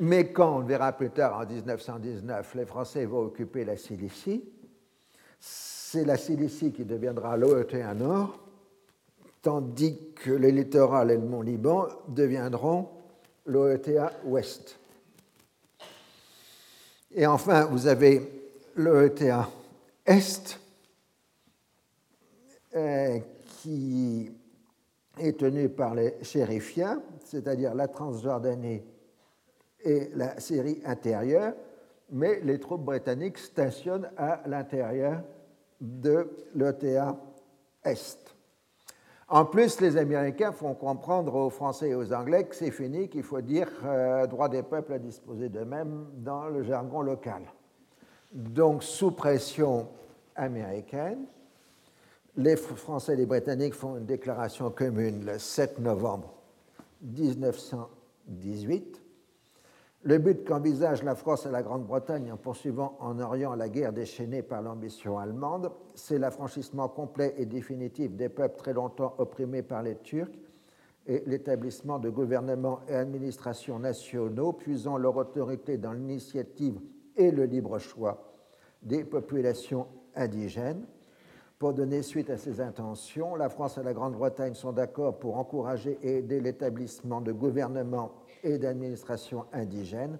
Mais 0.00 0.32
quand, 0.32 0.58
on 0.58 0.60
verra 0.60 0.92
plus 0.92 1.10
tard 1.10 1.38
en 1.38 1.46
1919, 1.46 2.54
les 2.54 2.66
Français 2.66 3.04
vont 3.04 3.22
occuper 3.22 3.64
la 3.64 3.76
Cilicie, 3.76 4.44
c'est 5.40 6.04
la 6.04 6.16
Cilicie 6.16 6.72
qui 6.72 6.84
deviendra 6.84 7.36
l'OETA 7.36 7.94
Nord, 7.94 8.38
tandis 9.42 10.12
que 10.14 10.30
les 10.30 10.52
littorales 10.52 11.10
et 11.10 11.16
le 11.16 11.24
Mont 11.24 11.42
Liban 11.42 11.88
deviendront 12.08 12.88
l'OETA 13.46 14.12
Ouest. 14.24 14.78
Et 17.12 17.26
enfin, 17.26 17.64
vous 17.64 17.86
avez 17.86 18.37
l'OETA 18.78 19.48
Est, 20.06 20.60
euh, 22.76 23.18
qui 23.44 24.30
est 25.18 25.38
tenu 25.38 25.68
par 25.68 25.94
les 25.94 26.14
chérifiens, 26.22 27.02
c'est-à-dire 27.24 27.74
la 27.74 27.88
Transjordanie 27.88 28.82
et 29.84 30.10
la 30.14 30.38
Syrie 30.38 30.80
intérieure, 30.84 31.54
mais 32.10 32.40
les 32.40 32.60
troupes 32.60 32.84
britanniques 32.84 33.38
stationnent 33.38 34.10
à 34.16 34.42
l'intérieur 34.46 35.22
de 35.80 36.30
l'OTA 36.54 37.16
Est. 37.84 38.34
En 39.28 39.44
plus, 39.44 39.80
les 39.80 39.96
Américains 39.96 40.52
font 40.52 40.74
comprendre 40.74 41.34
aux 41.34 41.50
Français 41.50 41.90
et 41.90 41.94
aux 41.94 42.12
Anglais 42.14 42.44
que 42.44 42.54
c'est 42.54 42.70
fini, 42.70 43.08
qu'il 43.08 43.24
faut 43.24 43.42
dire 43.42 43.68
euh, 43.84 44.26
droit 44.26 44.48
des 44.48 44.62
peuples 44.62 44.94
à 44.94 44.98
disposer 44.98 45.48
d'eux-mêmes 45.48 46.06
dans 46.14 46.46
le 46.46 46.62
jargon 46.62 47.02
local. 47.02 47.42
Donc, 48.32 48.82
sous 48.82 49.12
pression 49.12 49.88
américaine, 50.36 51.24
les 52.36 52.56
Français 52.56 53.14
et 53.14 53.16
les 53.16 53.26
Britanniques 53.26 53.74
font 53.74 53.96
une 53.96 54.06
déclaration 54.06 54.70
commune 54.70 55.24
le 55.24 55.38
7 55.38 55.80
novembre 55.80 56.34
1918 57.02 59.02
le 60.04 60.18
but 60.18 60.44
qu'envisage 60.44 61.02
la 61.02 61.16
France 61.16 61.46
et 61.46 61.50
la 61.50 61.62
Grande-Bretagne 61.62 62.32
en 62.32 62.36
poursuivant 62.36 62.96
en 63.00 63.18
Orient 63.18 63.54
la 63.54 63.68
guerre 63.68 63.92
déchaînée 63.92 64.42
par 64.42 64.62
l'ambition 64.62 65.18
allemande, 65.18 65.72
c'est 65.94 66.18
l'affranchissement 66.18 66.88
complet 66.88 67.34
et 67.36 67.46
définitif 67.46 68.14
des 68.14 68.28
peuples 68.28 68.56
très 68.56 68.72
longtemps 68.72 69.14
opprimés 69.18 69.62
par 69.62 69.82
les 69.82 69.96
Turcs 69.96 70.30
et 71.06 71.24
l'établissement 71.26 71.98
de 71.98 72.10
gouvernements 72.10 72.80
et 72.88 72.94
administrations 72.94 73.80
nationaux 73.80 74.52
puisant 74.52 74.98
leur 74.98 75.16
autorité 75.16 75.78
dans 75.78 75.92
l'initiative 75.92 76.78
et 77.18 77.30
le 77.30 77.44
libre 77.44 77.78
choix 77.78 78.32
des 78.82 79.04
populations 79.04 79.86
indigènes. 80.14 80.86
Pour 81.58 81.74
donner 81.74 82.02
suite 82.02 82.30
à 82.30 82.36
ces 82.36 82.60
intentions, 82.60 83.34
la 83.34 83.48
France 83.48 83.78
et 83.78 83.82
la 83.82 83.92
Grande-Bretagne 83.92 84.54
sont 84.54 84.72
d'accord 84.72 85.18
pour 85.18 85.36
encourager 85.36 85.98
et 86.02 86.18
aider 86.18 86.40
l'établissement 86.40 87.20
de 87.20 87.32
gouvernements 87.32 88.12
et 88.44 88.58
d'administration 88.58 89.44
indigène 89.52 90.18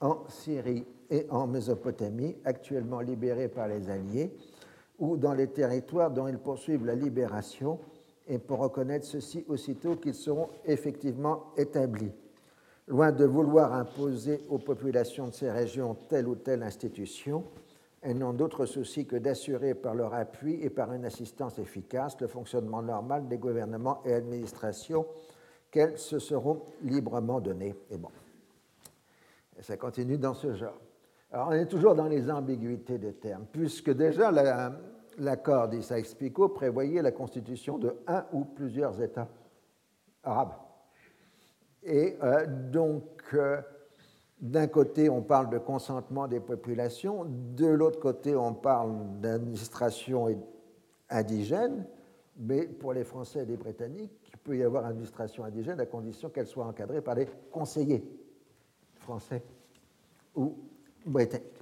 en 0.00 0.18
Syrie 0.28 0.86
et 1.10 1.26
en 1.30 1.46
Mésopotamie, 1.46 2.36
actuellement 2.44 3.00
libérés 3.00 3.48
par 3.48 3.68
les 3.68 3.88
Alliés, 3.88 4.36
ou 4.98 5.16
dans 5.16 5.32
les 5.32 5.48
territoires 5.48 6.10
dont 6.10 6.28
ils 6.28 6.38
poursuivent 6.38 6.84
la 6.84 6.94
libération, 6.94 7.78
et 8.26 8.38
pour 8.38 8.58
reconnaître 8.58 9.06
ceci 9.06 9.44
aussitôt 9.48 9.96
qu'ils 9.96 10.14
seront 10.14 10.48
effectivement 10.66 11.44
établis. 11.56 12.12
Loin 12.86 13.12
de 13.12 13.24
vouloir 13.24 13.72
imposer 13.72 14.42
aux 14.50 14.58
populations 14.58 15.28
de 15.28 15.32
ces 15.32 15.50
régions 15.50 15.94
telle 16.08 16.28
ou 16.28 16.34
telle 16.34 16.62
institution, 16.62 17.44
elles 18.02 18.18
n'ont 18.18 18.34
d'autre 18.34 18.66
souci 18.66 19.06
que 19.06 19.16
d'assurer 19.16 19.74
par 19.74 19.94
leur 19.94 20.12
appui 20.12 20.62
et 20.62 20.68
par 20.68 20.92
une 20.92 21.06
assistance 21.06 21.58
efficace 21.58 22.20
le 22.20 22.26
fonctionnement 22.26 22.82
normal 22.82 23.26
des 23.26 23.38
gouvernements 23.38 24.02
et 24.04 24.12
administrations 24.12 25.06
qu'elles 25.70 25.96
se 25.96 26.18
seront 26.18 26.62
librement 26.82 27.40
données. 27.40 27.74
Et 27.90 27.96
bon, 27.96 28.10
ça 29.60 29.78
continue 29.78 30.18
dans 30.18 30.34
ce 30.34 30.52
genre. 30.52 30.78
Alors, 31.32 31.48
on 31.48 31.52
est 31.52 31.66
toujours 31.66 31.94
dans 31.94 32.06
les 32.06 32.30
ambiguïtés 32.30 32.98
des 32.98 33.14
termes, 33.14 33.46
puisque 33.50 33.90
déjà 33.90 34.30
l'accord 35.16 35.68
d'Issaïx-Picot 35.68 36.50
prévoyait 36.50 37.00
la 37.00 37.12
constitution 37.12 37.78
de 37.78 37.96
un 38.06 38.26
ou 38.34 38.44
plusieurs 38.44 39.00
États 39.00 39.28
arabes. 40.22 40.52
Et 41.84 42.16
euh, 42.22 42.46
donc, 42.46 43.04
euh, 43.34 43.60
d'un 44.40 44.66
côté, 44.66 45.08
on 45.10 45.22
parle 45.22 45.50
de 45.50 45.58
consentement 45.58 46.26
des 46.26 46.40
populations, 46.40 47.26
de 47.26 47.66
l'autre 47.66 48.00
côté, 48.00 48.34
on 48.34 48.54
parle 48.54 49.20
d'administration 49.20 50.28
indigène, 51.10 51.86
mais 52.38 52.66
pour 52.66 52.92
les 52.92 53.04
Français 53.04 53.42
et 53.42 53.46
les 53.46 53.56
Britanniques, 53.56 54.12
il 54.32 54.38
peut 54.38 54.56
y 54.56 54.62
avoir 54.62 54.86
administration 54.86 55.44
indigène 55.44 55.78
à 55.80 55.86
condition 55.86 56.30
qu'elle 56.30 56.46
soit 56.46 56.66
encadrée 56.66 57.00
par 57.00 57.14
des 57.14 57.28
conseillers 57.50 58.04
français 58.96 59.42
ou 60.34 60.56
britanniques. 61.06 61.60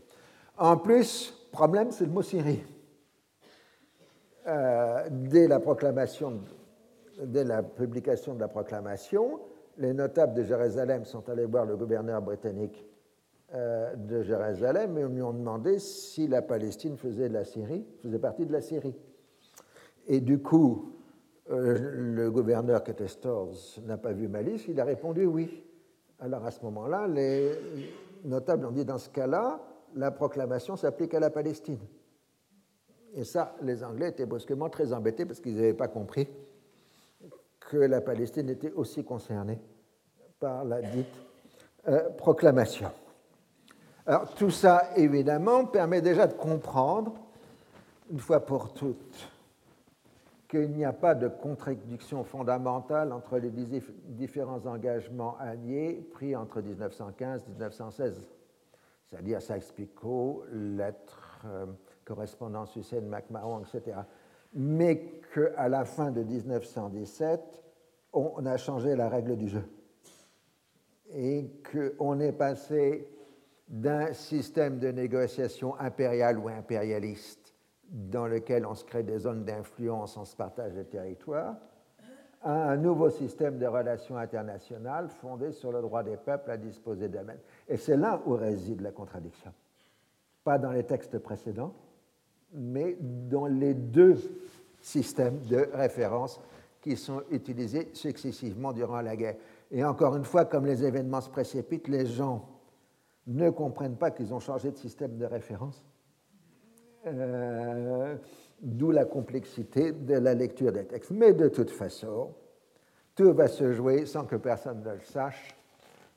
En 0.56 0.76
plus, 0.76 1.32
problème, 1.50 1.90
c'est 1.90 2.04
le 2.04 2.10
mot 2.10 2.22
Syrie. 2.22 2.62
Euh, 4.46 5.08
dès 5.10 5.46
la 5.46 5.60
proclamation, 5.60 6.40
dès 7.22 7.44
la 7.44 7.62
publication 7.62 8.34
de 8.34 8.40
la 8.40 8.48
proclamation, 8.48 9.40
les 9.82 9.92
notables 9.92 10.34
de 10.34 10.44
Jérusalem 10.44 11.04
sont 11.04 11.28
allés 11.28 11.44
voir 11.44 11.66
le 11.66 11.76
gouverneur 11.76 12.22
britannique 12.22 12.86
euh, 13.52 13.96
de 13.96 14.22
Jérusalem 14.22 14.96
et 14.96 15.02
lui 15.02 15.22
ont 15.22 15.32
demandé 15.32 15.80
si 15.80 16.28
la 16.28 16.40
Palestine 16.40 16.96
faisait 16.96 17.28
de 17.28 17.34
la 17.34 17.44
Syrie, 17.44 17.84
faisait 18.00 18.20
partie 18.20 18.46
de 18.46 18.52
la 18.52 18.60
Syrie. 18.60 18.94
Et 20.06 20.20
du 20.20 20.38
coup, 20.38 20.92
euh, 21.50 21.90
le 21.94 22.30
gouverneur 22.30 22.84
qui 22.84 22.92
n'a 23.84 23.98
pas 23.98 24.12
vu 24.12 24.28
malice, 24.28 24.68
il 24.68 24.78
a 24.80 24.84
répondu 24.84 25.26
oui. 25.26 25.64
Alors 26.20 26.46
à 26.46 26.52
ce 26.52 26.62
moment-là, 26.62 27.08
les 27.08 27.50
notables 28.24 28.64
ont 28.66 28.70
dit 28.70 28.84
dans 28.84 28.98
ce 28.98 29.10
cas-là, 29.10 29.60
la 29.96 30.12
proclamation 30.12 30.76
s'applique 30.76 31.12
à 31.14 31.20
la 31.20 31.30
Palestine. 31.30 31.80
Et 33.14 33.24
ça, 33.24 33.56
les 33.62 33.82
Anglais 33.82 34.10
étaient 34.10 34.26
brusquement 34.26 34.70
très 34.70 34.92
embêtés 34.92 35.26
parce 35.26 35.40
qu'ils 35.40 35.56
n'avaient 35.56 35.74
pas 35.74 35.88
compris 35.88 36.28
que 37.58 37.78
la 37.78 38.00
Palestine 38.00 38.48
était 38.48 38.72
aussi 38.72 39.04
concernée 39.04 39.58
par 40.42 40.64
la 40.64 40.82
dite 40.82 41.06
euh, 41.86 42.10
proclamation. 42.10 42.90
Alors 44.04 44.34
tout 44.34 44.50
ça, 44.50 44.90
évidemment, 44.96 45.66
permet 45.66 46.02
déjà 46.02 46.26
de 46.26 46.32
comprendre, 46.32 47.14
une 48.10 48.18
fois 48.18 48.44
pour 48.44 48.74
toutes, 48.74 49.30
qu'il 50.48 50.72
n'y 50.72 50.84
a 50.84 50.92
pas 50.92 51.14
de 51.14 51.28
contradiction 51.28 52.24
fondamentale 52.24 53.12
entre 53.12 53.38
les 53.38 53.50
différents 53.50 54.66
engagements 54.66 55.36
alliés 55.38 56.04
pris 56.12 56.34
entre 56.34 56.60
1915 56.60 57.44
et 57.46 57.50
1916, 57.50 58.28
c'est-à-dire 59.08 59.40
Sykes-Picot, 59.40 60.44
lettres, 60.52 61.46
euh, 61.46 61.66
correspondance 62.04 62.74
Hussein, 62.74 63.02
McMahon, 63.02 63.60
etc. 63.60 63.96
Mais 64.54 65.20
qu'à 65.32 65.68
la 65.68 65.84
fin 65.84 66.10
de 66.10 66.24
1917, 66.24 67.40
on 68.12 68.44
a 68.44 68.56
changé 68.56 68.96
la 68.96 69.08
règle 69.08 69.36
du 69.36 69.48
jeu 69.48 69.62
et 71.14 71.50
qu'on 71.70 72.20
est 72.20 72.32
passé 72.32 73.08
d'un 73.68 74.12
système 74.12 74.78
de 74.78 74.88
négociation 74.88 75.78
impérial 75.78 76.38
ou 76.38 76.48
impérialiste 76.48 77.54
dans 77.88 78.26
lequel 78.26 78.66
on 78.66 78.74
se 78.74 78.84
crée 78.84 79.02
des 79.02 79.18
zones 79.18 79.44
d'influence, 79.44 80.16
on 80.16 80.24
se 80.24 80.34
partage 80.34 80.72
des 80.72 80.84
territoires, 80.84 81.56
à 82.42 82.70
un 82.70 82.76
nouveau 82.76 83.10
système 83.10 83.58
de 83.58 83.66
relations 83.66 84.16
internationales 84.16 85.08
fondé 85.08 85.52
sur 85.52 85.70
le 85.70 85.80
droit 85.80 86.02
des 86.02 86.16
peuples 86.16 86.50
à 86.50 86.56
disposer 86.56 87.08
d'eux-mêmes. 87.08 87.38
Et 87.68 87.76
c'est 87.76 87.96
là 87.96 88.20
où 88.26 88.32
réside 88.32 88.80
la 88.80 88.90
contradiction. 88.90 89.52
Pas 90.42 90.58
dans 90.58 90.72
les 90.72 90.84
textes 90.84 91.18
précédents, 91.18 91.74
mais 92.52 92.96
dans 93.00 93.46
les 93.46 93.74
deux 93.74 94.16
systèmes 94.80 95.40
de 95.48 95.68
référence 95.72 96.40
qui 96.80 96.96
sont 96.96 97.22
utilisés 97.30 97.90
successivement 97.92 98.72
durant 98.72 99.00
la 99.00 99.16
guerre. 99.16 99.36
Et 99.72 99.82
encore 99.82 100.16
une 100.16 100.24
fois, 100.24 100.44
comme 100.44 100.66
les 100.66 100.84
événements 100.84 101.22
se 101.22 101.30
précipitent, 101.30 101.88
les 101.88 102.06
gens 102.06 102.46
ne 103.26 103.48
comprennent 103.48 103.96
pas 103.96 104.10
qu'ils 104.10 104.34
ont 104.34 104.40
changé 104.40 104.70
de 104.70 104.76
système 104.76 105.16
de 105.16 105.24
référence 105.24 105.82
euh, 107.06 108.16
d'où 108.60 108.90
la 108.90 109.06
complexité 109.06 109.92
de 109.92 110.14
la 110.14 110.34
lecture 110.34 110.72
des 110.72 110.84
textes. 110.84 111.10
Mais 111.10 111.32
de 111.32 111.48
toute 111.48 111.70
façon, 111.70 112.34
tout 113.14 113.32
va 113.32 113.48
se 113.48 113.72
jouer 113.72 114.04
sans 114.04 114.26
que 114.26 114.36
personne 114.36 114.82
ne 114.82 114.92
le 114.92 115.00
sache 115.00 115.56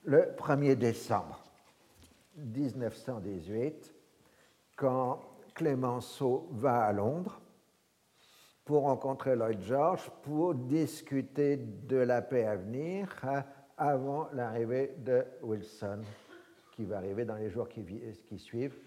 le 0.03 0.33
1er 0.37 0.75
décembre 0.75 1.41
1918, 2.37 3.93
quand 4.75 5.21
Clémenceau 5.55 6.49
va 6.51 6.83
à 6.83 6.91
Londres 6.91 7.39
pour 8.65 8.81
rencontrer 8.81 9.35
Lloyd 9.35 9.61
George 9.61 10.09
pour 10.23 10.55
discuter 10.55 11.57
de 11.57 11.97
la 11.97 12.23
paix 12.23 12.45
à 12.45 12.55
venir 12.55 13.07
hein, 13.23 13.43
avant 13.77 14.27
l'arrivée 14.33 14.95
de 14.97 15.23
Wilson, 15.43 16.01
qui 16.71 16.83
va 16.85 16.97
arriver 16.97 17.25
dans 17.25 17.35
les 17.35 17.51
jours 17.51 17.69
qui, 17.69 17.85
suivent 18.39 18.77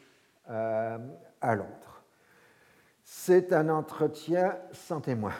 euh, 0.50 0.98
à 1.40 1.54
Londres. 1.54 2.02
C'est 3.04 3.52
un 3.52 3.68
entretien 3.68 4.58
sans 4.72 5.00
témoin. 5.00 5.34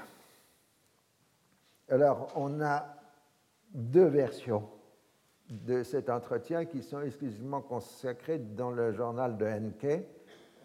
Alors, 1.89 2.33
on 2.37 2.61
a 2.61 2.87
deux 3.75 4.07
versions 4.07 4.69
de 5.51 5.83
cet 5.83 6.11
entretien 6.11 6.65
qui 6.65 6.83
sont 6.83 7.01
exclusivement 7.01 7.61
consacrées 7.61 8.39
dans 8.39 8.71
le 8.71 8.93
journal 8.93 9.37
de 9.37 9.47
Henke, 9.47 10.05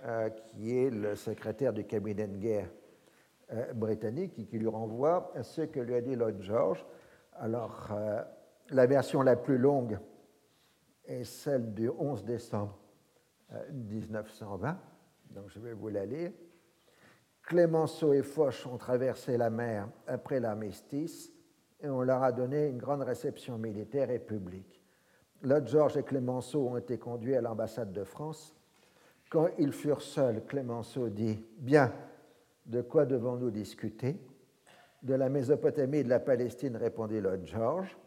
euh, 0.05 0.29
qui 0.29 0.77
est 0.77 0.89
le 0.89 1.15
secrétaire 1.15 1.73
du 1.73 1.85
cabinet 1.85 2.27
de 2.27 2.37
guerre 2.37 2.69
britannique, 3.75 4.37
et 4.39 4.45
qui 4.45 4.57
lui 4.57 4.67
renvoie 4.67 5.31
à 5.35 5.43
ce 5.43 5.61
que 5.61 5.79
lui 5.79 5.95
a 5.95 6.01
dit 6.01 6.15
Lloyd 6.15 6.41
George. 6.41 6.85
Alors, 7.33 7.91
la 8.69 8.85
version 8.85 9.21
la 9.21 9.35
plus 9.35 9.57
longue 9.57 9.99
est 11.05 11.23
celle 11.23 11.73
du 11.73 11.89
11 11.89 12.23
décembre 12.23 12.77
1920 13.71 14.77
donc 15.33 15.49
je 15.49 15.59
vais 15.59 15.73
vous 15.73 15.89
la 15.89 16.05
lire. 16.05 16.31
Clémenceau 17.43 18.13
et 18.13 18.23
Foch 18.23 18.67
ont 18.71 18.77
traversé 18.77 19.37
la 19.37 19.49
mer 19.49 19.89
après 20.07 20.39
l'armistice 20.39 21.31
et 21.81 21.89
on 21.89 22.01
leur 22.01 22.23
a 22.23 22.31
donné 22.31 22.67
une 22.67 22.77
grande 22.77 23.01
réception 23.01 23.57
militaire 23.57 24.09
et 24.09 24.19
publique. 24.19 24.81
Lord 25.41 25.67
George 25.67 25.97
et 25.97 26.03
Clémenceau 26.03 26.69
ont 26.69 26.77
été 26.77 26.97
conduits 26.97 27.35
à 27.35 27.41
l'ambassade 27.41 27.91
de 27.91 28.05
France. 28.05 28.55
Quand 29.29 29.49
ils 29.57 29.73
furent 29.73 30.01
seuls, 30.01 30.45
Clémenceau 30.45 31.09
dit 31.09 31.43
Bien, 31.57 31.91
de 32.65 32.81
quoi 32.81 33.05
devons-nous 33.05 33.51
discuter? 33.51 34.17
De 35.01 35.13
la 35.15 35.29
Mésopotamie 35.29 35.97
et 35.97 36.03
de 36.03 36.09
la 36.09 36.19
Palestine, 36.19 36.77
répondit 36.77 37.19
Lord 37.19 37.45
George. 37.45 37.97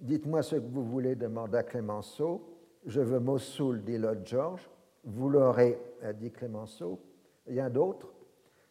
Dites-moi 0.00 0.42
ce 0.42 0.56
que 0.56 0.66
vous 0.66 0.84
voulez, 0.84 1.14
demanda 1.14 1.62
Clémenceau. 1.62 2.56
Je 2.86 3.00
veux 3.00 3.20
Mossoul, 3.20 3.82
dit 3.82 3.98
Lord 3.98 4.24
George. 4.24 4.70
Vous 5.04 5.28
l'aurez, 5.28 5.78
a 6.02 6.12
dit 6.12 6.30
Clémenceau. 6.30 6.98
Rien 7.46 7.68
d'autre. 7.68 8.12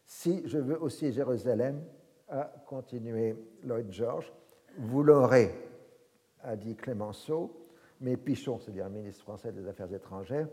Si 0.04 0.42
je 0.46 0.58
veux 0.58 0.80
aussi 0.82 1.12
Jérusalem, 1.12 1.84
a 2.28 2.52
continué 2.66 3.36
Lloyd 3.62 3.90
George. 3.92 4.32
Vous 4.78 5.02
l'aurez, 5.04 5.54
a 6.42 6.56
dit 6.56 6.74
Clémenceau. 6.74 7.56
Mais 8.00 8.16
Pichon, 8.16 8.58
c'est-à-dire 8.58 8.88
ministre 8.88 9.22
français 9.22 9.52
des 9.52 9.68
Affaires 9.68 9.92
étrangères, 9.92 10.48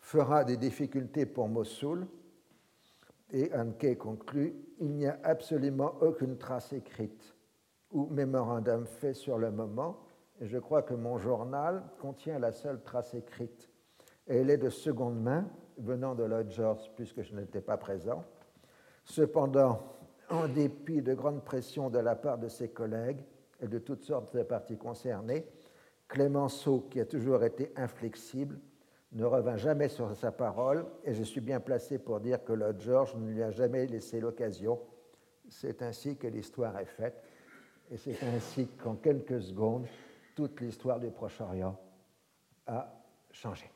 fera 0.00 0.44
des 0.44 0.56
difficultés 0.56 1.26
pour 1.26 1.46
Mossoul. 1.46 2.06
Et 3.32 3.50
Hanke 3.54 3.96
conclut 3.98 4.54
il 4.78 4.92
n'y 4.92 5.06
a 5.06 5.18
absolument 5.22 5.94
aucune 6.00 6.36
trace 6.36 6.72
écrite 6.72 7.34
ou 7.90 8.06
mémorandum 8.06 8.86
fait 8.86 9.14
sur 9.14 9.38
le 9.38 9.50
moment. 9.50 9.98
Et 10.40 10.46
je 10.46 10.58
crois 10.58 10.82
que 10.82 10.94
mon 10.94 11.18
journal 11.18 11.82
contient 11.98 12.38
la 12.38 12.52
seule 12.52 12.82
trace 12.82 13.14
écrite 13.14 13.70
elle 14.26 14.50
est 14.50 14.58
de 14.58 14.70
seconde 14.70 15.20
main, 15.20 15.48
venant 15.78 16.14
de 16.14 16.24
Lloyd 16.24 16.50
George, 16.50 16.90
puisque 16.96 17.22
je 17.22 17.34
n'étais 17.34 17.60
pas 17.60 17.76
présent. 17.76 18.24
Cependant, 19.04 19.80
en 20.30 20.48
dépit 20.48 21.00
de 21.00 21.14
grandes 21.14 21.44
pressions 21.44 21.90
de 21.90 21.98
la 21.98 22.16
part 22.16 22.38
de 22.38 22.48
ses 22.48 22.68
collègues 22.70 23.24
et 23.60 23.68
de 23.68 23.78
toutes 23.78 24.02
sortes 24.02 24.34
de 24.36 24.42
parties 24.42 24.76
concernées, 24.76 25.46
Clémenceau, 26.08 26.88
qui 26.90 27.00
a 27.00 27.04
toujours 27.04 27.44
été 27.44 27.72
inflexible, 27.76 28.58
ne 29.12 29.24
revint 29.24 29.56
jamais 29.56 29.88
sur 29.88 30.14
sa 30.16 30.32
parole, 30.32 30.84
et 31.04 31.14
je 31.14 31.22
suis 31.22 31.40
bien 31.40 31.60
placé 31.60 31.98
pour 31.98 32.20
dire 32.20 32.44
que 32.44 32.52
Lord 32.52 32.78
George 32.80 33.14
ne 33.16 33.30
lui 33.30 33.42
a 33.42 33.50
jamais 33.50 33.86
laissé 33.86 34.20
l'occasion. 34.20 34.78
C'est 35.48 35.82
ainsi 35.82 36.16
que 36.16 36.26
l'histoire 36.26 36.76
est 36.78 36.86
faite, 36.86 37.22
et 37.90 37.96
c'est 37.96 38.18
ainsi 38.24 38.66
qu'en 38.82 38.96
quelques 38.96 39.40
secondes, 39.42 39.86
toute 40.34 40.60
l'histoire 40.60 40.98
du 40.98 41.10
Proche-Orient 41.10 41.78
a 42.66 42.92
changé. 43.30 43.70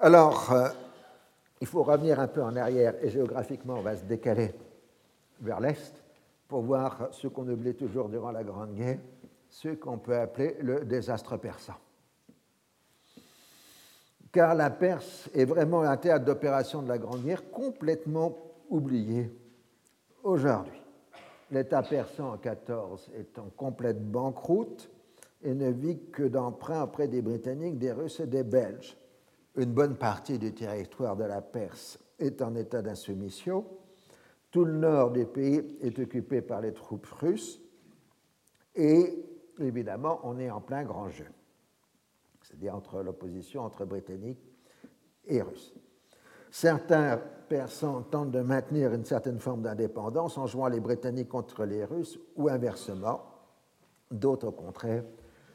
Alors, 0.00 0.52
euh, 0.52 0.68
il 1.60 1.66
faut 1.66 1.82
revenir 1.82 2.18
un 2.20 2.28
peu 2.28 2.42
en 2.42 2.56
arrière, 2.56 2.94
et 3.02 3.10
géographiquement, 3.10 3.74
on 3.74 3.82
va 3.82 3.96
se 3.96 4.04
décaler 4.04 4.54
vers 5.40 5.60
l'Est 5.60 6.02
pour 6.46 6.62
voir 6.62 7.08
ce 7.12 7.28
qu'on 7.28 7.48
oublie 7.48 7.74
toujours 7.74 8.08
durant 8.08 8.30
la 8.30 8.42
Grande 8.42 8.74
Guerre, 8.74 8.98
ce 9.50 9.68
qu'on 9.68 9.98
peut 9.98 10.16
appeler 10.16 10.56
le 10.60 10.84
désastre 10.84 11.36
persan. 11.36 11.74
Car 14.32 14.54
la 14.54 14.70
Perse 14.70 15.30
est 15.34 15.44
vraiment 15.44 15.82
un 15.82 15.96
théâtre 15.96 16.24
d'opération 16.24 16.82
de 16.82 16.88
la 16.88 16.98
Grande 16.98 17.24
Guerre 17.24 17.50
complètement 17.50 18.36
oublié 18.68 19.30
aujourd'hui. 20.22 20.80
L'État 21.50 21.82
persan 21.82 22.32
en 22.32 22.36
14 22.36 23.10
est 23.14 23.38
en 23.38 23.48
complète 23.56 24.10
banqueroute 24.10 24.90
et 25.42 25.54
ne 25.54 25.70
vit 25.70 25.98
que 26.10 26.24
d'emprunts 26.24 26.82
auprès 26.82 27.08
des 27.08 27.22
Britanniques, 27.22 27.78
des 27.78 27.92
Russes 27.92 28.20
et 28.20 28.26
des 28.26 28.42
Belges. 28.42 28.96
Une 29.56 29.72
bonne 29.72 29.96
partie 29.96 30.38
du 30.38 30.52
territoire 30.52 31.16
de 31.16 31.24
la 31.24 31.40
Perse 31.40 31.98
est 32.18 32.42
en 32.42 32.54
état 32.54 32.82
d'insoumission. 32.82 33.64
Tout 34.50 34.64
le 34.64 34.72
nord 34.72 35.10
du 35.10 35.24
pays 35.24 35.78
est 35.80 35.98
occupé 35.98 36.42
par 36.42 36.60
les 36.60 36.72
troupes 36.72 37.06
russes 37.06 37.60
et 38.74 39.24
évidemment, 39.58 40.20
on 40.22 40.38
est 40.38 40.50
en 40.50 40.60
plein 40.60 40.84
grand 40.84 41.08
jeu, 41.08 41.26
c'est-à-dire 42.48 42.74
entre 42.74 43.02
l'opposition 43.02 43.62
entre 43.62 43.84
Britanniques 43.84 44.42
et 45.26 45.42
Russes. 45.42 45.74
Certains 46.50 47.20
Persans 47.48 48.02
tentent 48.02 48.30
de 48.30 48.40
maintenir 48.40 48.92
une 48.92 49.04
certaine 49.04 49.38
forme 49.38 49.62
d'indépendance 49.62 50.36
en 50.36 50.46
jouant 50.46 50.68
les 50.68 50.80
Britanniques 50.80 51.28
contre 51.28 51.64
les 51.64 51.84
Russes 51.84 52.18
ou 52.36 52.48
inversement. 52.48 53.22
D'autres, 54.10 54.48
au 54.48 54.52
contraire, 54.52 55.04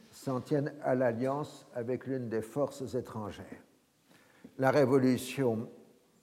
s'en 0.10 0.42
tiennent 0.42 0.74
à 0.82 0.96
l'alliance 0.96 1.68
avec 1.74 2.08
l'une 2.08 2.30
des 2.30 2.42
forces 2.42 2.96
étrangères. 2.96 3.64
La 4.58 4.72
Révolution 4.72 5.70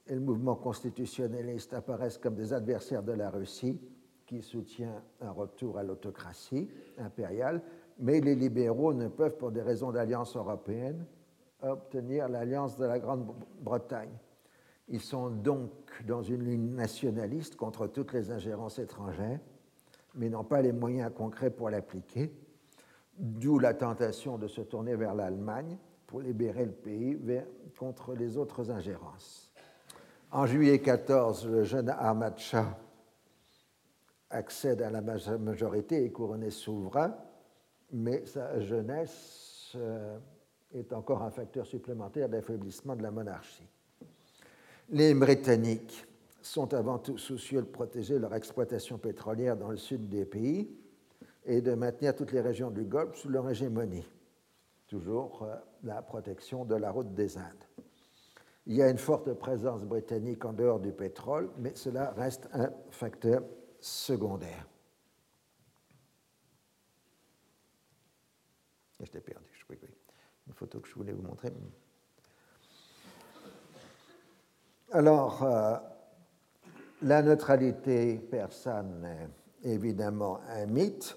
et 0.06 0.14
le 0.14 0.20
mouvement 0.20 0.56
constitutionnaliste 0.56 1.72
apparaissent 1.72 2.18
comme 2.18 2.34
des 2.34 2.52
adversaires 2.52 3.02
de 3.02 3.12
la 3.12 3.30
Russie 3.30 3.80
qui 4.26 4.42
soutient 4.42 5.02
un 5.20 5.30
retour 5.30 5.78
à 5.78 5.82
l'autocratie 5.82 6.68
impériale, 6.98 7.62
mais 8.00 8.20
les 8.20 8.34
libéraux 8.34 8.94
ne 8.94 9.08
peuvent, 9.08 9.36
pour 9.36 9.52
des 9.52 9.62
raisons 9.62 9.92
d'alliance 9.92 10.36
européenne, 10.36 11.04
obtenir 11.62 12.28
l'alliance 12.28 12.76
de 12.76 12.86
la 12.86 12.98
Grande-Bretagne. 12.98 14.16
Ils 14.88 15.00
sont 15.00 15.30
donc 15.30 15.70
dans 16.06 16.22
une 16.22 16.44
ligne 16.44 16.74
nationaliste 16.74 17.56
contre 17.56 17.86
toutes 17.86 18.12
les 18.12 18.30
ingérences 18.30 18.78
étrangères, 18.78 19.38
mais 20.14 20.28
n'ont 20.28 20.44
pas 20.44 20.62
les 20.62 20.72
moyens 20.72 21.12
concrets 21.14 21.50
pour 21.50 21.70
l'appliquer, 21.70 22.32
d'où 23.16 23.58
la 23.58 23.74
tentation 23.74 24.38
de 24.38 24.48
se 24.48 24.62
tourner 24.62 24.96
vers 24.96 25.14
l'Allemagne 25.14 25.76
pour 26.06 26.20
libérer 26.20 26.64
le 26.64 26.72
pays 26.72 27.18
contre 27.78 28.14
les 28.14 28.36
autres 28.36 28.70
ingérences. 28.70 29.52
En 30.32 30.46
juillet 30.46 30.80
14, 30.80 31.46
le 31.46 31.64
jeune 31.64 31.90
Ahmad 31.90 32.38
Shah 32.38 32.78
accède 34.30 34.80
à 34.80 34.90
la 34.90 35.02
majorité 35.02 36.04
et 36.04 36.10
couronné 36.10 36.50
souverain, 36.50 37.14
mais 37.92 38.24
sa 38.26 38.60
jeunesse 38.60 39.72
euh, 39.76 40.18
est 40.72 40.92
encore 40.92 41.22
un 41.22 41.30
facteur 41.30 41.66
supplémentaire 41.66 42.28
d'affaiblissement 42.28 42.96
de 42.96 43.02
la 43.02 43.10
monarchie. 43.10 43.68
Les 44.90 45.14
Britanniques 45.14 46.06
sont 46.42 46.72
avant 46.74 46.98
tout 46.98 47.18
soucieux 47.18 47.62
de 47.62 47.66
protéger 47.66 48.18
leur 48.18 48.34
exploitation 48.34 48.98
pétrolière 48.98 49.56
dans 49.56 49.70
le 49.70 49.76
sud 49.76 50.08
des 50.08 50.24
pays 50.24 50.70
et 51.44 51.60
de 51.60 51.74
maintenir 51.74 52.14
toutes 52.14 52.32
les 52.32 52.40
régions 52.40 52.70
du 52.70 52.84
Golfe 52.84 53.16
sous 53.16 53.28
leur 53.28 53.48
hégémonie. 53.48 54.08
Toujours 54.88 55.42
euh, 55.42 55.54
la 55.84 56.02
protection 56.02 56.64
de 56.64 56.74
la 56.74 56.90
route 56.90 57.14
des 57.14 57.36
Indes. 57.38 57.64
Il 58.66 58.76
y 58.76 58.82
a 58.82 58.90
une 58.90 58.98
forte 58.98 59.32
présence 59.34 59.82
britannique 59.82 60.44
en 60.44 60.52
dehors 60.52 60.80
du 60.80 60.92
pétrole, 60.92 61.50
mais 61.58 61.72
cela 61.74 62.10
reste 62.12 62.48
un 62.52 62.70
facteur 62.90 63.42
secondaire. 63.80 64.66
Je 69.00 69.10
t'ai 69.10 69.20
perdu, 69.20 69.64
oui. 69.70 69.76
Une 70.46 70.52
photo 70.52 70.80
que 70.80 70.88
je 70.88 70.94
voulais 70.94 71.12
vous 71.12 71.22
montrer. 71.22 71.52
Alors, 74.92 75.42
euh, 75.42 75.76
la 77.02 77.22
neutralité 77.22 78.18
persane 78.18 79.30
est 79.64 79.70
évidemment 79.70 80.40
un 80.48 80.66
mythe. 80.66 81.16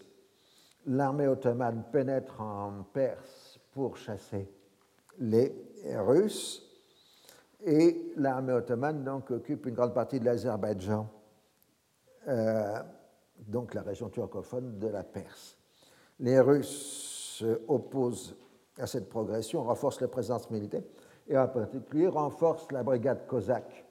L'armée 0.86 1.28
ottomane 1.28 1.84
pénètre 1.92 2.40
en 2.40 2.84
Perse 2.84 3.60
pour 3.72 3.98
chasser 3.98 4.50
les 5.20 5.54
Russes 5.98 6.62
et 7.66 8.14
l'armée 8.18 8.54
ottomane 8.54 9.04
donc 9.04 9.32
occupe 9.32 9.66
une 9.66 9.76
grande 9.76 9.94
partie 9.94 10.20
de 10.20 10.26
l'Azerbaïdjan 10.26 11.10
euh, 12.28 12.84
donc 13.40 13.74
la 13.74 13.82
région 13.82 14.10
turcophone 14.10 14.80
de 14.80 14.88
la 14.88 15.04
Perse. 15.04 15.58
Les 16.20 16.40
Russes 16.40 17.13
s'opposent 17.44 18.36
à 18.78 18.88
cette 18.88 19.10
progression, 19.10 19.64
renforcent 19.64 20.02
la 20.02 20.08
présence 20.08 20.50
militaire 20.50 20.84
et 21.28 21.38
en 21.38 21.48
particulier 21.48 22.08
renforcent 22.08 22.72
la 22.72 22.84
brigade 22.84 23.28
cosaque, 23.28 23.86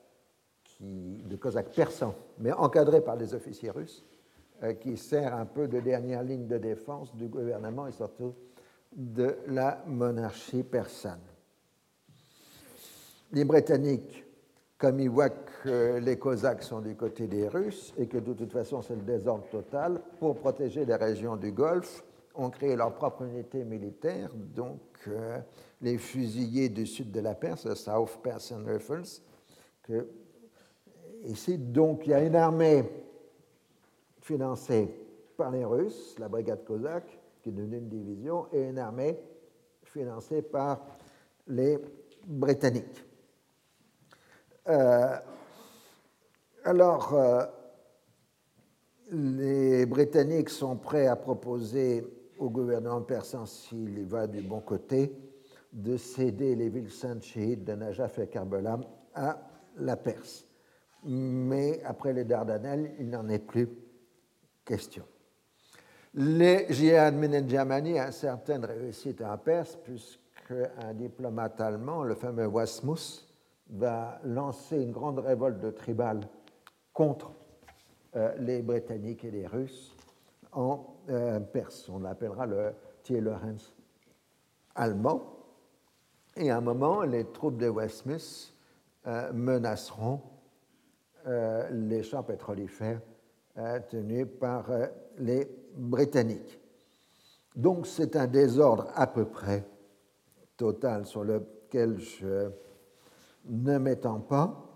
de 0.80 1.36
cosaques 1.36 1.72
persans, 1.72 2.14
mais 2.38 2.52
encadrée 2.52 3.00
par 3.00 3.16
les 3.16 3.34
officiers 3.34 3.70
russes, 3.70 4.04
euh, 4.62 4.74
qui 4.74 4.96
sert 4.96 5.34
un 5.34 5.46
peu 5.46 5.68
de 5.68 5.80
dernière 5.80 6.22
ligne 6.22 6.46
de 6.46 6.58
défense 6.58 7.14
du 7.14 7.28
gouvernement 7.28 7.86
et 7.86 7.92
surtout 7.92 8.34
de 8.92 9.36
la 9.46 9.82
monarchie 9.86 10.62
persane. 10.62 11.20
Les 13.32 13.44
Britanniques 13.44 14.24
comme 14.82 14.98
ils 14.98 15.08
voient 15.08 15.30
que 15.30 15.98
les 15.98 16.18
Cosaques 16.18 16.64
sont 16.64 16.80
du 16.80 16.96
côté 16.96 17.28
des 17.28 17.46
Russes 17.46 17.94
et 17.96 18.08
que 18.08 18.18
de 18.18 18.32
toute 18.32 18.50
façon 18.50 18.82
c'est 18.82 18.96
le 18.96 19.02
désordre 19.02 19.44
total, 19.48 20.00
pour 20.18 20.34
protéger 20.34 20.84
les 20.84 20.96
régions 20.96 21.36
du 21.36 21.52
Golfe, 21.52 22.02
ont 22.34 22.50
créé 22.50 22.76
leur 22.76 22.94
propre 22.94 23.22
unité 23.22 23.64
militaire, 23.64 24.30
donc 24.34 24.80
euh, 25.08 25.38
les 25.80 25.98
fusiliers 25.98 26.68
du 26.68 26.86
sud 26.86 27.10
de 27.10 27.20
la 27.20 27.34
Perse, 27.34 27.66
le 27.66 27.74
South 27.74 28.18
Persian 28.22 28.64
Rifles. 28.64 29.20
Que, 29.82 30.08
ici, 31.24 31.58
donc, 31.58 32.06
il 32.06 32.10
y 32.10 32.14
a 32.14 32.22
une 32.22 32.36
armée 32.36 32.84
financée 34.20 34.88
par 35.36 35.50
les 35.50 35.64
Russes, 35.64 36.16
la 36.18 36.28
brigade 36.28 36.64
cosaque, 36.64 37.18
qui 37.42 37.48
est 37.48 37.52
devenue 37.52 37.78
une 37.78 37.88
division, 37.88 38.46
et 38.52 38.62
une 38.62 38.78
armée 38.78 39.18
financée 39.82 40.42
par 40.42 40.86
les 41.48 41.78
Britanniques. 42.24 43.04
Euh, 44.68 45.16
alors, 46.64 47.14
euh, 47.14 47.44
les 49.10 49.84
Britanniques 49.86 50.50
sont 50.50 50.76
prêts 50.76 51.08
à 51.08 51.16
proposer 51.16 52.06
au 52.42 52.50
gouvernement 52.50 53.00
persan, 53.02 53.46
s'il 53.46 53.98
y 53.98 54.02
va 54.02 54.26
du 54.26 54.40
bon 54.40 54.60
côté, 54.60 55.16
de 55.72 55.96
céder 55.96 56.56
les 56.56 56.68
villes 56.68 56.90
saintes 56.90 57.22
chiites 57.22 57.64
de 57.64 57.74
Najaf 57.74 58.18
et 58.18 58.26
Karbala 58.26 58.80
à 59.14 59.38
la 59.76 59.96
Perse. 59.96 60.44
Mais 61.04 61.80
après 61.84 62.12
les 62.12 62.24
Dardanelles, 62.24 62.94
il 62.98 63.08
n'en 63.10 63.28
est 63.28 63.38
plus 63.38 63.68
question. 64.64 65.04
Les 66.14 66.66
djihad 66.68 67.14
Minenjamani 67.14 67.98
a 67.98 68.10
certaines 68.10 68.64
réussites 68.64 69.22
en 69.22 69.38
Perse, 69.38 69.76
puisqu'un 69.76 70.92
diplomate 70.94 71.60
allemand, 71.60 72.02
le 72.02 72.16
fameux 72.16 72.46
Wasmus, 72.46 73.24
va 73.70 74.20
lancer 74.24 74.82
une 74.82 74.90
grande 74.90 75.20
révolte 75.20 75.60
de 75.60 75.70
tribal 75.70 76.20
contre 76.92 77.32
euh, 78.16 78.34
les 78.38 78.62
Britanniques 78.62 79.24
et 79.24 79.30
les 79.30 79.46
Russes 79.46 79.96
en 80.50 80.91
euh. 81.10 81.40
On 81.88 81.98
l'appellera 82.00 82.46
le 82.46 82.72
Thiel-Lorenz 83.02 83.74
allemand. 84.74 85.22
Et 86.36 86.50
à 86.50 86.56
un 86.56 86.60
moment, 86.60 87.02
les 87.02 87.24
troupes 87.26 87.58
de 87.58 87.68
Westmouth 87.68 88.54
euh, 89.06 89.32
menaceront 89.32 90.20
les 91.70 92.02
champs 92.02 92.24
pétrolifères 92.24 93.00
tenus 93.88 94.26
par 94.40 94.68
les 95.18 95.48
Britanniques. 95.76 96.60
Donc 97.54 97.86
c'est 97.86 98.16
un 98.16 98.26
désordre 98.26 98.88
à 98.94 99.06
peu 99.06 99.24
près 99.24 99.64
total 100.56 101.06
sur 101.06 101.22
lequel 101.22 101.98
je 101.98 102.50
ne 103.46 103.78
m'étend 103.78 104.20
pas, 104.20 104.72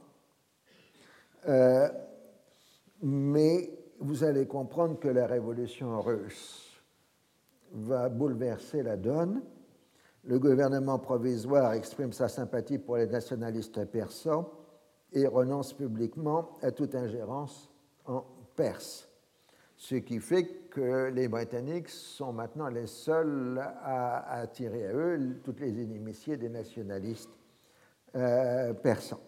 euh, 1.49 1.89
mais 3.03 3.71
vous 4.01 4.25
allez 4.25 4.47
comprendre 4.47 4.99
que 4.99 5.09
la 5.09 5.27
révolution 5.27 6.01
russe 6.01 6.83
va 7.73 8.09
bouleverser 8.09 8.83
la 8.83 8.97
donne. 8.97 9.43
Le 10.25 10.39
gouvernement 10.39 10.99
provisoire 10.99 11.73
exprime 11.75 12.13
sa 12.13 12.29
sympathie 12.29 12.79
pour 12.79 12.97
les 12.97 13.07
nationalistes 13.07 13.85
persans 13.87 14.51
et 15.13 15.27
renonce 15.27 15.73
publiquement 15.73 16.59
à 16.63 16.73
toute 16.73 16.95
ingérence 16.95 17.71
en 18.07 18.25
Perse. 18.57 19.09
Ce 19.77 19.97
qui 19.97 20.19
fait 20.21 20.45
que 20.71 21.11
les 21.11 21.29
Britanniques 21.29 21.91
sont 21.91 22.33
maintenant 22.33 22.69
les 22.69 22.87
seuls 22.87 23.59
à 23.83 24.41
attirer 24.41 24.87
à 24.87 24.95
eux 24.95 25.41
toutes 25.45 25.61
les 25.61 25.83
inimitiés 25.83 26.39
des 26.39 26.49
nationalistes 26.49 27.31
euh, 28.15 28.73
persans. 28.73 29.21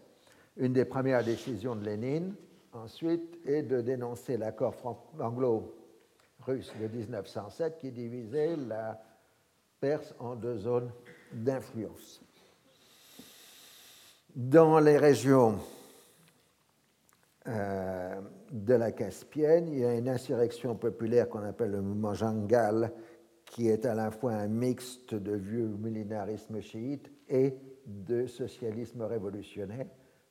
Une 0.57 0.73
des 0.73 0.87
premières 0.87 1.23
décisions 1.23 1.77
de 1.77 1.85
Lénine, 1.85 2.35
ensuite, 2.83 3.39
est 3.47 3.62
de 3.62 3.81
dénoncer 3.81 4.37
l'accord 4.37 4.74
anglo-russe 5.20 6.72
de 6.81 6.89
1907 6.89 7.79
qui 7.79 7.91
divisait 7.91 8.57
la 8.57 9.01
Perse 9.81 10.14
en 10.18 10.35
deux 10.35 10.57
zones 10.59 10.91
d'influence. 11.33 12.20
Dans 14.35 14.81
les 14.81 14.99
régions 14.99 15.59
euh, 17.47 18.20
de 18.51 18.74
la 18.74 18.93
Caspienne, 18.93 19.68
il 19.68 19.79
y 19.79 19.85
a 19.85 19.95
une 19.95 20.09
insurrection 20.09 20.74
populaire 20.74 21.29
qu'on 21.29 21.45
appelle 21.45 21.70
le 21.70 21.83
mouvement 21.83 22.14
Jangal, 22.14 22.93
qui 23.45 23.68
est 23.68 23.87
à 23.87 23.95
la 23.95 24.11
fois 24.11 24.33
un 24.33 24.49
mixte 24.49 25.14
de 25.14 25.35
vieux 25.35 25.68
millénarisme 25.68 26.61
chiite 26.61 27.11
et 27.29 27.55
de 27.87 28.26
socialisme 28.26 29.03
révolutionnaire, 29.03 29.87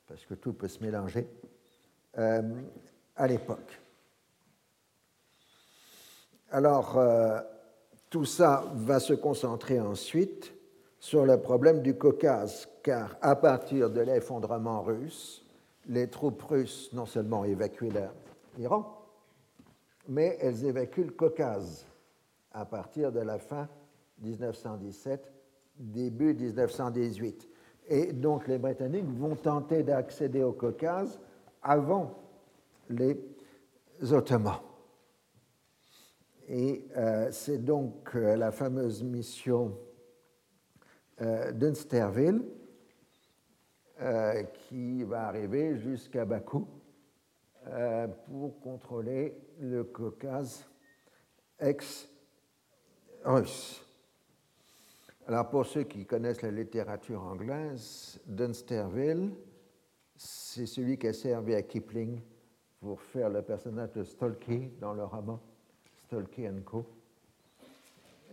parce 0.05 0.25
que 0.25 0.35
tout 0.35 0.53
peut 0.53 0.67
se 0.67 0.83
mélanger, 0.83 1.27
euh, 2.17 2.41
à 3.15 3.27
l'époque. 3.27 3.79
Alors, 6.51 6.97
euh, 6.97 7.39
tout 8.09 8.25
ça 8.25 8.63
va 8.73 8.99
se 8.99 9.13
concentrer 9.13 9.79
ensuite 9.79 10.53
sur 10.99 11.25
le 11.25 11.39
problème 11.39 11.81
du 11.81 11.97
Caucase, 11.97 12.67
car 12.83 13.17
à 13.21 13.35
partir 13.35 13.89
de 13.89 14.01
l'effondrement 14.01 14.81
russe, 14.81 15.45
les 15.87 16.07
troupes 16.09 16.41
russes 16.41 16.89
non 16.93 17.05
seulement 17.05 17.43
évacuent 17.45 17.91
l'Iran, 18.57 19.05
mais 20.07 20.37
elles 20.41 20.65
évacuent 20.65 21.05
le 21.05 21.11
Caucase 21.11 21.85
à 22.51 22.65
partir 22.65 23.11
de 23.11 23.19
la 23.19 23.39
fin 23.39 23.67
1917, 24.21 25.31
début 25.77 26.33
1918. 26.33 27.47
Et 27.89 28.13
donc 28.13 28.47
les 28.47 28.57
Britanniques 28.57 29.05
vont 29.17 29.35
tenter 29.35 29.83
d'accéder 29.83 30.43
au 30.43 30.53
Caucase 30.53 31.19
avant 31.67 32.17
les 32.89 33.19
Ottomans. 34.11 34.61
Et 36.47 36.87
euh, 36.95 37.27
c'est 37.31 37.57
donc 37.57 38.15
euh, 38.15 38.37
la 38.37 38.51
fameuse 38.51 39.03
mission 39.03 39.77
euh, 41.21 41.51
d'Unsterville 41.51 42.41
qui 44.53 45.03
va 45.03 45.25
arriver 45.27 45.75
jusqu'à 45.77 46.23
Bakou 46.23 46.67
pour 48.27 48.59
contrôler 48.59 49.35
le 49.59 49.83
Caucase 49.85 50.69
ex-russe. 51.59 52.13
Alors 55.25 55.49
pour 55.49 55.65
ceux 55.65 55.81
qui 55.81 56.05
connaissent 56.05 56.43
la 56.43 56.51
littérature 56.51 57.23
anglaise, 57.23 58.21
Dunsterville, 58.27 59.31
c'est 60.17 60.65
celui 60.65 60.97
qui 60.97 61.07
a 61.07 61.13
servi 61.13 61.53
à 61.55 61.61
Kipling 61.61 62.19
pour 62.79 63.01
faire 63.01 63.29
le 63.29 63.41
personnage 63.41 63.91
de 63.93 64.03
Stolky 64.03 64.69
dans 64.79 64.93
le 64.93 65.03
roman 65.03 65.39
Stolky 66.05 66.47
Co. 66.65 66.85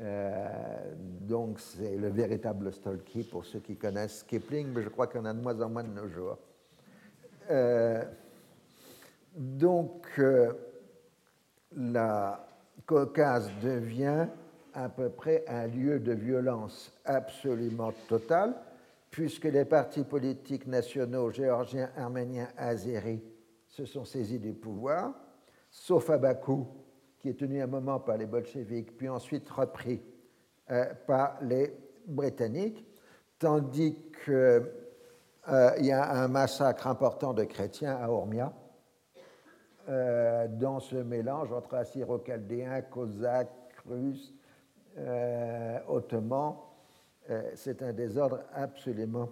Euh, 0.00 0.94
donc 1.20 1.60
c'est 1.60 1.96
le 1.96 2.08
véritable 2.08 2.72
Stolky 2.72 3.22
pour 3.24 3.44
ceux 3.44 3.60
qui 3.60 3.76
connaissent 3.76 4.24
Kipling, 4.24 4.68
mais 4.74 4.82
je 4.82 4.88
crois 4.88 5.06
qu'il 5.06 5.18
y 5.18 5.22
en 5.22 5.26
a 5.26 5.34
de 5.34 5.40
moins 5.40 5.60
en 5.60 5.68
moins 5.68 5.84
de 5.84 5.92
nos 5.92 6.08
jours. 6.08 6.38
Euh, 7.50 8.02
donc 9.36 10.06
euh, 10.18 10.52
la 11.76 12.46
Caucase 12.86 13.50
devient 13.62 14.26
à 14.72 14.88
peu 14.88 15.08
près 15.08 15.44
un 15.46 15.66
lieu 15.66 16.00
de 16.00 16.12
violence 16.12 16.92
absolument 17.04 17.92
totale, 18.08 18.54
puisque 19.14 19.44
les 19.44 19.64
partis 19.64 20.02
politiques 20.02 20.66
nationaux 20.66 21.30
géorgiens, 21.30 21.88
arméniens, 21.96 22.48
azéris 22.56 23.22
se 23.68 23.84
sont 23.84 24.04
saisis 24.04 24.40
du 24.40 24.52
pouvoir, 24.54 25.14
sauf 25.70 26.10
à 26.10 26.18
Bakou, 26.18 26.66
qui 27.20 27.28
est 27.28 27.38
tenu 27.38 27.62
un 27.62 27.68
moment 27.68 28.00
par 28.00 28.16
les 28.16 28.26
bolcheviks, 28.26 28.96
puis 28.96 29.08
ensuite 29.08 29.48
repris 29.48 30.02
euh, 30.72 30.92
par 31.06 31.38
les 31.42 31.78
Britanniques, 32.08 32.84
tandis 33.38 33.96
qu'il 34.24 34.34
euh, 34.34 35.70
y 35.78 35.92
a 35.92 36.10
un 36.10 36.26
massacre 36.26 36.88
important 36.88 37.32
de 37.34 37.44
chrétiens 37.44 37.94
à 37.94 38.08
Ormia, 38.08 38.52
euh, 39.88 40.48
dans 40.48 40.80
ce 40.80 40.96
mélange 40.96 41.52
entre 41.52 41.74
assyro-chaldéens, 41.74 42.82
cosaques, 42.82 43.76
russes, 43.86 44.34
ottoman, 45.86 46.56
euh, 46.56 46.63
c'est 47.54 47.82
un 47.82 47.92
désordre 47.92 48.40
absolument 48.52 49.30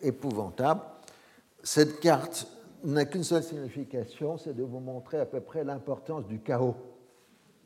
épouvantable. 0.00 0.80
Cette 1.62 2.00
carte 2.00 2.46
n'a 2.84 3.04
qu'une 3.04 3.24
seule 3.24 3.42
signification, 3.42 4.38
c'est 4.38 4.54
de 4.54 4.62
vous 4.62 4.80
montrer 4.80 5.18
à 5.18 5.26
peu 5.26 5.40
près 5.40 5.64
l'importance 5.64 6.26
du 6.26 6.40
chaos 6.40 6.76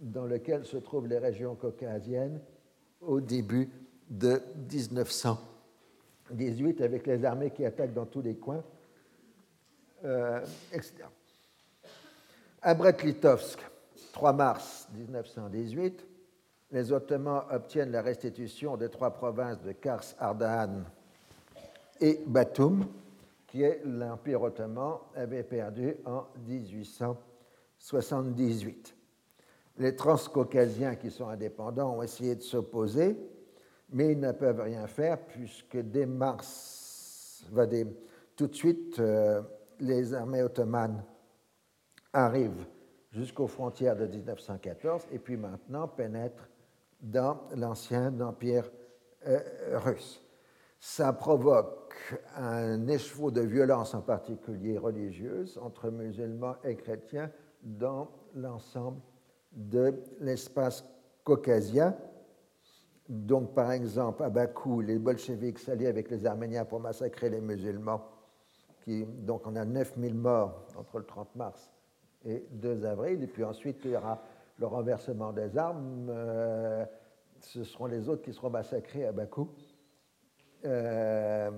dans 0.01 0.25
lequel 0.25 0.65
se 0.65 0.79
trouvent 0.79 1.07
les 1.07 1.19
régions 1.19 1.55
caucasiennes 1.55 2.41
au 3.01 3.21
début 3.21 3.71
de 4.09 4.43
1918, 4.73 6.81
avec 6.81 7.07
les 7.07 7.25
armées 7.25 7.51
qui 7.51 7.65
attaquent 7.65 7.95
dans 7.95 8.07
tous 8.07 8.23
les 8.23 8.37
coins, 8.37 8.65
euh, 10.05 10.41
etc. 10.73 11.05
À 12.63 12.75
Brest-Litovsk, 12.75 13.61
3 14.13 14.33
mars 14.33 14.89
1918, 14.95 16.07
les 16.73 16.93
Ottomans 16.93 17.43
obtiennent 17.51 17.91
la 17.91 18.03
restitution 18.03 18.77
des 18.77 18.89
trois 18.89 19.11
provinces 19.11 19.61
de 19.63 19.73
Kars, 19.73 20.05
Ardahan 20.19 20.85
et 22.01 22.21
Batum, 22.27 22.87
qui 23.47 23.65
l'Empire 23.85 24.43
ottoman 24.43 24.99
avait 25.17 25.43
perdu 25.43 25.97
en 26.05 26.27
1878. 26.47 28.95
Les 29.79 29.97
transcaucasiens 29.97 30.95
qui 30.95 31.11
sont 31.11 31.29
indépendants 31.29 31.97
ont 31.97 32.03
essayé 32.03 32.37
de 32.37 32.43
s'opposer, 32.43 33.17
mais 33.93 34.13
ils 34.13 34.21
ne 34.21 34.31
peuvent 34.33 34.61
rien 34.61 34.87
faire 34.87 35.19
puisque 35.19 35.79
dès 35.79 36.07
mars, 36.07 37.45
tout 38.37 38.47
de 38.47 38.55
suite, 38.55 39.01
euh, 39.01 39.43
les 39.81 40.15
armées 40.15 40.43
ottomanes 40.43 41.03
arrivent 42.13 42.67
jusqu'aux 43.11 43.49
frontières 43.49 43.97
de 43.97 44.07
1914 44.07 45.09
et 45.11 45.19
puis 45.19 45.37
maintenant 45.37 45.89
pénètrent 45.89 46.50
dans 47.03 47.41
l'ancien 47.57 48.19
empire 48.21 48.71
euh, 49.27 49.41
russe. 49.73 50.23
Ça 50.79 51.13
provoque 51.13 52.21
un 52.37 52.89
écheveau 52.89 53.31
de 53.31 53.43
violence, 53.43 53.95
en 53.95 54.01
particulier 54.01 54.79
religieuse, 54.79 55.59
entre 55.63 55.91
musulmans 55.91 56.57
et 56.65 56.77
chrétiens 56.77 57.31
dans 57.63 58.09
l'ensemble 58.35 59.01
de 59.53 59.95
l'espace 60.21 60.85
caucasien. 61.25 61.95
Donc, 63.09 63.55
par 63.55 63.73
exemple, 63.73 64.23
à 64.23 64.31
Bakou, 64.31 64.81
les 64.81 64.99
bolcheviks 64.99 65.59
s'allient 65.59 65.89
avec 65.89 66.11
les 66.11 66.25
Arméniens 66.25 66.65
pour 66.65 66.81
massacrer 66.81 67.29
les 67.29 67.41
musulmans. 67.41 68.03
Qui, 68.85 69.05
donc, 69.05 69.47
on 69.47 69.57
a 69.57 69.65
9000 69.65 70.15
morts 70.15 70.65
entre 70.79 70.99
le 70.99 71.05
30 71.05 71.37
mars 71.37 71.71
et 72.25 72.47
2 72.53 72.87
avril. 72.87 73.23
Et 73.23 73.27
puis 73.27 73.45
ensuite, 73.45 73.81
il 73.85 73.91
y 73.91 73.97
aura 73.97 74.23
le 74.61 74.67
renversement 74.67 75.33
des 75.33 75.57
armes, 75.57 76.09
euh, 76.11 76.85
ce 77.41 77.65
seront 77.65 77.87
les 77.87 78.09
autres 78.09 78.23
qui 78.23 78.35
seront 78.35 78.51
massacrés 78.51 79.07
à 79.07 79.13
Bakou. 79.13 79.49
Euh, 80.67 81.51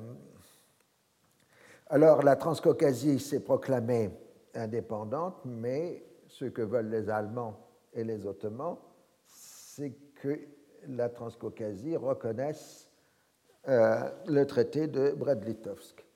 alors 1.88 2.22
la 2.22 2.36
Transcaucasie 2.36 3.18
s'est 3.18 3.40
proclamée 3.40 4.10
indépendante, 4.54 5.40
mais 5.44 6.04
ce 6.28 6.44
que 6.44 6.62
veulent 6.62 6.90
les 6.90 7.10
Allemands 7.10 7.58
et 7.92 8.04
les 8.04 8.24
Ottomans, 8.24 8.76
c'est 9.26 9.92
que 10.14 10.38
la 10.86 11.08
Transcaucasie 11.08 11.96
reconnaisse 11.96 12.88
euh, 13.68 14.08
le 14.26 14.46
traité 14.46 14.86
de 14.86 15.10
Brest-Litovsk. 15.10 16.06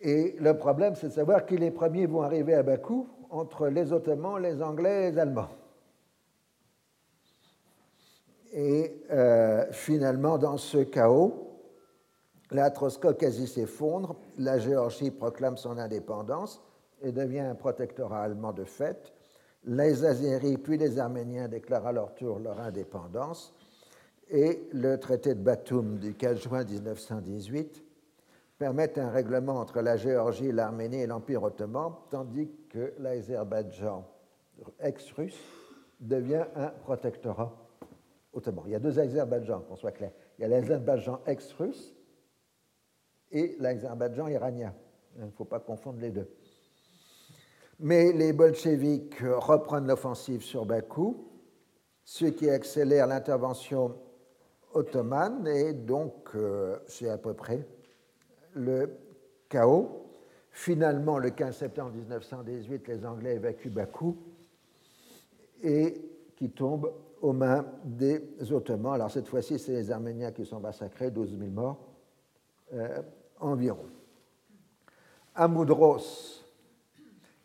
Et 0.00 0.34
le 0.40 0.56
problème, 0.56 0.96
c'est 0.96 1.08
de 1.08 1.12
savoir 1.12 1.46
qui 1.46 1.56
les 1.56 1.70
premiers 1.70 2.06
vont 2.06 2.22
arriver 2.22 2.54
à 2.54 2.64
Bakou 2.64 3.08
entre 3.32 3.68
les 3.68 3.92
Ottomans, 3.92 4.40
les 4.40 4.62
Anglais 4.62 5.08
et 5.08 5.10
les 5.10 5.18
Allemands. 5.18 5.48
Et 8.52 9.02
euh, 9.10 9.64
finalement, 9.72 10.36
dans 10.36 10.58
ce 10.58 10.78
chaos, 10.78 11.48
la 12.50 12.70
quasi 12.70 13.46
s'effondre, 13.46 14.16
la 14.38 14.58
Géorgie 14.58 15.10
proclame 15.10 15.56
son 15.56 15.78
indépendance 15.78 16.62
et 17.00 17.10
devient 17.10 17.40
un 17.40 17.54
protectorat 17.54 18.22
allemand 18.22 18.52
de 18.52 18.64
fait, 18.64 19.12
Les 19.64 20.04
Azéris 20.04 20.58
puis 20.58 20.76
les 20.76 20.98
Arméniens 20.98 21.48
déclarent 21.48 21.86
à 21.86 21.92
leur 21.92 22.14
tour 22.14 22.38
leur 22.38 22.60
indépendance 22.60 23.54
et 24.28 24.68
le 24.72 24.98
traité 24.98 25.34
de 25.34 25.40
Batum 25.40 25.98
du 25.98 26.14
4 26.14 26.36
juin 26.36 26.64
1918 26.64 27.82
permet 28.58 28.98
un 28.98 29.08
règlement 29.08 29.58
entre 29.58 29.80
la 29.80 29.96
Géorgie, 29.96 30.52
l'Arménie 30.52 31.00
et 31.00 31.06
l'Empire 31.06 31.42
ottoman, 31.42 31.92
tandis 32.10 32.50
que 32.72 32.94
l'Azerbaïdjan 32.98 34.04
ex-russe 34.80 35.38
devient 36.00 36.46
un 36.56 36.68
protectorat 36.68 37.52
ottoman. 38.32 38.64
Il 38.66 38.72
y 38.72 38.74
a 38.74 38.78
deux 38.78 38.98
Azerbaïdjans, 38.98 39.60
qu'on 39.60 39.76
soit 39.76 39.92
clair. 39.92 40.10
Il 40.38 40.42
y 40.42 40.44
a 40.44 40.48
l'Azerbaïdjan 40.48 41.20
ex-russe 41.26 41.94
et 43.30 43.56
l'Azerbaïdjan 43.60 44.26
iranien. 44.28 44.74
Il 45.16 45.26
ne 45.26 45.30
faut 45.30 45.44
pas 45.44 45.60
confondre 45.60 46.00
les 46.00 46.10
deux. 46.10 46.28
Mais 47.78 48.12
les 48.12 48.32
bolcheviks 48.32 49.20
reprennent 49.20 49.86
l'offensive 49.86 50.42
sur 50.42 50.64
Bakou, 50.64 51.28
ce 52.04 52.26
qui 52.26 52.48
accélère 52.48 53.06
l'intervention 53.06 53.96
ottomane 54.72 55.46
et 55.46 55.74
donc 55.74 56.30
euh, 56.34 56.78
c'est 56.86 57.10
à 57.10 57.18
peu 57.18 57.34
près 57.34 57.66
le 58.54 58.96
chaos. 59.48 60.01
Finalement, 60.52 61.18
le 61.18 61.30
15 61.30 61.56
septembre 61.56 61.92
1918, 61.92 62.86
les 62.86 63.06
Anglais 63.06 63.36
évacuent 63.36 63.70
Bakou 63.70 64.16
et 65.62 65.94
qui 66.36 66.50
tombe 66.50 66.92
aux 67.22 67.32
mains 67.32 67.64
des 67.84 68.20
Ottomans. 68.50 68.94
Alors 68.94 69.10
cette 69.10 69.28
fois-ci, 69.28 69.58
c'est 69.58 69.72
les 69.72 69.90
Arméniens 69.90 70.30
qui 70.30 70.44
sont 70.44 70.60
massacrés, 70.60 71.10
12 71.10 71.38
000 71.38 71.50
morts 71.50 71.78
euh, 72.74 73.00
environ. 73.40 73.86
À 75.34 75.48
Moudros, 75.48 76.44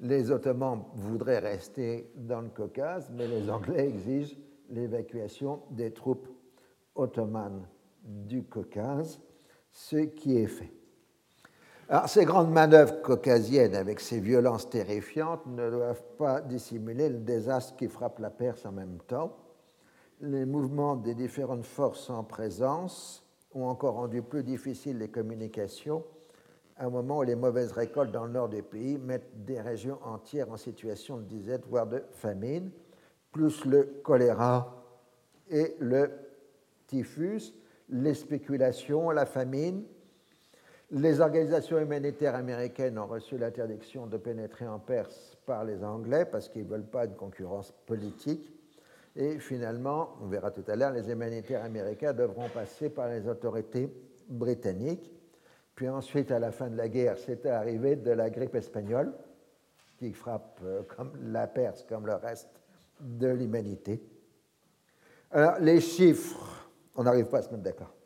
les 0.02 0.30
Ottomans 0.30 0.84
voudraient 0.94 1.40
rester 1.40 2.12
dans 2.16 2.42
le 2.42 2.50
Caucase, 2.50 3.10
mais 3.16 3.28
les 3.28 3.50
Anglais 3.50 3.88
exigent 3.88 4.36
l'évacuation 4.70 5.62
des 5.72 5.92
troupes 5.92 6.28
ottomanes 6.94 7.66
du 8.04 8.44
Caucase, 8.44 9.22
ce 9.72 9.98
qui 9.98 10.38
est 10.38 10.48
fait. 10.48 10.74
Alors, 11.90 12.10
ces 12.10 12.26
grandes 12.26 12.52
manœuvres 12.52 13.02
caucasiennes, 13.02 13.74
avec 13.74 14.02
ces 14.02 14.20
violences 14.20 14.70
terrifiantes, 14.70 15.46
ne 15.46 15.70
doivent 15.70 16.04
pas 16.18 16.42
dissimuler 16.42 17.08
le 17.08 17.20
désastre 17.20 17.78
qui 17.78 17.88
frappe 17.88 18.20
la 18.20 18.30
Perse 18.30 18.66
en 18.66 18.74
même 18.74 18.98
temps. 19.08 19.38
Les 20.20 20.46
mouvements 20.46 20.98
des 20.98 21.16
différentes 21.16 21.66
forces 21.66 22.10
en 22.10 22.26
présence 22.26 23.24
ont 23.54 23.68
encore 23.68 23.96
rendu 23.96 24.22
plus 24.22 24.44
difficiles 24.44 24.98
les 24.98 25.08
communications 25.08 26.04
à 26.76 26.86
un 26.86 26.90
moment 26.90 27.20
où 27.20 27.24
les 27.24 27.36
mauvaises 27.36 27.72
récoltes 27.72 28.12
dans 28.12 28.26
le 28.26 28.32
nord 28.32 28.50
du 28.50 28.62
pays 28.62 28.98
mettent 28.98 29.46
des 29.46 29.62
régions 29.62 30.00
entières 30.04 30.52
en 30.52 30.58
situation 30.58 31.18
de 31.18 31.24
disette, 31.24 31.66
voire 31.68 31.88
de 31.88 32.04
famine, 32.12 32.70
plus 33.32 33.66
le 33.66 34.02
choléra 34.04 34.84
et 35.50 35.76
le 35.80 36.12
typhus, 36.86 37.54
les 37.90 38.14
spéculations, 38.14 39.10
la 39.10 39.26
famine, 39.26 39.84
les 40.92 41.20
organisations 41.20 41.80
humanitaires 41.80 42.36
américaines 42.36 42.98
ont 42.98 43.08
reçu 43.08 43.38
l'interdiction 43.38 44.08
de 44.08 44.18
pénétrer 44.18 44.68
en 44.68 44.80
Perse 44.80 45.38
par 45.46 45.66
les 45.66 45.84
Anglais 45.84 46.26
parce 46.26 46.48
qu'ils 46.48 46.64
ne 46.64 46.70
veulent 46.70 46.90
pas 46.90 47.08
de 47.08 47.16
concurrence 47.16 47.74
politique. 47.86 48.54
Et 49.16 49.40
finalement, 49.40 50.16
on 50.22 50.28
verra 50.28 50.52
tout 50.52 50.64
à 50.68 50.76
l'heure, 50.76 50.92
les 50.92 51.10
humanitaires 51.10 51.64
américains 51.64 52.14
devront 52.14 52.48
passer 52.50 52.90
par 52.90 53.10
les 53.10 53.28
autorités 53.28 53.92
britanniques. 54.30 55.12
Puis 55.76 55.90
ensuite, 55.90 56.32
à 56.32 56.40
la 56.40 56.52
fin 56.52 56.70
de 56.70 56.78
la 56.78 56.88
guerre, 56.88 57.18
c'était 57.18 57.50
arrivé 57.50 57.96
de 57.96 58.12
la 58.12 58.30
grippe 58.30 58.56
espagnole, 58.56 59.14
qui 59.98 60.14
frappe 60.14 60.60
euh, 60.64 60.84
comme 60.96 61.12
la 61.32 61.48
Perse 61.48 61.84
comme 61.84 62.06
le 62.06 62.16
reste 62.16 62.62
de 63.00 63.28
l'humanité. 63.28 64.02
Alors, 65.32 65.60
les 65.60 65.82
chiffres, 65.82 66.70
on 66.96 67.04
n'arrive 67.04 67.26
pas 67.26 67.40
à 67.40 67.42
se 67.42 67.50
mettre 67.50 67.64
d'accord 67.64 67.97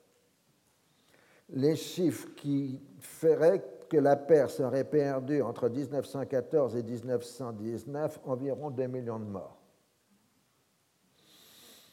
les 1.54 1.76
chiffres 1.76 2.30
qui 2.36 2.80
feraient 2.99 3.64
que 3.89 3.97
la 3.97 4.16
Perse 4.16 4.62
aurait 4.62 4.86
perdu 4.86 5.41
entre 5.41 5.68
1914 5.68 6.78
et 6.78 6.84
1919 6.84 8.20
environ 8.26 8.70
2 8.70 8.88
millions 8.88 9.20
de 9.20 9.26
morts, 9.26 9.58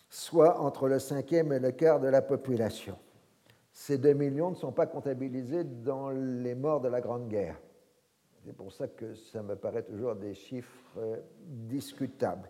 soit 0.09 0.61
entre 0.61 0.87
le 0.87 1.01
cinquième 1.01 1.53
et 1.53 1.59
le 1.59 1.73
quart 1.73 1.99
de 1.99 2.07
la 2.07 2.23
population. 2.23 2.97
Ces 3.73 3.99
2 3.99 4.13
millions 4.13 4.51
ne 4.51 4.57
sont 4.57 4.73
pas 4.73 4.87
comptabilisés 4.87 5.65
dans 5.65 6.11
les 6.11 6.55
morts 6.55 6.81
de 6.81 6.89
la 6.89 7.01
Grande 7.01 7.29
Guerre. 7.29 7.61
C'est 8.45 8.57
pour 8.57 8.73
ça 8.73 8.87
que 8.87 9.15
ça 9.15 9.43
me 9.43 9.57
paraît 9.57 9.83
toujours 9.83 10.15
des 10.15 10.35
chiffres 10.35 10.99
euh, 10.99 11.17
discutables. 11.41 12.49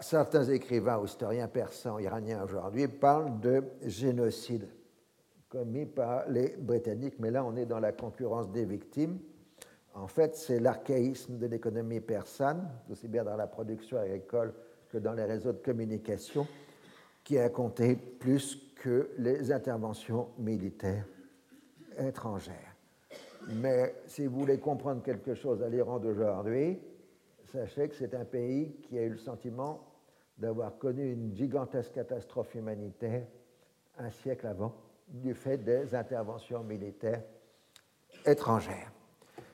certains 0.00 0.44
écrivains 0.44 0.98
ou 0.98 1.04
historiens 1.04 1.48
persans 1.48 1.98
iraniens 1.98 2.42
aujourd'hui 2.42 2.88
parlent 2.88 3.38
de 3.40 3.62
génocide 3.86 4.68
commis 5.52 5.84
par 5.84 6.26
les 6.30 6.56
Britanniques, 6.56 7.16
mais 7.18 7.30
là 7.30 7.44
on 7.44 7.54
est 7.56 7.66
dans 7.66 7.78
la 7.78 7.92
concurrence 7.92 8.50
des 8.50 8.64
victimes. 8.64 9.18
En 9.94 10.06
fait, 10.06 10.34
c'est 10.34 10.58
l'archaïsme 10.58 11.36
de 11.36 11.46
l'économie 11.46 12.00
persane, 12.00 12.70
aussi 12.90 13.06
bien 13.06 13.22
dans 13.22 13.36
la 13.36 13.46
production 13.46 13.98
agricole 13.98 14.54
que 14.88 14.96
dans 14.96 15.12
les 15.12 15.24
réseaux 15.24 15.52
de 15.52 15.58
communication, 15.58 16.46
qui 17.22 17.38
a 17.38 17.50
compté 17.50 17.96
plus 17.96 18.72
que 18.76 19.10
les 19.18 19.52
interventions 19.52 20.28
militaires 20.38 21.04
étrangères. 21.98 22.74
Mais 23.48 23.94
si 24.06 24.26
vous 24.26 24.40
voulez 24.40 24.58
comprendre 24.58 25.02
quelque 25.02 25.34
chose 25.34 25.62
à 25.62 25.68
l'Iran 25.68 25.98
d'aujourd'hui, 25.98 26.80
sachez 27.52 27.88
que 27.88 27.94
c'est 27.94 28.14
un 28.14 28.24
pays 28.24 28.74
qui 28.84 28.98
a 28.98 29.02
eu 29.02 29.10
le 29.10 29.18
sentiment 29.18 29.80
d'avoir 30.38 30.78
connu 30.78 31.12
une 31.12 31.36
gigantesque 31.36 31.92
catastrophe 31.92 32.54
humanitaire 32.54 33.26
un 33.98 34.10
siècle 34.10 34.46
avant 34.46 34.74
du 35.08 35.34
fait 35.34 35.58
des 35.58 35.94
interventions 35.94 36.62
militaires 36.62 37.22
étrangères. 38.24 38.92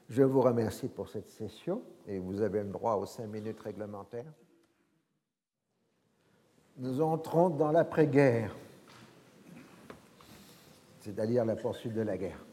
Je 0.09 0.22
vous 0.22 0.40
remercie 0.40 0.88
pour 0.88 1.09
cette 1.09 1.28
session 1.28 1.82
et 2.07 2.18
vous 2.18 2.40
avez 2.40 2.62
le 2.62 2.70
droit 2.70 2.94
aux 2.94 3.07
cinq 3.07 3.26
minutes 3.26 3.61
réglementaires. 3.61 4.32
Nous 6.78 7.03
entrons 7.03 7.51
dans 7.51 7.72
l'après-guerre, 7.72 8.55
c'est-à-dire 11.01 11.44
la 11.44 11.57
poursuite 11.57 11.92
de 11.92 12.03
la 12.03 12.16
guerre. 12.16 12.44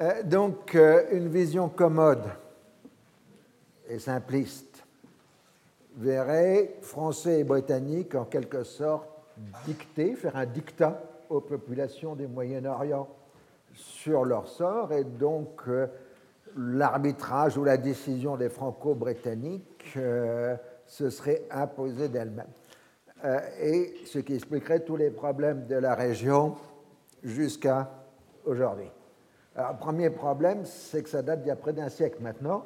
Euh, 0.00 0.22
donc, 0.22 0.76
euh, 0.76 1.06
une 1.10 1.28
vision 1.28 1.68
commode 1.68 2.22
et 3.88 3.98
simpliste 3.98 4.84
verrait 5.96 6.76
Français 6.82 7.40
et 7.40 7.44
Britanniques 7.44 8.14
en 8.14 8.24
quelque 8.24 8.62
sorte 8.62 9.17
dicter, 9.66 10.14
faire 10.14 10.36
un 10.36 10.46
dictat 10.46 11.02
aux 11.28 11.40
populations 11.40 12.14
du 12.14 12.26
Moyen-Orient 12.26 13.08
sur 13.74 14.24
leur 14.24 14.48
sort 14.48 14.92
et 14.92 15.04
donc 15.04 15.62
euh, 15.68 15.86
l'arbitrage 16.56 17.56
ou 17.56 17.64
la 17.64 17.76
décision 17.76 18.36
des 18.36 18.48
franco-britanniques 18.48 19.92
euh, 19.96 20.56
se 20.86 21.10
serait 21.10 21.42
imposé 21.50 22.08
d'elle-même. 22.08 22.48
Euh, 23.24 23.40
et 23.60 23.94
ce 24.06 24.18
qui 24.20 24.34
expliquerait 24.34 24.80
tous 24.80 24.96
les 24.96 25.10
problèmes 25.10 25.66
de 25.66 25.74
la 25.74 25.94
région 25.94 26.56
jusqu'à 27.22 27.90
aujourd'hui. 28.44 28.90
Alors, 29.56 29.76
premier 29.76 30.10
problème, 30.10 30.64
c'est 30.64 31.02
que 31.02 31.08
ça 31.08 31.22
date 31.22 31.42
d'il 31.42 31.48
y 31.48 31.50
a 31.50 31.56
près 31.56 31.72
d'un 31.72 31.88
siècle 31.88 32.18
maintenant, 32.20 32.64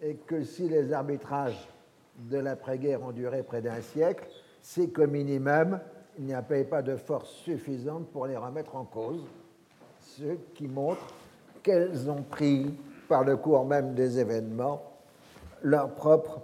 et 0.00 0.14
que 0.14 0.42
si 0.42 0.68
les 0.68 0.92
arbitrages 0.92 1.68
de 2.18 2.38
l'après-guerre 2.38 3.02
ont 3.02 3.12
duré 3.12 3.42
près 3.42 3.60
d'un 3.60 3.80
siècle, 3.82 4.26
c'est 4.68 4.88
qu'au 4.88 5.06
minimum, 5.06 5.78
il 6.18 6.24
n'y 6.24 6.34
a 6.34 6.42
pas 6.42 6.82
de 6.82 6.96
force 6.96 7.30
suffisante 7.30 8.08
pour 8.08 8.26
les 8.26 8.36
remettre 8.36 8.74
en 8.74 8.84
cause, 8.84 9.24
ce 10.00 10.34
qui 10.54 10.66
montre 10.66 11.14
qu'elles 11.62 12.10
ont 12.10 12.24
pris, 12.24 12.74
par 13.08 13.22
le 13.22 13.36
cours 13.36 13.64
même 13.64 13.94
des 13.94 14.18
événements, 14.18 14.82
leur 15.62 15.94
propre 15.94 16.40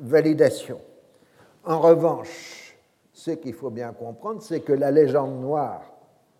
validation. 0.00 0.80
En 1.64 1.78
revanche, 1.78 2.76
ce 3.12 3.30
qu'il 3.30 3.54
faut 3.54 3.70
bien 3.70 3.92
comprendre, 3.92 4.42
c'est 4.42 4.62
que 4.62 4.72
la 4.72 4.90
légende 4.90 5.40
noire 5.40 5.92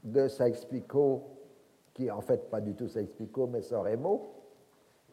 de 0.03 0.27
Sykes-Picot, 0.27 1.23
qui 1.95 2.11
en 2.11 2.23
fait 2.23 2.51
pas 2.51 2.61
du 2.61 2.75
tout 2.75 2.89
Sykes-Picot, 2.89 3.47
mais 3.47 3.63
Soremo, 3.63 4.33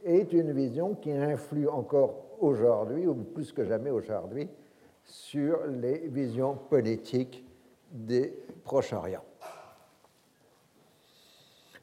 est 0.03 0.34
une 0.34 0.51
vision 0.51 0.95
qui 0.95 1.11
influe 1.11 1.68
encore 1.68 2.15
aujourd'hui, 2.39 3.05
ou 3.05 3.13
plus 3.13 3.51
que 3.51 3.63
jamais 3.63 3.91
aujourd'hui, 3.91 4.49
sur 5.08 5.66
les 5.68 6.08
visions 6.10 6.55
politiques 6.70 7.43
des 7.91 8.34
Proche-Orient. 8.64 9.24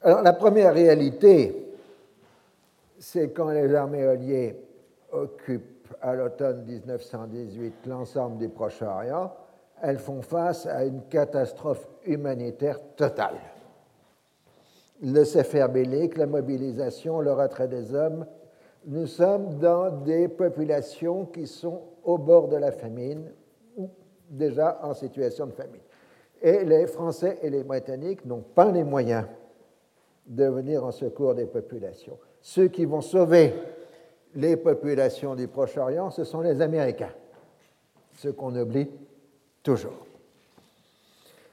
Alors 0.01 0.21
la 0.21 0.33
première 0.33 0.73
réalité, 0.73 1.65
c'est 2.99 3.31
quand 3.31 3.49
les 3.49 3.73
armées 3.73 4.03
alliées 4.03 4.55
occupent 5.11 5.93
à 6.01 6.15
l'automne 6.15 6.63
1918 6.65 7.87
l'ensemble 7.87 8.37
du 8.37 8.49
Proche-Orient, 8.49 9.33
elles 9.81 9.99
font 9.99 10.21
face 10.21 10.67
à 10.67 10.85
une 10.85 11.01
catastrophe 11.09 11.87
humanitaire 12.05 12.79
totale. 12.95 13.37
Le 15.01 15.23
céphère 15.23 15.69
bélique, 15.69 16.17
la 16.17 16.27
mobilisation, 16.27 17.19
le 17.19 17.33
retrait 17.33 17.67
des 17.67 17.93
hommes, 17.93 18.25
nous 18.85 19.07
sommes 19.07 19.57
dans 19.57 19.89
des 19.89 20.27
populations 20.27 21.25
qui 21.25 21.47
sont 21.47 21.81
au 22.05 22.17
bord 22.17 22.47
de 22.47 22.55
la 22.55 22.71
famine 22.71 23.31
ou 23.77 23.89
déjà 24.29 24.79
en 24.83 24.93
situation 24.93 25.47
de 25.47 25.51
famine. 25.51 25.81
Et 26.41 26.63
les 26.63 26.87
Français 26.87 27.39
et 27.41 27.49
les 27.49 27.63
Britanniques 27.63 28.25
n'ont 28.25 28.43
pas 28.53 28.71
les 28.71 28.83
moyens 28.83 29.25
de 30.27 30.45
venir 30.45 30.83
en 30.83 30.91
secours 30.91 31.35
des 31.35 31.45
populations. 31.45 32.17
Ceux 32.41 32.67
qui 32.67 32.85
vont 32.85 33.01
sauver 33.01 33.53
les 34.35 34.57
populations 34.57 35.35
du 35.35 35.47
Proche-Orient, 35.47 36.11
ce 36.11 36.23
sont 36.23 36.41
les 36.41 36.61
Américains, 36.61 37.13
ce 38.15 38.29
qu'on 38.29 38.55
oublie 38.55 38.89
toujours. 39.63 40.05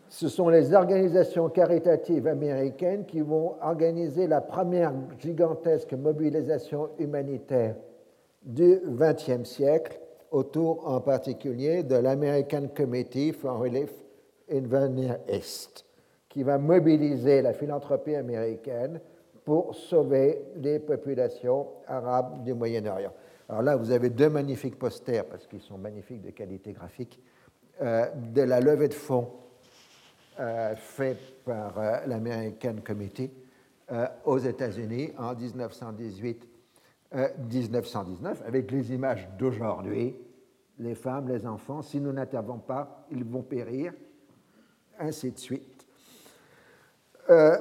Ce 0.08 0.28
sont 0.28 0.50
les 0.50 0.74
organisations 0.74 1.48
caritatives 1.48 2.26
américaines 2.26 3.06
qui 3.06 3.22
vont 3.22 3.54
organiser 3.62 4.26
la 4.26 4.42
première 4.42 4.92
gigantesque 5.18 5.94
mobilisation 5.94 6.90
humanitaire 6.98 7.76
du 8.42 8.80
XXe 8.84 9.48
siècle, 9.48 9.98
autour 10.32 10.88
en 10.88 11.00
particulier 11.00 11.84
de 11.84 11.94
l'American 11.94 12.68
Committee 12.74 13.32
for 13.32 13.58
Relief 13.58 13.90
in 14.50 14.62
the 14.62 14.90
Near 14.90 15.18
East 15.28 15.84
qui 16.32 16.42
va 16.42 16.56
mobiliser 16.56 17.42
la 17.42 17.52
philanthropie 17.52 18.14
américaine 18.14 19.00
pour 19.44 19.74
sauver 19.74 20.46
les 20.56 20.78
populations 20.78 21.68
arabes 21.86 22.42
du 22.42 22.54
Moyen-Orient. 22.54 23.12
Alors 23.50 23.62
là, 23.62 23.76
vous 23.76 23.90
avez 23.90 24.08
deux 24.08 24.30
magnifiques 24.30 24.78
posters, 24.78 25.26
parce 25.26 25.46
qu'ils 25.46 25.60
sont 25.60 25.76
magnifiques 25.76 26.22
de 26.22 26.30
qualité 26.30 26.72
graphique, 26.72 27.20
euh, 27.82 28.06
de 28.32 28.40
la 28.40 28.60
levée 28.60 28.88
de 28.88 28.94
fonds 28.94 29.28
euh, 30.40 30.74
faite 30.74 31.44
par 31.44 31.78
euh, 31.78 31.98
l'American 32.06 32.76
Committee 32.84 33.30
aux 34.24 34.38
États-Unis 34.38 35.12
en 35.18 35.34
1918-1919, 37.14 38.42
avec 38.46 38.70
les 38.70 38.92
images 38.92 39.28
d'aujourd'hui. 39.38 40.16
Les 40.78 40.94
femmes, 40.94 41.28
les 41.28 41.46
enfants, 41.46 41.82
si 41.82 42.00
nous 42.00 42.12
n'intervenons 42.12 42.58
pas, 42.58 43.06
ils 43.10 43.24
vont 43.24 43.42
périr, 43.42 43.92
ainsi 44.98 45.30
de 45.30 45.38
suite. 45.38 45.86
Euh, 47.30 47.58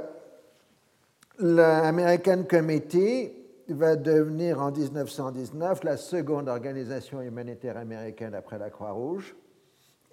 L'American 1.40 2.44
Committee 2.44 3.32
va 3.68 3.96
devenir 3.96 4.62
en 4.62 4.72
1919 4.72 5.84
la 5.84 5.98
seconde 5.98 6.48
organisation 6.48 7.22
humanitaire 7.22 7.78
américaine 7.78 8.36
après 8.36 8.60
la 8.60 8.70
Croix-Rouge 8.70 9.36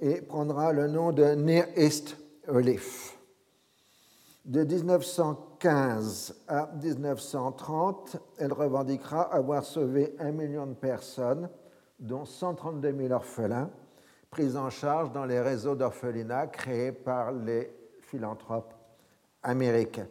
et 0.00 0.22
prendra 0.22 0.72
le 0.72 0.86
nom 0.88 1.12
de 1.12 1.34
Near 1.34 1.66
East 1.76 2.16
Relief. 2.46 3.18
De 4.44 4.64
1915 4.64 5.47
à 5.66 6.70
1930, 6.82 8.16
elle 8.38 8.52
revendiquera 8.52 9.22
avoir 9.22 9.64
sauvé 9.64 10.14
un 10.18 10.30
million 10.30 10.66
de 10.66 10.74
personnes, 10.74 11.48
dont 11.98 12.24
132 12.24 12.94
000 12.96 13.12
orphelins, 13.12 13.70
pris 14.30 14.56
en 14.56 14.70
charge 14.70 15.12
dans 15.12 15.24
les 15.24 15.40
réseaux 15.40 15.74
d'orphelinat 15.74 16.46
créés 16.48 16.92
par 16.92 17.32
les 17.32 17.72
philanthropes 18.02 18.74
américain. 19.42 20.06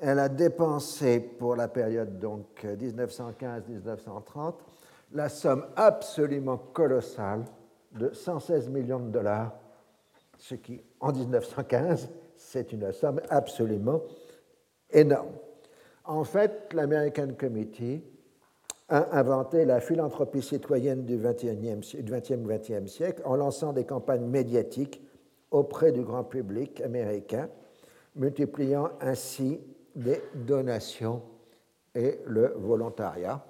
Elle 0.00 0.18
a 0.18 0.28
dépensé 0.28 1.20
pour 1.20 1.54
la 1.54 1.68
période 1.68 2.18
donc 2.18 2.64
1915-1930 2.64 4.54
la 5.12 5.28
somme 5.28 5.66
absolument 5.76 6.56
colossale 6.56 7.44
de 7.92 8.12
116 8.12 8.68
millions 8.70 8.98
de 8.98 9.10
dollars, 9.10 9.52
ce 10.38 10.54
qui, 10.54 10.82
en 11.00 11.12
1915, 11.12 12.08
c'est 12.36 12.72
une 12.72 12.90
somme 12.92 13.20
absolument 13.28 14.00
énorme. 14.92 15.32
En 16.04 16.24
fait, 16.24 16.72
l'American 16.72 17.28
Committee 17.38 18.02
a 18.88 19.18
inventé 19.18 19.64
la 19.64 19.80
philanthropie 19.80 20.42
citoyenne 20.42 21.04
du 21.04 21.16
XXe 21.16 22.92
siècle 22.92 23.22
en 23.24 23.36
lançant 23.36 23.72
des 23.72 23.84
campagnes 23.84 24.26
médiatiques 24.26 25.00
auprès 25.50 25.92
du 25.92 26.02
grand 26.02 26.24
public 26.24 26.80
américain 26.80 27.48
multipliant 28.16 28.90
ainsi 29.00 29.60
les 29.96 30.20
donations 30.34 31.22
et 31.94 32.20
le 32.26 32.54
volontariat. 32.56 33.44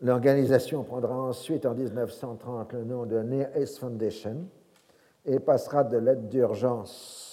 L'organisation 0.00 0.84
prendra 0.84 1.16
ensuite 1.16 1.66
en 1.66 1.74
1930 1.74 2.72
le 2.72 2.84
nom 2.84 3.06
de 3.06 3.18
Near 3.18 3.56
East 3.56 3.78
Foundation 3.78 4.46
et 5.24 5.40
passera 5.40 5.82
de 5.82 5.98
l'aide 5.98 6.28
d'urgence 6.28 7.27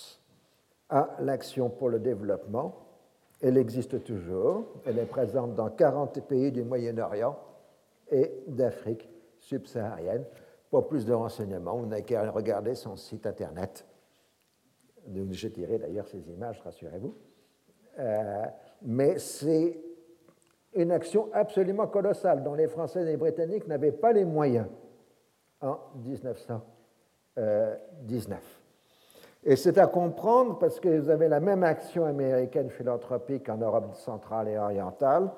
à 0.90 1.16
l'action 1.20 1.70
pour 1.70 1.90
le 1.90 2.00
développement. 2.00 2.76
Elle 3.42 3.58
existe 3.58 4.04
toujours. 4.04 4.66
Elle 4.86 5.00
est 5.00 5.06
présente 5.06 5.56
dans 5.56 5.70
40 5.70 6.28
pays 6.28 6.52
du 6.52 6.64
Moyen-Orient 6.64 7.38
et 8.12 8.44
d'Afrique 8.48 9.10
subsaharienne. 9.40 10.26
Pour 10.70 10.88
plus 10.88 11.06
de 11.06 11.14
renseignements, 11.14 11.78
vous 11.78 11.86
n'avez 11.86 12.04
qu'à 12.04 12.30
regarder 12.32 12.76
son 12.76 12.96
site 12.96 13.26
internet 13.26 13.86
je 15.32 15.48
tirerai 15.48 15.80
d'ailleurs 15.80 16.08
ces 16.08 16.30
images, 16.30 16.62
rassurez-vous. 16.62 17.16
Euh, 18.00 18.46
mais 18.82 19.18
c'est 19.20 19.80
une 20.74 20.92
action 20.92 21.30
absolument 21.34 21.88
colossale 21.88 22.44
dont 22.44 22.54
les 22.54 22.68
Français 22.68 23.04
et 23.04 23.06
les 23.06 23.16
Britanniques 23.18 23.68
n'avaient 23.68 23.94
pas 23.94 24.12
les 24.12 24.26
moyens 24.26 24.68
en 25.62 25.80
1919. 25.96 28.65
Et 29.48 29.56
c'est 29.56 29.78
à 29.78 29.86
comprendre 29.86 30.58
parce 30.58 30.80
que 30.80 30.90
vous 31.00 31.10
avez 31.10 31.28
la 31.28 31.40
même 31.40 31.62
action 31.62 32.06
américaine 32.06 32.72
philanthropique 32.72 33.48
en 33.48 33.58
Europe 33.58 33.96
centrale 33.96 34.48
et 34.48 34.58
orientale 34.58 35.30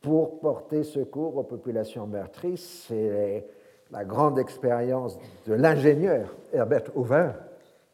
pour 0.00 0.38
porter 0.38 0.84
secours 0.84 1.36
aux 1.36 1.42
populations 1.42 2.06
meurtries. 2.06 2.56
C'est 2.56 3.44
la 3.90 4.04
grande 4.04 4.38
expérience 4.38 5.18
de 5.46 5.54
l'ingénieur 5.54 6.32
Herbert 6.52 6.84
Hoover 6.94 7.32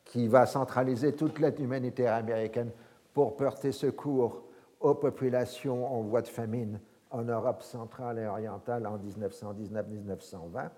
qui 0.04 0.28
va 0.28 0.44
centraliser 0.44 1.14
toute 1.14 1.38
l'aide 1.38 1.58
humanitaire 1.58 2.12
américaine 2.12 2.70
pour 3.14 3.34
porter 3.34 3.72
secours 3.72 4.42
aux 4.78 4.94
populations 4.94 5.86
en 5.86 6.02
voie 6.02 6.20
de 6.20 6.28
famine 6.28 6.78
en 7.10 7.22
Europe 7.22 7.62
centrale 7.62 8.18
et 8.18 8.26
orientale 8.26 8.86
en 8.86 8.98
1919-1920. 8.98 10.68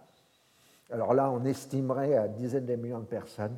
Alors 0.92 1.14
là, 1.14 1.32
on 1.32 1.44
estimerait 1.44 2.14
à 2.14 2.28
dizaines 2.28 2.66
de 2.66 2.76
millions 2.76 3.00
de 3.00 3.06
personnes 3.06 3.56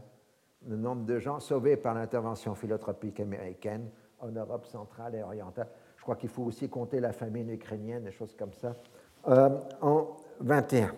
le 0.66 0.76
nombre 0.76 1.04
de 1.04 1.18
gens 1.18 1.40
sauvés 1.40 1.76
par 1.76 1.94
l'intervention 1.94 2.54
philanthropique 2.54 3.20
américaine 3.20 3.88
en 4.20 4.28
Europe 4.28 4.66
centrale 4.66 5.14
et 5.14 5.22
orientale. 5.22 5.68
Je 5.96 6.02
crois 6.02 6.16
qu'il 6.16 6.28
faut 6.28 6.42
aussi 6.42 6.68
compter 6.68 7.00
la 7.00 7.12
famine 7.12 7.50
ukrainienne, 7.50 8.04
des 8.04 8.12
choses 8.12 8.34
comme 8.36 8.52
ça, 8.52 8.74
euh, 9.28 9.50
en 9.80 10.08
21. 10.40 10.92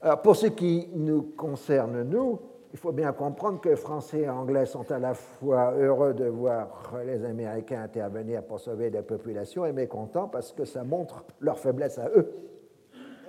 Alors 0.00 0.22
pour 0.22 0.36
ce 0.36 0.46
qui 0.46 0.88
nous 0.94 1.22
concerne, 1.36 2.02
nous, 2.02 2.40
il 2.72 2.78
faut 2.78 2.92
bien 2.92 3.12
comprendre 3.12 3.60
que 3.60 3.76
Français 3.76 4.22
et 4.22 4.28
Anglais 4.28 4.66
sont 4.66 4.90
à 4.90 4.98
la 4.98 5.14
fois 5.14 5.72
heureux 5.78 6.12
de 6.12 6.24
voir 6.24 6.92
les 7.06 7.24
Américains 7.24 7.82
intervenir 7.82 8.42
pour 8.42 8.58
sauver 8.58 8.90
des 8.90 9.02
populations 9.02 9.64
et 9.64 9.72
mécontents 9.72 10.26
parce 10.26 10.52
que 10.52 10.64
ça 10.64 10.82
montre 10.82 11.24
leur 11.40 11.58
faiblesse 11.58 11.98
à 11.98 12.08
eux 12.08 12.32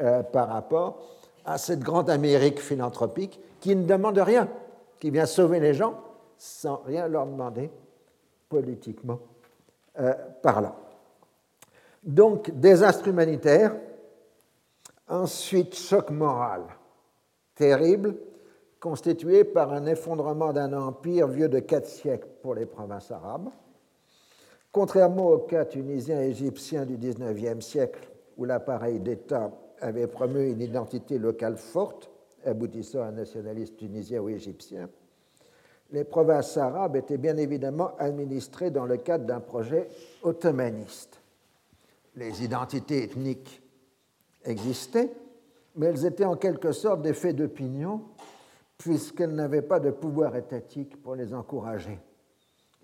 euh, 0.02 0.24
par 0.24 0.50
rapport 0.50 1.00
à 1.46 1.60
cette 1.60 1.82
grande 1.82 2.10
Amérique 2.10 2.60
philanthropique 2.60 3.40
qui 3.60 3.76
ne 3.76 3.86
demande 3.86 4.18
rien, 4.18 4.50
qui 5.00 5.10
vient 5.10 5.26
sauver 5.26 5.60
les 5.60 5.74
gens 5.74 6.02
sans 6.38 6.78
rien 6.86 7.08
leur 7.08 7.26
demander 7.26 7.72
politiquement 8.50 9.20
euh, 10.00 10.14
parlant. 10.42 10.76
Donc, 12.04 12.52
désastre 12.52 13.08
humanitaire, 13.08 13.76
ensuite 15.08 15.76
choc 15.76 16.10
moral 16.12 16.64
terrible, 17.56 18.16
constitué 18.80 19.44
par 19.44 19.74
un 19.74 19.86
effondrement 19.86 20.54
d'un 20.54 20.74
empire 20.74 21.28
vieux 21.28 21.50
de 21.50 21.60
quatre 21.60 21.88
siècles 21.88 22.28
pour 22.42 22.54
les 22.54 22.66
provinces 22.66 23.10
arabes. 23.10 23.50
Contrairement 24.72 25.30
au 25.30 25.38
cas 25.40 25.66
tunisien 25.66 26.22
et 26.22 26.30
égyptien 26.30 26.86
du 26.86 26.98
XIXe 26.98 27.66
siècle, 27.66 28.12
où 28.38 28.46
l'appareil 28.46 29.00
d'État 29.00 29.52
avait 29.80 30.08
promu 30.08 30.52
une 30.52 30.62
identité 30.62 31.18
locale 31.18 31.58
forte, 31.58 32.12
aboutissant 32.46 33.02
à 33.02 33.08
un 33.08 33.12
nationalisme 33.12 33.76
tunisien 33.76 34.22
ou 34.22 34.30
égyptien, 34.30 34.90
les 35.92 36.04
provinces 36.04 36.58
arabes 36.58 36.96
étaient 36.96 37.18
bien 37.18 37.38
évidemment 37.38 37.96
administrées 37.98 38.72
dans 38.72 38.86
le 38.86 38.98
cadre 38.98 39.26
d'un 39.26 39.40
projet 39.40 39.88
ottomaniste. 40.24 41.22
Les 42.16 42.44
identités 42.44 43.04
ethniques 43.04 43.62
existaient, 44.44 45.12
mais 45.76 45.88
elles 45.88 46.06
étaient 46.06 46.26
en 46.26 46.38
quelque 46.38 46.72
sorte 46.72 47.02
des 47.02 47.14
faits 47.14 47.36
d'opinion 47.36 48.02
puisqu'elles 48.78 49.34
n'avaient 49.34 49.62
pas 49.62 49.80
de 49.80 49.92
pouvoir 49.92 50.36
étatique 50.36 51.02
pour 51.02 51.16
les 51.16 51.34
encourager. 51.34 52.00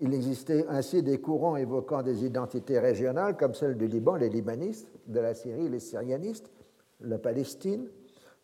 Il 0.00 0.14
existait 0.14 0.66
ainsi 0.68 1.02
des 1.02 1.20
courants 1.20 1.56
évoquant 1.56 2.02
des 2.02 2.24
identités 2.24 2.78
régionales 2.78 3.36
comme 3.36 3.54
celle 3.54 3.76
du 3.76 3.86
Liban, 3.86 4.16
les 4.16 4.30
libanistes, 4.30 4.88
de 5.06 5.20
la 5.20 5.34
Syrie, 5.34 5.68
les 5.68 5.80
syrianistes, 5.80 6.50
la 7.00 7.18
Palestine, 7.18 7.88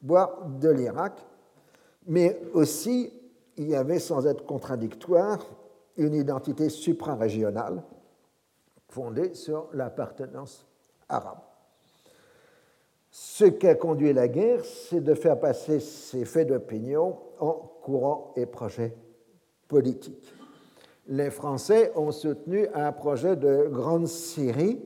voire 0.03 0.47
de 0.47 0.69
l'Irak, 0.69 1.25
mais 2.07 2.41
aussi 2.55 3.13
il 3.57 3.69
y 3.69 3.75
avait, 3.75 3.99
sans 3.99 4.27
être 4.27 4.45
contradictoire, 4.47 5.39
une 5.97 6.15
identité 6.15 6.69
suprarégionale 6.69 7.83
fondée 8.89 9.35
sur 9.35 9.69
l'appartenance 9.73 10.67
arabe. 11.09 11.41
Ce 13.11 13.45
qui 13.45 13.67
a 13.67 13.75
conduit 13.75 14.13
la 14.13 14.29
guerre, 14.29 14.65
c'est 14.65 15.01
de 15.01 15.15
faire 15.15 15.41
passer 15.41 15.81
ces 15.81 16.25
faits 16.25 16.49
d'opinion 16.49 17.19
en 17.41 17.53
courants 17.83 18.33
et 18.37 18.47
projets 18.47 18.95
politiques. 19.67 20.33
Les 21.09 21.31
Français 21.31 21.91
ont 21.97 22.13
soutenu 22.13 22.69
un 22.75 22.93
projet 22.93 23.35
de 23.35 23.67
grande 23.71 24.07
Syrie 24.07 24.81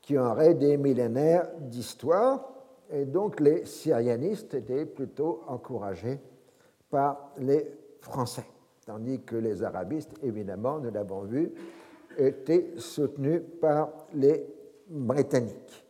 qui 0.00 0.16
aurait 0.16 0.54
des 0.54 0.76
millénaires 0.76 1.48
d'histoire, 1.60 2.55
et 2.90 3.04
donc 3.04 3.40
les 3.40 3.64
syrianistes 3.64 4.54
étaient 4.54 4.86
plutôt 4.86 5.42
encouragés 5.46 6.20
par 6.90 7.32
les 7.38 7.70
Français, 8.00 8.46
tandis 8.86 9.22
que 9.22 9.36
les 9.36 9.62
arabistes, 9.62 10.12
évidemment, 10.22 10.78
nous 10.78 10.90
l'avons 10.90 11.22
vu, 11.22 11.52
étaient 12.16 12.72
soutenus 12.78 13.42
par 13.60 13.90
les 14.14 14.46
Britanniques. 14.88 15.84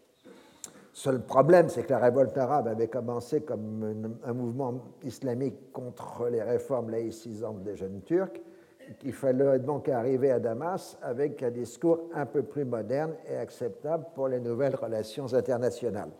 Seul 0.93 1.21
problème, 1.21 1.69
c'est 1.69 1.83
que 1.83 1.91
la 1.91 1.99
révolte 1.99 2.39
arabe 2.39 2.69
avait 2.69 2.89
commencé 2.89 3.43
comme 3.43 4.17
un 4.25 4.33
mouvement 4.33 4.81
islamique 5.05 5.71
contre 5.71 6.29
les 6.31 6.43
réformes 6.43 6.89
laïcisantes 6.89 7.63
des 7.63 7.77
jeunes 7.77 8.01
Turcs, 8.01 8.41
qu'il 8.99 9.13
fallait 9.13 9.59
donc 9.59 9.89
arriver 9.91 10.31
à 10.31 10.41
Damas 10.41 10.97
avec 11.03 11.43
un 11.43 11.51
discours 11.51 12.09
un 12.15 12.25
peu 12.25 12.43
plus 12.43 12.65
moderne 12.65 13.13
et 13.29 13.37
acceptable 13.37 14.07
pour 14.15 14.29
les 14.29 14.41
nouvelles 14.41 14.77
relations 14.77 15.33
internationales, 15.35 16.11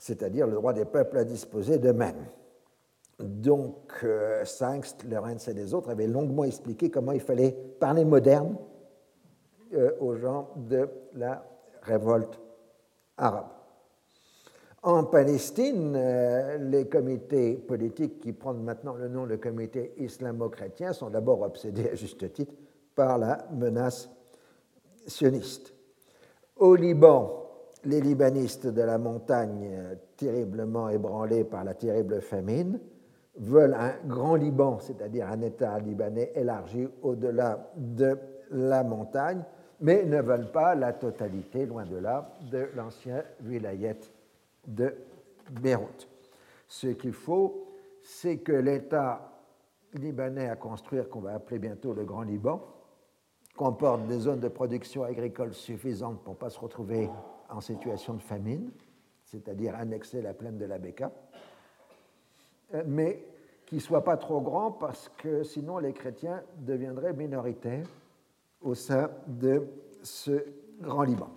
c'est-à-dire 0.00 0.46
le 0.46 0.54
droit 0.54 0.72
des 0.72 0.86
peuples 0.86 1.18
à 1.18 1.24
disposer 1.24 1.78
d'eux-mêmes. 1.78 2.26
Donc, 3.18 4.00
euh, 4.02 4.46
Sangst, 4.46 5.04
Lorenz 5.04 5.46
et 5.46 5.52
les 5.52 5.74
autres 5.74 5.90
avaient 5.90 6.06
longuement 6.06 6.44
expliqué 6.44 6.90
comment 6.90 7.12
il 7.12 7.20
fallait 7.20 7.52
parler 7.78 8.06
moderne 8.06 8.56
euh, 9.74 9.92
aux 10.00 10.16
gens 10.16 10.48
de 10.56 10.88
la 11.12 11.44
révolte 11.82 12.40
arabe. 13.18 13.48
En 14.82 15.04
Palestine, 15.04 15.94
euh, 15.94 16.56
les 16.56 16.88
comités 16.88 17.56
politiques 17.56 18.20
qui 18.20 18.32
prennent 18.32 18.62
maintenant 18.62 18.94
le 18.94 19.08
nom 19.08 19.26
de 19.26 19.36
comité 19.36 19.92
islamo-chrétien 19.98 20.94
sont 20.94 21.10
d'abord 21.10 21.42
obsédés 21.42 21.90
à 21.90 21.94
juste 21.94 22.32
titre 22.32 22.54
par 22.94 23.18
la 23.18 23.46
menace 23.52 24.08
sioniste. 25.06 25.74
Au 26.56 26.74
Liban, 26.74 27.49
les 27.84 28.00
libanistes 28.00 28.66
de 28.66 28.82
la 28.82 28.98
montagne, 28.98 29.96
terriblement 30.16 30.88
ébranlés 30.88 31.44
par 31.44 31.64
la 31.64 31.74
terrible 31.74 32.20
famine, 32.20 32.78
veulent 33.36 33.74
un 33.74 33.94
grand 34.06 34.34
Liban, 34.34 34.78
c'est-à-dire 34.80 35.28
un 35.28 35.40
État 35.40 35.78
libanais 35.78 36.32
élargi 36.34 36.88
au-delà 37.02 37.70
de 37.76 38.18
la 38.50 38.84
montagne, 38.84 39.42
mais 39.80 40.04
ne 40.04 40.20
veulent 40.20 40.50
pas 40.50 40.74
la 40.74 40.92
totalité, 40.92 41.64
loin 41.64 41.84
de 41.84 41.96
là, 41.96 42.36
de 42.50 42.68
l'ancien 42.76 43.22
vilayet 43.40 43.98
de 44.66 44.94
Beyrouth. 45.50 46.08
Ce 46.68 46.88
qu'il 46.88 47.12
faut, 47.12 47.66
c'est 48.02 48.38
que 48.38 48.52
l'État 48.52 49.30
libanais 49.94 50.48
à 50.48 50.56
construire, 50.56 51.08
qu'on 51.08 51.20
va 51.20 51.34
appeler 51.34 51.58
bientôt 51.58 51.94
le 51.94 52.04
Grand 52.04 52.22
Liban, 52.22 52.62
comporte 53.56 54.06
des 54.06 54.20
zones 54.20 54.40
de 54.40 54.48
production 54.48 55.02
agricole 55.04 55.52
suffisantes 55.52 56.22
pour 56.22 56.34
ne 56.34 56.38
pas 56.38 56.50
se 56.50 56.58
retrouver 56.58 57.10
en 57.50 57.60
situation 57.60 58.14
de 58.14 58.22
famine, 58.22 58.70
c'est-à-dire 59.24 59.74
annexer 59.74 60.22
la 60.22 60.34
plaine 60.34 60.58
de 60.58 60.64
la 60.64 60.78
Beka, 60.78 61.10
mais 62.86 63.24
qui 63.66 63.76
ne 63.76 63.80
soit 63.80 64.04
pas 64.04 64.16
trop 64.16 64.40
grand 64.40 64.72
parce 64.72 65.08
que 65.18 65.42
sinon 65.42 65.78
les 65.78 65.92
chrétiens 65.92 66.42
deviendraient 66.58 67.12
minoritaires 67.12 67.86
au 68.62 68.74
sein 68.74 69.10
de 69.26 69.66
ce 70.02 70.44
grand 70.80 71.02
Liban. 71.02 71.30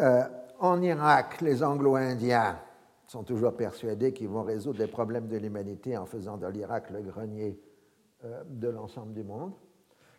Euh, 0.00 0.24
en 0.58 0.82
Irak, 0.82 1.40
les 1.40 1.62
Anglo-Indiens 1.62 2.58
sont 3.06 3.22
toujours 3.22 3.54
persuadés 3.54 4.12
qu'ils 4.12 4.28
vont 4.28 4.42
résoudre 4.42 4.80
les 4.80 4.86
problèmes 4.86 5.28
de 5.28 5.36
l'humanité 5.36 5.96
en 5.96 6.06
faisant 6.06 6.36
de 6.36 6.46
l'Irak 6.46 6.90
le 6.90 7.02
grenier 7.02 7.60
euh, 8.24 8.42
de 8.48 8.68
l'ensemble 8.68 9.12
du 9.12 9.22
monde 9.22 9.52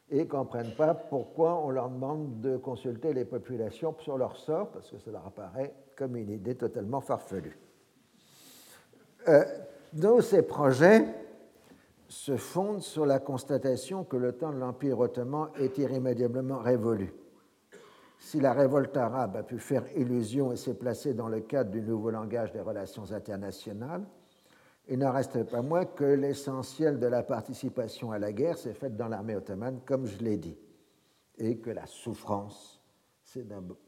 et 0.10 0.20
ne 0.20 0.24
comprennent 0.26 0.76
pas 0.76 0.94
pourquoi 0.94 1.62
on 1.64 1.70
leur 1.70 1.90
demande 1.90 2.40
de 2.42 2.58
consulter 2.58 3.14
les 3.14 3.26
populations 3.26 3.96
sur 4.00 4.18
leur 4.18 4.38
sort, 4.38 4.70
parce 4.70 4.92
que 4.92 5.00
ça 5.00 5.12
leur 5.12 5.26
apparaît 5.26 5.74
comme 5.96 6.16
une 6.16 6.30
idée 6.30 6.56
totalement 6.56 7.02
farfelue. 7.02 7.58
Euh, 9.28 9.44
donc 9.94 10.24
ces 10.24 10.44
projets 10.44 11.06
se 12.08 12.38
fondent 12.38 12.82
sur 12.82 13.06
la 13.06 13.20
constatation 13.20 14.04
que 14.04 14.18
le 14.18 14.34
temps 14.34 14.52
de 14.52 14.60
l'Empire 14.60 15.00
ottoman 15.00 15.50
est 15.58 15.78
irrémédiablement 15.78 16.60
révolu. 16.60 17.14
Si 18.20 18.40
la 18.40 18.54
révolte 18.54 18.96
arabe 18.98 19.38
a 19.38 19.44
pu 19.44 19.60
faire 19.60 19.86
illusion 19.96 20.52
et 20.52 20.56
s'est 20.56 20.76
placée 20.76 21.14
dans 21.14 21.28
le 21.28 21.42
cadre 21.42 21.72
du 21.72 21.82
nouveau 21.82 22.12
langage 22.12 22.52
des 22.52 22.62
relations 22.62 23.12
internationales, 23.12 24.04
il 24.88 25.00
n'en 25.00 25.12
reste 25.12 25.44
pas 25.44 25.62
moins 25.62 25.86
que 25.86 26.04
l'essentiel 26.04 27.00
de 27.00 27.08
la 27.08 27.24
participation 27.24 28.12
à 28.12 28.20
la 28.20 28.32
guerre 28.32 28.58
s'est 28.58 28.74
fait 28.74 28.96
dans 28.96 29.08
l'armée 29.08 29.36
ottomane, 29.36 29.82
comme 29.86 30.06
je 30.06 30.18
l'ai 30.20 30.38
dit, 30.38 30.58
et 31.38 31.58
que 31.58 31.72
la 31.72 31.86
souffrance 31.86 32.82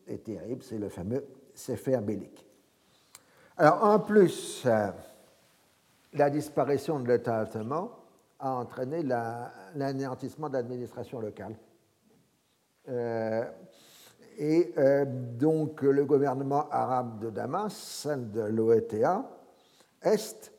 est, 0.07 0.23
terrible, 0.23 0.63
c'est 0.63 0.77
le 0.77 0.89
fameux 0.89 1.25
Sefer 1.53 1.99
bellique. 2.01 2.45
Alors, 3.57 3.83
en 3.83 3.99
plus, 3.99 4.63
euh, 4.65 4.89
la 6.13 6.29
disparition 6.29 6.99
de 6.99 7.07
l'État 7.07 7.43
ottoman 7.43 7.89
a 8.39 8.51
entraîné 8.53 9.01
l'anéantissement 9.75 10.49
de 10.49 10.53
l'administration 10.53 11.19
locale. 11.19 11.55
Euh, 12.89 13.43
et 14.37 14.73
euh, 14.77 15.05
donc 15.05 15.81
le 15.81 16.05
gouvernement 16.05 16.69
arabe 16.69 17.19
de 17.19 17.29
Damas, 17.31 17.73
celle 17.73 18.29
de 18.31 18.41
l'OETA, 18.41 19.27
Est, 20.03 20.51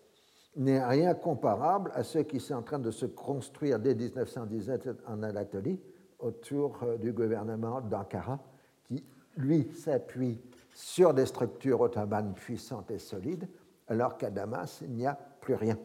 n'est 0.59 0.85
rien 0.85 1.15
comparable 1.15 1.91
à 1.95 2.03
ce 2.03 2.19
qui 2.19 2.37
est 2.37 2.53
en 2.53 2.63
train 2.63 2.81
de 2.81 2.91
se 2.91 3.07
construire 3.07 3.79
dès 3.79 3.95
1917 3.95 4.89
en 5.07 5.23
Anatolie 5.23 5.81
autour 6.19 6.83
euh, 6.83 6.97
du 6.97 7.13
gouvernement 7.13 7.81
d'Ankara, 7.81 8.41
qui, 8.85 9.05
lui, 9.37 9.71
s'appuie 9.73 10.41
sur 10.75 11.15
des 11.15 11.27
structures 11.27 11.81
ottomanes 11.81 12.35
puissantes 12.35 12.91
et 12.91 12.99
solides, 12.99 13.49
alors 13.87 14.19
qu'à 14.19 14.31
Damas, 14.31 14.81
il 14.83 14.91
n'y 14.91 15.07
a 15.07 15.15
plus 15.15 15.55
rien. 15.55 15.79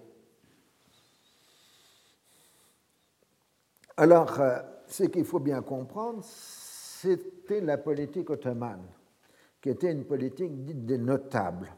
Alors, 3.96 4.40
euh, 4.40 4.58
ce 4.88 5.04
qu'il 5.04 5.26
faut 5.26 5.40
bien 5.40 5.62
comprendre, 5.62 6.24
c'était 6.24 7.62
la 7.62 7.78
politique 7.78 8.32
ottomane, 8.32 8.88
qui 9.62 9.70
était 9.70 9.92
une 9.92 10.06
politique 10.06 10.64
dite 10.66 10.86
des 10.86 10.98
notables. 10.98 11.72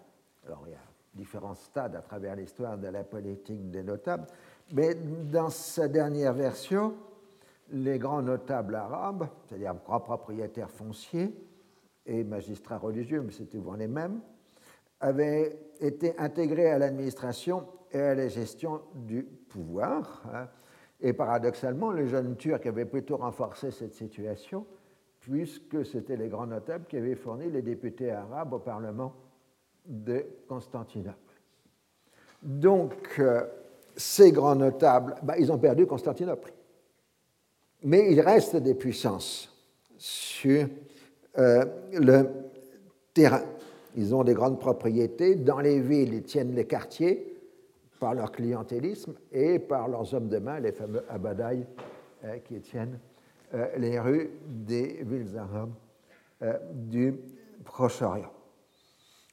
Différents 1.16 1.56
stades 1.56 1.96
à 1.96 2.02
travers 2.02 2.36
l'histoire 2.36 2.78
de 2.78 2.88
la 2.88 3.04
politique 3.04 3.72
des 3.72 3.84
notables, 3.84 4.28
mais 4.74 4.96
dans 4.96 5.50
sa 5.50 5.88
dernière 5.88 6.34
version, 6.34 6.96
les 7.72 7.98
grands 7.98 8.22
notables 8.22 8.76
arabes, 8.76 9.28
c'est-à-dire 9.46 9.76
grands 9.86 10.00
propriétaires 10.00 10.70
fonciers 10.70 11.34
et 12.06 12.24
magistrats 12.24 12.78
religieux, 12.78 13.22
mais 13.22 13.32
c'était 13.32 13.58
souvent 13.58 13.76
les 13.76 13.88
mêmes, 13.88 14.20
avaient 15.00 15.58
été 15.80 16.18
intégrés 16.20 16.72
à 16.72 16.78
l'administration 16.78 17.68
et 17.92 18.00
à 18.00 18.16
la 18.16 18.28
gestion 18.28 18.82
du 18.94 19.24
pouvoir. 19.24 20.24
Hein. 20.34 20.48
Et 21.02 21.14
paradoxalement, 21.14 21.92
les 21.92 22.08
jeunes 22.08 22.36
Turcs 22.36 22.66
avaient 22.66 22.86
plutôt 22.86 23.18
renforcé 23.18 23.72
cette 23.72 23.94
situation, 23.94 24.66
puisque 25.20 25.86
c'était 25.86 26.16
les 26.16 26.30
grands 26.30 26.48
notables 26.48 26.86
qui 26.86 26.98
avaient 26.98 27.16
fourni 27.16 27.50
les 27.50 27.62
députés 27.62 28.12
arabes 28.12 28.54
au 28.54 28.60
Parlement 28.60 29.14
de 29.88 30.26
Constantinople. 30.48 31.18
Donc, 32.42 32.94
euh, 33.20 33.42
ces 33.96 34.32
grands 34.32 34.56
notables, 34.56 35.16
bah, 35.24 35.36
ils 35.38 35.52
ont 35.52 35.58
perdu 35.58 35.86
Constantinople. 35.86 36.54
Mais 37.84 38.12
il 38.12 38.22
reste 38.22 38.56
des 38.58 38.76
puissances 38.76 39.52
sur 39.98 40.68
euh, 41.38 41.66
le 41.94 42.28
terrain. 43.14 43.44
Ils 43.96 44.14
ont 44.14 44.24
des 44.24 44.34
grandes 44.34 44.60
propriétés. 44.60 45.36
Dans 45.36 45.60
les 45.60 45.80
villes, 45.80 46.14
ils 46.14 46.24
tiennent 46.24 46.54
les 46.54 46.66
quartiers 46.66 47.34
par 48.00 48.14
leur 48.14 48.32
clientélisme 48.32 49.16
et 49.32 49.58
par 49.58 49.88
leurs 49.88 50.14
hommes 50.14 50.28
de 50.28 50.38
main, 50.38 50.60
les 50.60 50.72
fameux 50.72 51.04
abadaïs 51.10 51.66
euh, 52.24 52.38
qui 52.40 52.60
tiennent 52.60 53.00
les 53.78 53.98
rues 54.02 54.32
des 54.46 55.00
villes 55.04 55.38
arabes 55.38 55.72
du 56.74 57.14
Proche-Orient. 57.64 58.35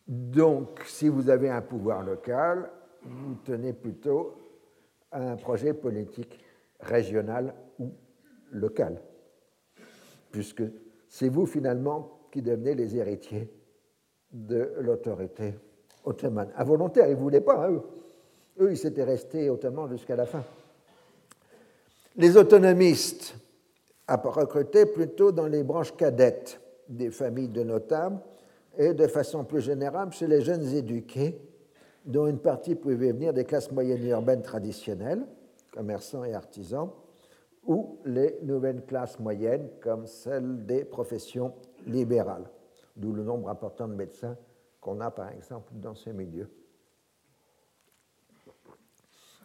Donc, 0.07 0.83
si 0.87 1.09
vous 1.09 1.31
avez 1.31 1.49
un 1.49 1.63
pouvoir 1.63 2.03
local, 2.03 2.71
vous 3.03 3.37
tenez 3.45 3.73
plutôt 3.73 4.35
à 5.11 5.33
un 5.33 5.37
projet 5.37 5.75
politique 5.75 6.39
régional 6.81 7.55
ou 7.79 7.93
local, 8.51 9.01
puisque 10.31 10.63
c'est 11.09 11.29
vous 11.29 11.47
finalement 11.47 12.29
qui 12.31 12.43
devenez 12.43 12.75
les 12.75 12.97
héritiers 12.97 13.51
de 14.33 14.73
l'autorité 14.81 15.55
ottomane. 16.05 16.51
Involontaire, 16.57 17.07
ils 17.07 17.17
ne 17.17 17.21
voulaient 17.21 17.41
pas, 17.41 17.67
hein, 17.67 17.71
eux. 17.71 17.83
Eux, 18.61 18.71
ils 18.71 18.79
s'étaient 18.79 19.05
restés 19.05 19.51
ottomans 19.51 19.89
jusqu'à 19.89 20.17
la 20.17 20.27
fin. 20.27 20.45
Les 22.17 22.37
autonomistes 22.37 23.35
recrutaient 24.09 24.87
plutôt 24.87 25.33
dans 25.33 25.47
les 25.47 25.63
branches 25.63 25.97
cadettes 25.97 26.61
des 26.89 27.11
familles 27.11 27.49
de 27.49 27.63
notables 27.63 28.21
et 28.77 28.95
de 28.95 29.07
façon 29.07 29.45
plus 29.45 29.61
générale 29.61 30.13
chez 30.13 30.27
les 30.27 30.41
jeunes 30.41 30.67
éduqués, 30.75 31.41
dont 32.05 32.27
une 32.27 32.39
partie 32.39 32.75
pouvait 32.75 33.13
venir 33.13 33.33
des 33.33 33.45
classes 33.45 33.71
moyennes 33.71 34.07
urbaines 34.07 34.43
traditionnelles, 34.43 35.25
commerçants 35.73 36.25
et 36.25 36.35
artisans, 36.35 36.91
ou 37.65 37.99
les 38.05 38.39
nouvelles 38.43 38.85
classes 38.85 39.19
moyennes 39.19 39.69
comme 39.81 40.07
celles 40.07 40.67
des 40.67 40.85
professions 40.85 41.55
libérales, 41.87 42.51
d'où 42.97 43.13
le 43.13 43.23
nombre 43.23 43.49
important 43.49 43.87
de 43.87 43.95
médecins 43.95 44.37
qu'on 44.81 45.01
a 45.01 45.11
par 45.11 45.31
exemple 45.31 45.73
dans 45.75 45.95
ces 45.95 46.13
milieux. 46.13 46.51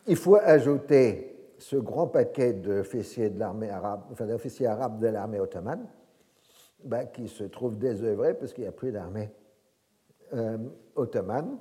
Il 0.08 0.16
faut 0.16 0.38
ajouter 0.38 1.38
ce 1.60 1.76
grand 1.76 2.08
paquet 2.08 2.54
d'officiers 2.54 3.30
de 3.30 3.40
l'armée 3.40 3.70
arabe, 3.70 4.04
enfin 4.12 4.26
d'officiers 4.26 4.68
arabes 4.68 5.00
de 5.00 5.08
l'armée 5.08 5.40
ottomane, 5.40 5.88
ben, 6.88 7.06
qui 7.06 7.28
se 7.28 7.44
trouve 7.44 7.78
désœuvré 7.78 8.34
parce 8.34 8.54
qu'il 8.54 8.64
n'y 8.64 8.70
a 8.70 8.72
plus 8.72 8.94
d'armée 8.94 9.30
euh, 10.34 10.58
ottomane. 10.96 11.58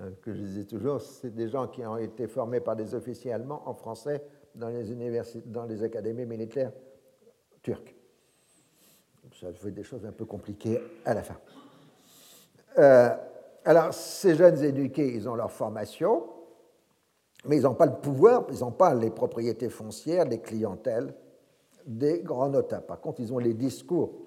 Euh, 0.00 0.10
que 0.22 0.32
je 0.32 0.40
disais 0.40 0.64
toujours, 0.64 1.00
c'est 1.00 1.34
des 1.34 1.48
gens 1.48 1.66
qui 1.66 1.84
ont 1.84 1.98
été 1.98 2.28
formés 2.28 2.60
par 2.60 2.76
des 2.76 2.94
officiers 2.94 3.32
allemands 3.32 3.62
en 3.66 3.74
français 3.74 4.24
dans 4.54 4.68
les, 4.68 4.92
universités, 4.92 5.42
dans 5.46 5.64
les 5.64 5.82
académies 5.82 6.26
militaires 6.26 6.72
turques. 7.60 7.94
Ça 9.40 9.52
fait 9.52 9.72
des 9.72 9.82
choses 9.82 10.06
un 10.06 10.12
peu 10.12 10.24
compliquées 10.24 10.80
à 11.04 11.14
la 11.14 11.22
fin. 11.22 11.36
Euh, 12.78 13.10
alors, 13.64 13.92
ces 13.92 14.36
jeunes 14.36 14.62
éduqués, 14.62 15.12
ils 15.12 15.28
ont 15.28 15.34
leur 15.34 15.50
formation, 15.50 16.24
mais 17.46 17.56
ils 17.56 17.62
n'ont 17.62 17.74
pas 17.74 17.86
le 17.86 17.96
pouvoir, 17.96 18.46
ils 18.50 18.60
n'ont 18.60 18.70
pas 18.70 18.94
les 18.94 19.10
propriétés 19.10 19.68
foncières, 19.68 20.24
les 20.24 20.40
clientèles 20.40 21.12
des 21.84 22.20
grands 22.20 22.48
notables. 22.48 22.86
Par 22.86 23.00
contre, 23.00 23.20
ils 23.20 23.32
ont 23.32 23.38
les 23.38 23.54
discours 23.54 24.21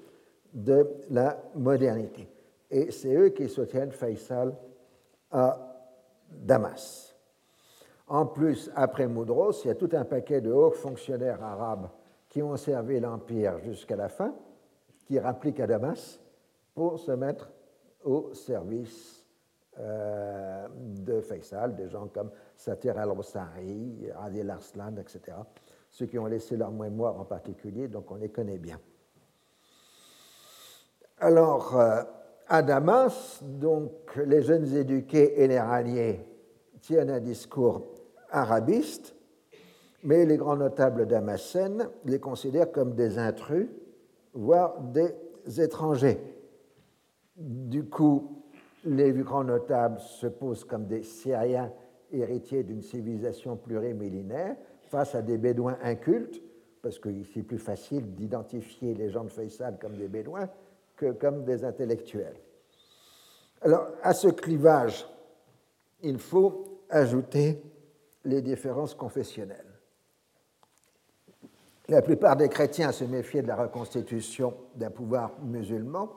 de 0.55 0.87
la 1.09 1.37
modernité. 1.53 2.27
Et 2.71 2.89
c'est 2.91 3.13
eux 3.13 3.29
qui 3.29 3.49
soutiennent 3.49 3.91
Faisal 3.91 4.55
à 5.29 5.59
Damas. 6.31 7.13
En 8.07 8.25
plus, 8.25 8.71
après 8.75 9.07
Moudros, 9.07 9.63
il 9.63 9.67
y 9.67 9.71
a 9.71 9.75
tout 9.75 9.89
un 9.93 10.05
paquet 10.05 10.41
de 10.41 10.51
hauts 10.51 10.71
fonctionnaires 10.71 11.43
arabes 11.43 11.89
qui 12.29 12.41
ont 12.41 12.55
servi 12.55 12.99
l'Empire 12.99 13.59
jusqu'à 13.59 13.95
la 13.95 14.09
fin, 14.09 14.33
qui 15.05 15.19
rappliquent 15.19 15.59
à 15.59 15.67
Damas 15.67 16.19
pour 16.73 16.99
se 16.99 17.11
mettre 17.11 17.49
au 18.03 18.33
service 18.33 19.25
euh, 19.79 20.67
de 20.69 21.19
Faisal, 21.21 21.75
des 21.75 21.89
gens 21.89 22.07
comme 22.07 22.31
Satir 22.55 22.97
al-Rossari, 22.97 24.09
Adil 24.23 24.49
Arslan, 24.49 24.95
etc. 24.97 25.37
Ceux 25.89 26.05
qui 26.05 26.17
ont 26.17 26.27
laissé 26.27 26.55
leur 26.55 26.71
mémoire 26.71 27.19
en 27.19 27.25
particulier, 27.25 27.87
donc 27.87 28.09
on 28.11 28.15
les 28.15 28.29
connaît 28.29 28.59
bien. 28.59 28.79
Alors, 31.25 31.75
euh, 31.75 32.03
à 32.47 32.61
Damas, 32.61 33.41
donc, 33.41 34.15
les 34.27 34.43
jeunes 34.43 34.71
éduqués 34.75 35.41
et 35.41 35.47
les 35.47 35.59
ralliés 35.59 36.19
tiennent 36.81 37.09
un 37.09 37.19
discours 37.19 37.81
arabiste, 38.29 39.15
mais 40.03 40.27
les 40.27 40.37
grands 40.37 40.55
notables 40.55 41.07
damascènes 41.07 41.89
les 42.03 42.19
considèrent 42.19 42.71
comme 42.71 42.93
des 42.93 43.17
intrus, 43.17 43.69
voire 44.35 44.79
des 44.79 45.15
étrangers. 45.59 46.19
Du 47.35 47.85
coup, 47.85 48.43
les 48.83 49.11
grands 49.11 49.45
notables 49.45 49.99
se 50.01 50.27
posent 50.27 50.63
comme 50.63 50.85
des 50.85 51.01
Syriens 51.01 51.71
héritiers 52.11 52.61
d'une 52.61 52.83
civilisation 52.83 53.57
plurimillénaire 53.57 54.57
face 54.91 55.15
à 55.15 55.23
des 55.23 55.39
Bédouins 55.39 55.79
incultes, 55.81 56.39
parce 56.83 56.99
que 56.99 57.09
c'est 57.33 57.41
plus 57.41 57.57
facile 57.57 58.13
d'identifier 58.13 58.93
les 58.93 59.09
gens 59.09 59.23
de 59.23 59.31
Faisal 59.31 59.79
comme 59.81 59.97
des 59.97 60.07
Bédouins 60.07 60.47
que 60.95 61.11
comme 61.11 61.43
des 61.43 61.63
intellectuels. 61.63 62.39
Alors, 63.61 63.87
à 64.03 64.13
ce 64.13 64.27
clivage, 64.27 65.05
il 66.01 66.19
faut 66.19 66.81
ajouter 66.89 67.61
les 68.25 68.41
différences 68.41 68.93
confessionnelles. 68.93 69.65
La 71.87 72.01
plupart 72.01 72.35
des 72.35 72.49
chrétiens 72.49 72.91
se 72.91 73.03
méfiaient 73.03 73.43
de 73.43 73.47
la 73.47 73.55
reconstitution 73.55 74.55
d'un 74.75 74.89
pouvoir 74.89 75.39
musulman, 75.41 76.11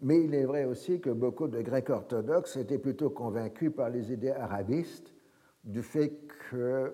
mais 0.00 0.24
il 0.24 0.34
est 0.34 0.44
vrai 0.44 0.64
aussi 0.64 1.00
que 1.00 1.10
beaucoup 1.10 1.46
de 1.46 1.60
Grecs 1.60 1.90
orthodoxes 1.90 2.56
étaient 2.56 2.78
plutôt 2.78 3.10
convaincus 3.10 3.72
par 3.74 3.90
les 3.90 4.12
idées 4.12 4.30
arabistes 4.30 5.12
du 5.62 5.82
fait 5.82 6.12
que 6.50 6.92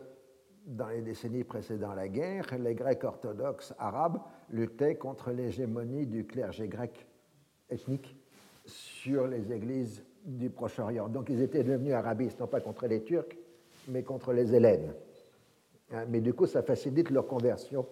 dans 0.67 0.89
les 0.89 1.01
décennies 1.01 1.45
précédant 1.45 1.95
la 1.95 2.09
guerre, 2.09 2.47
les 2.59 2.75
Grecs 2.75 3.05
orthodoxes 3.05 3.73
arabes 3.79 4.21
luttaient 4.51 4.97
contre 4.97 5.31
l'hégémonie 5.31 6.07
du 6.07 6.25
clergé 6.25 6.69
grec 6.69 7.07
ethnique 7.71 8.17
sur 8.67 9.27
les 9.27 9.53
églises 9.53 10.03
du 10.25 10.51
Proche-Orient. 10.51 11.09
Donc 11.09 11.29
ils 11.31 11.41
étaient 11.41 11.65
devenus 11.65 11.95
arabistes, 11.95 12.41
non 12.41 12.47
pas 12.47 12.61
contre 12.61 12.87
les 12.87 13.03
Turcs, 13.03 13.37
mais 13.89 14.03
contre 14.03 14.33
les 14.33 14.55
Hélènes. 14.55 14.93
Hein, 15.93 16.05
mais 16.09 16.21
du 16.21 16.35
coup, 16.35 16.47
ça 16.47 16.63
facilite 16.63 17.11
leur 17.11 17.27
conversion 17.27 17.87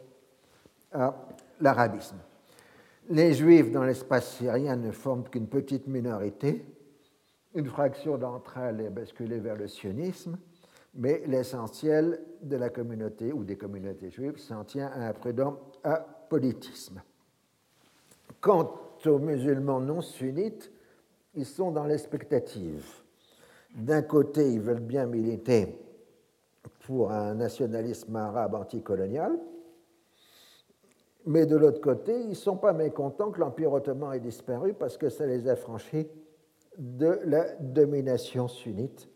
à 0.92 1.14
l'arabisme. 1.60 2.18
Les 3.08 3.32
Juifs 3.34 3.70
dans 3.70 3.84
l'espace 3.84 4.36
syrien 4.36 4.76
ne 4.76 4.90
forment 4.90 5.24
qu'une 5.24 5.46
petite 5.46 5.86
minorité. 5.86 6.64
Une 7.54 7.66
fraction 7.66 8.18
d'entre 8.18 8.58
elles 8.58 8.80
est 8.80 8.90
basculée 8.90 9.38
vers 9.38 9.56
le 9.56 9.68
sionisme 9.68 10.36
mais 10.96 11.22
l'essentiel 11.26 12.20
de 12.42 12.56
la 12.56 12.70
communauté 12.70 13.32
ou 13.32 13.44
des 13.44 13.56
communautés 13.56 14.10
juives 14.10 14.38
s'en 14.38 14.64
tient 14.64 14.88
à 14.88 15.08
un 15.08 15.12
prudent 15.12 15.60
apolitisme. 16.26 17.02
Quant 18.40 18.74
aux 19.04 19.18
musulmans 19.18 19.80
non 19.80 20.00
sunnites, 20.00 20.72
ils 21.34 21.46
sont 21.46 21.70
dans 21.70 21.84
l'expectative. 21.84 22.84
D'un 23.74 24.02
côté, 24.02 24.52
ils 24.52 24.60
veulent 24.60 24.80
bien 24.80 25.06
militer 25.06 25.78
pour 26.80 27.12
un 27.12 27.34
nationalisme 27.34 28.16
arabe 28.16 28.54
anticolonial, 28.54 29.38
mais 31.26 31.46
de 31.46 31.56
l'autre 31.56 31.80
côté, 31.80 32.20
ils 32.20 32.30
ne 32.30 32.34
sont 32.34 32.56
pas 32.56 32.72
mécontents 32.72 33.30
que 33.30 33.40
l'Empire 33.40 33.72
ottoman 33.72 34.14
ait 34.14 34.20
disparu 34.20 34.74
parce 34.74 34.96
que 34.96 35.08
ça 35.08 35.26
les 35.26 35.48
a 35.48 35.56
franchis 35.56 36.08
de 36.78 37.20
la 37.24 37.54
domination 37.56 38.48
sunnite 38.48 39.08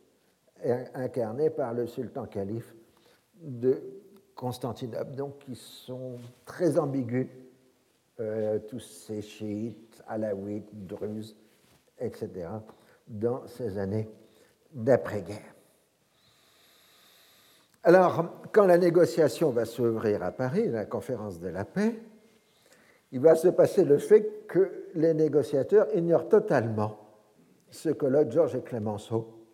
incarné 0.94 1.50
par 1.50 1.72
le 1.72 1.86
sultan 1.86 2.26
calife 2.26 2.74
de 3.40 3.99
Constantinople. 4.40 5.14
Donc, 5.16 5.34
ils 5.48 5.56
sont 5.56 6.16
très 6.46 6.78
ambigus, 6.78 7.26
euh, 8.20 8.58
tous 8.70 8.78
ces 8.78 9.20
chiites, 9.20 10.02
alaouites, 10.08 10.70
druzes, 10.72 11.36
etc., 11.98 12.48
dans 13.06 13.46
ces 13.46 13.76
années 13.76 14.08
d'après-guerre. 14.72 15.54
Alors, 17.82 18.40
quand 18.50 18.64
la 18.64 18.78
négociation 18.78 19.50
va 19.50 19.66
s'ouvrir 19.66 20.22
à 20.22 20.30
Paris, 20.30 20.68
la 20.68 20.86
conférence 20.86 21.38
de 21.38 21.48
la 21.48 21.66
paix, 21.66 22.00
il 23.12 23.20
va 23.20 23.34
se 23.34 23.48
passer 23.48 23.84
le 23.84 23.98
fait 23.98 24.46
que 24.48 24.86
les 24.94 25.12
négociateurs 25.12 25.94
ignorent 25.94 26.30
totalement 26.30 26.96
ce 27.68 27.90
que 27.90 28.06
Lord 28.06 28.30
George 28.30 28.56
et 28.56 28.62
Clémenceau 28.62 29.46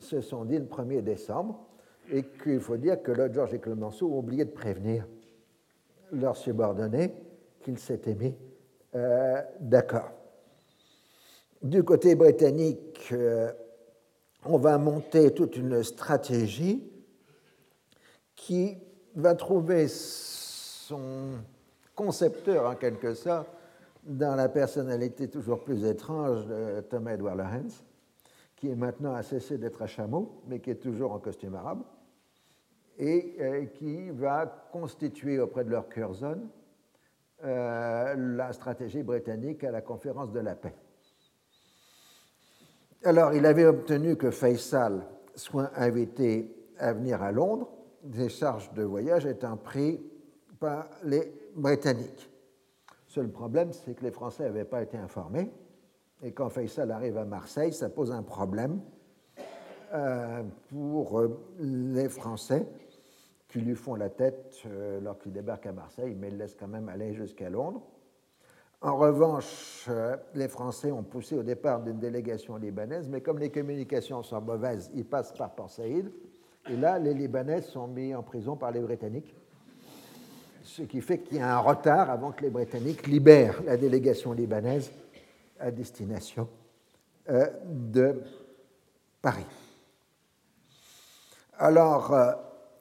se 0.00 0.20
sont 0.20 0.44
dit 0.44 0.58
le 0.58 0.66
1er 0.66 1.00
décembre 1.00 1.67
et 2.10 2.24
qu'il 2.42 2.60
faut 2.60 2.76
dire 2.76 3.02
que 3.02 3.12
Lord 3.12 3.32
George 3.32 3.54
et 3.54 3.58
Clemenceau 3.58 4.08
ont 4.08 4.18
oublié 4.18 4.44
de 4.44 4.50
prévenir 4.50 5.06
leurs 6.12 6.36
subordonnés 6.36 7.12
qu'ils 7.60 7.78
s'étaient 7.78 8.14
mis 8.14 8.34
euh, 8.94 9.42
d'accord. 9.60 10.10
Du 11.62 11.82
côté 11.82 12.14
britannique, 12.14 13.08
euh, 13.12 13.52
on 14.44 14.58
va 14.58 14.78
monter 14.78 15.32
toute 15.34 15.56
une 15.56 15.82
stratégie 15.82 16.82
qui 18.34 18.78
va 19.14 19.34
trouver 19.34 19.88
son 19.88 21.32
concepteur 21.94 22.70
en 22.70 22.76
quelque 22.76 23.12
sorte 23.14 23.48
dans 24.04 24.36
la 24.36 24.48
personnalité 24.48 25.28
toujours 25.28 25.64
plus 25.64 25.84
étrange 25.84 26.46
de 26.46 26.80
Thomas 26.88 27.14
Edward 27.14 27.36
Lawrence, 27.36 27.84
qui 28.56 28.70
est 28.70 28.76
maintenant 28.76 29.14
a 29.14 29.22
cessé 29.22 29.58
d'être 29.58 29.82
à 29.82 29.86
chameau, 29.86 30.40
mais 30.46 30.60
qui 30.60 30.70
est 30.70 30.76
toujours 30.76 31.12
en 31.12 31.18
costume 31.18 31.56
arabe, 31.56 31.82
et 32.98 33.36
euh, 33.40 33.64
qui 33.66 34.10
va 34.10 34.46
constituer 34.72 35.38
auprès 35.38 35.64
de 35.64 35.70
leur 35.70 35.88
Curzon 35.88 36.48
euh, 37.44 38.14
la 38.36 38.52
stratégie 38.52 39.02
britannique 39.02 39.62
à 39.62 39.70
la 39.70 39.80
conférence 39.80 40.32
de 40.32 40.40
la 40.40 40.56
paix. 40.56 40.74
Alors, 43.04 43.32
il 43.32 43.46
avait 43.46 43.66
obtenu 43.66 44.16
que 44.16 44.32
Faisal 44.32 45.06
soit 45.36 45.70
invité 45.76 46.52
à 46.78 46.92
venir 46.92 47.22
à 47.22 47.30
Londres, 47.30 47.70
des 48.02 48.28
charges 48.28 48.72
de 48.74 48.82
voyage 48.82 49.24
étant 49.24 49.56
prises 49.56 50.00
par 50.58 50.88
les 51.04 51.32
Britanniques. 51.54 52.28
Seul 53.06 53.28
problème, 53.28 53.72
c'est 53.72 53.94
que 53.94 54.04
les 54.04 54.10
Français 54.10 54.42
n'avaient 54.42 54.64
pas 54.64 54.82
été 54.82 54.96
informés 54.96 55.48
et 56.22 56.32
quand 56.32 56.48
Faisal 56.48 56.90
arrive 56.90 57.16
à 57.16 57.24
Marseille, 57.24 57.72
ça 57.72 57.88
pose 57.88 58.10
un 58.10 58.24
problème 58.24 58.80
euh, 59.94 60.42
pour 60.68 61.22
les 61.60 62.08
Français 62.08 62.66
qui 63.48 63.60
lui 63.60 63.74
font 63.74 63.94
la 63.94 64.10
tête 64.10 64.60
euh, 64.66 65.00
lorsqu'il 65.00 65.32
débarque 65.32 65.66
à 65.66 65.72
Marseille, 65.72 66.14
mais 66.18 66.28
il 66.28 66.36
laisse 66.36 66.54
quand 66.54 66.68
même 66.68 66.88
aller 66.88 67.14
jusqu'à 67.14 67.48
Londres. 67.48 67.82
En 68.80 68.96
revanche, 68.96 69.86
euh, 69.88 70.16
les 70.34 70.48
Français 70.48 70.92
ont 70.92 71.02
poussé 71.02 71.36
au 71.36 71.42
départ 71.42 71.82
d'une 71.82 71.98
délégation 71.98 72.56
libanaise, 72.56 73.08
mais 73.08 73.22
comme 73.22 73.38
les 73.38 73.50
communications 73.50 74.22
sont 74.22 74.40
mauvaises, 74.40 74.90
ils 74.94 75.04
passent 75.04 75.32
par 75.32 75.54
Port 75.54 75.70
Saïd. 75.70 76.12
Et 76.68 76.76
là, 76.76 76.98
les 76.98 77.14
Libanais 77.14 77.62
sont 77.62 77.88
mis 77.88 78.14
en 78.14 78.22
prison 78.22 78.54
par 78.54 78.70
les 78.70 78.80
Britanniques, 78.80 79.34
ce 80.62 80.82
qui 80.82 81.00
fait 81.00 81.18
qu'il 81.18 81.38
y 81.38 81.40
a 81.40 81.56
un 81.56 81.60
retard 81.60 82.10
avant 82.10 82.30
que 82.30 82.42
les 82.42 82.50
Britanniques 82.50 83.06
libèrent 83.06 83.62
la 83.64 83.78
délégation 83.78 84.32
libanaise 84.32 84.92
à 85.58 85.70
destination 85.70 86.46
euh, 87.30 87.46
de 87.64 88.20
Paris. 89.22 89.46
Alors, 91.58 92.14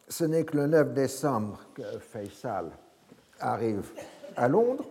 ce 0.08 0.26
n'est 0.26 0.46
que 0.46 0.58
le 0.58 0.68
9 0.68 0.94
décembre 0.94 1.60
que 1.74 2.00
Faisal 2.00 2.72
arrive 3.40 3.92
à 4.36 4.48
Londres. 4.48 4.86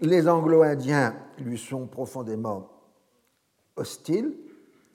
Les 0.00 0.28
Anglo-Indiens 0.28 1.14
lui 1.38 1.58
sont 1.58 1.86
profondément 1.86 2.68
hostiles, 3.76 4.34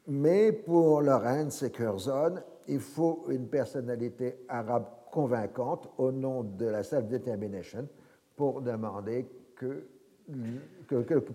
mais 0.07 0.51
pour 0.51 1.01
Lawrence 1.01 1.63
et 1.63 1.71
Curzon, 1.71 2.35
il 2.67 2.79
faut 2.79 3.25
une 3.29 3.47
personnalité 3.47 4.43
arabe 4.49 4.85
convaincante 5.11 5.89
au 5.97 6.11
nom 6.11 6.43
de 6.43 6.65
la 6.65 6.83
self-determination 6.83 7.87
pour 8.35 8.61
demander 8.61 9.27
que, 9.55 9.87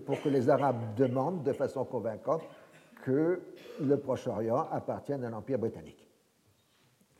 pour 0.05 0.21
que 0.21 0.29
les 0.29 0.49
Arabes 0.49 0.95
demandent 0.95 1.43
de 1.43 1.53
façon 1.53 1.83
convaincante 1.83 2.43
que 3.03 3.41
le 3.81 3.97
Proche-Orient 3.97 4.67
appartienne 4.71 5.23
à 5.25 5.29
l'Empire 5.29 5.57
britannique. 5.59 6.02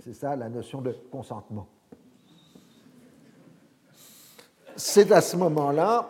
C'est 0.03 0.13
ça 0.13 0.35
la 0.35 0.49
notion 0.49 0.81
de 0.81 0.91
consentement. 1.09 1.65
C'est 4.75 5.09
à 5.13 5.21
ce 5.21 5.37
moment-là 5.37 6.07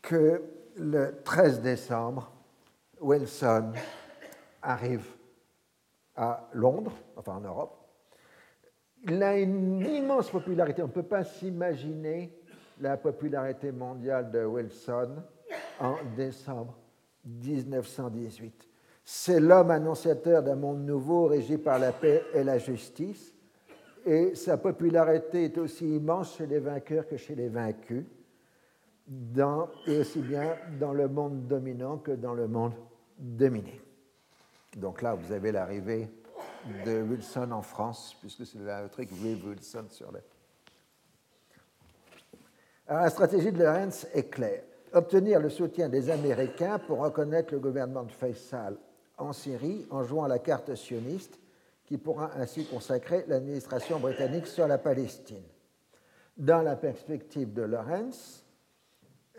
que 0.00 0.44
le 0.76 1.20
13 1.24 1.60
décembre, 1.60 2.30
Wilson 3.00 3.72
arrive 4.62 5.04
à 6.14 6.48
Londres, 6.52 6.92
enfin 7.16 7.38
en 7.38 7.40
Europe. 7.40 7.76
Il 9.02 9.20
a 9.20 9.36
une 9.36 9.80
immense 9.80 10.30
popularité. 10.30 10.80
On 10.82 10.86
ne 10.86 10.92
peut 10.92 11.02
pas 11.02 11.24
s'imaginer 11.24 12.32
la 12.78 12.96
popularité 12.96 13.72
mondiale 13.72 14.30
de 14.30 14.44
Wilson 14.44 15.16
en 15.80 15.96
décembre 16.16 16.76
1918. 17.24 18.67
C'est 19.10 19.40
l'homme 19.40 19.70
annonciateur 19.70 20.42
d'un 20.42 20.54
monde 20.54 20.84
nouveau 20.84 21.28
régi 21.28 21.56
par 21.56 21.78
la 21.78 21.92
paix 21.92 22.24
et 22.34 22.44
la 22.44 22.58
justice. 22.58 23.32
Et 24.04 24.34
sa 24.34 24.58
popularité 24.58 25.44
est 25.44 25.56
aussi 25.56 25.96
immense 25.96 26.36
chez 26.36 26.46
les 26.46 26.58
vainqueurs 26.58 27.08
que 27.08 27.16
chez 27.16 27.34
les 27.34 27.48
vaincus 27.48 28.04
et 29.86 29.98
aussi 29.98 30.20
bien 30.20 30.54
dans 30.78 30.92
le 30.92 31.08
monde 31.08 31.46
dominant 31.46 31.96
que 31.96 32.10
dans 32.10 32.34
le 32.34 32.48
monde 32.48 32.74
dominé. 33.18 33.80
Donc 34.76 35.00
là, 35.00 35.14
vous 35.14 35.32
avez 35.32 35.52
l'arrivée 35.52 36.10
de 36.84 37.00
Wilson 37.00 37.50
en 37.50 37.62
France, 37.62 38.14
puisque 38.20 38.44
c'est 38.44 38.58
le 38.58 38.90
truc 38.90 39.08
Wilson 39.22 39.86
sur 39.88 40.12
les. 40.12 40.20
Alors, 42.86 43.04
la 43.04 43.10
stratégie 43.10 43.52
de 43.52 43.58
Lorenz 43.58 44.06
est 44.12 44.28
claire. 44.28 44.64
Obtenir 44.92 45.40
le 45.40 45.48
soutien 45.48 45.88
des 45.88 46.10
Américains 46.10 46.78
pour 46.78 46.98
reconnaître 46.98 47.54
le 47.54 47.58
gouvernement 47.58 48.02
de 48.02 48.12
Faisal 48.12 48.76
en 49.18 49.32
Syrie 49.32 49.86
en 49.90 50.02
jouant 50.04 50.26
la 50.26 50.38
carte 50.38 50.74
sioniste, 50.74 51.38
qui 51.84 51.96
pourra 51.96 52.30
ainsi 52.36 52.66
consacrer 52.66 53.24
l'administration 53.28 53.98
britannique 53.98 54.46
sur 54.46 54.66
la 54.66 54.78
Palestine. 54.78 55.44
Dans 56.36 56.62
la 56.62 56.76
perspective 56.76 57.52
de 57.52 57.62
Lorenz, 57.62 58.44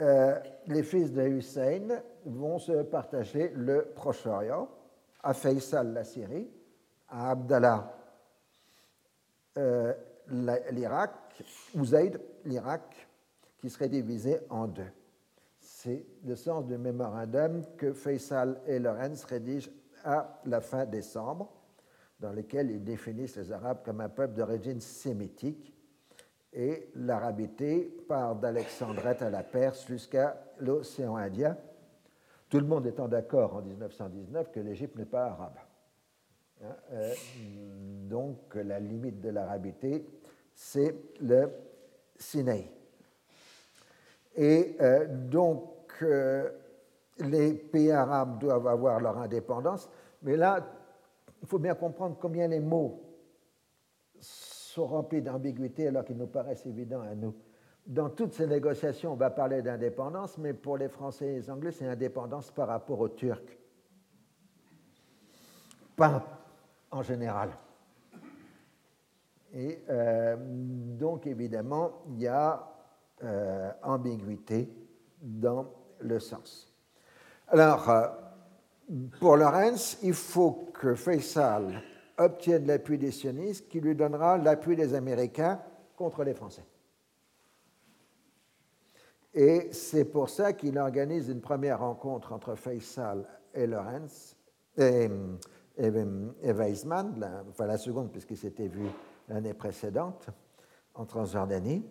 euh, 0.02 0.40
les 0.68 0.84
fils 0.84 1.12
de 1.12 1.22
Hussein 1.22 2.02
vont 2.26 2.58
se 2.58 2.84
partager 2.84 3.52
le 3.56 3.92
Proche-Orient, 3.96 4.68
à 5.22 5.34
Faisal 5.34 5.94
la 5.94 6.04
Syrie, 6.04 6.50
à 7.10 7.32
Abdallah 7.32 7.94
euh, 9.58 9.94
l'Irak, 10.72 11.44
ou 11.76 11.86
Zayd 11.86 12.20
l'Irak, 12.46 13.08
qui 13.58 13.70
serait 13.70 13.90
divisé 13.90 14.40
en 14.50 14.68
deux. 14.68 14.92
C'est 15.82 16.06
le 16.26 16.36
sens 16.36 16.66
du 16.66 16.78
mémorandum 16.78 17.64
que 17.78 17.94
Faisal 17.94 18.60
et 18.68 18.80
Lorenz 18.80 19.24
rédigent 19.24 19.72
à 20.04 20.42
la 20.44 20.60
fin 20.60 20.86
décembre, 20.86 21.50
dans 22.20 22.34
lequel 22.34 22.70
ils 22.70 22.84
définissent 22.84 23.38
les 23.38 23.50
Arabes 23.54 23.80
comme 23.86 24.02
un 24.02 24.10
peuple 24.10 24.34
d'origine 24.34 24.82
sémitique 24.82 25.74
et 26.52 26.90
l'arabité 26.96 27.96
part 28.10 28.36
d'Alexandrette 28.36 29.22
à 29.22 29.30
la 29.30 29.42
Perse 29.42 29.88
jusqu'à 29.88 30.44
l'océan 30.60 31.16
Indien, 31.16 31.56
tout 32.50 32.60
le 32.60 32.66
monde 32.66 32.86
étant 32.86 33.08
d'accord 33.08 33.56
en 33.56 33.62
1919 33.62 34.52
que 34.52 34.60
l'Égypte 34.60 34.98
n'est 34.98 35.06
pas 35.06 35.28
arabe. 35.28 35.60
Hein, 36.62 36.76
euh, 36.92 37.14
donc 38.10 38.54
la 38.56 38.82
limite 38.82 39.22
de 39.22 39.30
l'arabité, 39.30 40.06
c'est 40.54 40.94
le 41.22 41.50
Sinaï. 42.18 42.70
Et 44.40 44.78
euh, 44.80 45.06
donc 45.06 46.02
euh, 46.02 46.50
les 47.20 47.54
pays 47.56 47.92
arabes 47.92 48.40
doivent 48.40 48.68
avoir 48.68 49.02
leur 49.02 49.18
indépendance, 49.18 49.90
mais 50.22 50.38
là, 50.38 50.66
il 51.42 51.48
faut 51.48 51.60
bien 51.60 51.76
comprendre 51.76 52.16
combien 52.18 52.48
les 52.48 52.62
mots 52.62 53.04
sont 54.22 54.88
remplis 54.88 55.22
d'ambiguïté 55.22 55.90
alors 55.90 56.06
qu'ils 56.06 56.16
nous 56.16 56.28
paraissent 56.28 56.66
évidents 56.66 57.02
à 57.02 57.16
nous. 57.16 57.36
Dans 57.86 58.10
toutes 58.10 58.34
ces 58.34 58.48
négociations, 58.48 59.12
on 59.12 59.18
va 59.18 59.30
parler 59.30 59.62
d'indépendance, 59.62 60.38
mais 60.38 60.54
pour 60.54 60.78
les 60.78 60.88
Français 60.88 61.28
et 61.28 61.36
les 61.36 61.50
Anglais, 61.50 61.72
c'est 61.72 61.88
indépendance 61.88 62.50
par 62.50 62.70
rapport 62.70 63.02
aux 63.02 63.10
Turcs. 63.10 63.58
Pas 65.98 66.24
en 66.92 67.02
général. 67.02 67.50
Et 69.54 69.80
euh, 69.90 70.38
donc, 70.40 71.28
évidemment, 71.28 71.92
il 72.08 72.22
y 72.22 72.28
a 72.28 72.79
euh, 73.24 73.72
ambiguïté 73.84 74.70
dans 75.22 75.72
le 76.00 76.20
sens. 76.20 76.74
Alors, 77.48 77.90
euh, 77.90 78.08
pour 79.20 79.36
Lorenz, 79.36 79.98
il 80.04 80.14
faut 80.14 80.70
que 80.74 80.96
Faisal 80.96 81.82
obtienne 82.18 82.66
l'appui 82.66 82.98
des 82.98 83.12
sionistes 83.12 83.68
qui 83.68 83.80
lui 83.80 83.96
donnera 83.96 84.38
l'appui 84.38 84.76
des 84.76 84.94
Américains 84.94 85.60
contre 85.96 86.24
les 86.24 86.34
Français. 86.34 86.66
Et 89.34 89.70
c'est 89.72 90.06
pour 90.06 90.30
ça 90.30 90.54
qu'il 90.54 90.78
organise 90.78 91.30
une 91.30 91.42
première 91.42 91.80
rencontre 91.80 92.34
entre 92.34 92.56
Faisal 92.56 93.28
et 93.54 93.68
Lorenz, 93.68 94.36
et, 94.78 95.10
Weizmann, 95.78 97.46
enfin 97.50 97.66
la 97.66 97.78
seconde 97.78 98.12
puisqu'il 98.12 98.38
s'était 98.38 98.68
vu 98.68 98.86
l'année 99.28 99.54
précédente 99.54 100.28
en 100.96 101.06
Transjordanie. 101.06 101.86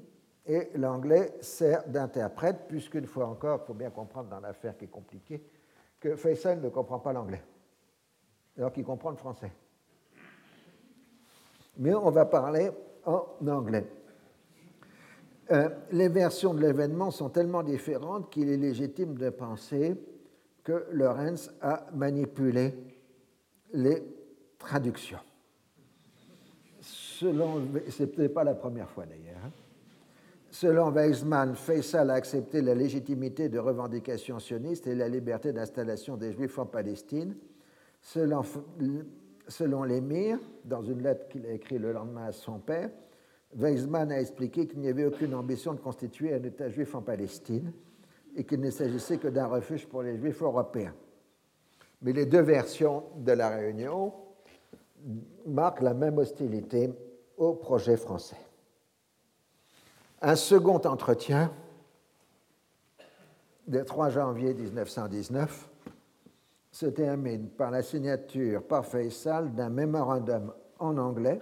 Et 0.48 0.70
l'anglais 0.74 1.34
sert 1.40 1.86
d'interprète, 1.86 2.66
puisqu'une 2.66 3.06
fois 3.06 3.26
encore, 3.26 3.60
il 3.62 3.66
faut 3.66 3.74
bien 3.74 3.90
comprendre 3.90 4.28
dans 4.28 4.40
l'affaire 4.40 4.76
qui 4.76 4.86
est 4.86 4.88
compliquée, 4.88 5.44
que 6.00 6.16
Faisal 6.16 6.60
ne 6.60 6.68
comprend 6.68 6.98
pas 6.98 7.12
l'anglais, 7.12 7.42
alors 8.56 8.72
qu'il 8.72 8.84
comprend 8.84 9.10
le 9.10 9.16
français 9.16 9.52
mais 11.78 11.94
on 11.94 12.10
va 12.10 12.26
parler 12.26 12.70
en 13.06 13.24
anglais. 13.46 13.86
Euh, 15.50 15.70
les 15.92 16.08
versions 16.08 16.52
de 16.52 16.60
l'événement 16.60 17.10
sont 17.10 17.30
tellement 17.30 17.62
différentes 17.62 18.30
qu'il 18.30 18.50
est 18.50 18.56
légitime 18.56 19.16
de 19.16 19.30
penser 19.30 19.96
que 20.62 20.86
Lorenz 20.90 21.50
a 21.62 21.86
manipulé 21.94 22.74
les 23.72 24.02
traductions. 24.58 25.20
C'est 26.80 28.14
peut-être 28.14 28.34
pas 28.34 28.44
la 28.44 28.54
première 28.54 28.90
fois 28.90 29.06
d'ailleurs. 29.06 29.50
Selon 30.60 30.90
Weizmann, 30.90 31.54
Faisal 31.54 32.10
a 32.10 32.14
accepté 32.14 32.60
la 32.62 32.74
légitimité 32.74 33.48
de 33.48 33.60
revendications 33.60 34.40
sionistes 34.40 34.88
et 34.88 34.96
la 34.96 35.08
liberté 35.08 35.52
d'installation 35.52 36.16
des 36.16 36.32
Juifs 36.32 36.58
en 36.58 36.66
Palestine. 36.66 37.36
Selon 38.00 38.42
selon 39.46 39.84
l'émir, 39.84 40.40
dans 40.64 40.82
une 40.82 41.04
lettre 41.04 41.28
qu'il 41.28 41.46
a 41.46 41.52
écrite 41.52 41.78
le 41.78 41.92
lendemain 41.92 42.24
à 42.24 42.32
son 42.32 42.58
père, 42.58 42.90
Weizmann 43.54 44.10
a 44.10 44.20
expliqué 44.20 44.66
qu'il 44.66 44.80
n'y 44.80 44.88
avait 44.88 45.04
aucune 45.04 45.32
ambition 45.32 45.74
de 45.74 45.78
constituer 45.78 46.34
un 46.34 46.42
État 46.42 46.68
juif 46.68 46.92
en 46.92 47.02
Palestine 47.02 47.72
et 48.34 48.42
qu'il 48.42 48.60
ne 48.60 48.70
s'agissait 48.70 49.18
que 49.18 49.28
d'un 49.28 49.46
refuge 49.46 49.86
pour 49.86 50.02
les 50.02 50.16
juifs 50.16 50.42
européens. 50.42 50.94
Mais 52.02 52.12
les 52.12 52.26
deux 52.26 52.42
versions 52.42 53.04
de 53.16 53.30
la 53.30 53.50
réunion 53.50 54.12
marquent 55.46 55.82
la 55.82 55.94
même 55.94 56.18
hostilité 56.18 56.90
au 57.36 57.52
projet 57.52 57.96
français. 57.96 58.47
Un 60.20 60.34
second 60.34 60.80
entretien, 60.84 61.52
le 63.68 63.84
3 63.84 64.10
janvier 64.10 64.52
1919, 64.52 65.68
se 66.72 66.86
termine 66.86 67.48
par 67.50 67.70
la 67.70 67.82
signature 67.82 68.64
par 68.64 68.84
Faisal 68.84 69.54
d'un 69.54 69.68
mémorandum 69.68 70.52
en 70.80 70.96
anglais 70.98 71.38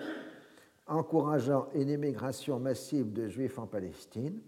encourageant 0.87 1.69
une 1.75 1.89
immigration 1.89 2.59
massive 2.59 3.13
de 3.13 3.29
juifs 3.29 3.59
en 3.59 3.67
Palestine. 3.67 4.41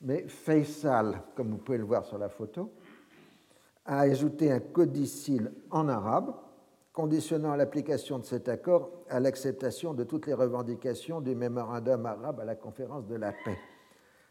Mais 0.00 0.26
Faisal, 0.26 1.22
comme 1.36 1.50
vous 1.50 1.58
pouvez 1.58 1.78
le 1.78 1.84
voir 1.84 2.04
sur 2.04 2.18
la 2.18 2.28
photo, 2.28 2.72
a 3.84 4.00
ajouté 4.00 4.50
un 4.50 4.60
codicile 4.60 5.52
en 5.70 5.88
arabe, 5.88 6.34
conditionnant 6.92 7.56
l'application 7.56 8.18
de 8.18 8.24
cet 8.24 8.48
accord 8.48 8.90
à 9.08 9.18
l'acceptation 9.18 9.94
de 9.94 10.04
toutes 10.04 10.26
les 10.26 10.34
revendications 10.34 11.20
du 11.20 11.34
mémorandum 11.34 12.04
arabe 12.04 12.40
à 12.40 12.44
la 12.44 12.54
conférence 12.54 13.06
de 13.06 13.16
la 13.16 13.32
paix. 13.32 13.58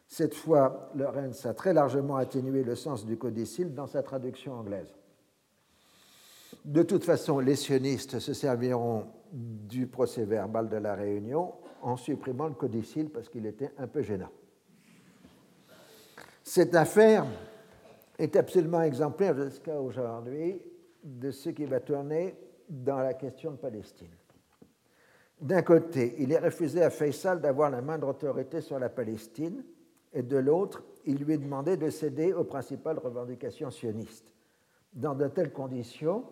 Cette 0.07 0.35
fois, 0.35 0.91
Lorenz 0.95 1.45
a 1.47 1.53
très 1.53 1.73
largement 1.73 2.17
atténué 2.17 2.63
le 2.63 2.75
sens 2.75 3.05
du 3.05 3.17
codicile 3.17 3.73
dans 3.73 3.87
sa 3.87 4.03
traduction 4.03 4.53
anglaise. 4.53 4.93
De 6.65 6.83
toute 6.83 7.03
façon, 7.03 7.39
les 7.39 7.55
sionistes 7.55 8.19
se 8.19 8.33
serviront 8.33 9.05
du 9.31 9.87
procès 9.87 10.25
verbal 10.25 10.69
de 10.69 10.77
la 10.77 10.93
réunion 10.93 11.53
en 11.81 11.97
supprimant 11.97 12.47
le 12.47 12.53
codicile 12.53 13.09
parce 13.09 13.29
qu'il 13.29 13.45
était 13.45 13.71
un 13.77 13.87
peu 13.87 14.01
gênant. 14.01 14.29
Cette 16.43 16.75
affaire 16.75 17.25
est 18.19 18.35
absolument 18.35 18.81
exemplaire 18.81 19.35
jusqu'à 19.35 19.79
aujourd'hui 19.79 20.61
de 21.03 21.31
ce 21.31 21.49
qui 21.49 21.65
va 21.65 21.79
tourner 21.79 22.35
dans 22.71 22.99
la 22.99 23.13
question 23.13 23.51
de 23.51 23.57
Palestine. 23.57 24.15
D'un 25.41 25.61
côté, 25.61 26.15
il 26.19 26.31
est 26.31 26.39
refusé 26.39 26.81
à 26.81 26.89
Faisal 26.89 27.41
d'avoir 27.41 27.69
la 27.69 27.81
moindre 27.81 28.07
autorité 28.07 28.61
sur 28.61 28.79
la 28.79 28.89
Palestine, 28.89 29.63
et 30.13 30.23
de 30.23 30.37
l'autre, 30.37 30.83
il 31.05 31.17
lui 31.17 31.33
est 31.33 31.37
demandé 31.37 31.77
de 31.77 31.89
céder 31.89 32.31
aux 32.31 32.43
principales 32.43 32.99
revendications 32.99 33.71
sionistes. 33.71 34.33
Dans 34.93 35.15
de 35.15 35.27
telles 35.27 35.51
conditions, 35.51 36.23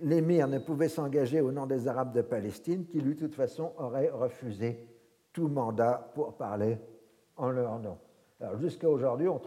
l'émir 0.00 0.48
ne 0.48 0.58
pouvait 0.58 0.88
s'engager 0.88 1.40
au 1.40 1.50
nom 1.50 1.66
des 1.66 1.88
Arabes 1.88 2.14
de 2.14 2.22
Palestine, 2.22 2.86
qui 2.86 3.00
lui, 3.00 3.14
de 3.14 3.20
toute 3.20 3.34
façon, 3.34 3.72
auraient 3.78 4.10
refusé 4.10 4.86
tout 5.32 5.48
mandat 5.48 6.12
pour 6.14 6.36
parler 6.36 6.78
en 7.36 7.50
leur 7.50 7.78
nom. 7.80 7.98
Alors, 8.40 8.56
jusqu'à 8.58 8.88
aujourd'hui, 8.88 9.28
on, 9.28 9.40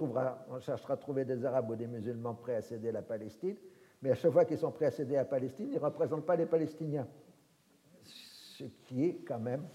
on 0.49 0.59
cherchera 0.59 0.95
à 0.95 0.97
trouver 0.97 1.23
des 1.23 1.45
Arabes 1.45 1.69
ou 1.69 1.75
des 1.75 1.87
musulmans 1.87 2.33
prêts 2.33 2.55
à 2.55 2.61
céder 2.61 2.91
la 2.91 3.03
Palestine, 3.03 3.55
mais 4.01 4.11
à 4.11 4.15
chaque 4.15 4.31
fois 4.31 4.45
qu'ils 4.45 4.57
sont 4.57 4.71
prêts 4.71 4.85
à 4.85 4.91
céder 4.91 5.15
la 5.15 5.25
Palestine, 5.25 5.69
ils 5.71 5.75
ne 5.75 5.83
représentent 5.83 6.25
pas 6.25 6.35
les 6.35 6.45
Palestiniens, 6.45 7.07
ce 8.03 8.63
qui 8.85 9.05
est 9.05 9.19
quand 9.27 9.39
même 9.39 9.65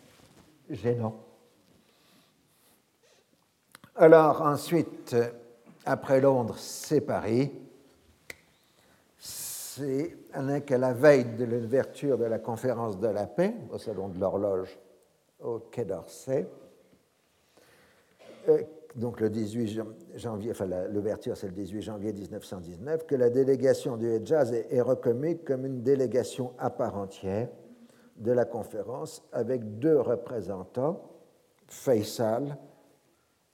gênant. 0.70 1.20
Alors 3.96 4.42
ensuite, 4.42 5.14
après 5.84 6.20
Londres, 6.20 6.56
c'est 6.58 7.02
Paris. 7.02 7.52
C'est 9.18 10.16
qu'à 10.66 10.78
la 10.78 10.92
veille 10.92 11.24
de 11.36 11.44
l'ouverture 11.44 12.16
de 12.16 12.24
la 12.24 12.38
conférence 12.38 12.98
de 12.98 13.08
la 13.08 13.26
paix 13.26 13.54
au 13.70 13.78
Salon 13.78 14.08
de 14.08 14.18
l'Horloge 14.18 14.78
au 15.40 15.58
Quai 15.58 15.84
d'Orsay, 15.84 16.48
euh, 18.48 18.62
donc 18.94 19.20
le 19.20 19.28
18 19.28 19.82
janvier, 20.14 20.52
enfin 20.52 20.66
l'ouverture 20.88 21.36
c'est 21.36 21.48
le 21.48 21.52
18 21.52 21.82
janvier 21.82 22.12
1919, 22.12 23.06
que 23.06 23.16
la 23.16 23.28
délégation 23.28 23.96
du 23.96 24.08
Hejaz 24.08 24.52
est, 24.52 24.72
est 24.72 24.80
reconnue 24.80 25.38
comme 25.38 25.66
une 25.66 25.82
délégation 25.82 26.52
à 26.58 26.70
part 26.70 26.96
entière 26.96 27.48
de 28.16 28.30
la 28.30 28.44
conférence 28.44 29.26
avec 29.32 29.78
deux 29.78 30.00
représentants, 30.00 31.10
Faisal 31.66 32.56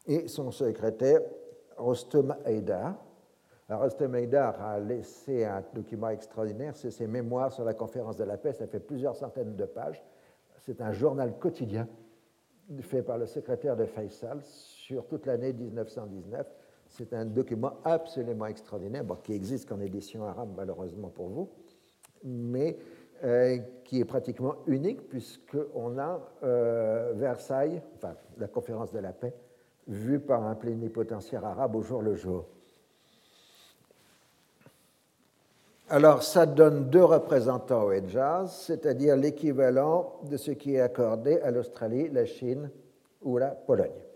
et 0.06 0.28
son 0.28 0.50
secrétaire 0.50 1.20
Rostom 1.76 2.36
Haidar. 2.44 2.96
Rostom 3.68 4.16
Haidar 4.16 4.60
a 4.60 4.80
laissé 4.80 5.44
un 5.44 5.62
document 5.72 6.08
extraordinaire, 6.10 6.76
c'est 6.76 6.90
ses 6.90 7.06
mémoires 7.06 7.52
sur 7.52 7.64
la 7.64 7.72
conférence 7.72 8.16
de 8.16 8.24
la 8.24 8.36
paix, 8.36 8.52
ça 8.52 8.66
fait 8.66 8.80
plusieurs 8.80 9.16
centaines 9.16 9.54
de 9.54 9.64
pages. 9.64 10.02
C'est 10.58 10.82
un 10.82 10.92
journal 10.92 11.38
quotidien 11.38 11.88
fait 12.80 13.02
par 13.02 13.16
le 13.16 13.26
secrétaire 13.26 13.76
de 13.76 13.84
Faisal 13.86 14.40
sur 14.90 15.06
toute 15.06 15.26
l'année 15.26 15.52
1919. 15.52 16.46
C'est 16.88 17.12
un 17.12 17.24
document 17.24 17.74
absolument 17.84 18.46
extraordinaire, 18.46 19.04
qui 19.22 19.34
existe 19.34 19.68
qu'en 19.68 19.78
édition 19.78 20.24
arabe 20.24 20.50
malheureusement 20.56 21.10
pour 21.10 21.28
vous, 21.28 21.48
mais 22.24 22.76
euh, 23.22 23.58
qui 23.84 24.00
est 24.00 24.04
pratiquement 24.04 24.56
unique 24.66 25.08
puisqu'on 25.08 25.96
a 25.96 26.20
euh, 26.42 27.12
Versailles, 27.14 27.80
enfin 27.94 28.16
la 28.38 28.48
conférence 28.48 28.90
de 28.92 28.98
la 28.98 29.12
paix, 29.12 29.32
vue 29.86 30.18
par 30.18 30.42
un 30.42 30.56
plénipotentiaire 30.56 31.44
arabe 31.44 31.76
au 31.76 31.82
jour 31.82 32.02
le 32.02 32.16
jour. 32.16 32.46
Alors, 35.88 36.22
ça 36.22 36.46
donne 36.46 36.88
deux 36.88 37.04
représentants 37.04 37.84
au 37.84 37.92
Hejaz, 37.92 38.50
c'est-à-dire 38.66 39.16
l'équivalent 39.16 40.20
de 40.28 40.36
ce 40.36 40.52
qui 40.52 40.74
est 40.74 40.80
accordé 40.80 41.38
à 41.40 41.50
l'Australie, 41.50 42.08
la 42.10 42.26
Chine 42.26 42.70
ou 43.22 43.38
la 43.38 43.50
Pologne 43.50 44.09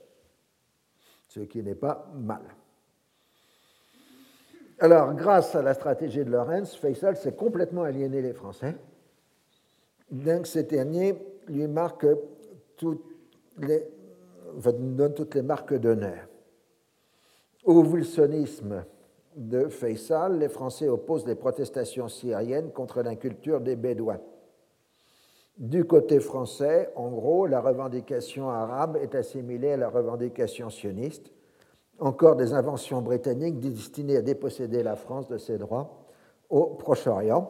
ce 1.35 1.41
qui 1.41 1.63
n'est 1.65 1.75
pas 1.75 2.07
mal. 2.15 2.43
Alors, 4.79 5.15
grâce 5.15 5.55
à 5.57 5.63
la 5.63 5.75
stratégie 5.75 6.25
de 6.25 6.31
Lorenz, 6.31 6.77
Faisal 6.77 7.17
s'est 7.17 7.35
complètement 7.35 7.83
aliéné 7.83 8.23
les 8.23 8.33
Français. 8.33 8.77
Donc, 10.11 10.47
ces 10.47 10.63
derniers 10.63 11.17
lui 11.49 11.67
marque 11.67 12.07
toutes 12.77 13.05
les, 13.59 13.85
toutes 15.17 15.37
marques 15.37 15.75
d'honneur. 15.75 16.29
Au 17.65 17.83
wilsonisme 17.83 18.85
de 19.35 19.69
Faisal, 19.69 20.39
les 20.39 20.49
Français 20.49 20.87
opposent 20.87 21.27
les 21.27 21.35
protestations 21.35 22.09
syriennes 22.09 22.71
contre 22.71 23.03
l'inculture 23.03 23.61
des 23.61 23.75
Bédouins. 23.75 24.21
Du 25.57 25.85
côté 25.85 26.19
français, 26.19 26.91
en 26.97 27.11
gros, 27.11 27.47
la 27.47 27.61
revendication 27.61 28.51
arabe 28.51 28.97
est 28.97 29.15
assimilée 29.15 29.73
à 29.73 29.77
la 29.77 29.89
revendication 29.89 30.69
sioniste, 30.69 31.31
encore 32.01 32.35
des 32.35 32.53
inventions 32.53 33.01
britanniques 33.03 33.61
destinées 33.61 34.17
à 34.17 34.23
déposséder 34.23 34.83
la 34.83 34.97
France 34.97 35.29
de 35.29 35.39
ses 35.39 35.59
droits 35.59 36.07
au 36.51 36.67
Proche-Orient. 36.67 37.49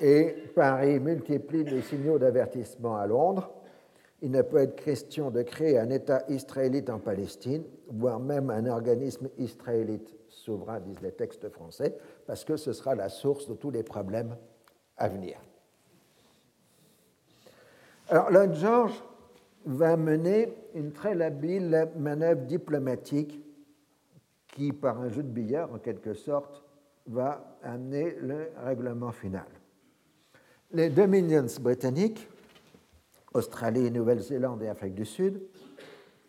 Et 0.00 0.34
Paris 0.54 0.98
multiplie 0.98 1.64
les 1.64 1.82
signaux 1.82 2.18
d'avertissement 2.18 2.96
à 2.96 3.06
Londres. 3.06 3.50
Il 4.22 4.30
ne 4.30 4.40
peut 4.40 4.56
être 4.56 4.82
question 4.82 5.30
de 5.30 5.42
créer 5.42 5.78
un 5.78 5.90
État 5.90 6.24
israélite 6.30 6.88
en 6.88 6.98
Palestine, 6.98 7.64
voire 7.90 8.20
même 8.20 8.48
un 8.48 8.64
organisme 8.66 9.28
israélite 9.36 10.14
souverain, 10.28 10.80
disent 10.80 11.02
les 11.02 11.12
textes 11.12 11.50
français, 11.50 11.94
parce 12.26 12.44
que 12.44 12.56
ce 12.56 12.72
sera 12.72 12.94
la 12.94 13.10
source 13.10 13.46
de 13.48 13.54
tous 13.54 13.70
les 13.70 13.82
problèmes 13.82 14.34
à 14.96 15.08
venir. 15.08 15.38
Alors, 18.10 18.28
Lloyd 18.32 18.54
George 18.54 19.04
va 19.64 19.96
mener 19.96 20.52
une 20.74 20.90
très 20.90 21.22
habile 21.22 21.88
manœuvre 21.96 22.42
diplomatique 22.42 23.40
qui, 24.48 24.72
par 24.72 25.00
un 25.00 25.08
jeu 25.08 25.22
de 25.22 25.28
billard, 25.28 25.72
en 25.72 25.78
quelque 25.78 26.14
sorte, 26.14 26.64
va 27.06 27.56
amener 27.62 28.16
le 28.20 28.50
règlement 28.64 29.12
final. 29.12 29.46
Les 30.72 30.90
Dominions 30.90 31.46
britanniques, 31.60 32.28
Australie, 33.32 33.92
Nouvelle-Zélande 33.92 34.60
et 34.64 34.68
Afrique 34.68 34.96
du 34.96 35.04
Sud, 35.04 35.40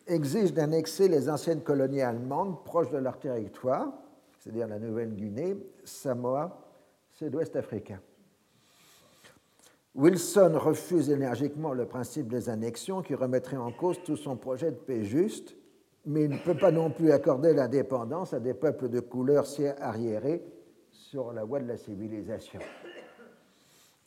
exigent 0.06 0.54
d'annexer 0.54 1.08
les 1.08 1.30
anciennes 1.30 1.62
colonies 1.62 2.02
allemandes 2.02 2.64
proches 2.64 2.92
de 2.92 2.98
leur 3.00 3.18
territoire, 3.18 3.92
c'est-à-dire 4.38 4.68
la 4.68 4.78
Nouvelle-Guinée, 4.78 5.58
Samoa, 5.84 6.62
sud-ouest 7.10 7.56
africain. 7.56 8.00
Wilson 9.94 10.54
refuse 10.58 11.10
énergiquement 11.10 11.74
le 11.74 11.86
principe 11.86 12.30
des 12.30 12.50
annexions 12.50 13.02
qui 13.02 13.14
remettrait 13.14 13.58
en 13.58 13.72
cause 13.72 14.02
tout 14.04 14.16
son 14.16 14.38
projet 14.38 14.72
de 14.72 14.78
paix 14.78 15.04
juste, 15.04 15.56
mais 16.06 16.24
il 16.24 16.30
ne 16.32 16.38
peut 16.38 16.56
pas 16.56 16.72
non 16.72 16.90
plus 16.90 17.12
accorder 17.12 17.54
l'indépendance 17.54 18.34
à 18.34 18.40
des 18.40 18.54
peuples 18.54 18.88
de 18.88 19.02
couleur 19.02 19.46
si 19.46 19.68
arriérés 19.68 20.44
sur 20.92 21.34
la 21.34 21.44
voie 21.44 21.60
de 21.60 21.68
la 21.68 21.78
civilisation. 21.78 22.62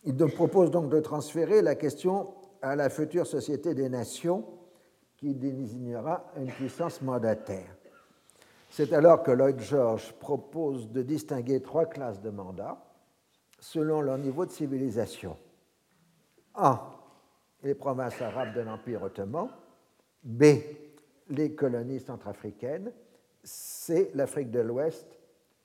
Il 0.05 0.17
propose 0.17 0.71
donc 0.71 0.89
de 0.89 1.01
transférer 1.01 1.61
la 1.61 1.75
question 1.75 2.35
à 2.63 2.77
la 2.77 2.89
future 2.89 3.27
Société 3.27 3.75
des 3.75 3.91
Nations 3.91 4.45
qui 5.19 5.35
désignera 5.35 6.33
une 6.37 6.51
puissance 6.51 7.03
mandataire. 7.03 7.77
C'est 8.71 8.93
alors 8.93 9.23
que 9.23 9.31
Lloyd 9.31 9.61
George 9.61 10.15
propose 10.19 10.91
de 10.91 11.03
distinguer 11.03 11.61
trois 11.61 11.87
classes 11.87 12.21
de 12.21 12.31
mandats 12.31 12.83
selon 13.61 14.01
leur 14.01 14.19
niveau 14.19 14.45
de 14.47 14.51
civilisation. 14.51 15.37
A. 16.55 16.91
Les 17.63 17.75
provinces 17.75 18.21
arabes 18.21 18.55
de 18.55 18.61
l'Empire 18.61 19.03
ottoman. 19.03 19.49
B. 20.23 20.45
Les 21.31 21.55
colonies 21.55 22.01
centrafricaines. 22.01 22.93
C. 23.43 24.11
L'Afrique 24.15 24.51
de 24.51 24.61
l'Ouest 24.61 25.07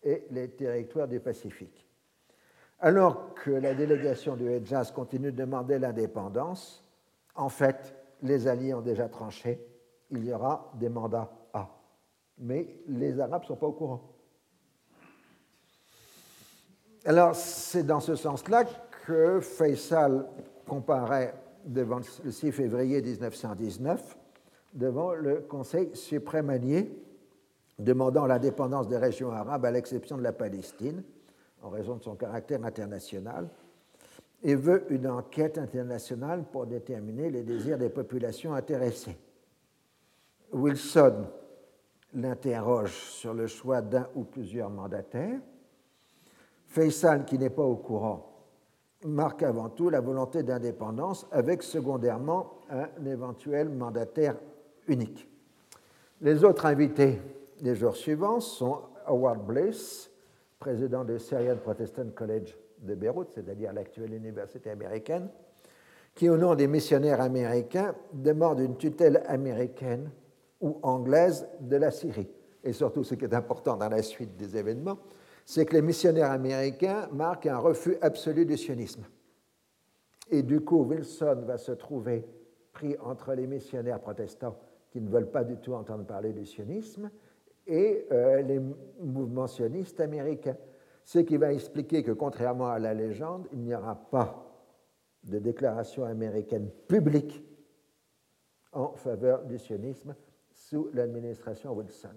et 0.03 0.25
les 0.31 0.49
territoires 0.49 1.07
du 1.07 1.19
Pacifique. 1.19 1.85
Alors 2.79 3.33
que 3.33 3.51
la 3.51 3.73
délégation 3.73 4.35
du 4.35 4.49
Hejaz 4.49 4.91
continue 4.91 5.31
de 5.31 5.37
demander 5.37 5.77
l'indépendance, 5.79 6.85
en 7.35 7.49
fait, 7.49 7.95
les 8.21 8.47
Alliés 8.47 8.73
ont 8.73 8.81
déjà 8.81 9.09
tranché. 9.09 9.59
Il 10.11 10.25
y 10.25 10.33
aura 10.33 10.71
des 10.75 10.89
mandats 10.89 11.29
A. 11.53 11.67
Mais 12.37 12.81
les 12.87 13.19
Arabes 13.19 13.41
ne 13.43 13.47
sont 13.47 13.55
pas 13.57 13.67
au 13.67 13.73
courant. 13.73 14.01
Alors, 17.05 17.35
c'est 17.35 17.83
dans 17.83 17.99
ce 17.99 18.15
sens-là 18.15 18.65
que 19.05 19.39
Faisal 19.39 20.25
comparaît 20.69 21.33
devant 21.65 21.99
le 22.23 22.31
6 22.31 22.53
février 22.53 23.01
1919 23.01 24.17
devant 24.73 25.13
le 25.13 25.41
Conseil 25.41 25.89
suprême 25.95 26.49
allié, 26.49 26.91
demandant 27.77 28.25
l'indépendance 28.25 28.87
des 28.87 28.97
régions 28.97 29.31
arabes 29.31 29.65
à 29.65 29.71
l'exception 29.71 30.17
de 30.17 30.23
la 30.23 30.33
Palestine, 30.33 31.03
en 31.61 31.69
raison 31.69 31.95
de 31.95 32.03
son 32.03 32.15
caractère 32.15 32.63
international, 32.63 33.49
et 34.43 34.55
veut 34.55 34.85
une 34.89 35.07
enquête 35.07 35.57
internationale 35.57 36.45
pour 36.51 36.65
déterminer 36.65 37.29
les 37.29 37.43
désirs 37.43 37.77
des 37.77 37.89
populations 37.89 38.53
intéressées. 38.53 39.17
Wilson 40.53 41.25
l'interroge 42.13 42.93
sur 42.93 43.33
le 43.33 43.47
choix 43.47 43.81
d'un 43.81 44.07
ou 44.15 44.23
plusieurs 44.23 44.69
mandataires. 44.69 45.39
Faisal, 46.67 47.25
qui 47.25 47.37
n'est 47.37 47.49
pas 47.49 47.63
au 47.63 47.75
courant, 47.75 48.28
marque 49.05 49.43
avant 49.43 49.69
tout 49.69 49.89
la 49.89 50.01
volonté 50.01 50.43
d'indépendance 50.43 51.27
avec 51.31 51.63
secondairement 51.63 52.53
un 52.69 53.05
éventuel 53.05 53.69
mandataire 53.69 54.35
unique. 54.87 55.27
Les 56.21 56.43
autres 56.43 56.65
invités 56.65 57.21
des 57.61 57.75
jours 57.75 57.95
suivants 57.95 58.39
sont 58.39 58.79
Howard 59.05 59.45
Bliss, 59.45 60.11
président 60.59 61.05
du 61.05 61.17
Syrian 61.19 61.55
Protestant 61.57 62.09
College 62.13 62.57
de 62.79 62.95
Beyrouth, 62.95 63.31
c'est-à-dire 63.31 63.73
l'actuelle 63.73 64.13
université 64.13 64.69
américaine, 64.69 65.29
qui, 66.13 66.29
au 66.29 66.37
nom 66.37 66.55
des 66.55 66.67
missionnaires 66.67 67.21
américains, 67.21 67.95
demande 68.11 68.59
une 68.59 68.75
tutelle 68.75 69.23
américaine 69.27 70.11
ou 70.59 70.77
anglaise 70.81 71.47
de 71.61 71.77
la 71.77 71.91
Syrie. 71.91 72.29
Et 72.63 72.73
surtout, 72.73 73.03
ce 73.03 73.15
qui 73.15 73.23
est 73.23 73.33
important 73.33 73.77
dans 73.77 73.87
la 73.87 74.01
suite 74.01 74.35
des 74.35 74.57
événements, 74.57 74.97
c'est 75.45 75.65
que 75.65 75.73
les 75.73 75.81
missionnaires 75.81 76.31
américains 76.31 77.07
marquent 77.11 77.47
un 77.47 77.57
refus 77.57 77.97
absolu 78.01 78.45
du 78.45 78.57
sionisme. 78.57 79.03
Et 80.29 80.43
du 80.43 80.61
coup, 80.61 80.83
Wilson 80.83 81.43
va 81.45 81.57
se 81.57 81.71
trouver 81.71 82.25
pris 82.71 82.95
entre 82.99 83.33
les 83.33 83.47
missionnaires 83.47 83.99
protestants 83.99 84.57
qui 84.91 85.01
ne 85.01 85.09
veulent 85.09 85.31
pas 85.31 85.43
du 85.43 85.57
tout 85.57 85.73
entendre 85.73 86.05
parler 86.05 86.33
du 86.33 86.45
sionisme 86.45 87.09
et 87.67 88.05
euh, 88.11 88.41
les 88.41 88.59
mouvements 88.99 89.47
sionistes 89.47 89.99
américains. 89.99 90.57
Ce 91.03 91.19
qui 91.19 91.37
va 91.37 91.53
expliquer 91.53 92.03
que, 92.03 92.11
contrairement 92.11 92.69
à 92.69 92.79
la 92.79 92.93
légende, 92.93 93.47
il 93.51 93.59
n'y 93.59 93.73
aura 93.73 93.95
pas 93.95 94.45
de 95.23 95.39
déclaration 95.39 96.05
américaine 96.05 96.69
publique 96.87 97.43
en 98.71 98.93
faveur 98.93 99.43
du 99.45 99.57
sionisme 99.57 100.15
sous 100.51 100.89
l'administration 100.93 101.73
Wilson. 101.73 102.09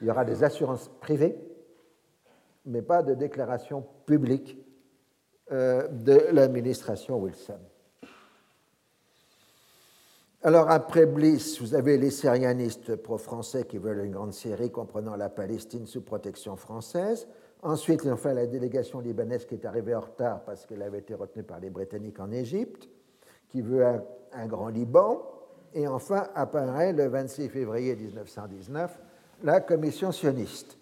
Il 0.00 0.06
y 0.06 0.10
aura 0.10 0.24
des 0.24 0.42
assurances 0.42 0.88
privées, 1.00 1.36
mais 2.64 2.82
pas 2.82 3.02
de 3.02 3.14
déclaration 3.14 3.84
publique 4.06 4.58
euh, 5.50 5.88
de 5.88 6.26
l'administration 6.32 7.18
Wilson. 7.18 7.58
Alors 10.44 10.70
après 10.70 11.06
Bliss, 11.06 11.60
vous 11.60 11.74
avez 11.74 11.96
les 11.98 12.10
syrianistes 12.10 12.96
pro-français 12.96 13.64
qui 13.64 13.78
veulent 13.78 14.04
une 14.04 14.12
grande 14.12 14.32
série 14.32 14.72
comprenant 14.72 15.14
la 15.14 15.28
Palestine 15.28 15.86
sous 15.86 16.02
protection 16.02 16.56
française. 16.56 17.28
Ensuite, 17.62 18.02
fait 18.16 18.34
la 18.34 18.46
délégation 18.46 18.98
libanaise 18.98 19.46
qui 19.46 19.54
est 19.54 19.64
arrivée 19.64 19.94
en 19.94 20.00
retard 20.00 20.40
parce 20.44 20.66
qu'elle 20.66 20.82
avait 20.82 20.98
été 20.98 21.14
retenue 21.14 21.44
par 21.44 21.60
les 21.60 21.70
Britanniques 21.70 22.18
en 22.18 22.32
Égypte, 22.32 22.88
qui 23.48 23.60
veut 23.60 23.84
un, 24.32 24.46
grand 24.46 24.68
Liban. 24.68 25.22
Et 25.74 25.86
enfin 25.86 26.26
apparaît 26.34 26.92
le 26.92 27.06
26 27.06 27.48
février 27.48 27.94
1919 27.94 28.98
la 29.44 29.60
commission 29.60 30.10
sioniste. 30.10 30.76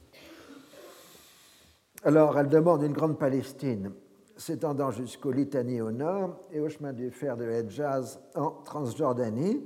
Alors, 2.03 2.39
elle 2.39 2.49
demande 2.49 2.83
une 2.83 2.95
grande 2.95 3.19
Palestine 3.19 3.93
s'étendant 4.35 4.91
jusqu'au 4.91 5.33
Litanie 5.33 5.83
au 5.83 5.91
nord 5.91 6.35
et 6.51 6.59
au 6.59 6.69
chemin 6.71 6.95
du 6.95 7.11
fer 7.11 7.37
de 7.37 7.45
Hedjaz 7.45 8.19
en 8.35 8.53
Transjordanie. 8.65 9.63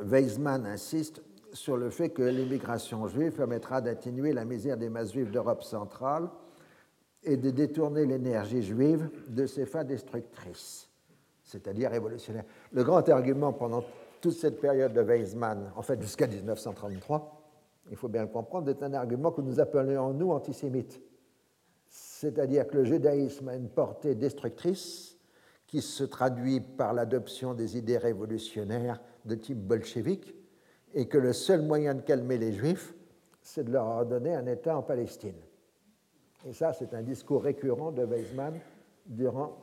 Weizmann 0.00 0.66
insiste 0.66 1.22
sur 1.52 1.76
le 1.76 1.90
fait 1.90 2.08
que 2.08 2.22
l'immigration 2.22 3.06
juive 3.06 3.30
permettra 3.30 3.80
d'atténuer 3.80 4.32
la 4.32 4.44
misère 4.44 4.76
des 4.76 4.88
masses 4.88 5.12
juives 5.12 5.30
d'Europe 5.30 5.62
centrale 5.62 6.28
et 7.22 7.36
de 7.36 7.50
détourner 7.50 8.06
l'énergie 8.06 8.62
juive 8.62 9.08
de 9.28 9.46
ses 9.46 9.66
fins 9.66 9.84
destructrices, 9.84 10.88
c'est-à-dire 11.44 11.92
révolutionnaires. 11.92 12.46
Le 12.72 12.82
grand 12.82 13.08
argument 13.08 13.52
pendant 13.52 13.84
toute 14.20 14.32
cette 14.32 14.60
période 14.60 14.94
de 14.94 15.00
Weizmann, 15.00 15.70
en 15.76 15.82
fait 15.82 16.02
jusqu'à 16.02 16.26
1933, 16.26 17.36
il 17.88 17.96
faut 17.96 18.08
bien 18.08 18.22
le 18.22 18.28
comprendre, 18.28 18.68
est 18.68 18.82
un 18.82 18.94
argument 18.94 19.30
que 19.30 19.42
nous 19.42 19.60
appelons 19.60 20.12
nous 20.12 20.32
antisémites 20.32 21.00
c'est-à-dire 22.20 22.68
que 22.68 22.76
le 22.76 22.84
judaïsme 22.84 23.48
a 23.48 23.56
une 23.56 23.70
portée 23.70 24.14
destructrice 24.14 25.16
qui 25.66 25.80
se 25.80 26.04
traduit 26.04 26.60
par 26.60 26.92
l'adoption 26.92 27.54
des 27.54 27.78
idées 27.78 27.96
révolutionnaires 27.96 29.00
de 29.24 29.34
type 29.34 29.56
bolchevique, 29.56 30.34
et 30.92 31.06
que 31.06 31.16
le 31.16 31.32
seul 31.32 31.62
moyen 31.62 31.94
de 31.94 32.02
calmer 32.02 32.36
les 32.36 32.52
juifs, 32.52 32.94
c'est 33.40 33.64
de 33.64 33.72
leur 33.72 33.86
ordonner 33.86 34.34
un 34.34 34.44
État 34.44 34.76
en 34.76 34.82
Palestine. 34.82 35.40
Et 36.46 36.52
ça, 36.52 36.74
c'est 36.74 36.92
un 36.92 37.00
discours 37.00 37.42
récurrent 37.42 37.90
de 37.90 38.04
Weizmann 38.04 38.60
durant 39.06 39.56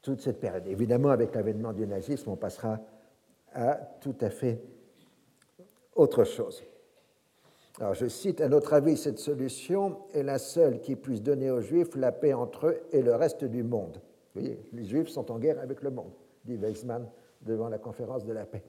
toute 0.00 0.22
cette 0.22 0.40
période. 0.40 0.66
Évidemment, 0.66 1.10
avec 1.10 1.34
l'avènement 1.34 1.74
du 1.74 1.86
nazisme, 1.86 2.30
on 2.30 2.36
passera 2.36 2.80
à 3.52 3.74
tout 4.00 4.16
à 4.22 4.30
fait 4.30 4.62
autre 5.94 6.24
chose. 6.24 6.62
Alors 7.80 7.94
je 7.94 8.06
cite, 8.06 8.40
à 8.40 8.48
notre 8.48 8.72
avis, 8.72 8.96
cette 8.96 9.20
solution 9.20 9.98
est 10.12 10.24
la 10.24 10.38
seule 10.38 10.80
qui 10.80 10.96
puisse 10.96 11.22
donner 11.22 11.50
aux 11.50 11.60
Juifs 11.60 11.94
la 11.94 12.10
paix 12.10 12.32
entre 12.32 12.66
eux 12.66 12.80
et 12.90 13.02
le 13.02 13.14
reste 13.14 13.44
du 13.44 13.62
monde. 13.62 14.00
Vous 14.34 14.40
voyez, 14.40 14.60
les 14.72 14.84
Juifs 14.84 15.08
sont 15.08 15.30
en 15.30 15.38
guerre 15.38 15.60
avec 15.60 15.82
le 15.82 15.90
monde, 15.90 16.10
dit 16.44 16.56
Weizmann 16.56 17.08
devant 17.42 17.68
la 17.68 17.78
conférence 17.78 18.24
de 18.24 18.32
la 18.32 18.46
paix. 18.46 18.64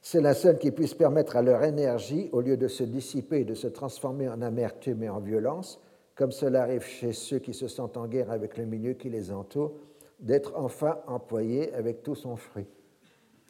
C'est 0.00 0.20
la 0.20 0.34
seule 0.34 0.58
qui 0.58 0.70
puisse 0.70 0.94
permettre 0.94 1.36
à 1.36 1.42
leur 1.42 1.64
énergie, 1.64 2.28
au 2.32 2.40
lieu 2.40 2.56
de 2.56 2.68
se 2.68 2.84
dissiper 2.84 3.40
et 3.40 3.44
de 3.44 3.54
se 3.54 3.66
transformer 3.66 4.28
en 4.28 4.40
amertume 4.40 5.02
et 5.02 5.08
en 5.08 5.18
violence, 5.18 5.80
comme 6.14 6.30
cela 6.30 6.62
arrive 6.62 6.84
chez 6.84 7.12
ceux 7.12 7.40
qui 7.40 7.54
se 7.54 7.66
sentent 7.66 7.96
en 7.96 8.06
guerre 8.06 8.30
avec 8.30 8.56
le 8.56 8.64
milieu 8.64 8.92
qui 8.92 9.10
les 9.10 9.32
entoure, 9.32 9.72
d'être 10.20 10.52
enfin 10.56 10.98
employée 11.08 11.74
avec 11.74 12.04
tout 12.04 12.14
son 12.14 12.36
fruit. 12.36 12.66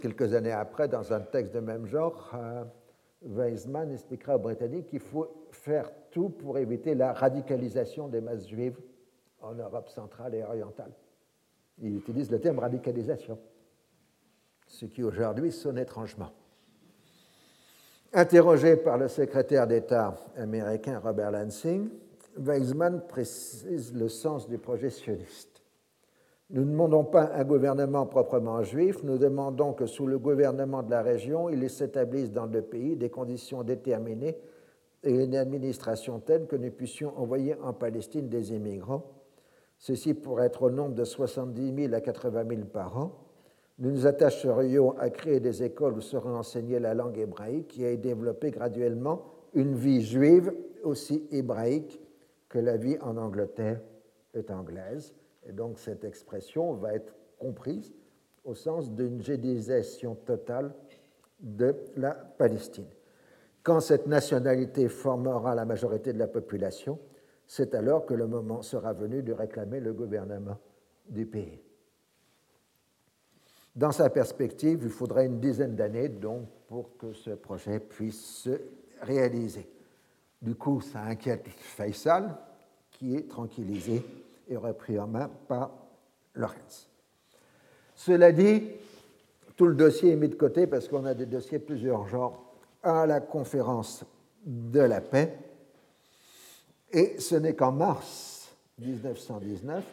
Quelques 0.01 0.33
années 0.33 0.53
après, 0.53 0.89
dans 0.89 1.13
un 1.13 1.21
texte 1.21 1.55
de 1.55 1.61
même 1.61 1.87
genre, 1.87 2.31
euh, 2.35 2.65
Weizmann 3.23 3.91
expliquera 3.91 4.37
aux 4.37 4.41
Britanniques 4.41 4.89
qu'il 4.89 5.01
faut 5.01 5.29
faire 5.51 5.91
tout 6.11 6.29
pour 6.29 6.59
éviter 6.59 6.95
la 6.95 7.13
radicalisation 7.13 8.09
des 8.09 8.21
masses 8.21 8.49
juives 8.49 8.79
en 9.41 9.55
Europe 9.55 9.89
centrale 9.89 10.35
et 10.35 10.43
orientale. 10.43 10.93
Il 11.81 11.97
utilise 11.97 12.31
le 12.31 12.41
terme 12.41 12.59
radicalisation, 12.59 13.39
ce 14.67 14.87
qui 14.87 15.03
aujourd'hui 15.03 15.53
sonne 15.53 15.79
étrangement. 15.79 16.31
Interrogé 18.13 18.77
par 18.77 18.99
le 18.99 19.09
secrétaire 19.09 19.67
d'État 19.67 20.17
américain 20.37 20.99
Robert 20.99 21.31
Lansing, 21.31 21.91
Weizmann 22.37 23.07
précise 23.07 23.93
le 23.95 24.09
sens 24.09 24.49
du 24.49 24.59
projet 24.59 24.91
sioniste. 24.91 25.58
Nous 26.51 26.65
ne 26.65 26.71
demandons 26.71 27.05
pas 27.05 27.31
un 27.35 27.45
gouvernement 27.45 28.07
proprement 28.07 28.63
juif, 28.63 29.03
nous 29.03 29.19
demandons 29.19 29.75
que 29.75 29.85
sous 29.85 30.07
le 30.07 30.19
gouvernement 30.19 30.83
de 30.83 30.91
la 30.91 31.03
région, 31.03 31.51
il 31.51 31.69
s'établisse 31.69 32.33
dans 32.33 32.47
le 32.47 32.63
pays 32.63 32.97
des 32.97 33.11
conditions 33.11 33.63
déterminées 33.63 34.39
et 35.05 35.11
une 35.11 35.37
administration 35.37 36.21
telle 36.21 36.47
que 36.47 36.57
nous 36.57 36.71
puissions 36.71 37.13
envoyer 37.19 37.55
en 37.63 37.75
Palestine 37.75 38.31
des 38.31 38.55
immigrants, 38.55 39.05
ceci 39.77 40.15
pourrait 40.15 40.47
être 40.47 40.63
au 40.63 40.71
nombre 40.71 40.95
de 40.95 41.05
70 41.05 41.85
000 41.85 41.95
à 41.95 42.01
80 42.01 42.45
000 42.49 42.63
par 42.73 42.97
an. 42.97 43.13
Nous 43.79 43.91
nous 43.91 44.07
attacherions 44.07 44.99
à 44.99 45.11
créer 45.11 45.41
des 45.41 45.63
écoles 45.63 45.99
où 45.99 46.01
serait 46.01 46.31
enseignée 46.31 46.81
la 46.81 46.95
langue 46.95 47.19
hébraïque 47.19 47.79
et 47.79 47.87
à 47.87 47.93
y 47.93 47.99
développer 47.99 48.51
graduellement 48.51 49.23
une 49.53 49.75
vie 49.75 50.03
juive 50.03 50.53
aussi 50.83 51.29
hébraïque 51.31 52.01
que 52.49 52.59
la 52.59 52.79
vie 52.79 52.97
en 53.03 53.19
Angleterre 53.19 53.81
est 54.33 54.51
anglaise. 54.51 55.15
Et 55.49 55.53
donc 55.53 55.79
cette 55.79 56.05
expression 56.05 56.75
va 56.75 56.95
être 56.95 57.15
comprise 57.39 57.93
au 58.45 58.55
sens 58.55 58.93
d'une 58.93 59.23
gédisation 59.23 60.15
totale 60.15 60.75
de 61.41 61.75
la 61.97 62.13
Palestine. 62.13 62.89
Quand 63.63 63.81
cette 63.81 64.07
nationalité 64.07 64.89
formera 64.89 65.55
la 65.55 65.65
majorité 65.65 66.13
de 66.13 66.19
la 66.19 66.29
population, 66.29 66.99
c'est 67.47 67.75
alors 67.75 68.05
que 68.05 68.15
le 68.15 68.27
moment 68.27 68.63
sera 68.63 68.93
venu 68.93 69.23
de 69.23 69.33
réclamer 69.33 69.81
le 69.81 69.93
gouvernement 69.93 70.59
du 71.09 71.27
pays. 71.27 71.61
Dans 73.75 73.93
sa 73.93 74.11
perspective, 74.11 74.81
il 74.83 74.91
faudrait 74.91 75.27
une 75.27 75.41
dizaine 75.41 75.77
d'années 75.77 76.09
donc 76.09 76.49
pour 76.67 76.97
que 76.97 77.13
ce 77.13 77.31
projet 77.31 77.81
puisse 77.81 78.43
se 78.43 78.61
réaliser. 79.03 79.69
Du 80.43 80.55
coup, 80.55 80.81
ça 80.81 81.01
inquiète 81.03 81.49
Faisal, 81.49 82.37
qui 82.91 83.17
est 83.17 83.29
tranquillisé 83.29 84.03
et 84.49 84.57
repris 84.57 84.99
en 84.99 85.07
main 85.07 85.31
par 85.47 85.71
Lorenz. 86.35 86.89
Cela 87.95 88.33
dit, 88.33 88.63
tout 89.57 89.67
le 89.67 89.75
dossier 89.75 90.13
est 90.13 90.17
mis 90.17 90.29
de 90.29 90.35
côté 90.35 90.67
parce 90.67 90.89
qu'on 90.89 91.05
a 91.05 91.15
des 91.15 91.27
dossiers 91.27 91.59
plus 91.59 91.83
urgents 91.83 92.45
à 92.83 93.07
la 93.07 93.21
conférence 93.21 94.05
de 94.45 94.81
la 94.81 95.01
paix. 95.01 95.37
Et 96.93 97.19
ce 97.19 97.35
n'est 97.35 97.55
qu'en 97.55 97.73
mars 97.73 98.55
1919 98.79 99.85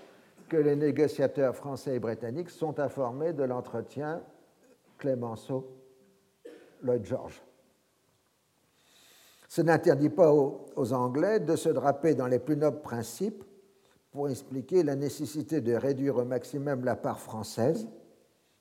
que 0.47 0.57
les 0.57 0.75
négociateurs 0.75 1.55
français 1.55 1.95
et 1.95 1.99
britanniques 1.99 2.51
sont 2.51 2.79
informés 2.79 3.33
de 3.33 3.43
l'entretien 3.43 4.21
Clémenceau 4.97 5.67
Lloyd 6.83 7.03
George. 7.03 7.41
Ce 9.47 9.61
n'interdit 9.61 10.09
pas 10.09 10.31
aux, 10.31 10.93
Anglais 10.93 11.39
de 11.39 11.55
se 11.55 11.69
draper 11.69 12.13
dans 12.13 12.27
les 12.27 12.39
plus 12.39 12.57
nobles 12.57 12.81
principes 12.81 13.43
pour 14.15 14.29
expliquer 14.29 14.81
la 14.81 14.95
nécessité 14.95 15.59
de 15.59 15.73
réduire 15.73 16.15
au 16.15 16.23
maximum 16.23 16.85
la 16.85 16.95
part 16.95 17.19
française 17.19 17.85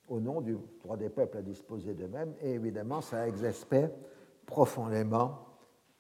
au 0.09 0.19
nom 0.19 0.41
du 0.41 0.59
droit 0.83 0.97
des 0.97 1.09
peuples 1.09 1.39
à 1.39 1.43
disposer 1.43 1.95
d'eux-mêmes. 1.95 2.35
Et 2.43 2.55
évidemment, 2.55 3.01
ça 3.01 3.29
exaspère 3.29 3.89
profondément 4.47 5.39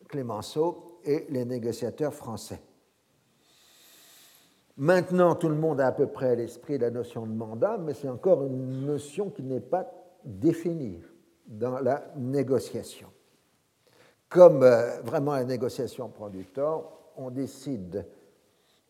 Clémenceau 0.09 0.99
et 1.05 1.27
les 1.31 1.45
négociateurs 1.45 2.13
français. 2.13 2.61
Maintenant, 4.77 5.37
tout 5.37 5.49
le 5.49 5.55
monde 5.55 5.81
a 5.81 5.87
à 5.87 5.93
peu 5.93 6.09
près 6.09 6.31
à 6.31 6.35
l'esprit 6.35 6.77
la 6.77 6.91
notion 6.91 7.25
de 7.25 7.33
mandat, 7.33 7.79
mais 7.79 7.95
c'est 7.95 8.09
encore 8.09 8.43
une 8.43 8.85
notion 8.85 9.31
qui 9.31 9.45
n'est 9.45 9.61
pas 9.61 9.89
définie 10.25 11.01
dans 11.47 11.79
la 11.79 12.13
négociation. 12.17 13.07
Comme 14.29 14.65
euh, 14.65 15.01
vraiment 15.03 15.35
la 15.35 15.45
négociation 15.45 16.09
prend 16.09 16.29
du 16.29 16.45
on 17.17 17.31
décide 17.31 18.05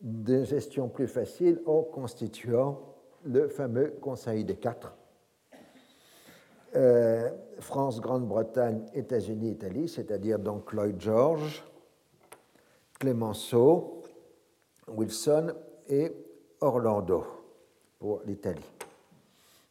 de 0.01 0.43
gestion 0.43 0.89
plus 0.89 1.07
facile 1.07 1.61
en 1.65 1.81
constituant 1.81 2.95
le 3.23 3.47
fameux 3.47 3.95
Conseil 4.01 4.43
des 4.43 4.55
quatre. 4.55 4.95
Euh, 6.75 7.29
France, 7.59 8.01
Grande-Bretagne, 8.01 8.85
États-Unis, 8.93 9.51
Italie, 9.51 9.87
c'est-à-dire 9.87 10.39
donc 10.39 10.73
Lloyd 10.73 10.99
George, 10.99 11.63
Clemenceau, 12.99 14.03
Wilson 14.87 15.53
et 15.87 16.11
Orlando 16.59 17.25
pour 17.99 18.21
l'Italie, 18.25 18.69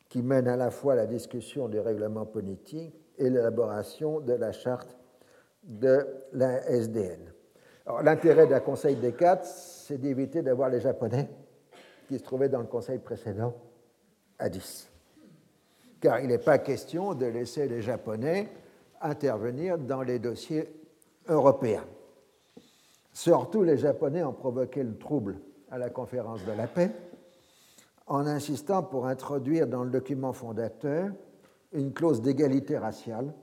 qui 0.09 0.23
mène 0.23 0.49
à 0.49 0.57
la 0.57 0.71
fois 0.71 0.95
la 0.95 1.07
discussion 1.07 1.69
du 1.69 1.79
règlement 1.79 2.25
politique 2.25 2.95
et 3.19 3.31
l'élaboration 3.31 4.21
de 4.21 4.33
la 4.33 4.53
charte 4.53 4.97
de 5.63 6.07
la 6.33 6.63
SDN. 6.69 7.33
L'intérêt 8.03 8.47
d'un 8.47 8.61
Conseil 8.61 8.97
des 8.97 9.13
quatre, 9.13 9.47
c'est 9.85 9.99
d'éviter 9.99 10.41
d'avoir 10.41 10.71
les 10.71 10.81
Japonais 10.81 11.29
qui 12.09 12.19
se 12.19 12.25
trouvaient 12.25 12.49
dans 12.49 12.61
le 12.61 12.67
Conseil 12.67 12.99
précédent 12.99 13.55
à 14.39 14.49
10. 14.49 14.91
Car 16.01 16.21
il 16.21 16.29
n'est 16.29 16.39
pas 16.39 16.59
question 16.59 17.15
de 17.15 17.27
laisser 17.27 17.69
les 17.69 17.83
Japonais 17.83 18.49
intervenir 19.03 19.77
dans 19.77 20.03
les 20.03 20.19
dossiers 20.19 20.69
européens. 21.29 21.85
Surtout, 23.13 23.63
les 23.63 23.77
Japonais 23.77 24.23
ont 24.23 24.33
provoqué 24.33 24.83
le 24.83 24.97
trouble 24.97 25.39
à 25.71 25.77
la 25.77 25.91
conférence 25.91 26.45
de 26.47 26.53
la 26.53 26.67
paix 26.67 26.91
en 28.07 28.27
insistant 28.27 28.83
pour 28.83 29.07
introduire 29.07 29.67
dans 29.67 29.85
le 29.85 29.91
document 29.91 30.33
fondateur 30.33 31.11
une 31.73 31.93
clause 31.93 32.23
d'égalité 32.23 32.79
raciale 32.79 33.35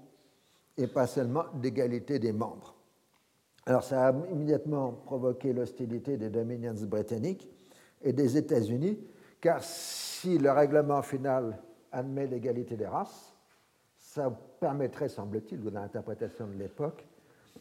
et 0.78 0.88
pas 0.88 1.06
seulement 1.06 1.46
d'égalité 1.54 2.18
des 2.18 2.32
membres. 2.32 2.81
Alors 3.66 3.84
ça 3.84 4.08
a 4.08 4.14
immédiatement 4.32 4.92
provoqué 4.92 5.54
l'hostilité 5.54 6.18
des 6.18 6.30
Dominions 6.30 6.74
britanniques 6.74 7.48
et 8.02 8.12
des 8.12 8.38
États-Unis, 8.38 9.00
car 9.40 9.64
si 9.64 10.38
le 10.38 10.52
règlement 10.52 11.02
final 11.02 11.60
admet 11.92 12.28
l'égalité 12.28 12.76
des 12.76 12.88
races, 12.88 13.36
ça 13.98 14.32
permettrait, 14.60 15.10
semble-t-il, 15.10 15.62
dans 15.62 15.80
l'interprétation 15.80 16.48
de 16.48 16.54
l'époque, 16.54 17.06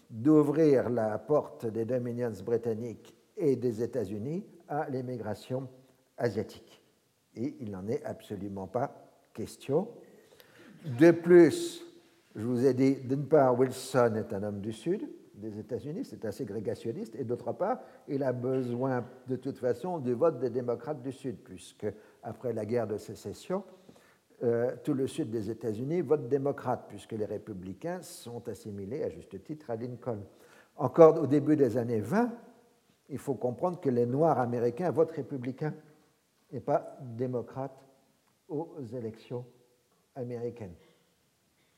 d'ouvrir 0.08 0.88
la 0.88 1.18
porte 1.18 1.66
des 1.66 1.84
Dominions 1.84 2.32
britanniques 2.44 3.14
et 3.36 3.56
des 3.56 3.82
États-Unis 3.82 4.44
à 4.68 4.88
l'immigration 4.88 5.68
asiatique. 6.16 6.82
Et 7.36 7.56
il 7.60 7.70
n'en 7.70 7.86
est 7.86 8.02
absolument 8.04 8.66
pas 8.66 9.10
question. 9.34 9.88
De 10.98 11.10
plus, 11.10 11.82
je 12.34 12.44
vous 12.44 12.64
ai 12.66 12.74
dit, 12.74 12.96
d'une 12.96 13.26
part, 13.26 13.58
Wilson 13.58 14.14
est 14.16 14.32
un 14.32 14.42
homme 14.42 14.60
du 14.60 14.72
Sud 14.72 15.08
des 15.40 15.58
États-Unis, 15.58 16.04
c'est 16.04 16.24
assez 16.24 16.44
grégationniste, 16.44 17.16
et 17.16 17.24
d'autre 17.24 17.52
part, 17.52 17.80
il 18.06 18.22
a 18.22 18.32
besoin 18.32 19.04
de 19.26 19.36
toute 19.36 19.58
façon 19.58 19.98
du 19.98 20.12
vote 20.12 20.38
des 20.38 20.50
démocrates 20.50 21.02
du 21.02 21.12
Sud, 21.12 21.36
puisque 21.42 21.86
après 22.22 22.52
la 22.52 22.64
guerre 22.64 22.86
de 22.86 22.96
sécession, 22.96 23.64
euh, 24.42 24.74
tout 24.84 24.94
le 24.94 25.06
sud 25.06 25.30
des 25.30 25.50
États-Unis 25.50 26.00
vote 26.00 26.28
démocrate, 26.28 26.84
puisque 26.88 27.12
les 27.12 27.24
républicains 27.24 28.00
sont 28.02 28.48
assimilés 28.48 29.02
à 29.02 29.10
juste 29.10 29.42
titre 29.42 29.70
à 29.70 29.76
Lincoln. 29.76 30.22
Encore 30.76 31.20
au 31.20 31.26
début 31.26 31.56
des 31.56 31.76
années 31.76 32.00
20, 32.00 32.30
il 33.10 33.18
faut 33.18 33.34
comprendre 33.34 33.80
que 33.80 33.90
les 33.90 34.06
Noirs 34.06 34.38
américains 34.38 34.90
votent 34.90 35.10
républicains 35.10 35.74
et 36.52 36.60
pas 36.60 36.96
démocrates 37.00 37.84
aux 38.48 38.80
élections 38.94 39.44
américaines 40.14 40.74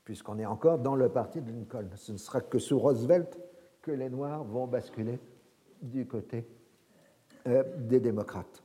puisqu'on 0.03 0.39
est 0.39 0.45
encore 0.45 0.79
dans 0.79 0.95
le 0.95 1.09
parti 1.09 1.41
de 1.41 1.51
Lincoln. 1.51 1.89
Ce 1.95 2.11
ne 2.11 2.17
sera 2.17 2.41
que 2.41 2.59
sous 2.59 2.77
Roosevelt 2.77 3.37
que 3.83 3.91
les 3.91 4.09
Noirs 4.09 4.43
vont 4.43 4.65
basculer 4.65 5.19
du 5.81 6.07
côté 6.07 6.47
euh, 7.47 7.63
des 7.77 7.99
démocrates. 7.99 8.63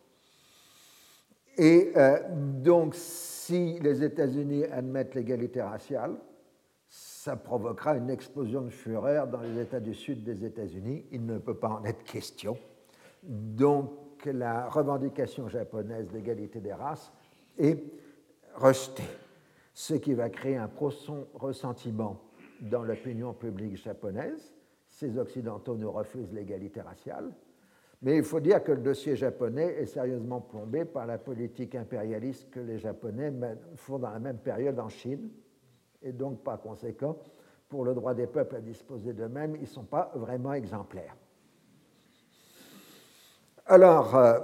Et 1.59 1.93
euh, 1.97 2.21
donc, 2.31 2.95
si 2.95 3.81
les 3.81 4.05
États-Unis 4.05 4.65
admettent 4.67 5.17
l'égalité 5.17 5.61
raciale, 5.61 6.15
ça 6.89 7.37
provoquera 7.37 7.97
une 7.97 8.09
explosion 8.09 8.63
de 8.63 8.71
fureur 8.71 9.27
dans 9.27 9.41
les 9.41 9.61
États 9.61 9.81
du 9.81 9.93
Sud 9.93 10.23
des 10.23 10.45
États-Unis. 10.45 11.05
Il 11.11 11.27
ne 11.27 11.39
peut 11.39 11.57
pas 11.57 11.69
en 11.69 11.85
être 11.85 12.05
question. 12.05 12.57
Donc, 13.23 13.91
la 14.25 14.69
revendication 14.69 15.49
japonaise 15.49 16.09
d'égalité 16.09 16.61
des 16.61 16.73
races 16.73 17.13
est 17.59 17.83
rejetée 18.55 19.03
ce 19.75 19.95
qui 19.95 20.15
va 20.15 20.29
créer 20.29 20.57
un 20.57 20.67
profond 20.67 21.29
ressentiment 21.35 22.21
dans 22.61 22.83
l'opinion 22.83 23.33
publique 23.33 23.77
japonaise. 23.77 24.53
Ces 24.99 25.17
Occidentaux 25.17 25.77
nous 25.77 25.93
refusent 25.93 26.33
l'égalité 26.33 26.81
raciale. 26.81 27.33
Mais 28.03 28.17
il 28.17 28.25
faut 28.25 28.41
dire 28.41 28.65
que 28.65 28.73
le 28.73 28.81
dossier 28.81 29.15
japonais 29.15 29.77
est 29.79 29.87
sérieusement 29.87 30.41
plombé 30.41 30.85
par 30.85 31.07
la 31.07 31.19
politique 31.19 31.77
impérialiste 31.77 32.51
que 32.51 32.59
les 32.59 32.81
Japonais 32.81 33.33
font 33.77 34.01
dans 34.01 34.11
la 34.11 34.19
même 34.19 34.39
période 34.39 34.81
en 34.81 34.89
Chine. 34.89 35.31
Et 36.03 36.11
donc, 36.11 36.43
par 36.43 36.61
conséquent, 36.61 37.17
pour 37.69 37.85
le 37.85 37.95
droit 37.95 38.13
des 38.13 38.27
peuples 38.27 38.57
à 38.57 38.61
disposer 38.61 39.13
d'eux-mêmes, 39.13 39.55
ils 39.55 39.63
ne 39.63 39.67
sont 39.67 39.85
pas 39.85 40.11
vraiment 40.17 40.53
exemplaires. 40.53 41.17
Alors, 43.67 44.17
euh, 44.17 44.41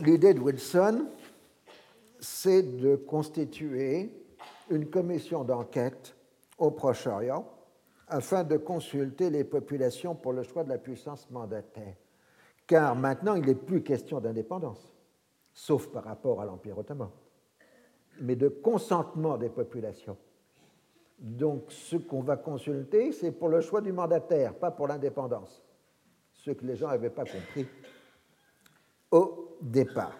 l'idée 0.00 0.34
de 0.34 0.40
Wilson, 0.40 1.06
c'est 2.18 2.62
de 2.64 2.96
constituer 2.96 4.10
une 4.70 4.90
commission 4.90 5.44
d'enquête 5.44 6.16
au 6.58 6.72
Proche-Orient 6.72 7.46
afin 8.12 8.44
de 8.44 8.58
consulter 8.58 9.30
les 9.30 9.42
populations 9.42 10.14
pour 10.14 10.34
le 10.34 10.42
choix 10.42 10.64
de 10.64 10.68
la 10.68 10.76
puissance 10.76 11.30
mandataire. 11.30 11.96
Car 12.66 12.94
maintenant, 12.94 13.34
il 13.34 13.46
n'est 13.46 13.54
plus 13.54 13.82
question 13.82 14.20
d'indépendance, 14.20 14.94
sauf 15.52 15.88
par 15.88 16.04
rapport 16.04 16.40
à 16.42 16.44
l'Empire 16.44 16.78
ottoman, 16.78 17.10
mais 18.20 18.36
de 18.36 18.48
consentement 18.48 19.38
des 19.38 19.48
populations. 19.48 20.18
Donc, 21.18 21.72
ce 21.72 21.96
qu'on 21.96 22.20
va 22.20 22.36
consulter, 22.36 23.12
c'est 23.12 23.32
pour 23.32 23.48
le 23.48 23.62
choix 23.62 23.80
du 23.80 23.92
mandataire, 23.92 24.54
pas 24.54 24.70
pour 24.70 24.88
l'indépendance. 24.88 25.64
Ce 26.34 26.50
que 26.50 26.66
les 26.66 26.76
gens 26.76 26.88
n'avaient 26.88 27.10
pas 27.10 27.24
compris 27.24 27.66
au 29.10 29.56
départ. 29.62 30.18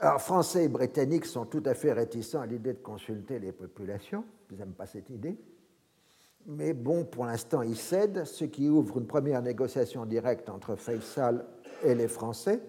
Alors, 0.00 0.20
Français 0.20 0.64
et 0.64 0.68
Britanniques 0.68 1.26
sont 1.26 1.46
tout 1.46 1.62
à 1.66 1.74
fait 1.74 1.92
réticents 1.92 2.40
à 2.40 2.46
l'idée 2.46 2.72
de 2.72 2.82
consulter 2.82 3.38
les 3.38 3.52
populations. 3.52 4.24
Ils 4.50 4.58
n'aiment 4.58 4.74
pas 4.74 4.86
cette 4.86 5.10
idée. 5.10 5.38
Mais 6.48 6.74
bon, 6.74 7.04
pour 7.04 7.26
l'instant, 7.26 7.62
ils 7.62 7.76
cèdent, 7.76 8.24
ce 8.24 8.44
qui 8.44 8.68
ouvre 8.68 8.98
une 8.98 9.06
première 9.06 9.42
négociation 9.42 10.06
directe 10.06 10.48
entre 10.48 10.76
Faisal 10.76 11.44
et 11.82 11.94
les 11.94 12.06
Français. 12.06 12.60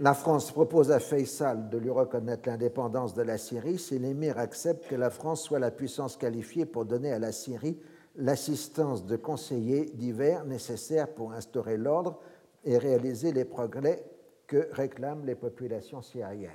La 0.00 0.12
France 0.12 0.50
propose 0.50 0.90
à 0.90 0.98
Faisal 0.98 1.70
de 1.70 1.78
lui 1.78 1.88
reconnaître 1.88 2.48
l'indépendance 2.48 3.14
de 3.14 3.22
la 3.22 3.38
Syrie 3.38 3.78
si 3.78 3.98
l'émir 3.98 4.38
accepte 4.38 4.88
que 4.88 4.96
la 4.96 5.08
France 5.08 5.42
soit 5.42 5.60
la 5.60 5.70
puissance 5.70 6.16
qualifiée 6.16 6.66
pour 6.66 6.84
donner 6.84 7.12
à 7.12 7.18
la 7.18 7.32
Syrie 7.32 7.78
l'assistance 8.16 9.06
de 9.06 9.16
conseillers 9.16 9.86
divers 9.94 10.44
nécessaires 10.44 11.08
pour 11.14 11.32
instaurer 11.32 11.76
l'ordre 11.76 12.18
et 12.64 12.76
réaliser 12.76 13.32
les 13.32 13.44
progrès 13.44 14.04
que 14.46 14.68
réclament 14.72 15.24
les 15.24 15.34
populations 15.34 16.02
syriennes. 16.02 16.50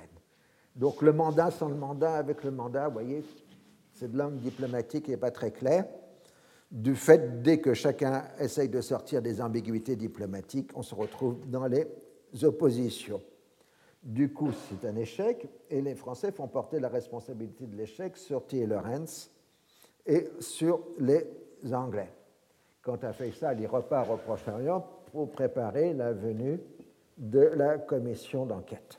Donc 0.76 1.02
le 1.02 1.12
mandat 1.12 1.50
sans 1.50 1.68
le 1.68 1.74
mandat 1.74 2.14
avec 2.14 2.44
le 2.44 2.50
mandat, 2.50 2.88
vous 2.88 2.94
voyez, 2.94 3.24
cette 4.02 4.14
langue 4.14 4.40
diplomatique 4.40 5.06
n'est 5.06 5.16
pas 5.16 5.30
très 5.30 5.52
claire. 5.52 5.86
Du 6.72 6.96
fait, 6.96 7.40
dès 7.40 7.60
que 7.60 7.72
chacun 7.72 8.24
essaye 8.40 8.68
de 8.68 8.80
sortir 8.80 9.22
des 9.22 9.40
ambiguïtés 9.40 9.94
diplomatiques, 9.94 10.70
on 10.74 10.82
se 10.82 10.96
retrouve 10.96 11.48
dans 11.48 11.68
les 11.68 11.86
oppositions. 12.42 13.22
Du 14.02 14.32
coup, 14.32 14.50
c'est 14.50 14.88
un 14.88 14.96
échec 14.96 15.46
et 15.70 15.80
les 15.80 15.94
Français 15.94 16.32
font 16.32 16.48
porter 16.48 16.80
la 16.80 16.88
responsabilité 16.88 17.68
de 17.68 17.76
l'échec 17.76 18.16
sur 18.16 18.44
T. 18.44 18.66
Lawrence 18.66 19.30
et 20.04 20.28
sur 20.40 20.80
les 20.98 21.24
Anglais. 21.72 22.10
Quant 22.82 22.98
à 23.02 23.12
Faisal, 23.12 23.60
il 23.60 23.68
repart 23.68 24.10
au 24.10 24.16
Proche-Orient 24.16 24.84
pour 25.12 25.30
préparer 25.30 25.94
la 25.94 26.12
venue 26.12 26.58
de 27.18 27.38
la 27.54 27.78
commission 27.78 28.46
d'enquête. 28.46 28.98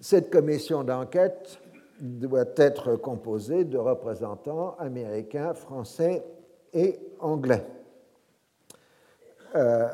Cette 0.00 0.30
commission 0.30 0.82
d'enquête 0.82 1.58
doit 2.04 2.44
être 2.56 2.96
composé 2.96 3.64
de 3.64 3.78
représentants 3.78 4.76
américains, 4.78 5.54
français 5.54 6.22
et 6.74 6.98
anglais. 7.18 7.64
Euh, 9.56 9.88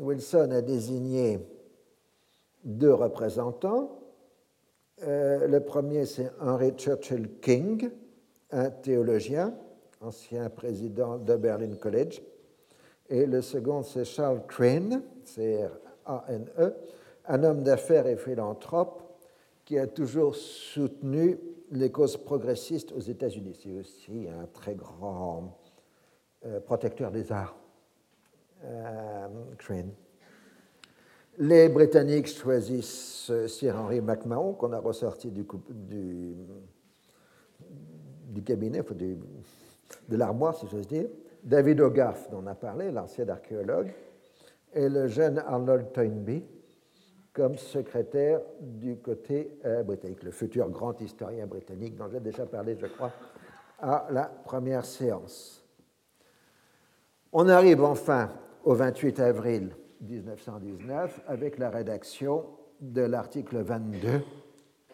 Wilson 0.00 0.50
a 0.50 0.60
désigné 0.60 1.38
deux 2.64 2.92
représentants. 2.92 4.00
Euh, 5.04 5.46
le 5.46 5.60
premier, 5.60 6.06
c'est 6.06 6.30
Henry 6.40 6.72
Churchill 6.72 7.38
King, 7.40 7.90
un 8.50 8.70
théologien, 8.70 9.54
ancien 10.00 10.50
président 10.50 11.18
de 11.18 11.36
Berlin 11.36 11.76
College. 11.80 12.20
Et 13.08 13.26
le 13.26 13.42
second, 13.42 13.84
c'est 13.84 14.04
Charles 14.04 14.42
Crane, 14.48 15.02
C-R-A-N-E, 15.24 16.74
un 17.28 17.44
homme 17.44 17.62
d'affaires 17.62 18.08
et 18.08 18.16
philanthrope 18.16 19.07
qui 19.68 19.78
a 19.78 19.86
toujours 19.86 20.34
soutenu 20.34 21.38
les 21.72 21.92
causes 21.92 22.16
progressistes 22.16 22.90
aux 22.92 23.00
États-Unis. 23.00 23.54
C'est 23.62 23.78
aussi 23.78 24.26
un 24.26 24.46
très 24.46 24.74
grand 24.74 25.58
euh, 26.46 26.58
protecteur 26.58 27.10
des 27.10 27.30
arts, 27.30 27.54
euh, 28.64 29.28
Crane. 29.58 29.90
Les 31.36 31.68
Britanniques 31.68 32.28
choisissent 32.28 33.30
Sir 33.46 33.76
Henry 33.76 34.00
McMahon, 34.00 34.54
qu'on 34.54 34.72
a 34.72 34.78
ressorti 34.78 35.30
du, 35.30 35.44
cabinet, 38.42 38.80
de 38.80 40.16
l'armoire, 40.16 40.56
si 40.56 40.66
j'ose 40.66 40.86
dire. 40.86 41.08
David 41.44 41.82
Hogarth, 41.82 42.30
dont 42.30 42.42
on 42.42 42.46
a 42.46 42.54
parlé, 42.54 42.90
l'ancien 42.90 43.28
archéologue, 43.28 43.92
et 44.72 44.88
le 44.88 45.08
jeune 45.08 45.36
Arnold 45.40 45.92
Toynbee 45.92 46.42
comme 47.38 47.56
secrétaire 47.56 48.40
du 48.60 48.96
côté 48.96 49.60
euh, 49.64 49.84
britannique, 49.84 50.24
le 50.24 50.32
futur 50.32 50.68
grand 50.70 51.00
historien 51.00 51.46
britannique 51.46 51.94
dont 51.94 52.08
j'ai 52.10 52.18
déjà 52.18 52.44
parlé, 52.46 52.76
je 52.76 52.86
crois, 52.86 53.12
à 53.78 54.08
la 54.10 54.24
première 54.24 54.84
séance. 54.84 55.64
On 57.32 57.48
arrive 57.48 57.84
enfin 57.84 58.32
au 58.64 58.74
28 58.74 59.20
avril 59.20 59.70
1919 60.00 61.20
avec 61.28 61.58
la 61.58 61.70
rédaction 61.70 62.44
de 62.80 63.02
l'article 63.02 63.58
22 63.58 64.20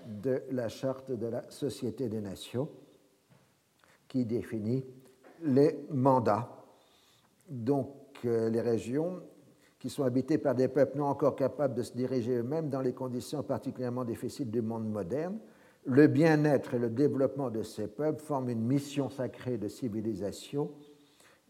de 0.05 0.43
la 0.51 0.69
Charte 0.69 1.11
de 1.11 1.27
la 1.27 1.51
Société 1.51 2.11
des 2.11 2.21
Nations 2.21 2.69
qui 4.07 4.27
définit 4.27 4.85
les 5.41 5.87
mandats. 5.91 6.51
Donc 7.49 7.97
euh, 8.27 8.51
les 8.51 8.61
régions 8.61 9.23
qui 9.85 9.91
sont 9.91 10.05
habitées 10.05 10.39
par 10.39 10.55
des 10.55 10.69
peuples 10.69 10.97
non 10.97 11.09
encore 11.09 11.37
capables 11.37 11.75
de 11.75 11.83
se 11.83 11.93
diriger 11.93 12.37
eux-mêmes 12.37 12.71
dans 12.71 12.81
les 12.81 12.95
conditions 12.95 13.43
particulièrement 13.43 14.07
difficiles 14.07 14.51
du 14.51 14.63
monde 14.63 14.89
moderne, 14.89 15.37
le 15.85 16.07
bien-être 16.07 16.73
et 16.73 16.79
le 16.79 16.89
développement 16.89 17.51
de 17.51 17.63
ces 17.63 17.87
peuples 17.87 18.23
forment 18.23 18.49
une 18.49 18.65
mission 18.65 19.11
sacrée 19.11 19.59
de 19.59 19.69
civilisation 19.69 20.71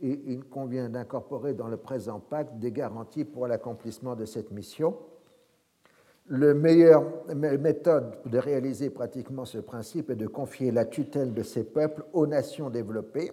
et 0.01 0.21
il 0.27 0.43
convient 0.43 0.89
d'incorporer 0.89 1.55
dans 1.55 1.69
le 1.69 1.77
présent 1.77 2.19
pacte 2.19 2.59
des 2.59 2.73
garanties 2.73 3.25
pour 3.25 3.47
l'accomplissement 3.47 4.17
de 4.17 4.25
cette 4.25 4.51
mission. 4.51 4.97
La 6.29 6.55
meilleure 6.55 7.05
méthode 7.37 8.17
de 8.27 8.39
réaliser 8.39 8.91
pratiquement 8.91 9.45
ce 9.45 9.59
principe 9.59 10.11
est 10.11 10.17
de 10.17 10.27
confier 10.27 10.73
la 10.73 10.87
tutelle 10.87 11.35
de 11.35 11.45
ces 11.45 11.63
peuples 11.63 12.03
aux 12.13 12.27
nations 12.27 12.69
développées 12.69 13.31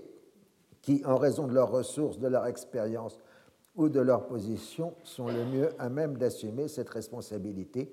qui, 0.84 1.02
en 1.06 1.18
raison 1.18 1.48
de 1.48 1.56
leurs 1.56 1.72
ressources, 1.72 2.20
de 2.20 2.28
leur 2.28 2.46
expérience 2.46 3.20
ou 3.76 3.90
de 3.90 4.00
leur 4.00 4.28
position, 4.28 4.94
sont 5.04 5.28
le 5.28 5.46
mieux 5.46 5.70
à 5.80 5.90
même 5.90 6.18
d'assumer 6.18 6.68
cette 6.68 6.90
responsabilité 6.90 7.92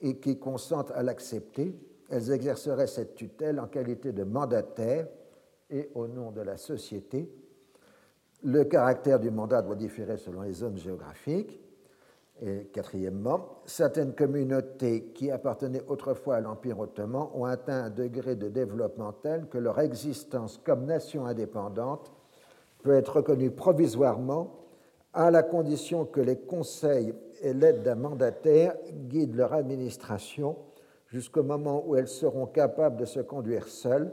et 0.00 0.18
qui 0.18 0.38
consentent 0.38 0.92
à 0.92 1.02
l'accepter. 1.02 1.74
Elles 2.08 2.30
exerceraient 2.30 2.86
cette 2.86 3.14
tutelle 3.14 3.60
en 3.60 3.66
qualité 3.66 4.12
de 4.12 4.24
mandataires 4.24 5.08
et 5.68 5.90
au 5.94 6.06
nom 6.06 6.30
de 6.30 6.40
la 6.40 6.56
société 6.56 7.28
le 8.42 8.64
caractère 8.64 9.20
du 9.20 9.30
mandat 9.30 9.62
doit 9.62 9.74
différer 9.74 10.16
selon 10.16 10.42
les 10.42 10.52
zones 10.52 10.76
géographiques. 10.76 11.60
Et 12.42 12.70
quatrièmement, 12.72 13.60
certaines 13.66 14.14
communautés 14.14 15.12
qui 15.14 15.30
appartenaient 15.30 15.82
autrefois 15.88 16.36
à 16.36 16.40
l'Empire 16.40 16.78
ottoman 16.78 17.28
ont 17.34 17.44
atteint 17.44 17.84
un 17.84 17.90
degré 17.90 18.34
de 18.34 18.48
développement 18.48 19.12
tel 19.12 19.46
que 19.48 19.58
leur 19.58 19.78
existence 19.78 20.58
comme 20.64 20.86
nation 20.86 21.26
indépendante 21.26 22.10
peut 22.82 22.94
être 22.94 23.16
reconnue 23.16 23.50
provisoirement 23.50 24.59
à 25.12 25.30
la 25.30 25.42
condition 25.42 26.04
que 26.04 26.20
les 26.20 26.36
conseils 26.36 27.14
et 27.42 27.52
l'aide 27.52 27.82
d'un 27.82 27.96
mandataire 27.96 28.76
guident 29.08 29.36
leur 29.36 29.52
administration 29.52 30.56
jusqu'au 31.08 31.42
moment 31.42 31.84
où 31.86 31.96
elles 31.96 32.08
seront 32.08 32.46
capables 32.46 32.96
de 32.96 33.04
se 33.04 33.20
conduire 33.20 33.66
seules 33.66 34.12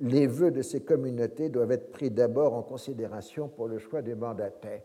les 0.00 0.26
vœux 0.26 0.50
de 0.50 0.62
ces 0.62 0.82
communautés 0.82 1.50
doivent 1.50 1.72
être 1.72 1.92
pris 1.92 2.10
d'abord 2.10 2.54
en 2.54 2.62
considération 2.62 3.48
pour 3.48 3.68
le 3.68 3.78
choix 3.78 4.02
des 4.02 4.14
mandataires. 4.14 4.82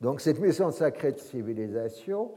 Donc 0.00 0.20
cette 0.20 0.40
mission 0.40 0.70
sacrée 0.72 1.12
de 1.12 1.18
civilisation 1.18 2.32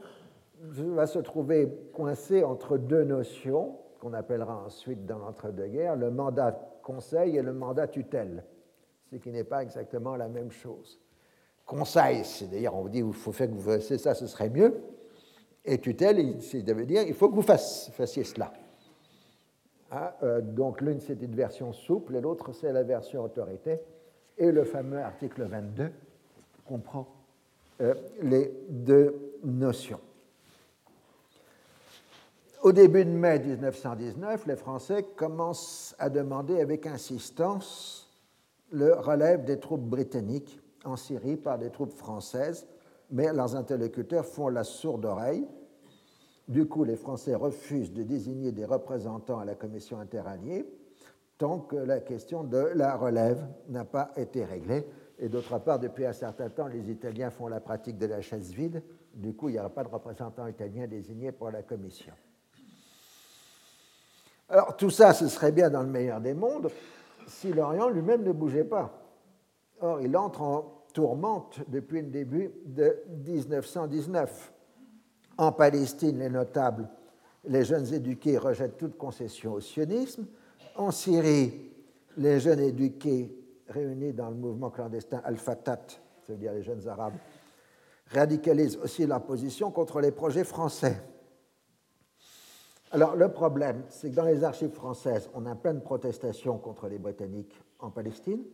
va 0.60 1.06
se 1.06 1.18
trouver 1.18 1.68
coincée 1.92 2.44
entre 2.44 2.78
deux 2.78 3.02
notions 3.02 3.76
qu'on 4.00 4.12
appellera 4.12 4.64
ensuite 4.64 5.04
dans 5.04 5.18
l'entre-deux-guerres 5.18 5.96
le 5.96 6.10
mandat 6.10 6.52
conseil 6.82 7.36
et 7.36 7.42
le 7.42 7.52
mandat 7.52 7.88
tutelle, 7.88 8.44
ce 9.10 9.16
qui 9.16 9.32
n'est 9.32 9.44
pas 9.44 9.62
exactement 9.62 10.14
la 10.14 10.28
même 10.28 10.52
chose. 10.52 11.00
C'est 11.84 12.48
d'ailleurs 12.50 12.76
on 12.76 12.82
vous 12.82 12.88
dit 12.88 13.00
il 13.00 13.12
faut 13.12 13.32
faire 13.32 13.48
que 13.48 13.54
vous 13.54 13.72
fassiez 13.72 13.98
ça, 13.98 14.14
ce 14.14 14.26
serait 14.26 14.50
mieux. 14.50 14.74
Et 15.64 15.78
tutelle, 15.78 16.40
ça 16.40 16.58
veut 16.72 16.86
dire 16.86 17.02
il 17.02 17.14
faut 17.14 17.28
que 17.28 17.34
vous 17.34 17.42
fassiez 17.42 18.24
cela. 18.24 18.52
Hein, 19.90 20.10
euh, 20.22 20.40
donc 20.40 20.80
l'une 20.80 21.00
c'est 21.00 21.20
une 21.20 21.34
version 21.34 21.72
souple 21.72 22.16
et 22.16 22.20
l'autre 22.20 22.52
c'est 22.52 22.72
la 22.72 22.84
version 22.84 23.24
autorité. 23.24 23.80
Et 24.38 24.52
le 24.52 24.64
fameux 24.64 25.00
article 25.00 25.44
22 25.44 25.90
comprend 26.66 27.08
euh, 27.80 27.94
les 28.22 28.52
deux 28.68 29.34
notions. 29.42 30.00
Au 32.62 32.72
début 32.72 33.04
de 33.04 33.10
mai 33.10 33.38
1919, 33.38 34.46
les 34.46 34.56
Français 34.56 35.04
commencent 35.16 35.94
à 35.98 36.10
demander 36.10 36.60
avec 36.60 36.86
insistance 36.86 38.10
le 38.70 38.94
relève 38.94 39.44
des 39.44 39.58
troupes 39.58 39.84
britanniques 39.84 40.60
en 40.86 40.96
Syrie 40.96 41.36
par 41.36 41.58
des 41.58 41.70
troupes 41.70 41.92
françaises, 41.92 42.66
mais 43.10 43.32
leurs 43.32 43.56
interlocuteurs 43.56 44.24
font 44.24 44.48
la 44.48 44.64
sourde 44.64 45.04
oreille 45.04 45.46
du 46.48 46.66
coup, 46.66 46.84
les 46.84 46.96
Français 46.96 47.34
refusent 47.34 47.92
de 47.92 48.04
désigner 48.04 48.52
des 48.52 48.64
représentants 48.64 49.40
à 49.40 49.44
la 49.44 49.54
commission 49.54 49.98
interalliée 49.98 50.64
tant 51.38 51.58
que 51.58 51.76
la 51.76 52.00
question 52.00 52.44
de 52.44 52.70
la 52.74 52.96
relève 52.96 53.44
n'a 53.68 53.84
pas 53.84 54.10
été 54.16 54.44
réglée. 54.44 54.86
Et 55.18 55.28
d'autre 55.28 55.58
part, 55.58 55.78
depuis 55.78 56.06
un 56.06 56.12
certain 56.12 56.48
temps, 56.48 56.66
les 56.66 56.90
Italiens 56.90 57.30
font 57.30 57.48
la 57.48 57.60
pratique 57.60 57.98
de 57.98 58.06
la 58.06 58.22
chaise 58.22 58.52
vide. 58.52 58.82
Du 59.12 59.34
coup, 59.34 59.48
il 59.48 59.52
n'y 59.52 59.58
aura 59.58 59.68
pas 59.70 59.82
de 59.82 59.88
représentant 59.88 60.46
italien 60.46 60.86
désigné 60.86 61.32
pour 61.32 61.50
la 61.50 61.62
commission. 61.62 62.14
Alors, 64.48 64.76
tout 64.76 64.90
ça, 64.90 65.12
ce 65.12 65.28
serait 65.28 65.52
bien 65.52 65.68
dans 65.68 65.82
le 65.82 65.88
meilleur 65.88 66.20
des 66.20 66.34
mondes 66.34 66.70
si 67.26 67.52
l'Orient 67.52 67.88
lui-même 67.88 68.22
ne 68.22 68.32
bougeait 68.32 68.64
pas. 68.64 68.92
Or, 69.80 70.00
il 70.00 70.16
entre 70.16 70.42
en 70.42 70.75
tourmente 70.96 71.60
depuis 71.68 72.00
le 72.00 72.08
début 72.08 72.50
de 72.64 72.96
1919. 73.26 74.50
En 75.36 75.52
Palestine, 75.52 76.18
les 76.18 76.30
notables, 76.30 76.88
les 77.44 77.64
jeunes 77.64 77.92
éduqués 77.92 78.38
rejettent 78.38 78.78
toute 78.78 78.96
concession 78.96 79.52
au 79.52 79.60
sionisme. 79.60 80.26
En 80.74 80.90
Syrie, 80.90 81.70
les 82.16 82.40
jeunes 82.40 82.60
éduqués 82.60 83.30
réunis 83.68 84.14
dans 84.14 84.30
le 84.30 84.36
mouvement 84.36 84.70
clandestin 84.70 85.20
Al-Fatat, 85.22 85.82
c'est-à-dire 86.24 86.54
les 86.54 86.62
jeunes 86.62 86.88
arabes, 86.88 87.18
radicalisent 88.06 88.78
aussi 88.78 89.04
leur 89.04 89.22
position 89.22 89.70
contre 89.70 90.00
les 90.00 90.12
projets 90.12 90.44
français. 90.44 90.96
Alors 92.90 93.16
le 93.16 93.30
problème, 93.30 93.82
c'est 93.90 94.08
que 94.08 94.16
dans 94.16 94.24
les 94.24 94.42
archives 94.42 94.72
françaises, 94.72 95.28
on 95.34 95.44
a 95.44 95.54
plein 95.56 95.74
de 95.74 95.80
protestations 95.80 96.56
contre 96.56 96.88
les 96.88 96.96
Britanniques 96.96 97.60
en 97.80 97.90
Palestine, 97.90 98.44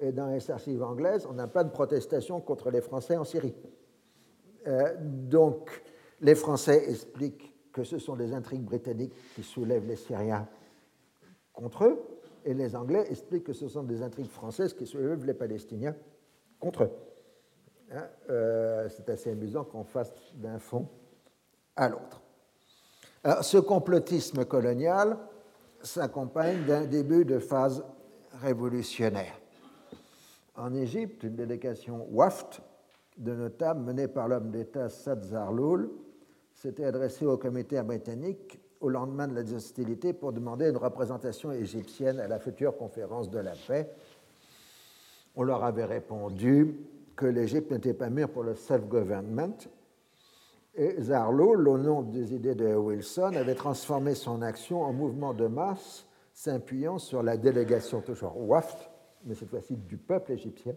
et 0.00 0.12
dans 0.12 0.28
les 0.28 0.50
archives 0.50 0.82
anglaises, 0.82 1.26
on 1.30 1.38
a 1.38 1.46
plein 1.46 1.64
de 1.64 1.70
protestations 1.70 2.40
contre 2.40 2.70
les 2.70 2.80
Français 2.80 3.16
en 3.16 3.24
Syrie. 3.24 3.54
Euh, 4.66 4.94
donc, 4.98 5.82
les 6.20 6.34
Français 6.34 6.88
expliquent 6.88 7.54
que 7.72 7.84
ce 7.84 7.98
sont 7.98 8.16
des 8.16 8.32
intrigues 8.32 8.64
britanniques 8.64 9.14
qui 9.34 9.42
soulèvent 9.42 9.86
les 9.86 9.96
Syriens 9.96 10.48
contre 11.52 11.84
eux, 11.84 12.02
et 12.44 12.54
les 12.54 12.76
Anglais 12.76 13.04
expliquent 13.10 13.44
que 13.44 13.52
ce 13.52 13.68
sont 13.68 13.82
des 13.82 14.02
intrigues 14.02 14.30
françaises 14.30 14.72
qui 14.72 14.86
soulèvent 14.86 15.24
les 15.24 15.34
Palestiniens 15.34 15.96
contre 16.60 16.84
eux. 16.84 16.90
Hein, 17.92 18.06
euh, 18.30 18.88
c'est 18.88 19.08
assez 19.08 19.30
amusant 19.30 19.64
qu'on 19.64 19.84
fasse 19.84 20.12
d'un 20.34 20.58
fond 20.58 20.88
à 21.76 21.88
l'autre. 21.88 22.22
ce 23.42 23.58
complotisme 23.58 24.44
colonial 24.44 25.18
s'accompagne 25.82 26.64
d'un 26.64 26.84
début 26.84 27.24
de 27.24 27.38
phase 27.38 27.84
révolutionnaire. 28.40 29.38
En 30.56 30.74
Égypte, 30.74 31.22
une 31.22 31.36
délégation 31.36 32.06
WAFT 32.10 32.62
de 33.18 33.34
notables 33.34 33.82
menée 33.82 34.08
par 34.08 34.26
l'homme 34.26 34.50
d'État 34.50 34.88
Sad 34.88 35.22
Zarloul 35.22 35.90
s'était 36.54 36.84
adressé 36.84 37.26
au 37.26 37.36
comité 37.36 37.80
britannique 37.82 38.58
au 38.80 38.88
lendemain 38.88 39.28
de 39.28 39.34
la 39.34 39.52
hostilités 39.52 40.14
pour 40.14 40.32
demander 40.32 40.70
une 40.70 40.76
représentation 40.78 41.52
égyptienne 41.52 42.20
à 42.20 42.28
la 42.28 42.38
future 42.38 42.76
conférence 42.76 43.30
de 43.30 43.38
la 43.38 43.52
paix. 43.66 43.90
On 45.34 45.42
leur 45.42 45.62
avait 45.62 45.84
répondu 45.84 46.74
que 47.16 47.26
l'Égypte 47.26 47.70
n'était 47.70 47.94
pas 47.94 48.08
mûre 48.08 48.30
pour 48.30 48.42
le 48.42 48.54
self-government. 48.54 49.68
Et 50.74 51.00
Zarloul, 51.02 51.68
au 51.68 51.76
nom 51.76 52.02
des 52.02 52.34
idées 52.34 52.54
de 52.54 52.74
Wilson, 52.74 53.32
avait 53.34 53.54
transformé 53.54 54.14
son 54.14 54.40
action 54.40 54.82
en 54.82 54.92
mouvement 54.92 55.34
de 55.34 55.46
masse, 55.46 56.06
s'appuyant 56.32 56.98
sur 56.98 57.22
la 57.22 57.36
délégation 57.36 58.00
toujours 58.00 58.36
WAFT, 58.38 58.90
mais 59.26 59.34
cette 59.34 59.50
fois-ci 59.50 59.76
du 59.76 59.96
peuple 59.96 60.32
égyptien, 60.32 60.74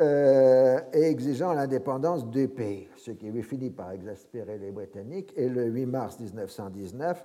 euh, 0.00 0.80
et 0.92 1.02
exigeant 1.02 1.52
l'indépendance 1.52 2.28
du 2.28 2.48
pays, 2.48 2.88
ce 2.96 3.12
qui 3.12 3.28
avait 3.28 3.42
fini 3.42 3.70
par 3.70 3.92
exaspérer 3.92 4.58
les 4.58 4.72
Britanniques. 4.72 5.32
Et 5.36 5.48
le 5.48 5.66
8 5.66 5.86
mars 5.86 6.18
1919, 6.18 7.24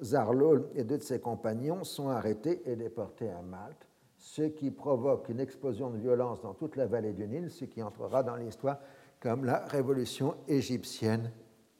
Zarloul 0.00 0.68
et 0.76 0.84
deux 0.84 0.98
de 0.98 1.02
ses 1.02 1.18
compagnons 1.18 1.82
sont 1.82 2.10
arrêtés 2.10 2.62
et 2.66 2.76
déportés 2.76 3.30
à 3.30 3.42
Malte, 3.42 3.88
ce 4.16 4.42
qui 4.42 4.70
provoque 4.70 5.28
une 5.28 5.40
explosion 5.40 5.90
de 5.90 5.98
violence 5.98 6.40
dans 6.40 6.54
toute 6.54 6.76
la 6.76 6.86
vallée 6.86 7.14
du 7.14 7.26
Nil, 7.26 7.50
ce 7.50 7.64
qui 7.64 7.82
entrera 7.82 8.22
dans 8.22 8.36
l'histoire 8.36 8.78
comme 9.18 9.44
la 9.44 9.66
révolution 9.66 10.36
égyptienne 10.46 11.32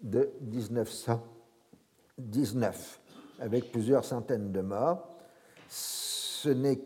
de 0.02 0.32
1919, 0.40 3.00
avec 3.38 3.70
plusieurs 3.70 4.04
centaines 4.04 4.50
de 4.50 4.62
morts. 4.62 5.16
Ce 5.68 6.48
n'est 6.48 6.80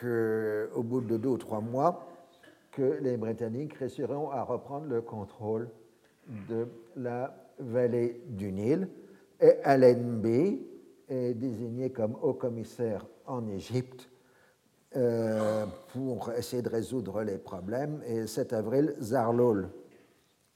qu'au 0.00 0.82
bout 0.82 1.00
de 1.00 1.16
deux 1.16 1.28
ou 1.28 1.38
trois 1.38 1.60
mois 1.60 2.06
que 2.72 2.98
les 3.00 3.16
Britanniques 3.16 3.74
réussiront 3.74 4.30
à 4.30 4.42
reprendre 4.42 4.86
le 4.86 5.00
contrôle 5.00 5.68
de 6.48 6.68
la 6.96 7.34
vallée 7.58 8.22
du 8.28 8.52
Nil. 8.52 8.88
Et 9.40 9.54
Allenby 9.64 10.66
est 11.08 11.34
désigné 11.34 11.90
comme 11.90 12.16
haut 12.22 12.34
commissaire 12.34 13.06
en 13.26 13.46
Égypte 13.48 14.08
euh, 14.96 15.66
pour 15.92 16.32
essayer 16.32 16.62
de 16.62 16.68
résoudre 16.68 17.22
les 17.22 17.38
problèmes. 17.38 18.00
Et 18.06 18.26
7 18.26 18.52
avril, 18.52 18.94
Zarloul 19.00 19.68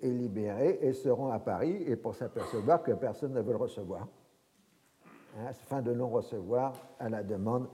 est 0.01 0.11
libéré 0.11 0.79
et 0.83 0.93
se 0.93 1.09
rend 1.09 1.31
à 1.31 1.39
Paris 1.39 1.83
et 1.87 1.97
pour 1.97 2.15
s'apercevoir 2.15 2.83
que 2.83 2.93
personne 2.93 3.33
ne 3.33 3.41
veut 3.41 3.53
le 3.53 3.59
recevoir. 3.59 4.09
Hein, 5.39 5.53
fin 5.53 5.81
de 5.81 5.93
non-recevoir 5.93 6.75
à 6.99 7.09
la 7.09 7.23
demande 7.23 7.67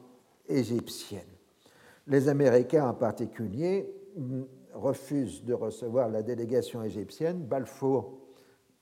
égyptienne. 0.49 1.38
Les 2.09 2.29
Américains 2.29 2.89
en 2.89 2.95
particulier 2.95 3.95
refusent 4.73 5.45
de 5.45 5.53
recevoir 5.53 6.09
la 6.09 6.23
délégation 6.23 6.83
égyptienne. 6.83 7.45
Balfour, 7.45 8.19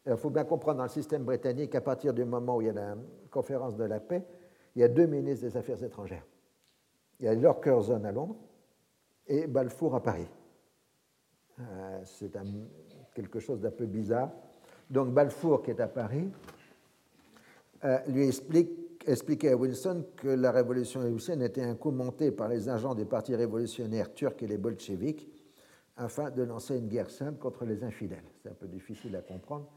il 0.07 0.17
faut 0.17 0.31
bien 0.31 0.45
comprendre 0.45 0.79
dans 0.79 0.85
le 0.85 0.89
système 0.89 1.25
britannique, 1.25 1.75
à 1.75 1.81
partir 1.81 2.15
du 2.15 2.25
moment 2.25 2.57
où 2.57 2.63
il 2.63 2.67
y 2.67 2.71
a 2.71 2.73
la 2.73 2.97
conférence 3.31 3.77
de 3.77 3.85
la 3.85 3.99
paix, 3.99 4.25
il 4.77 4.81
y 4.81 4.85
a 4.85 4.89
deux 4.89 5.07
ministres 5.07 5.45
des 5.45 5.57
Affaires 5.57 5.83
étrangères. 5.83 6.25
Il 7.19 7.27
y 7.27 7.29
a 7.29 7.35
Lord 7.35 7.61
Curzon 7.61 8.05
à 8.05 8.13
Londres 8.13 8.37
et 9.27 9.47
Balfour 9.49 9.97
à 9.97 10.03
Paris. 10.03 10.29
Euh, 11.59 12.01
c'est 12.05 12.31
quelque 13.15 13.41
chose 13.41 13.61
d'un 13.61 13.71
peu 13.71 13.87
bizarre. 13.87 14.31
Donc 14.89 15.13
Balfour, 15.13 15.63
qui 15.63 15.71
est 15.71 15.81
à 15.81 15.89
Paris, 15.89 16.31
euh, 17.85 17.99
lui 18.07 18.29
explique, 18.29 18.71
expliquait 19.07 19.53
à 19.53 19.57
Wilson 19.57 20.05
que 20.17 20.29
la 20.29 20.51
révolution 20.51 21.03
égyptienne 21.05 21.43
était 21.43 21.63
un 21.63 21.75
coup 21.75 21.93
monté 21.93 22.31
par 22.33 22.49
les 22.49 22.69
agents 22.69 22.95
des 22.95 23.05
partis 23.05 23.35
révolutionnaires 23.35 24.13
turcs 24.13 24.43
et 24.43 24.47
les 24.47 24.59
bolcheviks 24.59 25.29
afin 25.97 26.31
de 26.31 26.43
lancer 26.43 26.77
une 26.77 26.89
guerre 26.89 27.11
sainte 27.11 27.39
contre 27.39 27.65
les 27.65 27.83
infidèles. 27.83 28.25
C'est 28.43 28.51
un 28.51 28.55
peu 28.55 28.67
difficile 28.67 29.17
à 29.17 29.23
comprendre, 29.23 29.69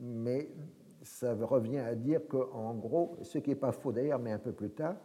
mais 0.00 0.50
ça 1.02 1.34
revient 1.34 1.78
à 1.78 1.94
dire 1.94 2.20
qu'en 2.28 2.74
gros, 2.74 3.16
ce 3.22 3.38
qui 3.38 3.50
n'est 3.50 3.56
pas 3.56 3.72
faux 3.72 3.92
d'ailleurs, 3.92 4.18
mais 4.18 4.32
un 4.32 4.38
peu 4.38 4.52
plus 4.52 4.70
tard, 4.70 4.96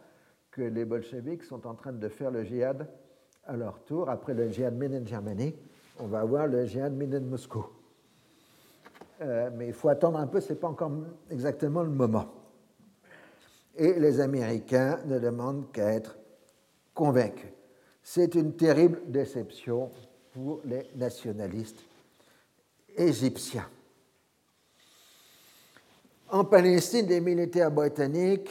que 0.50 0.62
les 0.62 0.84
bolcheviks 0.84 1.42
sont 1.42 1.66
en 1.66 1.74
train 1.74 1.92
de 1.92 2.08
faire 2.08 2.30
le 2.30 2.44
djihad 2.44 2.88
à 3.44 3.56
leur 3.56 3.84
tour. 3.84 4.08
Après 4.08 4.34
le 4.34 4.50
djihad 4.50 4.74
Minen 4.74 5.06
Germany, 5.06 5.54
on 5.98 6.06
va 6.06 6.20
avoir 6.20 6.46
le 6.46 6.64
djihad 6.64 6.94
Minen 6.94 7.26
Moscou. 7.26 7.66
Euh, 9.20 9.50
mais 9.54 9.68
il 9.68 9.72
faut 9.72 9.88
attendre 9.88 10.18
un 10.18 10.26
peu, 10.26 10.40
ce 10.40 10.52
n'est 10.52 10.58
pas 10.58 10.68
encore 10.68 10.92
exactement 11.30 11.82
le 11.82 11.90
moment. 11.90 12.43
Et 13.76 13.94
les 13.94 14.20
Américains 14.20 15.00
ne 15.06 15.18
demandent 15.18 15.70
qu'à 15.72 15.92
être 15.92 16.16
convaincus. 16.94 17.50
C'est 18.02 18.34
une 18.34 18.54
terrible 18.54 19.00
déception 19.06 19.90
pour 20.32 20.60
les 20.64 20.90
nationalistes 20.94 21.80
égyptiens. 22.96 23.68
En 26.30 26.44
Palestine, 26.44 27.06
des 27.06 27.20
militaires 27.20 27.70
britanniques, 27.70 28.50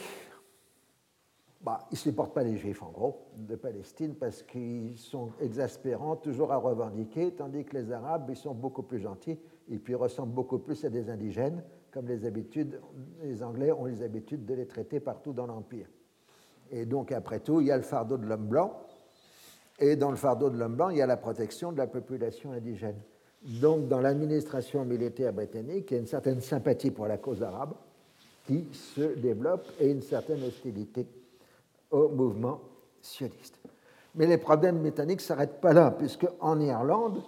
bah, 1.60 1.86
ils 1.90 1.94
ne 1.94 1.98
supportent 1.98 2.34
pas 2.34 2.42
les 2.42 2.56
juifs, 2.56 2.82
en 2.82 2.90
gros, 2.90 3.26
de 3.36 3.56
Palestine, 3.56 4.14
parce 4.14 4.42
qu'ils 4.42 4.98
sont 4.98 5.30
exaspérants, 5.40 6.16
toujours 6.16 6.52
à 6.52 6.56
revendiquer, 6.56 7.32
tandis 7.32 7.64
que 7.64 7.76
les 7.76 7.90
Arabes, 7.90 8.26
ils 8.28 8.36
sont 8.36 8.54
beaucoup 8.54 8.82
plus 8.82 9.00
gentils, 9.00 9.38
et 9.70 9.78
puis 9.78 9.94
ressemblent 9.94 10.34
beaucoup 10.34 10.58
plus 10.58 10.84
à 10.84 10.90
des 10.90 11.08
indigènes, 11.08 11.62
comme 11.94 12.08
les 12.08 12.26
habitudes, 12.26 12.80
les 13.22 13.40
Anglais 13.44 13.70
ont 13.70 13.84
les 13.84 14.02
habitudes 14.02 14.44
de 14.44 14.54
les 14.54 14.66
traiter 14.66 14.98
partout 14.98 15.32
dans 15.32 15.46
l'Empire. 15.46 15.86
Et 16.72 16.86
donc, 16.86 17.12
après 17.12 17.38
tout, 17.38 17.60
il 17.60 17.68
y 17.68 17.70
a 17.70 17.76
le 17.76 17.84
fardeau 17.84 18.16
de 18.16 18.26
l'homme 18.26 18.48
blanc, 18.48 18.82
et 19.78 19.94
dans 19.94 20.10
le 20.10 20.16
fardeau 20.16 20.50
de 20.50 20.58
l'homme 20.58 20.74
blanc, 20.74 20.88
il 20.88 20.96
y 20.96 21.02
a 21.02 21.06
la 21.06 21.16
protection 21.16 21.70
de 21.70 21.78
la 21.78 21.86
population 21.86 22.50
indigène. 22.50 22.98
Donc, 23.42 23.86
dans 23.86 24.00
l'administration 24.00 24.84
militaire 24.84 25.32
britannique, 25.32 25.88
il 25.92 25.94
y 25.94 25.96
a 25.98 26.00
une 26.00 26.08
certaine 26.08 26.40
sympathie 26.40 26.90
pour 26.90 27.06
la 27.06 27.18
cause 27.18 27.44
arabe 27.44 27.74
qui 28.44 28.66
se 28.72 29.14
développe 29.16 29.66
et 29.78 29.88
une 29.88 30.02
certaine 30.02 30.42
hostilité 30.42 31.06
au 31.92 32.08
mouvement 32.08 32.60
sioniste. 33.00 33.60
Mais 34.16 34.26
les 34.26 34.38
problèmes 34.38 34.80
britanniques 34.80 35.20
ne 35.20 35.24
s'arrêtent 35.24 35.60
pas 35.60 35.72
là, 35.72 35.92
puisque 35.92 36.26
en 36.40 36.58
Irlande, 36.58 37.22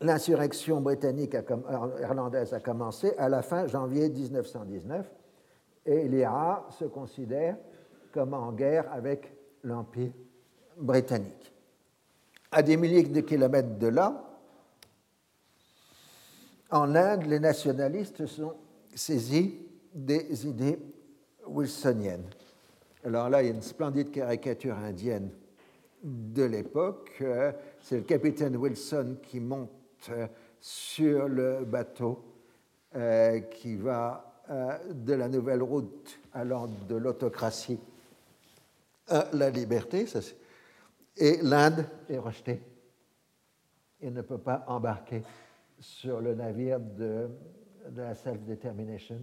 l'insurrection 0.00 0.80
britannique 0.80 1.36
irlandaise 2.00 2.54
a 2.54 2.60
commencé 2.60 3.12
à 3.18 3.28
la 3.28 3.42
fin 3.42 3.66
janvier 3.66 4.08
1919 4.08 5.10
et 5.86 6.08
l'IRA 6.08 6.66
se 6.70 6.84
considère 6.86 7.56
comme 8.12 8.34
en 8.34 8.52
guerre 8.52 8.90
avec 8.92 9.32
l'Empire 9.62 10.12
britannique. 10.76 11.52
À 12.50 12.62
des 12.62 12.76
milliers 12.76 13.02
de 13.02 13.20
kilomètres 13.20 13.78
de 13.78 13.86
là, 13.86 14.26
en 16.70 16.94
Inde, 16.94 17.26
les 17.26 17.40
nationalistes 17.40 18.26
sont 18.26 18.54
saisis 18.94 19.60
des 19.92 20.46
idées 20.46 20.78
wilsoniennes. 21.46 22.28
Alors 23.04 23.28
là, 23.28 23.42
il 23.42 23.46
y 23.46 23.50
a 23.50 23.54
une 23.54 23.62
splendide 23.62 24.10
caricature 24.10 24.76
indienne 24.76 25.30
de 26.02 26.44
l'époque. 26.44 27.12
Euh, 27.20 27.52
c'est 27.82 27.96
le 27.96 28.02
capitaine 28.02 28.56
Wilson 28.56 29.16
qui 29.22 29.40
monte 29.40 29.70
sur 30.60 31.28
le 31.28 31.64
bateau 31.64 32.24
euh, 32.94 33.40
qui 33.40 33.76
va 33.76 34.26
de 34.92 35.14
la 35.14 35.28
nouvelle 35.28 35.62
route 35.62 36.18
allant 36.32 36.68
de 36.88 36.96
l'autocratie 36.96 37.78
à 39.08 39.26
la 39.32 39.50
liberté. 39.50 40.06
Et 41.16 41.38
l'Inde 41.42 41.84
est 42.08 42.18
rejetée 42.18 42.62
et 44.00 44.10
ne 44.10 44.22
peut 44.22 44.38
pas 44.38 44.64
embarquer 44.66 45.22
sur 45.78 46.20
le 46.20 46.34
navire 46.34 46.80
de, 46.80 47.28
la 47.94 48.14
self-determination. 48.14 49.20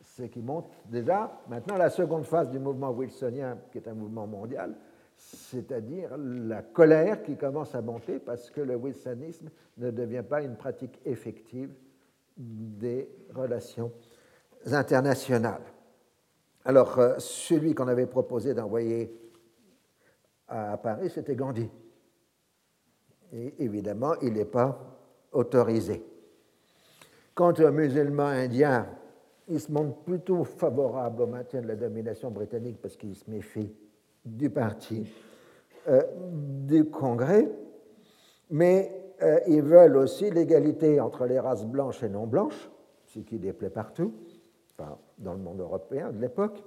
Ce 0.00 0.22
qui 0.24 0.42
montre 0.42 0.70
déjà 0.86 1.40
maintenant 1.48 1.76
la 1.76 1.90
seconde 1.90 2.24
phase 2.24 2.50
du 2.50 2.58
mouvement 2.58 2.90
wilsonien, 2.90 3.58
qui 3.70 3.78
est 3.78 3.88
un 3.88 3.94
mouvement 3.94 4.26
mondial, 4.26 4.74
c'est-à-dire 5.16 6.16
la 6.16 6.62
colère 6.62 7.22
qui 7.22 7.36
commence 7.36 7.74
à 7.74 7.82
monter 7.82 8.18
parce 8.18 8.50
que 8.50 8.60
le 8.60 8.76
wilsonisme 8.76 9.50
ne 9.78 9.90
devient 9.90 10.24
pas 10.28 10.42
une 10.42 10.56
pratique 10.56 11.00
effective 11.04 11.70
des 12.36 13.08
relations 13.34 13.92
internationales. 14.66 15.62
Alors, 16.64 16.98
euh, 16.98 17.14
celui 17.18 17.74
qu'on 17.74 17.88
avait 17.88 18.06
proposé 18.06 18.54
d'envoyer 18.54 19.14
à 20.48 20.76
Paris, 20.78 21.10
c'était 21.10 21.36
Gandhi. 21.36 21.68
Et 23.32 23.54
évidemment, 23.64 24.14
il 24.22 24.32
n'est 24.32 24.44
pas 24.44 24.78
autorisé. 25.32 26.04
Quant 27.34 27.52
aux 27.52 27.70
musulmans 27.70 28.26
indiens, 28.26 28.88
ils 29.48 29.60
se 29.60 29.70
montrent 29.70 30.02
plutôt 30.04 30.44
favorables 30.44 31.22
au 31.22 31.26
maintien 31.26 31.60
de 31.60 31.68
la 31.68 31.76
domination 31.76 32.30
britannique 32.30 32.80
parce 32.80 32.96
qu'ils 32.96 33.16
se 33.16 33.28
méfient 33.30 33.74
du 34.24 34.50
parti 34.50 35.06
euh, 35.88 36.02
du 36.66 36.86
Congrès, 36.86 37.48
mais 38.50 38.90
euh, 39.22 39.38
ils 39.46 39.62
veulent 39.62 39.96
aussi 39.96 40.30
l'égalité 40.30 41.00
entre 41.00 41.26
les 41.26 41.38
races 41.38 41.64
blanches 41.64 42.02
et 42.02 42.08
non 42.08 42.26
blanches, 42.26 42.70
ce 43.04 43.20
qui 43.20 43.38
déplaît 43.38 43.70
partout, 43.70 44.14
enfin, 44.72 44.98
dans 45.18 45.34
le 45.34 45.40
monde 45.40 45.60
européen 45.60 46.10
de 46.10 46.20
l'époque, 46.20 46.62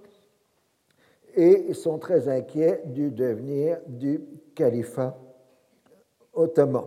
et 1.35 1.73
sont 1.73 1.99
très 1.99 2.29
inquiets 2.29 2.83
du 2.85 3.11
devenir 3.11 3.79
du 3.87 4.21
califat 4.55 5.17
ottoman. 6.33 6.85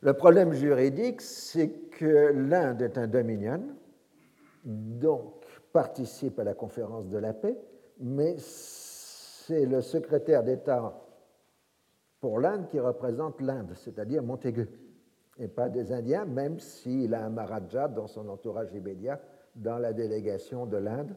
Le 0.00 0.12
problème 0.12 0.52
juridique, 0.52 1.20
c'est 1.20 1.70
que 1.90 2.32
l'Inde 2.32 2.82
est 2.82 2.98
un 2.98 3.06
dominion, 3.06 3.62
donc 4.64 5.44
participe 5.72 6.38
à 6.38 6.44
la 6.44 6.54
conférence 6.54 7.08
de 7.08 7.18
la 7.18 7.32
paix, 7.32 7.56
mais 7.98 8.36
c'est 9.46 9.64
le 9.64 9.80
secrétaire 9.80 10.42
d'État 10.42 10.92
pour 12.20 12.40
l'Inde 12.40 12.68
qui 12.68 12.80
représente 12.80 13.40
l'Inde, 13.40 13.72
c'est-à-dire 13.74 14.22
Montaigu, 14.22 14.68
et 15.38 15.48
pas 15.48 15.68
des 15.68 15.92
Indiens, 15.92 16.24
même 16.24 16.58
s'il 16.58 17.14
a 17.14 17.24
un 17.24 17.30
Maharaja 17.30 17.88
dans 17.88 18.06
son 18.06 18.28
entourage 18.28 18.72
immédiat 18.74 19.20
dans 19.54 19.78
la 19.78 19.92
délégation 19.92 20.66
de 20.66 20.78
l'Inde 20.78 21.14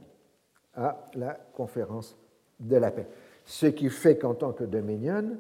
à 0.76 1.04
la 1.16 1.34
conférence 1.54 2.18
de 2.60 2.76
la 2.76 2.92
paix. 2.92 3.08
Ce 3.46 3.66
qui 3.66 3.90
fait 3.90 4.18
qu'en 4.18 4.36
tant 4.36 4.54
que 4.54 4.66
dominion, 4.66 5.38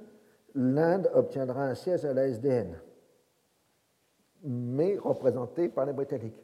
l'Inde 0.55 1.11
obtiendra 1.13 1.65
un 1.65 1.75
siège 1.75 2.05
à 2.05 2.13
la 2.13 2.27
SDN, 2.27 2.79
mais 4.43 4.97
représenté 4.97 5.69
par 5.69 5.85
les 5.85 5.93
Britanniques. 5.93 6.41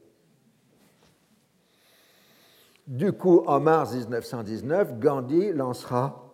Du 2.85 3.13
coup, 3.13 3.43
en 3.47 3.59
mars 3.59 3.95
1919, 3.95 4.99
Gandhi 4.99 5.51
lancera 5.51 6.24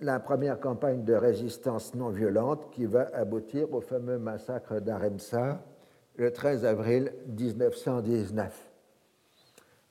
la 0.00 0.20
première 0.20 0.60
campagne 0.60 1.04
de 1.04 1.14
résistance 1.14 1.94
non 1.94 2.10
violente 2.10 2.70
qui 2.70 2.86
va 2.86 3.08
aboutir 3.12 3.72
au 3.72 3.80
fameux 3.80 4.18
massacre 4.18 4.80
d'Aremsa 4.80 5.60
le 6.16 6.32
13 6.32 6.64
avril 6.64 7.12
1919. 7.26 8.70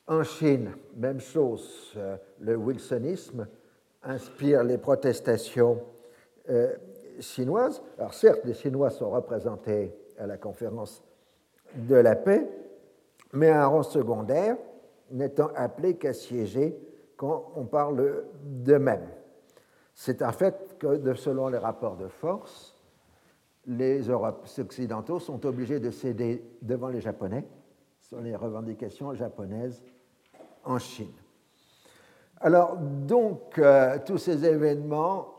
En 0.07 0.23
Chine, 0.23 0.71
même 0.95 1.19
chose, 1.19 1.93
euh, 1.97 2.15
le 2.39 2.55
wilsonisme 2.55 3.47
inspire 4.03 4.63
les 4.63 4.77
protestations 4.77 5.81
euh, 6.49 6.73
chinoises. 7.19 7.81
Alors 7.97 8.13
certes, 8.13 8.45
les 8.45 8.53
Chinois 8.53 8.89
sont 8.89 9.09
représentés 9.09 9.93
à 10.17 10.25
la 10.25 10.37
conférence 10.37 11.03
de 11.75 11.95
la 11.95 12.15
paix, 12.15 12.47
mais 13.33 13.49
un 13.49 13.67
rang 13.67 13.83
secondaire, 13.83 14.55
n'étant 15.11 15.49
appelé 15.55 15.95
qu'à 15.95 16.13
siéger 16.13 16.77
quand 17.17 17.51
on 17.55 17.65
parle 17.65 18.23
d'eux-mêmes. 18.43 19.09
C'est 19.99 20.21
un 20.21 20.31
fait 20.31 20.77
que, 20.77 21.15
selon 21.15 21.47
les 21.47 21.57
rapports 21.57 21.97
de 21.97 22.07
force, 22.07 22.75
les 23.65 24.11
Occidentaux 24.11 25.19
sont 25.19 25.43
obligés 25.43 25.79
de 25.79 25.89
céder 25.89 26.45
devant 26.61 26.89
les 26.89 27.01
Japonais 27.01 27.47
sur 27.99 28.21
les 28.21 28.35
revendications 28.35 29.15
japonaises 29.15 29.83
en 30.63 30.77
Chine. 30.77 31.11
Alors, 32.41 32.77
donc, 32.77 33.57
euh, 33.57 33.97
tous 34.05 34.19
ces 34.19 34.45
événements 34.45 35.33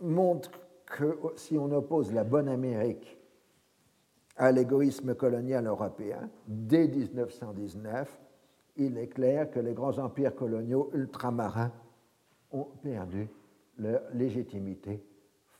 montrent 0.00 0.52
que 0.86 1.18
si 1.34 1.58
on 1.58 1.72
oppose 1.72 2.12
la 2.12 2.22
bonne 2.22 2.48
Amérique 2.48 3.18
à 4.36 4.52
l'égoïsme 4.52 5.16
colonial 5.16 5.66
européen, 5.66 6.30
dès 6.46 6.86
1919, 6.86 8.16
il 8.76 8.96
est 8.96 9.08
clair 9.08 9.50
que 9.50 9.58
les 9.58 9.74
grands 9.74 9.98
empires 9.98 10.36
coloniaux 10.36 10.88
ultramarins 10.94 11.72
ont 12.52 12.68
perdu 12.80 13.28
leur 13.78 14.02
légitimité 14.14 15.02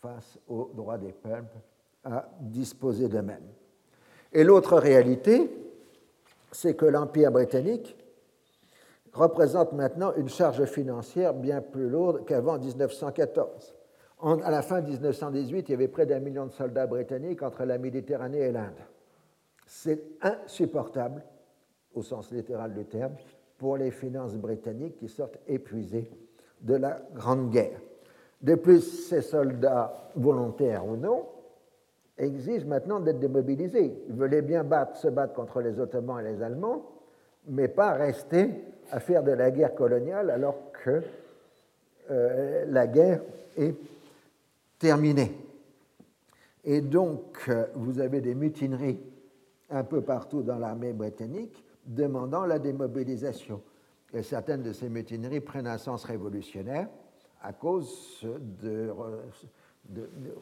face 0.01 0.39
au 0.49 0.71
droit 0.75 0.99
des 0.99 1.13
peuples 1.13 1.59
à 2.05 2.29
disposer 2.41 3.09
d'eux-mêmes. 3.09 3.49
Et 4.33 4.45
l'autre 4.45 4.77
réalité, 4.79 5.51
c'est 6.53 6.75
que 6.75 6.87
l'Empire 6.87 7.33
britannique 7.33 7.97
représente 9.13 9.73
maintenant 9.73 10.13
une 10.17 10.29
charge 10.29 10.65
financière 10.67 11.35
bien 11.35 11.61
plus 11.61 11.89
lourde 11.89 12.25
qu'avant 12.25 12.59
1914. 12.59 13.75
à 14.23 14.51
la 14.51 14.63
fin 14.63 14.81
de 14.81 14.91
1918, 14.91 15.69
il 15.69 15.73
y 15.73 15.75
avait 15.75 15.89
près 15.89 16.07
d'un 16.07 16.21
million 16.21 16.47
de 16.47 16.53
soldats 16.53 16.87
britanniques 16.87 17.43
entre 17.43 17.65
la 17.65 17.79
Méditerranée 17.79 18.41
et 18.41 18.53
l'Inde. 18.53 18.81
C'est 19.67 20.03
insupportable, 20.23 21.23
au 21.95 22.03
sens 22.03 22.31
littéral 22.31 22.73
du 22.73 22.85
terme, 22.85 23.15
pour 23.59 23.77
les 23.77 23.91
finances 23.91 24.35
britanniques 24.35 24.97
qui 24.97 25.09
sortent 25.09 25.39
épuisées 25.47 26.11
de 26.61 26.75
la 26.75 27.01
Grande 27.15 27.51
Guerre. 27.51 27.81
De 28.41 28.55
plus, 28.55 29.09
ces 29.09 29.23
soldats, 29.23 30.11
volontaires 30.15 30.87
ou 30.87 30.97
non, 30.97 31.27
exigent 32.17 32.67
maintenant 32.67 33.01
d'être 33.01 33.19
démobilisés. 33.19 34.03
Ils 34.09 34.15
veulent 34.15 34.43
bien 34.43 34.65
se 34.95 35.09
battre 35.09 35.35
contre 35.35 35.61
les 35.61 35.79
Ottomans 35.81 36.21
et 36.21 36.33
les 36.33 36.43
Allemands, 36.43 36.85
mais 37.49 37.69
pas 37.69 37.93
rester 37.93 38.51
à 38.91 39.01
faire 39.01 39.23
de 39.23 39.33
la 39.33 39.51
guerre 39.51 39.75
coloniale 39.75 40.31
alors 40.31 40.73
que 40.85 41.03
euh, 42.11 42.65
la 42.69 42.87
guerre 42.87 43.21
est 43.57 43.75
terminée. 44.79 45.33
Et 46.65 46.81
donc, 46.81 47.45
euh, 47.49 47.67
vous 47.75 48.01
avez 48.01 48.21
des 48.21 48.35
mutineries 48.35 49.01
un 49.71 49.85
peu 49.85 50.01
partout 50.01 50.43
dans 50.43 50.59
l'armée 50.59 50.93
britannique 50.93 51.65
demandant 51.87 52.45
la 52.45 52.59
démobilisation. 52.59 53.63
Et 54.13 54.23
certaines 54.23 54.63
de 54.63 54.73
ces 54.73 54.89
mutineries 54.89 55.41
prennent 55.41 55.67
un 55.67 55.79
sens 55.79 56.05
révolutionnaire 56.05 56.89
à 57.43 57.53
cause 57.53 58.25
de, 58.63 58.93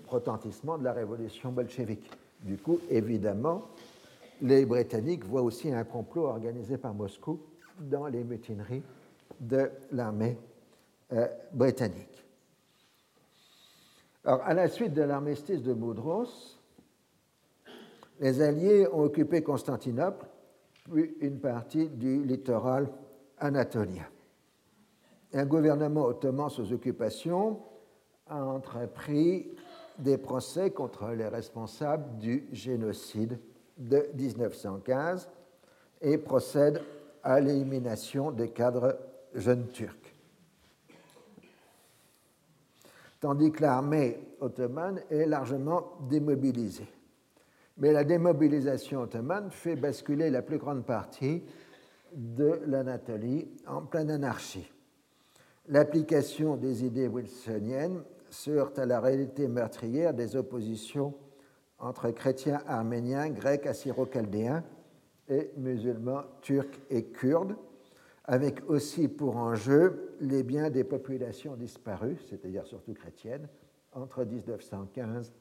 retentissement 0.07 0.79
de 0.79 0.85
la 0.85 0.93
révolution 0.93 1.53
bolchevique. 1.53 2.11
Du 2.43 2.57
coup, 2.57 2.81
évidemment, 2.91 3.69
les 4.43 4.67
Britanniques 4.67 5.25
voient 5.25 5.43
aussi 5.43 5.73
un 5.73 5.85
complot 5.85 6.27
organisé 6.27 6.79
par 6.79 6.95
Moscou 6.95 7.41
dans 7.79 8.07
les 8.07 8.25
mutineries 8.25 8.83
de 9.41 9.71
l'armée 9.93 10.39
euh, 11.13 11.27
britannique. 11.53 12.25
Alors, 14.25 14.43
à 14.43 14.55
la 14.55 14.69
suite 14.69 14.93
de 14.93 15.03
l'armistice 15.03 15.63
de 15.63 15.73
Boudros, 15.73 16.59
les 18.19 18.41
Alliés 18.41 18.89
ont 18.93 19.03
occupé 19.03 19.43
Constantinople, 19.43 20.27
puis 20.91 21.15
une 21.21 21.39
partie 21.39 21.89
du 21.89 22.25
littoral 22.25 22.89
anatolien 23.39 24.07
un 25.33 25.45
gouvernement 25.45 26.07
ottoman 26.07 26.49
sous 26.49 26.73
occupation 26.73 27.61
a 28.29 28.43
entrepris 28.45 29.49
des 29.99 30.19
procès 30.19 30.71
contre 30.71 31.09
les 31.11 31.29
responsables 31.29 32.19
du 32.19 32.47
génocide 32.53 33.39
de 33.79 34.07
1915 34.15 35.29
et 36.03 36.19
procède 36.19 36.83
à 37.23 37.41
l'élimination 37.41 38.31
des 38.31 38.51
cadres 38.51 38.99
jeunes 39.35 39.67
turcs. 39.69 40.15
Tandis 43.21 43.51
que 43.51 43.63
l'armée 43.63 44.21
ottomane 44.41 45.01
est 45.11 45.27
largement 45.27 45.93
démobilisée. 46.09 46.89
Mais 47.79 47.93
la 47.93 48.05
démobilisation 48.05 49.03
ottomane 49.03 49.51
fait 49.51 49.77
basculer 49.77 50.31
la 50.31 50.43
plus 50.43 50.59
grande 50.59 50.85
partie 50.85 51.43
de 52.13 52.61
l'Anatolie 52.67 53.49
en 53.67 53.83
pleine 53.83 54.11
anarchie 54.11 54.71
l'application 55.69 56.57
des 56.57 56.85
idées 56.85 57.09
wilsoniennes 57.09 58.03
se 58.31 58.79
à 58.79 58.87
la 58.87 59.01
réalité 59.01 59.49
meurtrière 59.49 60.15
des 60.15 60.37
oppositions 60.37 61.15
entre 61.79 62.11
chrétiens 62.11 62.63
arméniens, 62.67 63.31
grecs, 63.31 63.67
assyro-chaldéens 63.67 64.65
et 65.29 65.51
musulmans 65.57 66.23
turcs 66.41 66.81
et 66.91 67.05
kurdes, 67.05 67.57
avec 68.25 68.69
aussi 68.69 69.09
pour 69.09 69.37
enjeu 69.37 70.17
les 70.21 70.43
biens 70.43 70.71
des 70.71 70.85
populations 70.85 71.57
disparues, 71.57 72.19
c'est-à-dire 72.29 72.67
surtout 72.67 72.95
chrétiennes, 72.95 73.49
entre 73.93 74.25
1915 74.25 75.33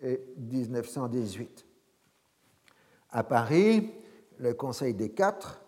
et 0.00 0.20
1918. 0.38 1.66
À 3.10 3.22
Paris, 3.22 3.92
le 4.38 4.54
Conseil 4.54 4.94
des 4.94 5.10
Quatre 5.10 5.62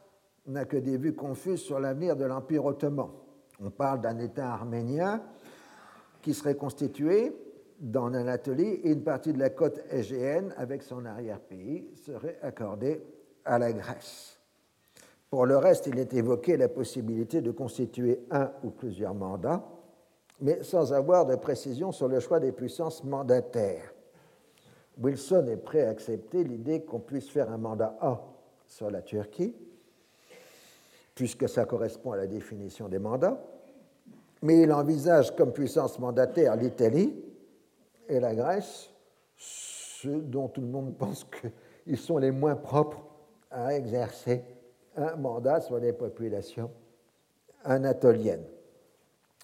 n'a 0.47 0.65
que 0.65 0.77
des 0.77 0.97
vues 0.97 1.15
confuses 1.15 1.61
sur 1.61 1.81
l'avenir 1.81 2.17
de 2.17 2.25
l'Empire 2.25 2.65
ottoman 2.65 3.11
on 3.61 3.71
parle 3.71 4.01
d'un 4.01 4.19
État 4.19 4.53
arménien 4.53 5.23
qui 6.23 6.35
serait 6.35 6.57
constitué 6.57 7.33
dans 7.81 8.09
l'Anatolie 8.09 8.81
et 8.83 8.91
une 8.91 9.03
partie 9.03 9.33
de 9.33 9.39
la 9.39 9.51
côte 9.51 9.81
égéenne 9.91 10.53
avec 10.57 10.83
son 10.83 11.05
arrière-pays 11.05 11.89
serait 11.95 12.39
accordée 12.43 13.03
à 13.45 13.59
la 13.59 13.73
Grèce. 13.73 14.41
Pour 15.31 15.47
le 15.47 15.57
reste, 15.57 15.87
il 15.87 15.99
est 15.99 16.15
évoqué 16.15 16.57
la 16.57 16.69
possibilité 16.69 17.41
de 17.41 17.51
constituer 17.51 18.21
un 18.31 18.51
ou 18.65 18.71
plusieurs 18.71 19.15
mandats, 19.15 19.65
mais 20.41 20.63
sans 20.63 20.93
avoir 20.93 21.27
de 21.27 21.37
précision 21.37 21.93
sur 21.93 22.09
le 22.09 22.21
choix 22.21 22.41
des 22.41 22.53
puissances 22.53 23.05
mandataires. 23.05 23.93
Wilson 25.01 25.47
est 25.49 25.57
prêt 25.57 25.85
à 25.85 25.91
accepter 25.91 26.43
l'idée 26.43 26.83
qu'on 26.83 26.99
puisse 26.99 27.29
faire 27.29 27.51
un 27.51 27.59
mandat 27.59 27.97
A 28.01 28.21
sur 28.67 28.91
la 28.91 29.03
Turquie, 29.03 29.55
puisque 31.19 31.49
ça 31.49 31.65
correspond 31.65 32.13
à 32.13 32.17
la 32.17 32.29
définition 32.29 32.89
des 32.89 33.01
mandats, 33.01 33.43
mais 34.41 34.63
il 34.63 34.73
envisage 34.73 35.35
comme 35.35 35.53
puissance 35.53 35.99
mandataire 35.99 36.55
l'Italie 36.55 37.13
et 38.09 38.21
la 38.21 38.37
Grèce, 38.37 38.91
ceux 39.37 40.21
dont 40.21 40.47
tout 40.47 40.61
le 40.61 40.69
monde 40.69 40.97
pense 40.97 41.25
qu'ils 41.25 41.97
sont 41.97 42.19
les 42.19 42.31
moins 42.31 42.55
propres 42.55 43.05
à 43.51 43.75
exercer 43.75 44.45
un 44.95 45.17
mandat 45.17 45.61
sur 45.61 45.81
les 45.81 45.93
populations 45.93 46.71
anatoliennes. 47.65 48.47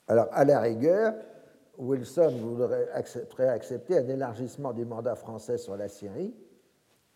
Alors, 0.06 0.28
à 0.30 0.44
la 0.44 0.60
rigueur, 0.60 1.14
Wilson 1.76 2.36
voudrait 2.40 2.88
accepter 3.48 3.98
un 3.98 4.06
élargissement 4.06 4.72
du 4.72 4.84
mandat 4.84 5.16
français 5.16 5.58
sur 5.58 5.76
la 5.76 5.88
Syrie, 5.88 6.32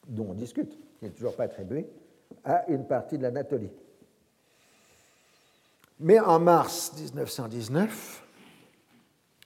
dont 0.09 0.26
on 0.30 0.35
discute, 0.35 0.76
qui 0.98 1.05
n'est 1.05 1.12
toujours 1.12 1.36
pas 1.36 1.44
attribué, 1.44 1.89
à 2.43 2.68
une 2.68 2.89
partie 2.89 3.18
de 3.18 3.22
l'Anatolie 3.22 3.70
Mais 6.00 6.20
en 6.20 6.38
mars 6.38 6.92
1919, 6.96 8.24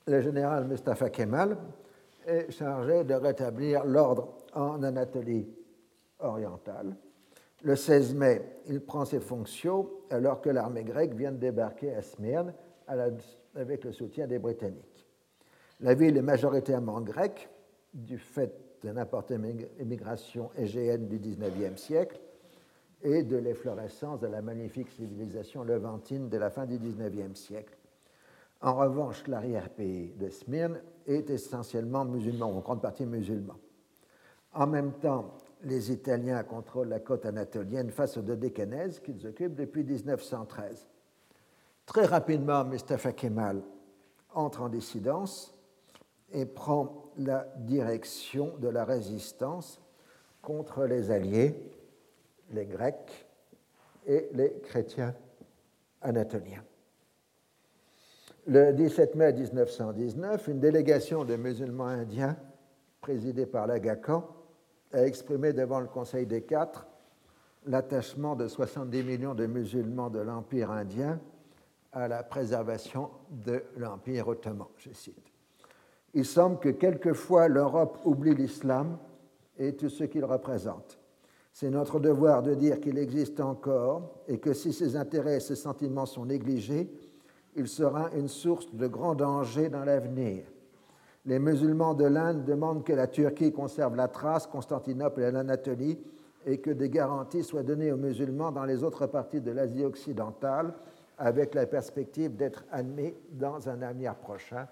le 0.06 0.20
général 0.20 0.66
Mustafa 0.66 1.08
Kemal 1.08 1.56
est 2.26 2.50
chargé 2.50 3.04
de 3.04 3.14
rétablir 3.14 3.84
l'ordre 3.84 4.36
en 4.52 4.82
Anatolie 4.82 5.48
orientale. 6.18 6.94
Le 7.62 7.74
16 7.74 8.14
mai, 8.14 8.42
il 8.66 8.80
prend 8.80 9.06
ses 9.06 9.20
fonctions 9.20 9.88
alors 10.10 10.42
que 10.42 10.50
l'armée 10.50 10.84
grecque 10.84 11.14
vient 11.14 11.32
de 11.32 11.38
débarquer 11.38 11.94
à 11.94 12.02
Smyrne 12.02 12.52
avec 12.86 13.84
le 13.84 13.92
soutien 13.92 14.26
des 14.26 14.38
Britanniques. 14.38 15.06
La 15.80 15.94
ville 15.94 16.18
est 16.18 16.22
majoritairement 16.22 17.00
grecque 17.00 17.48
du 17.94 18.18
fait 18.18 18.52
de 18.82 18.90
l'importante 18.90 19.40
immigration 19.80 20.50
égéenne 20.58 21.08
du 21.08 21.18
XIXe 21.18 21.80
siècle 21.80 22.20
et 23.02 23.22
de 23.22 23.36
l'efflorescence 23.36 24.20
de 24.20 24.26
la 24.26 24.42
magnifique 24.42 24.90
civilisation 24.90 25.64
levantine 25.64 26.28
de 26.28 26.36
la 26.36 26.50
fin 26.50 26.66
du 26.66 26.78
XIXe 26.78 27.38
siècle. 27.38 27.76
En 28.60 28.74
revanche, 28.74 29.26
l'arrière-pays 29.26 30.14
de 30.18 30.28
Smyrne 30.28 30.80
est 31.06 31.28
essentiellement 31.30 32.04
musulman, 32.04 32.46
en 32.46 32.60
grande 32.60 32.80
partie 32.80 33.06
musulman. 33.06 33.56
En 34.54 34.66
même 34.66 34.92
temps, 34.92 35.34
les 35.64 35.90
Italiens 35.90 36.42
contrôlent 36.44 36.88
la 36.88 37.00
côte 37.00 37.26
anatolienne 37.26 37.90
face 37.90 38.16
aux 38.16 38.22
Dodécanèses 38.22 39.00
qu'ils 39.00 39.26
occupent 39.26 39.54
depuis 39.54 39.82
1913. 39.82 40.88
Très 41.86 42.06
rapidement, 42.06 42.64
Mustafa 42.64 43.12
Kemal 43.12 43.62
entre 44.34 44.62
en 44.62 44.68
dissidence 44.68 45.54
et 46.32 46.46
prend 46.46 47.10
la 47.16 47.46
direction 47.58 48.56
de 48.58 48.68
la 48.68 48.84
résistance 48.84 49.80
contre 50.40 50.84
les 50.84 51.10
Alliés, 51.10 51.54
les 52.52 52.66
Grecs 52.66 53.26
et 54.06 54.28
les 54.32 54.52
chrétiens 54.62 55.14
anatoliens. 56.00 56.64
Le 58.46 58.72
17 58.72 59.14
mai 59.14 59.32
1919, 59.32 60.48
une 60.48 60.60
délégation 60.60 61.24
de 61.24 61.36
musulmans 61.36 61.86
indiens, 61.86 62.36
présidée 63.00 63.46
par 63.46 63.66
l'Agacan, 63.66 64.26
a 64.92 65.04
exprimé 65.04 65.52
devant 65.52 65.80
le 65.80 65.86
Conseil 65.86 66.26
des 66.26 66.42
Quatre 66.42 66.86
l'attachement 67.66 68.34
de 68.34 68.48
70 68.48 69.02
millions 69.04 69.34
de 69.34 69.46
musulmans 69.46 70.10
de 70.10 70.18
l'Empire 70.18 70.70
indien 70.70 71.20
à 71.92 72.08
la 72.08 72.22
préservation 72.22 73.10
de 73.30 73.62
l'Empire 73.76 74.28
ottoman, 74.28 74.66
je 74.78 74.90
cite. 74.92 75.30
Il 76.14 76.24
semble 76.24 76.58
que 76.58 76.70
quelquefois 76.70 77.48
l'Europe 77.48 77.98
oublie 78.04 78.34
l'islam 78.34 78.98
et 79.58 79.74
tout 79.74 79.88
ce 79.88 80.04
qu'il 80.04 80.24
représente. 80.24 80.98
C'est 81.52 81.70
notre 81.70 82.00
devoir 82.00 82.42
de 82.42 82.54
dire 82.54 82.80
qu'il 82.80 82.98
existe 82.98 83.40
encore 83.40 84.22
et 84.26 84.38
que 84.38 84.54
si 84.54 84.72
ses 84.72 84.96
intérêts 84.96 85.36
et 85.36 85.40
ses 85.40 85.56
sentiments 85.56 86.06
sont 86.06 86.24
négligés, 86.24 86.90
il 87.54 87.68
sera 87.68 88.10
une 88.16 88.28
source 88.28 88.72
de 88.74 88.86
grand 88.86 89.14
danger 89.14 89.68
dans 89.68 89.84
l'avenir. 89.84 90.44
Les 91.26 91.38
musulmans 91.38 91.94
de 91.94 92.06
l'Inde 92.06 92.44
demandent 92.44 92.84
que 92.84 92.94
la 92.94 93.06
Turquie 93.06 93.52
conserve 93.52 93.94
la 93.94 94.08
trace, 94.08 94.46
Constantinople 94.46 95.22
et 95.22 95.30
l'Anatolie, 95.30 95.98
et 96.46 96.58
que 96.58 96.70
des 96.70 96.88
garanties 96.88 97.44
soient 97.44 97.62
données 97.62 97.92
aux 97.92 97.96
musulmans 97.96 98.50
dans 98.50 98.64
les 98.64 98.82
autres 98.82 99.06
parties 99.06 99.40
de 99.40 99.52
l'Asie 99.52 99.84
occidentale, 99.84 100.74
avec 101.18 101.54
la 101.54 101.66
perspective 101.66 102.34
d'être 102.34 102.64
admis 102.72 103.14
dans 103.30 103.68
un 103.68 103.82
avenir 103.82 104.16
prochain 104.16 104.66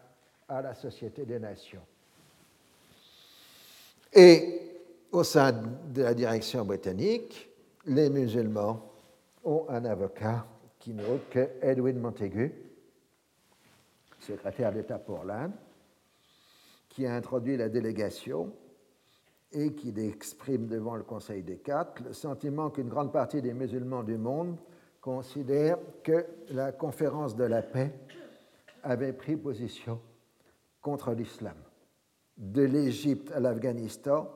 à 0.49 0.63
la 0.63 0.75
Société 0.75 1.25
des 1.25 1.39
Nations. 1.39 1.83
Et 4.13 4.70
au 5.13 5.25
sein 5.25 5.53
de 5.53 6.03
la 6.03 6.15
direction 6.15 6.65
britannique, 6.65 7.51
les 7.87 8.11
musulmans 8.11 8.91
ont 9.45 9.67
un 9.69 9.85
avocat 9.85 10.47
qui 10.79 10.93
n'est 10.93 11.05
que 11.31 11.49
Edwin 11.63 11.99
Montagu, 11.99 12.53
secrétaire 14.21 14.73
d'État 14.73 14.99
pour 14.99 15.25
l'Inde, 15.25 15.53
qui 16.89 17.07
a 17.07 17.15
introduit 17.15 17.57
la 17.57 17.69
délégation 17.69 18.53
et 19.53 19.73
qui 19.73 19.93
exprime 19.99 20.67
devant 20.67 20.95
le 20.95 21.03
Conseil 21.03 21.43
des 21.43 21.57
Quatre 21.57 22.03
le 22.05 22.13
sentiment 22.13 22.71
qu'une 22.71 22.89
grande 22.89 23.13
partie 23.13 23.43
des 23.43 23.55
musulmans 23.55 24.03
du 24.03 24.17
monde 24.17 24.57
considèrent 25.01 25.79
que 26.05 26.27
la 26.51 26.73
conférence 26.73 27.35
de 27.35 27.45
la 27.45 27.63
paix 27.63 27.93
avait 28.83 29.13
pris 29.13 29.37
position 29.37 30.01
contre 30.81 31.13
l'islam. 31.13 31.57
De 32.37 32.63
l'Égypte 32.63 33.33
à 33.33 33.41
l'Afghanistan, 33.41 34.31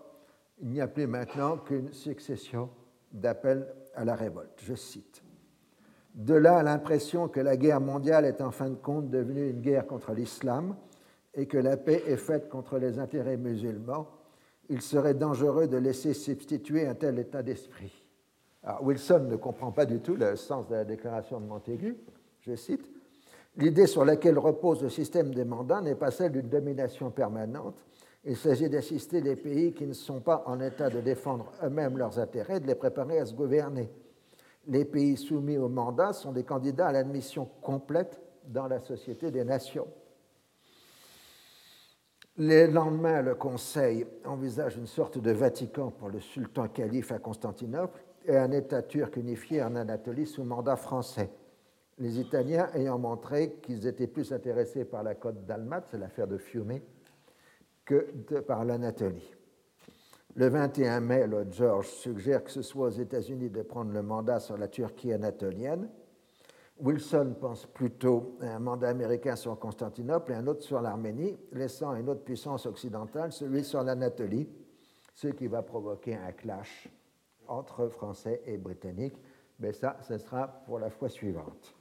il 0.60 0.68
n'y 0.68 0.80
a 0.80 0.88
plus 0.88 1.06
maintenant 1.06 1.58
qu'une 1.58 1.92
succession 1.92 2.70
d'appels 3.12 3.66
à 3.94 4.04
la 4.04 4.14
révolte. 4.14 4.60
Je 4.62 4.74
cite. 4.74 5.22
De 6.14 6.34
là 6.34 6.62
l'impression 6.62 7.28
que 7.28 7.40
la 7.40 7.56
guerre 7.56 7.80
mondiale 7.80 8.24
est 8.24 8.40
en 8.40 8.50
fin 8.50 8.70
de 8.70 8.76
compte 8.76 9.10
devenue 9.10 9.50
une 9.50 9.60
guerre 9.60 9.86
contre 9.86 10.12
l'islam 10.12 10.76
et 11.34 11.46
que 11.46 11.58
la 11.58 11.76
paix 11.76 12.02
est 12.06 12.16
faite 12.16 12.48
contre 12.48 12.78
les 12.78 12.98
intérêts 12.98 13.36
musulmans, 13.36 14.08
il 14.68 14.80
serait 14.80 15.14
dangereux 15.14 15.66
de 15.66 15.76
laisser 15.76 16.14
substituer 16.14 16.86
un 16.86 16.94
tel 16.94 17.18
état 17.18 17.42
d'esprit. 17.42 17.92
Wilson 18.80 19.26
ne 19.28 19.36
comprend 19.36 19.72
pas 19.72 19.84
du 19.84 20.00
tout 20.00 20.14
le 20.14 20.36
sens 20.36 20.68
de 20.68 20.74
la 20.74 20.84
déclaration 20.84 21.40
de 21.40 21.46
Montaigu. 21.46 21.96
Je 22.40 22.54
cite 22.54 22.88
L'idée 23.56 23.86
sur 23.86 24.04
laquelle 24.04 24.38
repose 24.38 24.82
le 24.82 24.88
système 24.88 25.32
des 25.32 25.44
mandats 25.44 25.80
n'est 25.80 25.94
pas 25.94 26.10
celle 26.10 26.32
d'une 26.32 26.48
domination 26.48 27.10
permanente. 27.10 27.84
Il 28.26 28.36
s'agit 28.36 28.70
d'assister 28.70 29.20
les 29.20 29.36
pays 29.36 29.72
qui 29.72 29.86
ne 29.86 29.92
sont 29.92 30.20
pas 30.20 30.44
en 30.46 30.60
état 30.60 30.88
de 30.88 31.00
défendre 31.00 31.52
eux-mêmes 31.62 31.98
leurs 31.98 32.18
intérêts, 32.18 32.60
de 32.60 32.66
les 32.66 32.74
préparer 32.74 33.18
à 33.18 33.26
se 33.26 33.34
gouverner 33.34 33.90
les 34.68 34.84
pays 34.84 35.16
soumis 35.16 35.58
au 35.58 35.68
mandat 35.68 36.12
sont 36.12 36.32
des 36.32 36.44
candidats 36.44 36.88
à 36.88 36.92
l'admission 36.92 37.48
complète 37.62 38.20
dans 38.46 38.66
la 38.66 38.80
Société 38.80 39.30
des 39.30 39.44
Nations. 39.44 39.86
Le 42.36 42.66
lendemain, 42.66 43.22
le 43.22 43.34
Conseil 43.34 44.06
envisage 44.24 44.76
une 44.76 44.86
sorte 44.86 45.18
de 45.18 45.30
Vatican 45.30 45.90
pour 45.90 46.08
le 46.08 46.20
sultan 46.20 46.68
calife 46.68 47.12
à 47.12 47.18
Constantinople 47.18 48.02
et 48.26 48.36
un 48.36 48.50
État 48.50 48.82
turc 48.82 49.16
unifié 49.16 49.62
en 49.62 49.76
Anatolie 49.76 50.26
sous 50.26 50.42
mandat 50.42 50.76
français. 50.76 51.30
Les 51.98 52.18
Italiens 52.18 52.68
ayant 52.74 52.98
montré 52.98 53.52
qu'ils 53.62 53.86
étaient 53.86 54.08
plus 54.08 54.32
intéressés 54.32 54.84
par 54.84 55.04
la 55.04 55.14
côte 55.14 55.46
d'Almat, 55.46 55.84
c'est 55.88 55.98
l'affaire 55.98 56.26
de 56.26 56.38
Fiume, 56.38 56.80
que 57.84 58.40
par 58.40 58.64
l'Anatolie. 58.64 59.34
Le 60.36 60.48
21 60.48 61.00
mai, 61.00 61.26
Lord 61.26 61.52
George 61.52 61.88
suggère 61.88 62.42
que 62.42 62.50
ce 62.50 62.62
soit 62.62 62.88
aux 62.88 62.90
États-Unis 62.90 63.50
de 63.50 63.62
prendre 63.62 63.92
le 63.92 64.02
mandat 64.02 64.40
sur 64.40 64.56
la 64.56 64.66
Turquie 64.66 65.12
anatolienne. 65.12 65.88
Wilson 66.80 67.36
pense 67.40 67.66
plutôt 67.66 68.36
à 68.40 68.56
un 68.56 68.58
mandat 68.58 68.88
américain 68.88 69.36
sur 69.36 69.56
Constantinople 69.58 70.32
et 70.32 70.34
un 70.34 70.46
autre 70.48 70.62
sur 70.62 70.80
l'Arménie, 70.80 71.38
laissant 71.52 71.94
une 71.94 72.08
autre 72.08 72.24
puissance 72.24 72.66
occidentale, 72.66 73.30
celui 73.30 73.62
sur 73.62 73.84
l'Anatolie, 73.84 74.48
ce 75.14 75.28
qui 75.28 75.46
va 75.46 75.62
provoquer 75.62 76.16
un 76.16 76.32
clash 76.32 76.88
entre 77.46 77.86
Français 77.86 78.42
et 78.44 78.56
Britanniques. 78.56 79.16
Mais 79.60 79.72
ça, 79.72 79.96
ce 80.02 80.18
sera 80.18 80.48
pour 80.48 80.80
la 80.80 80.90
fois 80.90 81.08
suivante. 81.08 81.74